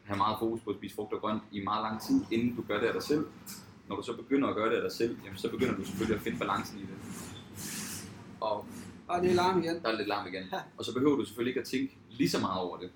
have 0.04 0.16
meget 0.16 0.36
fokus 0.38 0.60
på 0.60 0.70
at 0.70 0.76
spise 0.76 0.94
frugt 0.94 1.12
og 1.12 1.20
grønt 1.20 1.42
i 1.52 1.60
meget 1.60 1.82
lang 1.82 2.02
tid, 2.02 2.20
inden 2.30 2.56
du 2.56 2.62
gør 2.68 2.80
det 2.80 2.86
af 2.86 2.92
dig 2.92 3.02
selv. 3.02 3.26
Når 3.88 3.96
du 3.96 4.02
så 4.02 4.16
begynder 4.16 4.48
at 4.48 4.54
gøre 4.54 4.70
det 4.70 4.76
af 4.76 4.82
dig 4.82 4.92
selv, 4.92 5.18
jamen, 5.24 5.38
så 5.38 5.50
begynder 5.50 5.74
du 5.74 5.84
selvfølgelig 5.84 6.16
at 6.16 6.22
finde 6.22 6.38
balancen 6.38 6.78
i 6.78 6.82
det. 6.82 6.94
Og 8.40 8.66
Og 9.09 9.22
det 9.22 9.30
er 9.30 9.34
larm 9.34 9.62
igen. 9.62 9.74
der 9.82 9.88
er 9.88 9.96
lidt 9.96 10.09
larm 10.09 10.26
igen. 10.26 10.42
Og 10.76 10.84
så 10.84 10.94
behøver 10.94 11.16
du 11.16 11.24
selvfølgelig 11.24 11.50
ikke 11.50 11.61
at 11.61 11.66
tænke 11.66 11.96
lige 12.11 12.28
så 12.30 12.40
meget 12.40 12.61
over 12.61 12.78
det. 12.78 12.90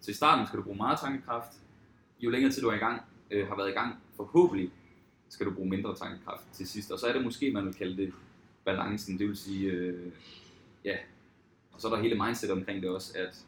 Så 0.00 0.10
i 0.10 0.14
starten 0.14 0.46
skal 0.46 0.58
du 0.58 0.62
bruge 0.62 0.76
meget 0.76 1.00
tankekraft. 1.00 1.52
Jo 2.20 2.30
længere 2.30 2.52
tid 2.52 2.62
du 2.62 2.68
er 2.68 2.74
i 2.74 2.78
gang, 2.78 3.02
øh, 3.30 3.48
har 3.48 3.56
været 3.56 3.68
i 3.68 3.72
gang, 3.72 3.94
forhåbentlig 4.16 4.70
skal 5.28 5.46
du 5.46 5.50
bruge 5.50 5.68
mindre 5.68 5.94
tankekraft 5.96 6.42
til 6.52 6.68
sidst. 6.68 6.90
Og 6.92 6.98
så 6.98 7.06
er 7.06 7.12
det 7.12 7.24
måske, 7.24 7.50
man 7.52 7.66
vil 7.66 7.74
kalde 7.74 7.96
det 7.96 8.12
balancen. 8.64 9.18
Det 9.18 9.28
vil 9.28 9.36
sige, 9.36 9.70
øh, 9.70 10.12
ja, 10.84 10.96
og 11.72 11.80
så 11.80 11.88
er 11.88 11.94
der 11.94 12.02
hele 12.02 12.22
mindset 12.24 12.50
omkring 12.50 12.82
det 12.82 12.90
også, 12.90 13.12
at 13.18 13.44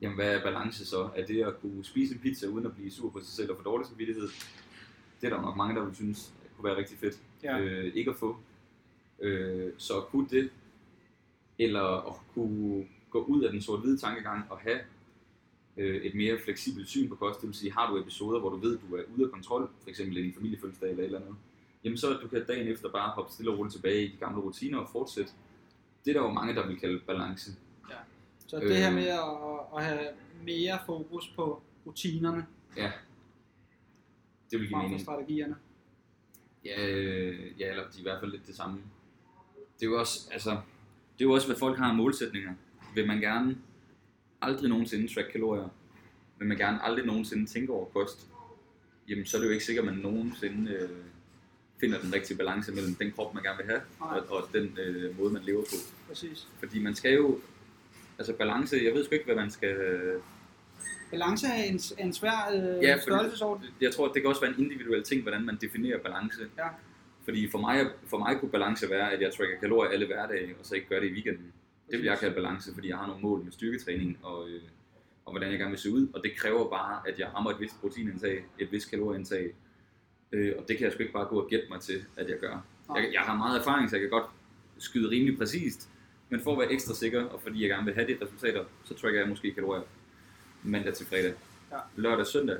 jamen, 0.00 0.14
hvad 0.16 0.34
er 0.34 0.42
balance 0.42 0.86
så? 0.86 1.08
Er 1.16 1.26
det 1.26 1.42
at 1.44 1.60
kunne 1.60 1.84
spise 1.84 2.14
en 2.14 2.20
pizza 2.20 2.46
uden 2.46 2.66
at 2.66 2.74
blive 2.74 2.90
sur 2.90 3.10
på 3.10 3.18
sig 3.20 3.28
selv 3.28 3.50
og 3.50 3.56
få 3.56 3.62
dårlig 3.62 3.86
samvittighed? 3.86 4.28
Det 5.20 5.26
er 5.26 5.36
der 5.36 5.42
nok 5.42 5.56
mange, 5.56 5.74
der 5.74 5.84
vil 5.84 5.94
synes 5.94 6.32
kunne 6.56 6.64
være 6.64 6.76
rigtig 6.76 6.98
fedt 6.98 7.18
Ja. 7.42 7.58
øh, 7.58 7.94
ikke 7.94 8.10
at 8.10 8.16
få. 8.16 8.36
Øh, 9.20 9.72
så 9.78 10.00
kunne 10.00 10.26
det, 10.30 10.50
eller 11.64 12.08
at 12.10 12.14
kunne 12.34 12.86
gå 13.10 13.24
ud 13.24 13.42
af 13.42 13.52
den 13.52 13.62
sort-hvide 13.62 13.98
tankegang 13.98 14.50
og 14.50 14.58
have 14.58 14.80
øh, 15.76 16.02
et 16.02 16.14
mere 16.14 16.38
fleksibelt 16.44 16.88
syn 16.88 17.08
på 17.08 17.14
kost. 17.14 17.40
Det 17.40 17.46
vil 17.46 17.56
sige, 17.56 17.72
har 17.72 17.90
du 17.90 17.98
episoder, 18.00 18.40
hvor 18.40 18.48
du 18.50 18.56
ved, 18.56 18.78
du 18.78 18.96
er 18.96 19.02
ude 19.16 19.24
af 19.24 19.30
kontrol, 19.30 19.70
f.eks. 19.84 19.98
i 20.00 20.02
en 20.26 20.34
familiefødselsdag 20.34 20.90
eller 20.90 21.02
et 21.02 21.06
eller 21.06 21.20
andet, 21.20 21.34
jamen 21.84 21.98
så 21.98 22.12
du 22.22 22.28
kan 22.28 22.46
dagen 22.46 22.68
efter 22.68 22.90
bare 22.90 23.10
hoppe 23.10 23.32
stille 23.32 23.50
og 23.52 23.58
roligt 23.58 23.74
tilbage 23.74 24.04
i 24.04 24.12
de 24.12 24.16
gamle 24.16 24.40
rutiner 24.40 24.78
og 24.78 24.88
fortsætte. 24.92 25.32
Det 26.04 26.10
er 26.16 26.20
der 26.20 26.26
jo 26.28 26.32
mange, 26.32 26.54
der 26.54 26.66
vil 26.66 26.80
kalde 26.80 27.00
balance. 27.06 27.50
Så 28.46 28.60
det 28.60 28.76
her 28.76 28.88
Øh. 28.88 28.94
med 28.94 29.06
at, 29.06 29.20
at 29.78 29.84
have 29.84 30.08
mere 30.44 30.78
fokus 30.86 31.28
på 31.36 31.62
rutinerne 31.86 32.46
Ja, 32.76 32.92
det 34.50 34.60
vil 34.60 34.68
give 34.68 34.82
mening. 34.82 35.00
strategierne. 35.00 35.56
Ja, 36.64 36.86
øh, 36.88 37.60
ja, 37.60 37.70
eller 37.70 37.82
de 37.82 37.88
er 37.96 37.98
i 37.98 38.02
hvert 38.02 38.20
fald 38.20 38.30
lidt 38.30 38.46
det 38.46 38.54
samme. 38.56 38.76
Det 39.80 39.86
er 39.86 39.90
jo 39.90 39.98
også, 40.00 40.28
altså, 40.32 40.58
det 41.20 41.26
er 41.26 41.28
jo 41.28 41.34
også, 41.34 41.46
hvad 41.46 41.56
folk 41.56 41.78
har 41.78 41.88
af 41.88 41.94
målsætninger. 41.94 42.52
Vil 42.94 43.06
man 43.06 43.20
gerne 43.20 43.56
aldrig 44.42 44.68
nogensinde 44.68 45.14
track 45.14 45.28
kalorier? 45.32 45.68
Vil 46.38 46.48
man 46.48 46.56
gerne 46.56 46.84
aldrig 46.84 47.06
nogensinde 47.06 47.46
tænke 47.46 47.72
over 47.72 47.84
kost? 47.84 48.26
Jamen, 49.08 49.26
så 49.26 49.36
er 49.36 49.40
det 49.40 49.48
jo 49.48 49.52
ikke 49.52 49.64
sikkert, 49.64 49.88
at 49.88 49.94
man 49.94 50.02
nogensinde 50.02 50.72
øh, 50.72 50.88
finder 51.80 52.00
den 52.00 52.14
rigtige 52.14 52.36
balance 52.36 52.72
mellem 52.72 52.94
den 52.94 53.12
krop, 53.12 53.34
man 53.34 53.42
gerne 53.42 53.56
vil 53.56 53.66
have, 53.66 53.80
og, 54.00 54.36
og 54.36 54.48
den 54.52 54.78
øh, 54.78 55.18
måde, 55.18 55.32
man 55.32 55.42
lever 55.42 55.62
på. 55.62 55.76
Præcis. 56.08 56.48
Fordi 56.58 56.78
man 56.78 56.94
skal 56.94 57.14
jo, 57.14 57.40
altså 58.18 58.32
balance, 58.32 58.80
jeg 58.84 58.94
ved 58.94 59.04
sgu 59.04 59.14
ikke, 59.14 59.24
hvad 59.26 59.36
man 59.36 59.50
skal... 59.50 59.76
Balance 61.10 61.46
er 61.46 61.64
en, 61.64 61.80
en 61.98 62.12
svær 62.12 62.50
øh, 62.52 62.82
Ja, 62.82 63.00
størrelsesorden. 63.00 63.64
Jeg 63.80 63.94
tror, 63.94 64.12
det 64.12 64.22
kan 64.22 64.28
også 64.28 64.40
være 64.40 64.54
en 64.58 64.64
individuel 64.64 65.02
ting, 65.02 65.22
hvordan 65.22 65.46
man 65.46 65.58
definerer 65.60 65.98
balance. 65.98 66.40
Ja. 66.58 66.68
Fordi 67.30 67.50
for 67.50 67.58
mig, 67.58 67.86
for 68.06 68.18
mig 68.18 68.36
kunne 68.40 68.50
balance 68.50 68.90
være, 68.90 69.12
at 69.12 69.20
jeg 69.20 69.32
tracker 69.34 69.60
kalorier 69.60 69.90
alle 69.90 70.06
hverdage, 70.06 70.54
og 70.60 70.66
så 70.66 70.74
ikke 70.74 70.88
gør 70.88 71.00
det 71.00 71.08
i 71.08 71.12
weekenden. 71.12 71.52
Det 71.90 71.98
vil 71.98 72.06
jeg 72.06 72.18
kalde 72.18 72.34
balance, 72.34 72.74
fordi 72.74 72.88
jeg 72.88 72.96
har 72.96 73.06
nogle 73.06 73.22
mål 73.22 73.44
med 73.44 73.52
styrketræning 73.52 74.18
og, 74.22 74.48
øh, 74.48 74.62
og 75.24 75.32
hvordan 75.32 75.50
jeg 75.50 75.58
gerne 75.58 75.70
vil 75.70 75.78
se 75.78 75.90
ud. 75.90 76.08
Og 76.14 76.22
det 76.24 76.36
kræver 76.36 76.70
bare, 76.70 77.08
at 77.08 77.18
jeg 77.18 77.28
rammer 77.34 77.50
et 77.50 77.60
vist 77.60 77.80
proteinindtag, 77.80 78.44
et 78.58 78.72
vist 78.72 78.90
kalorieindtag. 78.90 79.54
Øh, 80.32 80.54
og 80.58 80.68
det 80.68 80.76
kan 80.76 80.84
jeg 80.84 80.92
sgu 80.92 81.02
ikke 81.02 81.12
bare 81.12 81.24
gå 81.24 81.40
og 81.40 81.48
gætte 81.48 81.66
mig 81.70 81.80
til, 81.80 82.04
at 82.16 82.28
jeg 82.28 82.38
gør. 82.38 82.64
Jeg, 82.94 83.10
jeg 83.12 83.20
har 83.20 83.36
meget 83.36 83.60
erfaring, 83.60 83.90
så 83.90 83.96
jeg 83.96 84.00
kan 84.00 84.10
godt 84.10 84.30
skyde 84.78 85.10
rimelig 85.10 85.38
præcist. 85.38 85.88
Men 86.28 86.40
for 86.40 86.52
at 86.52 86.58
være 86.58 86.72
ekstra 86.72 86.94
sikker, 86.94 87.24
og 87.24 87.42
fordi 87.42 87.62
jeg 87.62 87.68
gerne 87.68 87.84
vil 87.84 87.94
have 87.94 88.06
de 88.06 88.18
resultater, 88.24 88.64
så 88.84 88.94
tracker 88.94 89.20
jeg 89.20 89.28
måske 89.28 89.54
kalorier 89.54 89.82
mandag 90.62 90.94
til 90.94 91.06
fredag. 91.06 91.34
Ja. 91.72 91.78
Lørdag 91.96 92.20
og 92.20 92.26
søndag 92.26 92.58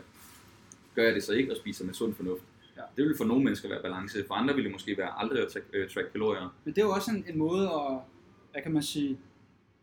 gør 0.95 1.03
jeg 1.03 1.15
det 1.15 1.23
så 1.23 1.33
ikke 1.33 1.53
og 1.53 1.57
spiser 1.57 1.85
med 1.85 1.95
sund 1.95 2.15
fornuft. 2.15 2.43
Ja. 2.77 2.83
Det 2.97 3.05
vil 3.05 3.17
for 3.17 3.25
nogle 3.25 3.45
mennesker 3.45 3.69
være 3.69 3.83
balance, 3.83 4.25
for 4.27 4.35
andre 4.35 4.55
vil 4.55 4.65
det 4.65 4.73
måske 4.73 4.99
være 4.99 5.21
aldrig 5.23 5.43
at 5.43 5.53
track, 5.53 5.67
øh, 5.73 5.91
track 5.91 6.13
kalorier. 6.13 6.55
Men 6.65 6.75
det 6.75 6.81
er 6.81 6.87
jo 6.87 6.93
også 6.93 7.11
en, 7.11 7.25
en 7.29 7.39
måde 7.39 7.65
at, 7.65 7.99
hvad 8.53 8.63
kan 8.63 8.73
man 8.73 8.83
sige, 8.83 9.19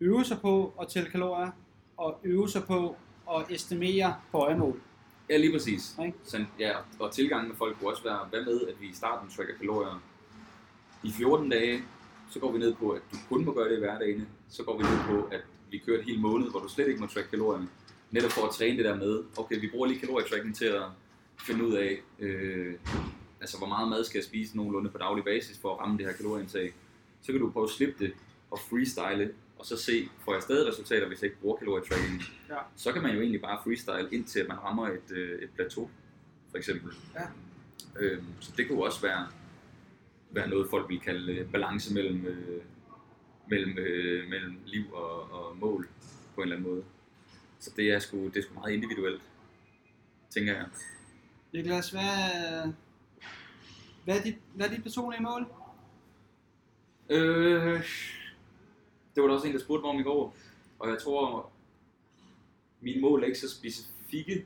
øve 0.02 0.26
sig 0.26 0.38
på 0.42 0.74
at 0.82 0.88
tælle 0.88 1.10
kalorier, 1.10 1.52
og 1.98 2.20
øve 2.24 2.50
sig 2.50 2.64
på 2.64 2.96
at 3.32 3.46
estimere 3.50 4.16
på 4.32 4.38
øjemål. 4.38 4.82
Ja, 5.30 5.38
lige 5.38 5.52
præcis. 5.52 5.96
Ikke? 6.06 6.18
Så, 6.24 6.46
ja, 6.60 6.72
og 7.00 7.12
tilgangen 7.12 7.48
med 7.48 7.56
folk 7.58 7.80
kunne 7.80 7.90
også 7.90 8.04
være, 8.04 8.20
hvad 8.30 8.46
med, 8.46 8.62
at 8.68 8.82
vi 8.82 8.88
i 8.88 8.94
starten 8.94 9.30
tracker 9.30 9.54
kalorier 9.58 10.02
i 11.04 11.12
14 11.12 11.50
dage, 11.50 11.84
så 12.30 12.40
går 12.40 12.52
vi 12.52 12.60
ned 12.60 12.74
på, 12.74 12.90
at 12.90 13.02
du 13.12 13.18
kun 13.30 13.46
må 13.46 13.54
gøre 13.54 13.70
det 13.70 13.78
i 13.78 13.80
hverdagene, 13.80 14.28
så 14.50 14.64
går 14.64 14.78
vi 14.78 14.84
ned 14.84 15.00
på, 15.10 15.28
at 15.36 15.42
vi 15.72 15.78
kører 15.78 16.00
et 16.00 16.06
helt 16.06 16.22
måned, 16.22 16.52
hvor 16.52 16.60
du 16.60 16.68
slet 16.68 16.88
ikke 16.88 17.00
må 17.00 17.08
track 17.08 17.30
kalorierne, 17.30 17.68
netop 18.12 18.32
for 18.32 18.48
at 18.48 18.54
træne 18.54 18.78
det 18.78 18.86
der 18.86 18.96
med, 18.96 19.24
okay, 19.38 19.60
vi 19.62 19.68
bruger 19.68 19.88
lige 19.88 20.00
kalorietracking 20.00 20.56
til 20.56 20.66
at 20.66 20.84
finde 21.42 21.66
ud 21.66 21.74
af, 21.74 22.02
øh, 22.20 22.74
altså 23.42 23.58
hvor 23.58 23.68
meget 23.68 23.90
mad 23.90 24.04
skal 24.04 24.18
jeg 24.18 24.26
spise 24.26 24.58
nogenlunde 24.58 24.90
på 24.90 24.98
daglig 24.98 25.24
basis 25.24 25.60
for 25.60 25.74
at 25.74 25.80
ramme 25.80 25.98
det 25.98 26.06
her 26.06 26.14
kalorieindtag. 26.14 26.74
Så 27.22 27.32
kan 27.32 27.42
du 27.42 27.52
prøve 27.52 27.64
at 27.64 27.70
slippe 27.70 28.06
det 28.06 28.14
og 28.52 28.60
freestyle, 28.60 29.34
og 29.60 29.66
så 29.66 29.78
se, 29.78 30.10
får 30.26 30.34
jeg 30.34 30.42
stadig 30.42 30.68
resultater, 30.68 31.08
hvis 31.08 31.22
jeg 31.22 31.28
ikke 31.28 31.42
bruger 31.42 31.58
kalorietracking. 31.58 32.22
Ja. 32.50 32.58
Så 32.76 32.92
kan 32.92 33.02
man 33.02 33.14
jo 33.14 33.22
egentlig 33.22 33.42
bare 33.42 33.60
freestyle, 33.64 34.10
indtil 34.12 34.48
man 34.48 34.58
rammer 34.58 34.88
et, 34.88 35.12
øh, 35.12 35.42
et 35.42 35.50
plateau, 35.56 35.90
for 36.50 36.58
eksempel. 36.58 36.94
Ja. 37.16 37.26
Øhm, 38.00 38.26
så 38.40 38.52
det 38.58 38.68
kunne 38.68 38.84
også 38.84 39.02
være, 39.02 39.28
være 40.32 40.50
noget, 40.50 40.70
folk 40.70 40.90
vil 40.90 41.00
kalde 41.00 41.34
øh, 41.34 41.52
balance 41.52 41.94
mellem, 41.94 42.26
øh, 42.26 42.62
mellem, 43.50 43.78
øh, 43.78 44.30
mellem 44.30 44.60
liv 44.66 44.94
og, 44.94 45.32
og 45.32 45.58
mål, 45.58 45.90
på 46.36 46.42
en 46.42 46.44
eller 46.44 46.56
anden 46.56 46.72
måde. 46.72 46.84
Så 47.60 47.72
det 47.78 47.92
er 47.92 48.00
sgu, 48.00 48.28
det 48.28 48.38
er 48.38 48.42
sgu 48.42 48.54
meget 48.54 48.74
individuelt, 48.74 49.22
tænker 50.30 50.54
jeg. 50.54 50.66
Niklas, 51.54 51.90
hvad, 51.90 52.74
hvad, 54.04 54.20
er 54.20 54.24
dit, 54.24 54.36
hvad 54.56 54.66
er 54.66 54.72
dit 54.72 54.84
personlige 54.84 55.24
mål? 55.24 55.46
Øh, 57.10 57.84
det 59.16 59.24
var 59.24 59.28
der 59.28 59.36
også 59.36 59.48
en, 59.48 59.54
der 59.54 59.60
spurgte 59.60 59.82
mig 59.82 59.92
om 59.92 60.00
i 60.00 60.04
går, 60.04 60.36
og 60.80 60.90
jeg 60.90 61.02
tror, 61.02 61.52
mine 62.82 63.02
mål 63.02 63.22
er 63.22 63.28
ikke 63.28 63.40
så 63.40 63.50
specifikke, 63.50 64.46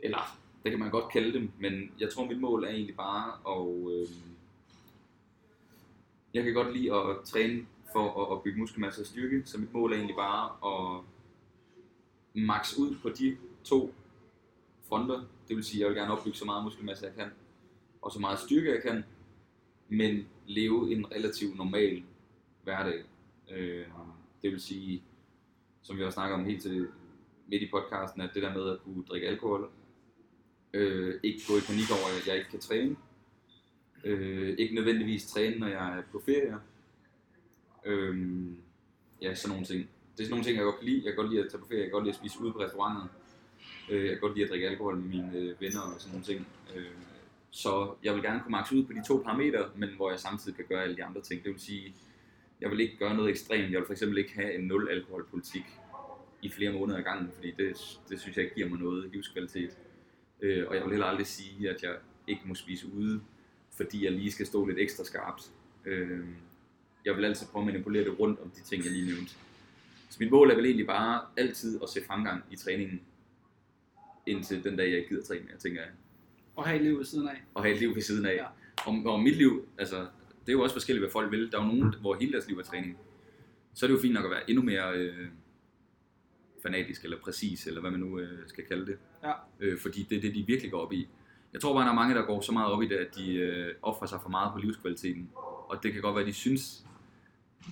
eller 0.00 0.38
det 0.62 0.70
kan 0.70 0.80
man 0.80 0.90
godt 0.90 1.12
kalde 1.12 1.32
dem, 1.32 1.50
men 1.58 1.90
jeg 2.00 2.12
tror, 2.12 2.26
mit 2.26 2.40
mål 2.40 2.64
er 2.64 2.68
egentlig 2.68 2.96
bare 2.96 3.56
at... 3.56 3.92
Øh, 3.92 4.08
jeg 6.34 6.44
kan 6.44 6.54
godt 6.54 6.76
lide 6.76 6.94
at 6.94 7.24
træne 7.24 7.66
for 7.92 8.22
at, 8.22 8.36
at 8.36 8.42
bygge 8.42 8.58
muskelmasse 8.58 9.02
og 9.02 9.06
styrke, 9.06 9.42
så 9.44 9.58
mit 9.58 9.72
mål 9.72 9.92
er 9.92 9.96
egentlig 9.96 10.16
bare 10.16 10.46
at 10.72 11.04
max 12.42 12.76
ud 12.76 12.96
på 13.02 13.08
de 13.08 13.36
to 13.64 13.94
fronter. 14.88 15.22
Det 15.48 15.56
vil 15.56 15.64
sige, 15.64 15.78
at 15.78 15.80
jeg 15.80 15.88
vil 15.88 15.96
gerne 15.96 16.12
opbygge 16.12 16.38
så 16.38 16.44
meget 16.44 16.64
muskelmasse, 16.64 17.06
jeg 17.06 17.14
kan, 17.14 17.30
og 18.02 18.12
så 18.12 18.18
meget 18.20 18.38
styrke, 18.38 18.70
jeg 18.70 18.82
kan, 18.82 19.04
men 19.88 20.26
leve 20.46 20.92
en 20.92 21.12
relativt 21.12 21.56
normal 21.56 22.02
hverdag. 22.64 23.04
Øh, 23.50 23.86
det 24.42 24.50
vil 24.50 24.60
sige, 24.60 25.02
som 25.82 25.96
vi 25.96 26.02
har 26.02 26.10
snakket 26.10 26.34
om 26.34 26.44
helt 26.44 26.62
til 26.62 26.88
midt 27.46 27.62
i 27.62 27.70
podcasten, 27.70 28.20
at 28.20 28.30
det 28.34 28.42
der 28.42 28.54
med 28.54 28.70
at 28.70 28.78
kunne 28.84 29.04
drikke 29.04 29.28
alkohol, 29.28 29.70
øh, 30.72 31.20
ikke 31.22 31.40
gå 31.48 31.56
i 31.56 31.66
panik 31.66 31.90
over, 31.90 32.20
at 32.20 32.26
jeg 32.26 32.36
ikke 32.36 32.50
kan 32.50 32.60
træne, 32.60 32.96
øh, 34.04 34.54
ikke 34.58 34.74
nødvendigvis 34.74 35.26
træne, 35.26 35.58
når 35.58 35.66
jeg 35.66 35.98
er 35.98 36.02
på 36.12 36.22
ferie, 36.26 36.56
øh, 37.84 38.46
ja, 39.22 39.34
sådan 39.34 39.50
nogle 39.50 39.66
ting. 39.66 39.88
Det 40.16 40.22
er 40.22 40.24
sådan 40.24 40.30
nogle 40.30 40.44
ting, 40.44 40.56
jeg 40.56 40.64
godt 40.64 40.78
kan 40.78 40.88
lide. 40.88 41.02
Jeg 41.04 41.12
kan 41.12 41.16
godt 41.16 41.30
lide 41.30 41.44
at 41.44 41.50
tage 41.50 41.60
på 41.60 41.66
ferie, 41.66 41.80
jeg 41.80 41.86
kan 41.86 41.92
godt 41.92 42.04
lide 42.04 42.14
at 42.14 42.20
spise 42.20 42.40
ude 42.40 42.52
på 42.52 42.60
restauranter, 42.60 43.06
øh, 43.90 44.04
jeg 44.04 44.10
kan 44.10 44.20
godt 44.20 44.34
lide 44.34 44.44
at 44.44 44.50
drikke 44.50 44.68
alkohol 44.68 44.96
med 44.96 45.08
mine 45.08 45.38
øh, 45.38 45.60
venner 45.60 45.80
og 45.80 46.00
sådan 46.00 46.12
nogle 46.12 46.24
ting. 46.24 46.46
Øh, 46.76 46.84
så 47.50 47.94
jeg 48.04 48.14
vil 48.14 48.22
gerne 48.22 48.40
kunne 48.40 48.50
makse 48.50 48.76
ud 48.76 48.84
på 48.84 48.92
de 48.92 49.02
to 49.08 49.22
parametre, 49.24 49.70
men 49.76 49.88
hvor 49.96 50.10
jeg 50.10 50.20
samtidig 50.20 50.56
kan 50.56 50.64
gøre 50.68 50.82
alle 50.82 50.96
de 50.96 51.04
andre 51.04 51.20
ting. 51.20 51.44
Det 51.44 51.52
vil 51.52 51.60
sige, 51.60 51.94
jeg 52.60 52.70
vil 52.70 52.80
ikke 52.80 52.96
gøre 52.96 53.14
noget 53.14 53.30
ekstremt. 53.30 53.72
Jeg 53.72 53.78
vil 53.78 53.86
for 53.86 53.92
eksempel 53.92 54.18
ikke 54.18 54.34
have 54.34 54.54
en 54.54 54.64
nul 54.64 54.88
alkoholpolitik 54.88 55.64
i 56.42 56.50
flere 56.50 56.72
måneder 56.72 56.98
ad 56.98 57.02
gangen, 57.02 57.30
fordi 57.34 57.50
det, 57.50 57.98
det 58.08 58.20
synes 58.20 58.36
jeg 58.36 58.44
ikke 58.44 58.54
giver 58.54 58.68
mig 58.68 58.78
noget 58.78 59.10
livskvalitet. 59.12 59.78
Øh, 60.40 60.66
og 60.68 60.74
jeg 60.74 60.82
vil 60.84 60.90
heller 60.90 61.06
aldrig 61.06 61.26
sige, 61.26 61.70
at 61.70 61.82
jeg 61.82 61.94
ikke 62.26 62.42
må 62.44 62.54
spise 62.54 62.86
ude, 62.94 63.20
fordi 63.76 64.04
jeg 64.04 64.12
lige 64.12 64.32
skal 64.32 64.46
stå 64.46 64.66
lidt 64.66 64.78
ekstra 64.78 65.04
skarpt. 65.04 65.50
Øh, 65.84 66.24
jeg 67.04 67.16
vil 67.16 67.24
altid 67.24 67.46
prøve 67.46 67.62
at 67.62 67.66
manipulere 67.66 68.04
det 68.04 68.18
rundt 68.18 68.40
om 68.40 68.50
de 68.50 68.60
ting, 68.60 68.84
jeg 68.84 68.92
lige 68.92 69.06
nævnte. 69.06 69.32
Så 70.10 70.16
mit 70.20 70.30
mål 70.30 70.50
er 70.50 70.54
vel 70.54 70.64
egentlig 70.64 70.86
bare 70.86 71.22
altid 71.36 71.80
at 71.82 71.88
se 71.88 72.04
fremgang 72.06 72.44
i 72.50 72.56
træningen, 72.56 73.00
indtil 74.26 74.64
den 74.64 74.76
dag, 74.76 74.88
jeg 74.90 74.96
ikke 74.98 75.08
gider 75.08 75.22
træne 75.22 75.44
mere, 75.44 75.56
tænker 75.56 75.80
jeg 75.80 75.90
Og 76.56 76.64
have 76.66 76.76
et 76.76 76.82
liv 76.82 76.98
ved 76.98 77.04
siden 77.04 77.28
af. 77.28 77.42
og 77.54 77.62
have 77.62 77.74
et 77.74 77.80
liv 77.80 77.94
ved 77.94 78.02
siden 78.02 78.26
af. 78.26 78.34
Ja. 78.34 78.46
Og, 78.90 79.12
og 79.12 79.20
mit 79.22 79.36
liv, 79.36 79.68
altså, 79.78 79.96
det 80.40 80.48
er 80.48 80.52
jo 80.52 80.60
også 80.62 80.74
forskelligt, 80.74 81.02
hvad 81.02 81.10
folk 81.10 81.30
vil. 81.30 81.52
Der 81.52 81.58
er 81.58 81.62
jo 81.62 81.72
nogen, 81.72 81.94
hvor 82.00 82.14
hele 82.14 82.32
deres 82.32 82.48
liv 82.48 82.58
er 82.58 82.62
træning. 82.62 82.98
Så 83.74 83.86
er 83.86 83.88
det 83.88 83.96
jo 83.96 84.00
fint 84.00 84.14
nok 84.14 84.24
at 84.24 84.30
være 84.30 84.50
endnu 84.50 84.64
mere 84.64 84.92
øh, 84.94 85.28
fanatisk, 86.62 87.04
eller 87.04 87.18
præcis, 87.20 87.66
eller 87.66 87.80
hvad 87.80 87.90
man 87.90 88.00
nu 88.00 88.18
øh, 88.18 88.38
skal 88.48 88.64
kalde 88.64 88.86
det. 88.86 88.98
Ja. 89.22 89.32
Øh, 89.60 89.78
fordi 89.78 90.02
det 90.10 90.16
er 90.18 90.20
det, 90.20 90.34
de 90.34 90.44
virkelig 90.46 90.70
går 90.70 90.80
op 90.80 90.92
i. 90.92 91.08
Jeg 91.52 91.60
tror 91.60 91.74
bare, 91.74 91.84
der 91.84 91.90
er 91.90 91.94
mange, 91.94 92.14
der 92.14 92.22
går 92.22 92.40
så 92.40 92.52
meget 92.52 92.72
op 92.72 92.82
i 92.82 92.88
det, 92.88 92.96
at 92.96 93.16
de 93.16 93.34
øh, 93.34 93.74
offrer 93.82 94.06
sig 94.06 94.18
for 94.22 94.28
meget 94.28 94.52
på 94.52 94.58
livskvaliteten. 94.58 95.30
Og 95.68 95.82
det 95.82 95.92
kan 95.92 96.02
godt 96.02 96.14
være, 96.14 96.22
at 96.22 96.28
de 96.28 96.32
synes, 96.32 96.86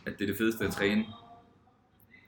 at 0.07 0.19
det 0.19 0.25
er 0.25 0.27
det 0.27 0.37
fedeste 0.37 0.65
at 0.65 0.73
træne. 0.73 1.05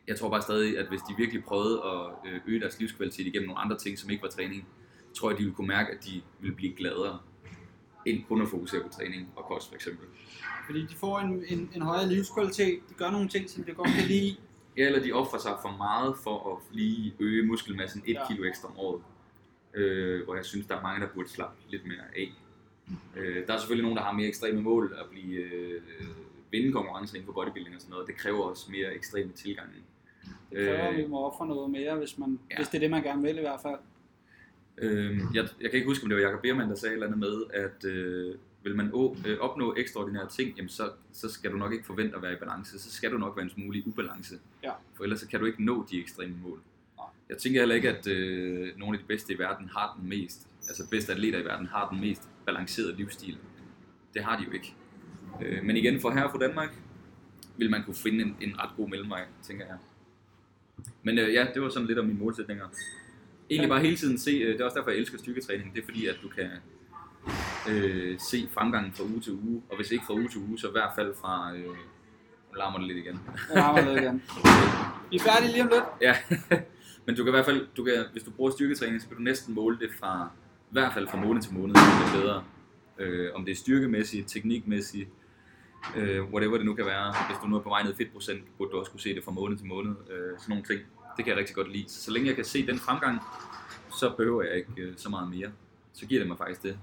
Jeg 0.09 0.19
tror 0.19 0.31
bare 0.31 0.43
stadig, 0.43 0.79
at 0.79 0.89
hvis 0.89 1.01
de 1.01 1.15
virkelig 1.19 1.45
prøvede 1.45 1.83
at 1.85 2.33
øh, 2.33 2.41
øge 2.47 2.61
deres 2.61 2.79
livskvalitet 2.81 3.27
igennem 3.27 3.49
nogle 3.49 3.61
andre 3.61 3.79
ting, 3.79 3.99
som 3.99 4.11
ikke 4.11 4.23
var 4.23 4.29
træning, 4.29 4.69
tror 5.15 5.31
jeg, 5.31 5.39
de 5.39 5.43
ville 5.43 5.55
kunne 5.57 5.69
mærke, 5.69 5.93
at 5.93 6.05
de 6.05 6.23
ville 6.41 6.57
blive 6.57 6.73
gladere, 6.77 7.19
end 8.07 8.25
kun 8.29 8.43
at 8.43 8.49
fokusere 8.49 8.83
på 8.83 8.89
træning 8.89 9.29
og 9.37 9.45
kost 9.45 9.69
for 9.69 9.75
eksempel. 9.75 10.07
Fordi 10.67 10.87
de 10.87 10.95
får 10.95 11.19
en, 11.19 11.45
en, 11.49 11.71
en 11.75 11.83
højere 11.83 12.09
livskvalitet, 12.09 12.81
de 12.89 12.95
gør 12.95 13.11
nogle 13.11 13.29
ting, 13.29 13.51
som 13.51 13.65
de 13.65 13.73
godt 13.73 13.89
kan 13.89 14.05
lide. 14.09 14.37
Ja, 14.77 14.87
eller 14.87 15.03
de 15.03 15.13
offrer 15.13 15.39
sig 15.39 15.53
for 15.63 15.77
meget 15.77 16.17
for 16.23 16.53
at 16.57 16.77
lige 16.77 17.15
øge 17.19 17.47
muskelmassen 17.47 18.03
1 18.07 18.09
Ja. 18.15 18.21
ja. 18.21 18.27
kilo 18.29 18.45
ekstra 18.45 18.69
om 18.69 18.79
året. 18.79 19.03
Øh, 19.75 20.25
hvor 20.25 20.35
jeg 20.35 20.45
synes, 20.45 20.67
der 20.67 20.77
er 20.77 20.83
mange, 20.83 21.07
der 21.07 21.13
burde 21.15 21.29
slappe 21.29 21.57
lidt 21.69 21.87
mere 21.87 22.05
af. 22.17 22.33
Øh, 23.17 23.47
der 23.47 23.55
er 23.55 23.59
selvfølgelig 23.59 23.83
nogen, 23.83 23.97
der 23.97 24.03
har 24.05 24.13
mere 24.13 24.27
ekstreme 24.29 24.63
mål 24.63 24.97
at 25.01 25.07
blive 25.11 25.41
øh, 25.41 25.83
vinde 26.53 26.73
konkurrencer 26.73 27.17
inden 27.17 27.27
for 27.27 27.33
bodybuilding 27.33 27.75
og 27.77 27.81
sådan 27.81 27.93
noget. 27.93 28.07
Det 28.07 28.17
kræver 28.17 28.43
også 28.43 28.71
mere 28.71 28.95
ekstreme 28.95 29.33
tilgange. 29.33 29.73
Kræver, 30.53 30.89
at 30.89 30.97
vi 30.97 31.07
må 31.07 31.27
ofre 31.27 31.47
noget 31.47 31.71
mere, 31.71 31.97
hvis, 31.97 32.19
man, 32.19 32.39
Ja. 32.51 32.57
hvis 32.57 32.69
det 32.69 32.75
er 32.75 32.81
det, 32.81 32.91
man 32.91 33.03
gerne 33.03 33.23
vil 33.23 33.37
i 33.37 33.41
hvert 33.41 33.61
fald. 33.63 33.79
Øh, 34.79 35.19
jeg, 35.35 35.49
jeg 35.61 35.71
kan 35.71 35.73
ikke 35.79 35.89
huske, 35.89 36.03
om 36.05 36.09
det 36.09 36.17
var 36.19 36.23
Jacob 36.25 36.41
Biermann, 36.43 36.71
der 36.71 36.77
sagde 36.77 36.93
et 36.93 36.95
eller 36.95 37.07
andet 37.07 37.19
med, 37.21 37.43
at 37.55 37.85
øh, 37.91 38.35
vil 38.63 38.77
man 38.77 38.91
å, 38.93 39.17
øh, 39.27 39.39
opnå 39.39 39.75
ekstraordinære 39.77 40.29
ting, 40.29 40.57
jamen 40.57 40.69
så, 40.69 40.91
så 41.13 41.29
skal 41.29 41.53
du 41.53 41.57
nok 41.57 41.73
ikke 41.73 41.87
forvente 41.87 42.17
at 42.17 42.23
være 42.23 42.33
i 42.33 42.37
balance. 42.37 42.79
Så 42.79 42.91
skal 42.91 43.13
du 43.13 43.19
nok 43.19 43.37
være 43.37 43.45
en 43.45 43.51
smule 43.51 43.79
i 43.79 43.83
ubalance. 43.87 44.35
Ja. 44.63 44.73
For 44.95 45.05
ellers 45.05 45.21
så 45.21 45.29
kan 45.29 45.41
du 45.41 45.47
ikke 45.47 45.65
nå 45.65 45.87
de 45.91 46.01
ekstreme 46.01 46.35
mål. 46.43 46.61
Nej. 46.97 47.07
Jeg 47.29 47.39
tænker 47.39 47.61
heller 47.61 47.75
ikke, 47.75 47.89
at 47.91 48.07
øh, 48.07 48.79
nogle 48.79 48.99
af 48.99 49.03
de 49.03 49.07
bedste 49.09 49.33
i 49.35 49.39
verden 49.39 49.69
har 49.77 49.97
den 50.01 50.09
mest, 50.09 50.49
altså 50.69 50.91
bedste 50.91 51.13
atleter 51.13 51.39
i 51.39 51.45
verden 51.45 51.67
har 51.67 51.89
den 51.91 52.01
mest 52.01 52.29
balancerede 52.47 52.97
livsstil. 52.97 53.39
Det 54.15 54.25
har 54.25 54.39
de 54.39 54.45
jo 54.45 54.51
ikke. 54.53 54.75
Øh, 55.43 55.65
men 55.65 55.77
igen, 55.77 56.01
for 56.01 56.11
her 56.11 56.31
for 56.31 56.39
Danmark, 56.39 56.71
vil 57.57 57.71
man 57.71 57.85
kunne 57.85 57.95
finde 57.97 58.25
en, 58.25 58.37
en 58.41 58.61
ret 58.61 58.71
god 58.77 58.89
mellemvej, 58.89 59.25
tænker 59.43 59.67
jeg. 59.67 59.77
Men 61.03 61.19
øh, 61.19 61.35
ja, 61.35 61.47
det 61.55 61.63
var 61.63 61.69
sådan 61.69 61.87
lidt 61.87 61.99
om 61.99 62.07
mine 62.07 62.19
målsætninger. 62.19 62.65
Egentlig 63.51 63.69
bare 63.69 63.81
hele 63.81 63.97
tiden 63.97 64.19
se, 64.19 64.31
øh, 64.31 64.53
det 64.53 64.61
er 64.61 64.65
også 64.65 64.79
derfor, 64.79 64.91
jeg 64.91 64.99
elsker 64.99 65.19
styrketræning, 65.19 65.75
det 65.75 65.81
er 65.81 65.85
fordi, 65.85 66.07
at 66.07 66.17
du 66.23 66.29
kan 66.29 66.51
øh, 67.71 68.19
se 68.19 68.49
fremgangen 68.55 68.93
fra 68.93 69.05
uge 69.05 69.21
til 69.21 69.33
uge, 69.33 69.63
og 69.71 69.77
hvis 69.77 69.91
ikke 69.91 70.05
fra 70.07 70.15
uge 70.15 70.29
til 70.29 70.41
uge, 70.41 70.59
så 70.59 70.69
i 70.69 70.73
hvert 70.73 70.91
fald 70.97 71.15
fra, 71.21 71.57
øh, 71.57 71.65
nu 71.65 72.55
larmer 72.57 72.79
det 72.79 72.87
lidt 72.87 72.99
igen. 72.99 73.21
Jeg 73.55 73.63
rammer 73.63 73.85
det 73.85 74.03
igen. 74.03 74.23
Vi 75.11 75.17
er 75.17 75.21
færdige 75.21 75.53
lige 75.53 75.63
om 75.63 75.69
lidt. 75.69 75.85
Ja, 76.01 76.17
men 77.07 77.17
du 77.17 77.25
kan 77.25 77.31
i 77.31 77.37
hvert 77.37 77.45
fald, 77.45 77.67
du 77.77 77.85
kan, 77.85 77.95
hvis 78.13 78.23
du 78.23 78.31
bruger 78.31 78.51
styrketræning, 78.51 79.03
så 79.03 79.09
kan 79.09 79.17
du 79.17 79.23
næsten 79.23 79.55
måle 79.55 79.79
det 79.79 79.91
fra, 80.01 80.31
i 80.71 80.73
hvert 80.73 80.93
fald 80.93 81.09
fra 81.09 81.21
måned 81.21 81.43
til 81.43 81.55
måned, 81.55 81.77
om 81.77 81.83
det 81.83 82.19
er 82.19 82.23
bedre. 82.23 82.45
Øh, 82.99 83.31
om 83.35 83.45
det 83.45 83.53
er 83.53 83.57
styrkemæssigt, 83.57 84.29
teknikmæssigt, 84.29 85.09
øh, 85.97 86.25
whatever 86.33 86.57
det 86.57 86.67
nu 86.67 86.75
kan 86.75 86.87
være. 86.87 87.15
Hvis 87.29 87.39
du 87.43 87.47
nu 87.47 87.57
er 87.57 87.61
på 87.61 87.69
vej 87.69 87.83
ned 87.83 87.93
i 87.93 87.97
fedtprocent, 87.97 88.43
burde 88.59 88.71
du 88.71 88.79
også 88.79 88.91
kunne 88.91 89.01
se 89.01 89.15
det 89.15 89.25
fra 89.25 89.33
måned 89.33 89.59
til 89.59 89.67
måned. 89.67 89.95
Øh, 90.11 90.39
sådan 90.39 90.49
nogle 90.49 90.65
ting. 90.65 90.81
Det 91.17 91.25
kan 91.25 91.31
jeg 91.31 91.39
rigtig 91.39 91.57
godt 91.57 91.73
lide. 91.73 91.89
Så, 91.89 92.03
så 92.03 92.11
længe 92.11 92.29
jeg 92.29 92.37
kan 92.37 92.45
se 92.45 92.67
den 92.67 92.79
fremgang, 92.79 93.21
så 93.99 94.15
behøver 94.17 94.43
jeg 94.43 94.57
ikke 94.57 94.73
øh, 94.77 94.95
så 94.97 95.09
meget 95.09 95.31
mere. 95.31 95.51
Så 95.93 96.07
giver 96.07 96.21
det 96.21 96.29
mig 96.29 96.39
faktisk 96.39 96.63
det, 96.63 96.79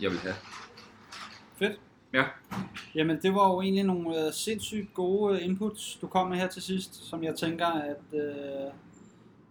jeg 0.00 0.10
vil 0.10 0.18
have. 0.18 0.34
Fedt. 1.58 1.80
Ja. 2.12 2.24
Jamen, 2.94 3.22
det 3.22 3.34
var 3.34 3.48
jo 3.52 3.60
egentlig 3.60 3.84
nogle 3.84 4.26
øh, 4.26 4.32
sindssygt 4.32 4.94
gode 4.94 5.36
øh, 5.36 5.44
inputs, 5.44 5.98
du 6.00 6.06
kom 6.06 6.28
med 6.28 6.36
her 6.36 6.48
til 6.48 6.62
sidst, 6.62 6.94
som 7.08 7.24
jeg 7.24 7.34
tænker, 7.34 7.66
at 7.66 8.18
øh, 8.18 8.72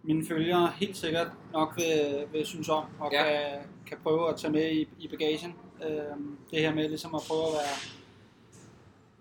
mine 0.02 0.26
følgere 0.26 0.72
helt 0.76 0.96
sikkert 0.96 1.28
nok 1.52 1.72
vil, 1.76 2.26
vil 2.32 2.46
synes 2.46 2.68
om, 2.68 2.84
og 2.98 3.12
ja. 3.12 3.24
kan, 3.24 3.60
kan 3.86 3.98
prøve 4.02 4.28
at 4.28 4.36
tage 4.36 4.52
med 4.52 4.72
i, 4.72 4.88
i 4.98 5.08
bagagen. 5.08 5.54
Øh, 5.84 6.16
det 6.50 6.60
her 6.60 6.74
med 6.74 6.88
ligesom 6.88 7.14
at 7.14 7.20
prøve 7.28 7.46
at 7.46 7.52
være, 7.52 7.76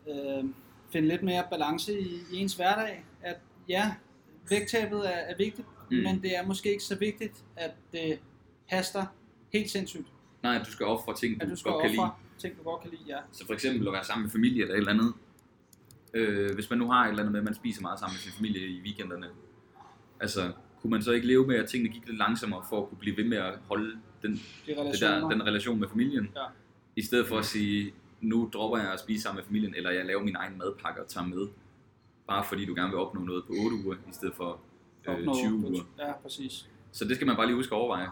øh, 0.10 0.44
finde 0.92 1.08
lidt 1.08 1.24
mere 1.24 1.44
balance 1.52 2.00
i, 2.00 2.20
i 2.32 2.38
ens 2.38 2.54
hverdag. 2.56 3.06
At 3.22 3.36
ja, 3.70 3.94
vægttabet 4.50 5.00
er, 5.08 5.18
er 5.18 5.36
vigtigt, 5.38 5.68
Mm. 5.92 5.98
men 5.98 6.22
det 6.22 6.38
er 6.38 6.46
måske 6.48 6.72
ikke 6.72 6.84
så 6.84 6.96
vigtigt, 6.98 7.44
at 7.56 7.72
det 7.92 8.20
haster 8.66 9.06
helt 9.54 9.70
sindssygt. 9.70 10.08
Nej, 10.44 10.56
at 10.56 10.66
du 10.68 10.72
skal 10.72 10.86
ofre 10.86 11.16
ting, 11.16 11.42
At 11.42 11.48
du, 11.48 11.52
du 11.52 11.56
skal 11.60 11.72
godt 11.72 11.82
kan 11.82 11.92
lide. 11.92 12.10
ting, 12.38 12.58
du 12.58 12.64
godt 12.64 12.82
kan 12.82 12.92
lide, 12.92 13.02
ja. 13.08 13.18
Så 13.32 13.46
for 13.46 13.54
eksempel 13.54 13.88
at 13.88 13.94
være 13.94 14.04
sammen 14.04 14.24
med 14.24 14.32
familie 14.32 14.62
eller 14.62 14.74
et 14.76 14.78
eller 14.78 14.92
andet. 14.92 15.14
Øh, 16.14 16.54
hvis 16.56 16.70
man 16.70 16.80
nu 16.80 16.92
har 16.92 17.06
et 17.06 17.10
eller 17.10 17.20
andet 17.20 17.32
med, 17.32 17.40
at 17.40 17.44
man 17.44 17.54
spiser 17.54 17.82
meget 17.82 18.00
sammen 18.00 18.14
med 18.14 18.20
sin 18.20 18.32
familie 18.32 18.68
i 18.68 18.82
weekenderne. 18.82 19.28
Altså, 20.20 20.52
kunne 20.82 20.92
man 20.92 21.02
så 21.04 21.12
ikke 21.12 21.28
leve 21.28 21.48
med, 21.48 21.56
at 21.56 21.70
tingene 21.70 21.94
gik 21.94 22.06
lidt 22.08 22.18
langsommere 22.18 22.64
for 22.70 22.82
at 22.82 22.90
kunne 22.90 22.98
blive 22.98 23.18
ved 23.18 23.24
med 23.24 23.38
at 23.38 23.54
holde 23.68 23.98
den, 24.22 24.32
De 24.34 24.40
det 24.68 25.00
der, 25.02 25.30
den 25.30 25.44
relation 25.46 25.80
med 25.80 25.88
familien? 25.90 26.30
Ja. 26.36 26.46
I 26.96 27.02
stedet 27.02 27.28
for 27.28 27.38
at 27.38 27.46
sige, 27.46 27.94
nu 28.24 28.50
dropper 28.54 28.78
jeg 28.78 28.94
at 28.94 29.00
spise 29.00 29.22
sammen 29.24 29.38
med 29.38 29.46
familien, 29.46 29.76
eller 29.76 29.92
jeg 29.92 30.06
laver 30.06 30.24
min 30.24 30.36
egen 30.36 30.58
madpakke 30.58 31.02
og 31.02 31.08
tager 31.08 31.28
med. 31.28 31.48
Bare 32.28 32.46
fordi 32.50 32.66
du 32.66 32.74
gerne 32.76 32.90
vil 32.90 33.00
opnå 33.00 33.22
noget 33.22 33.44
på 33.48 33.54
8 33.66 33.78
uger, 33.86 33.96
i 33.96 34.14
stedet 34.14 34.36
for 34.36 34.60
øh, 35.08 35.16
Opnå- 35.16 35.34
20 35.40 35.54
uger. 35.56 35.84
Ja, 36.00 36.12
præcis. 36.12 36.70
Så 36.92 37.06
det 37.06 37.16
skal 37.16 37.28
man 37.28 37.36
bare 37.36 37.46
lige 37.46 37.56
huske 37.56 37.76
at 37.76 37.80
overveje. 37.80 38.08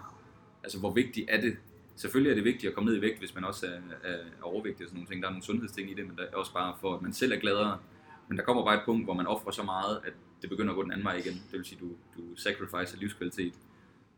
Altså, 0.64 0.80
hvor 0.80 0.92
vigtigt 0.92 1.30
er 1.30 1.42
det? 1.42 1.58
Selvfølgelig 1.96 2.32
er 2.32 2.36
det 2.36 2.44
vigtigt 2.44 2.70
at 2.70 2.76
komme 2.76 2.90
ned 2.90 2.98
i 2.98 3.02
vægt, 3.02 3.20
hvis 3.20 3.36
man 3.36 3.44
også 3.44 3.66
er, 3.68 4.10
er, 4.10 4.14
er 4.14 4.44
overvægtig 4.44 4.84
og 4.86 4.90
sådan 4.90 4.98
nogle 4.98 5.08
ting. 5.10 5.22
Der 5.22 5.28
er 5.28 5.32
nogle 5.32 5.44
sundhedsting 5.44 5.92
i 5.92 5.94
det, 5.94 6.08
men 6.08 6.18
der 6.18 6.24
er 6.24 6.36
også 6.36 6.54
bare 6.54 6.76
for, 6.82 6.96
at 6.96 7.02
man 7.02 7.14
selv 7.14 7.32
er 7.32 7.38
gladere. 7.40 7.80
Men 8.28 8.38
der 8.38 8.44
kommer 8.44 8.66
bare 8.66 8.76
et 8.76 8.82
punkt, 8.86 9.06
hvor 9.06 9.14
man 9.14 9.28
offrer 9.28 9.52
så 9.52 9.64
meget, 9.64 10.00
at 10.06 10.14
det 10.42 10.50
begynder 10.50 10.72
at 10.72 10.76
gå 10.76 10.84
den 10.84 10.92
anden 10.92 11.06
vej 11.06 11.14
igen. 11.16 11.34
Det 11.34 11.52
vil 11.58 11.66
sige, 11.66 11.80
du, 11.82 11.88
du 12.22 12.36
sacrificer 12.36 12.98
livskvalitet. 12.98 13.54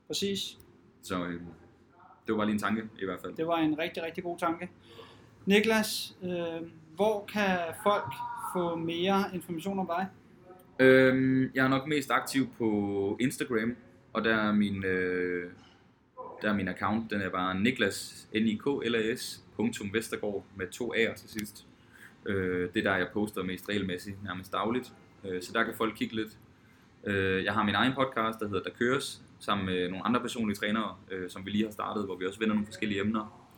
Præcis. 0.07 0.57
Så 1.03 1.23
øh, 1.25 1.33
det 2.25 2.31
var 2.33 2.35
bare 2.35 2.45
lige 2.45 2.53
en 2.53 2.59
tanke, 2.59 2.89
i 3.01 3.05
hvert 3.05 3.19
fald. 3.21 3.35
Det 3.35 3.47
var 3.47 3.57
en 3.57 3.79
rigtig, 3.79 4.03
rigtig 4.03 4.23
god 4.23 4.37
tanke. 4.39 4.69
Niklas, 5.45 6.15
øh, 6.23 6.67
hvor 6.95 7.25
kan 7.33 7.57
folk 7.83 8.13
få 8.53 8.75
mere 8.75 9.23
information 9.33 9.79
om 9.79 9.89
dig? 9.97 10.07
Øhm, 10.79 11.51
jeg 11.55 11.65
er 11.65 11.67
nok 11.67 11.87
mest 11.87 12.11
aktiv 12.11 12.47
på 12.57 13.17
Instagram, 13.19 13.75
og 14.13 14.23
der 14.23 14.35
er 14.35 14.51
min, 14.51 14.85
øh, 14.85 15.51
der 16.41 16.49
er 16.49 16.53
min 16.53 16.67
account, 16.67 17.11
den 17.11 17.21
er 17.21 17.29
bare 17.29 17.59
Niklas, 17.59 18.27
n 18.33 18.47
i 18.47 18.55
k 18.55 18.65
l 18.85 18.95
a 18.95 19.15
s 19.15 19.43
punktum 19.55 19.93
Vestergaard 19.93 20.43
med 20.55 20.67
to 20.67 20.93
A'er 20.93 21.15
til 21.15 21.29
sidst. 21.29 21.67
Øh, 22.25 22.69
det 22.73 22.85
er 22.85 22.91
der, 22.91 22.97
jeg 22.97 23.07
poster 23.13 23.43
mest 23.43 23.69
regelmæssigt, 23.69 24.23
nærmest 24.23 24.53
dagligt. 24.53 24.93
Øh, 25.25 25.41
så 25.41 25.53
der 25.53 25.63
kan 25.63 25.73
folk 25.77 25.95
kigge 25.95 26.15
lidt. 26.15 26.37
Øh, 27.03 27.43
jeg 27.43 27.53
har 27.53 27.63
min 27.63 27.75
egen 27.75 27.93
podcast, 27.93 28.39
der 28.39 28.47
hedder 28.47 28.63
Der 28.63 28.69
Køres, 28.79 29.21
sammen 29.39 29.65
med 29.65 29.89
nogle 29.89 30.05
andre 30.05 30.21
personlige 30.21 30.55
trænere, 30.55 30.95
øh, 31.11 31.29
som 31.29 31.45
vi 31.45 31.51
lige 31.51 31.63
har 31.63 31.71
startet, 31.71 32.05
hvor 32.05 32.15
vi 32.15 32.25
også 32.25 32.39
vender 32.39 32.53
nogle 32.53 32.67
forskellige 32.67 33.01
emner. 33.01 33.49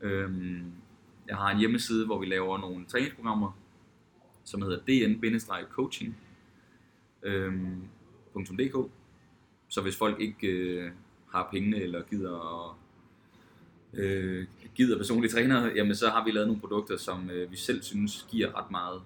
Øh, 0.00 0.30
jeg 1.30 1.38
har 1.38 1.50
en 1.50 1.58
hjemmeside, 1.58 2.06
hvor 2.06 2.18
vi 2.18 2.26
laver 2.26 2.58
nogle 2.58 2.84
træningsprogrammer, 2.86 3.52
som 4.44 4.62
hedder 4.62 4.78
dn-coaching 4.78 6.12
øhm, 7.22 7.82
Så 9.68 9.80
hvis 9.82 9.96
folk 9.96 10.20
ikke 10.20 10.46
øh, 10.46 10.90
har 11.32 11.48
pengene 11.52 11.76
eller 11.76 12.02
gider 12.02 12.68
at 12.70 12.76
øh, 13.94 14.46
gider 14.74 14.96
personlige 14.96 15.32
trænere, 15.32 15.72
jamen 15.74 15.94
så 15.94 16.08
har 16.08 16.24
vi 16.24 16.30
lavet 16.30 16.46
nogle 16.48 16.60
produkter, 16.60 16.96
som 16.96 17.30
øh, 17.30 17.50
vi 17.50 17.56
selv 17.56 17.82
synes 17.82 18.26
giver 18.30 18.58
ret 18.58 18.70
meget, 18.70 19.02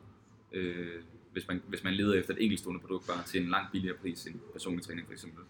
øh, 0.53 1.03
hvis, 1.33 1.49
man, 1.49 1.63
hvis 1.69 1.85
man 1.85 1.95
leder 1.95 2.15
efter 2.15 2.35
et 2.35 2.43
enkeltstående 2.43 2.81
produkt 2.81 3.07
bare 3.07 3.23
til 3.27 3.43
en 3.43 3.49
langt 3.49 3.73
billigere 3.73 3.97
pris 3.97 4.27
end 4.27 4.35
personlig 4.53 4.85
træning 4.85 5.07
for 5.07 5.13
eksempel. 5.13 5.45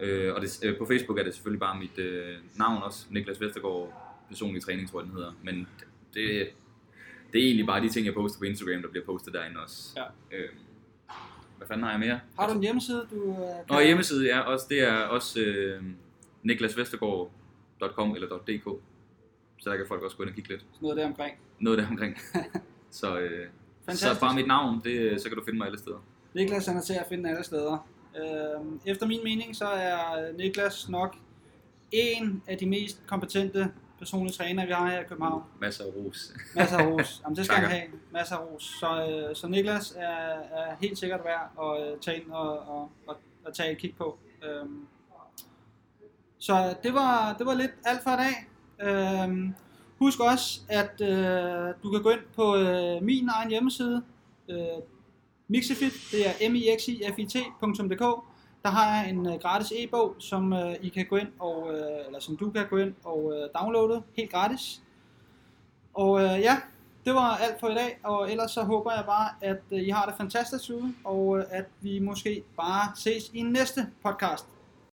Øh, 0.00 0.34
og 0.34 0.42
det, 0.42 0.60
øh, 0.64 0.78
på 0.78 0.86
Facebook 0.86 1.18
er 1.18 1.22
det 1.22 1.34
selvfølgelig 1.34 1.60
bare 1.60 1.78
mit 1.78 1.98
øh, 1.98 2.36
navn 2.56 2.82
også, 2.82 3.06
Niklas 3.10 3.40
Vestergaard, 3.40 4.07
personlig 4.28 4.62
træning 4.62 4.90
tror 4.90 5.00
jeg 5.00 5.06
den 5.06 5.14
hedder, 5.14 5.32
men 5.42 5.68
det, 6.14 6.48
det 7.32 7.40
er 7.40 7.44
egentlig 7.46 7.66
bare 7.66 7.80
de 7.82 7.88
ting, 7.88 8.06
jeg 8.06 8.14
poster 8.14 8.38
på 8.38 8.44
Instagram, 8.44 8.82
der 8.82 8.88
bliver 8.88 9.04
postet 9.04 9.34
derinde 9.34 9.60
også. 9.60 9.92
Ja. 9.96 10.36
Øh, 10.36 10.48
hvad 11.56 11.66
fanden 11.66 11.84
har 11.84 11.90
jeg 11.90 12.00
mere? 12.00 12.20
Har 12.38 12.46
du 12.48 12.52
en 12.54 12.62
hjemmeside, 12.62 13.06
du 13.10 13.30
øh. 13.30 13.76
Og 13.76 13.84
hjemmeside, 13.84 14.26
ja, 14.26 14.40
også, 14.40 14.66
det 14.68 14.80
er 14.82 14.96
også 14.96 15.40
øh, 15.40 15.82
niklasvestergaard.com 16.42 18.14
eller 18.14 18.38
.dk. 18.38 18.64
Så 19.58 19.70
der 19.70 19.76
kan 19.76 19.86
folk 19.88 20.02
også 20.02 20.16
gå 20.16 20.22
ind 20.22 20.30
og 20.30 20.34
kigge 20.34 20.50
lidt. 20.50 20.60
Sådan 20.60 20.78
noget 20.82 20.96
der 20.96 21.06
omkring. 21.06 21.38
Noget 21.58 21.78
der 21.78 21.86
omkring. 21.88 22.16
så, 22.90 23.18
øh, 23.18 23.46
så 23.46 23.86
Fantastisk. 23.86 24.20
bare 24.20 24.34
mit 24.34 24.46
navn, 24.46 24.80
det, 24.84 25.20
så 25.20 25.28
kan 25.28 25.38
du 25.38 25.44
finde 25.44 25.58
mig 25.58 25.66
alle 25.66 25.78
steder. 25.78 25.98
Niklas 26.34 26.66
han 26.66 26.76
er 26.76 26.80
til 26.80 26.94
at 26.94 27.06
finde 27.08 27.30
alle 27.30 27.44
steder. 27.44 27.88
Øh, 28.16 28.92
efter 28.92 29.06
min 29.06 29.20
mening, 29.24 29.56
så 29.56 29.64
er 29.64 30.32
Niklas 30.32 30.88
nok 30.88 31.16
en 31.92 32.42
af 32.46 32.58
de 32.58 32.66
mest 32.66 33.02
kompetente 33.06 33.72
personlige 33.98 34.36
trænere, 34.36 34.66
vi 34.66 34.72
har 34.72 34.90
her 34.90 35.00
i 35.00 35.04
København. 35.04 35.42
Masser 35.60 35.84
af 35.84 35.88
ros. 35.96 36.32
Masser 36.54 36.78
af 36.78 36.86
ros. 36.86 37.20
Jamen, 37.24 37.36
det 37.36 37.44
skal 37.44 37.58
han 37.58 37.70
have. 37.70 37.82
Masser 38.10 38.36
af 38.36 38.44
ros. 38.44 38.62
Så, 38.80 39.06
øh, 39.10 39.36
så 39.36 39.48
Niklas 39.48 39.94
er, 39.96 40.38
er 40.58 40.76
helt 40.80 40.98
sikkert 40.98 41.20
værd 41.24 41.50
at 41.62 41.92
øh, 41.92 42.00
tage 42.00 42.16
ind 42.20 42.30
og, 42.30 42.58
og, 42.58 42.90
og, 43.06 43.16
og 43.44 43.54
tage 43.54 43.72
et 43.72 43.78
kig 43.78 43.94
på. 43.98 44.18
Øhm, 44.42 44.86
så 46.38 46.74
det 46.82 46.94
var, 46.94 47.34
det 47.38 47.46
var 47.46 47.54
lidt 47.54 47.70
alt 47.84 48.02
for 48.02 48.10
i 48.10 48.16
dag. 48.16 48.46
Øhm, 48.88 49.54
husk 49.98 50.20
også, 50.20 50.60
at 50.68 51.00
øh, 51.00 51.74
du 51.82 51.90
kan 51.90 52.02
gå 52.02 52.10
ind 52.10 52.20
på 52.36 52.56
øh, 52.56 53.02
min 53.02 53.28
egen 53.28 53.50
hjemmeside, 53.50 54.02
øh, 54.48 54.58
Mixifit, 55.48 55.92
det 56.12 56.26
er 56.26 56.50
mixifit.dk. 56.50 58.27
Der 58.62 58.68
har 58.68 58.96
jeg 58.96 59.10
en 59.10 59.26
øh, 59.26 59.34
gratis 59.34 59.72
e-bog, 59.76 60.14
som 60.18 60.52
øh, 60.52 60.74
I 60.82 60.88
kan 60.88 61.06
gå 61.06 61.16
ind 61.16 61.28
og, 61.38 61.74
øh, 61.74 62.06
eller 62.06 62.20
som 62.20 62.36
du 62.36 62.50
kan 62.50 62.66
gå 62.70 62.76
ind 62.76 62.94
og 63.04 63.32
øh, 63.34 63.48
downloade 63.60 64.02
helt 64.16 64.30
gratis. 64.30 64.82
Og 65.94 66.22
øh, 66.22 66.40
ja, 66.40 66.56
det 67.04 67.14
var 67.14 67.36
alt 67.36 67.60
for 67.60 67.68
i 67.68 67.74
dag, 67.74 67.98
og 68.04 68.30
ellers 68.30 68.50
så 68.50 68.62
håber 68.62 68.92
jeg 68.92 69.04
bare, 69.06 69.28
at 69.40 69.62
øh, 69.70 69.82
I 69.82 69.88
har 69.90 70.06
det 70.06 70.14
fantastisk 70.16 70.70
ude, 70.70 70.94
og 71.04 71.38
øh, 71.38 71.44
at 71.50 71.64
vi 71.80 71.98
måske 71.98 72.42
bare 72.56 72.92
ses 72.96 73.30
i 73.34 73.42
næste 73.42 73.86
podcast. 74.02 74.46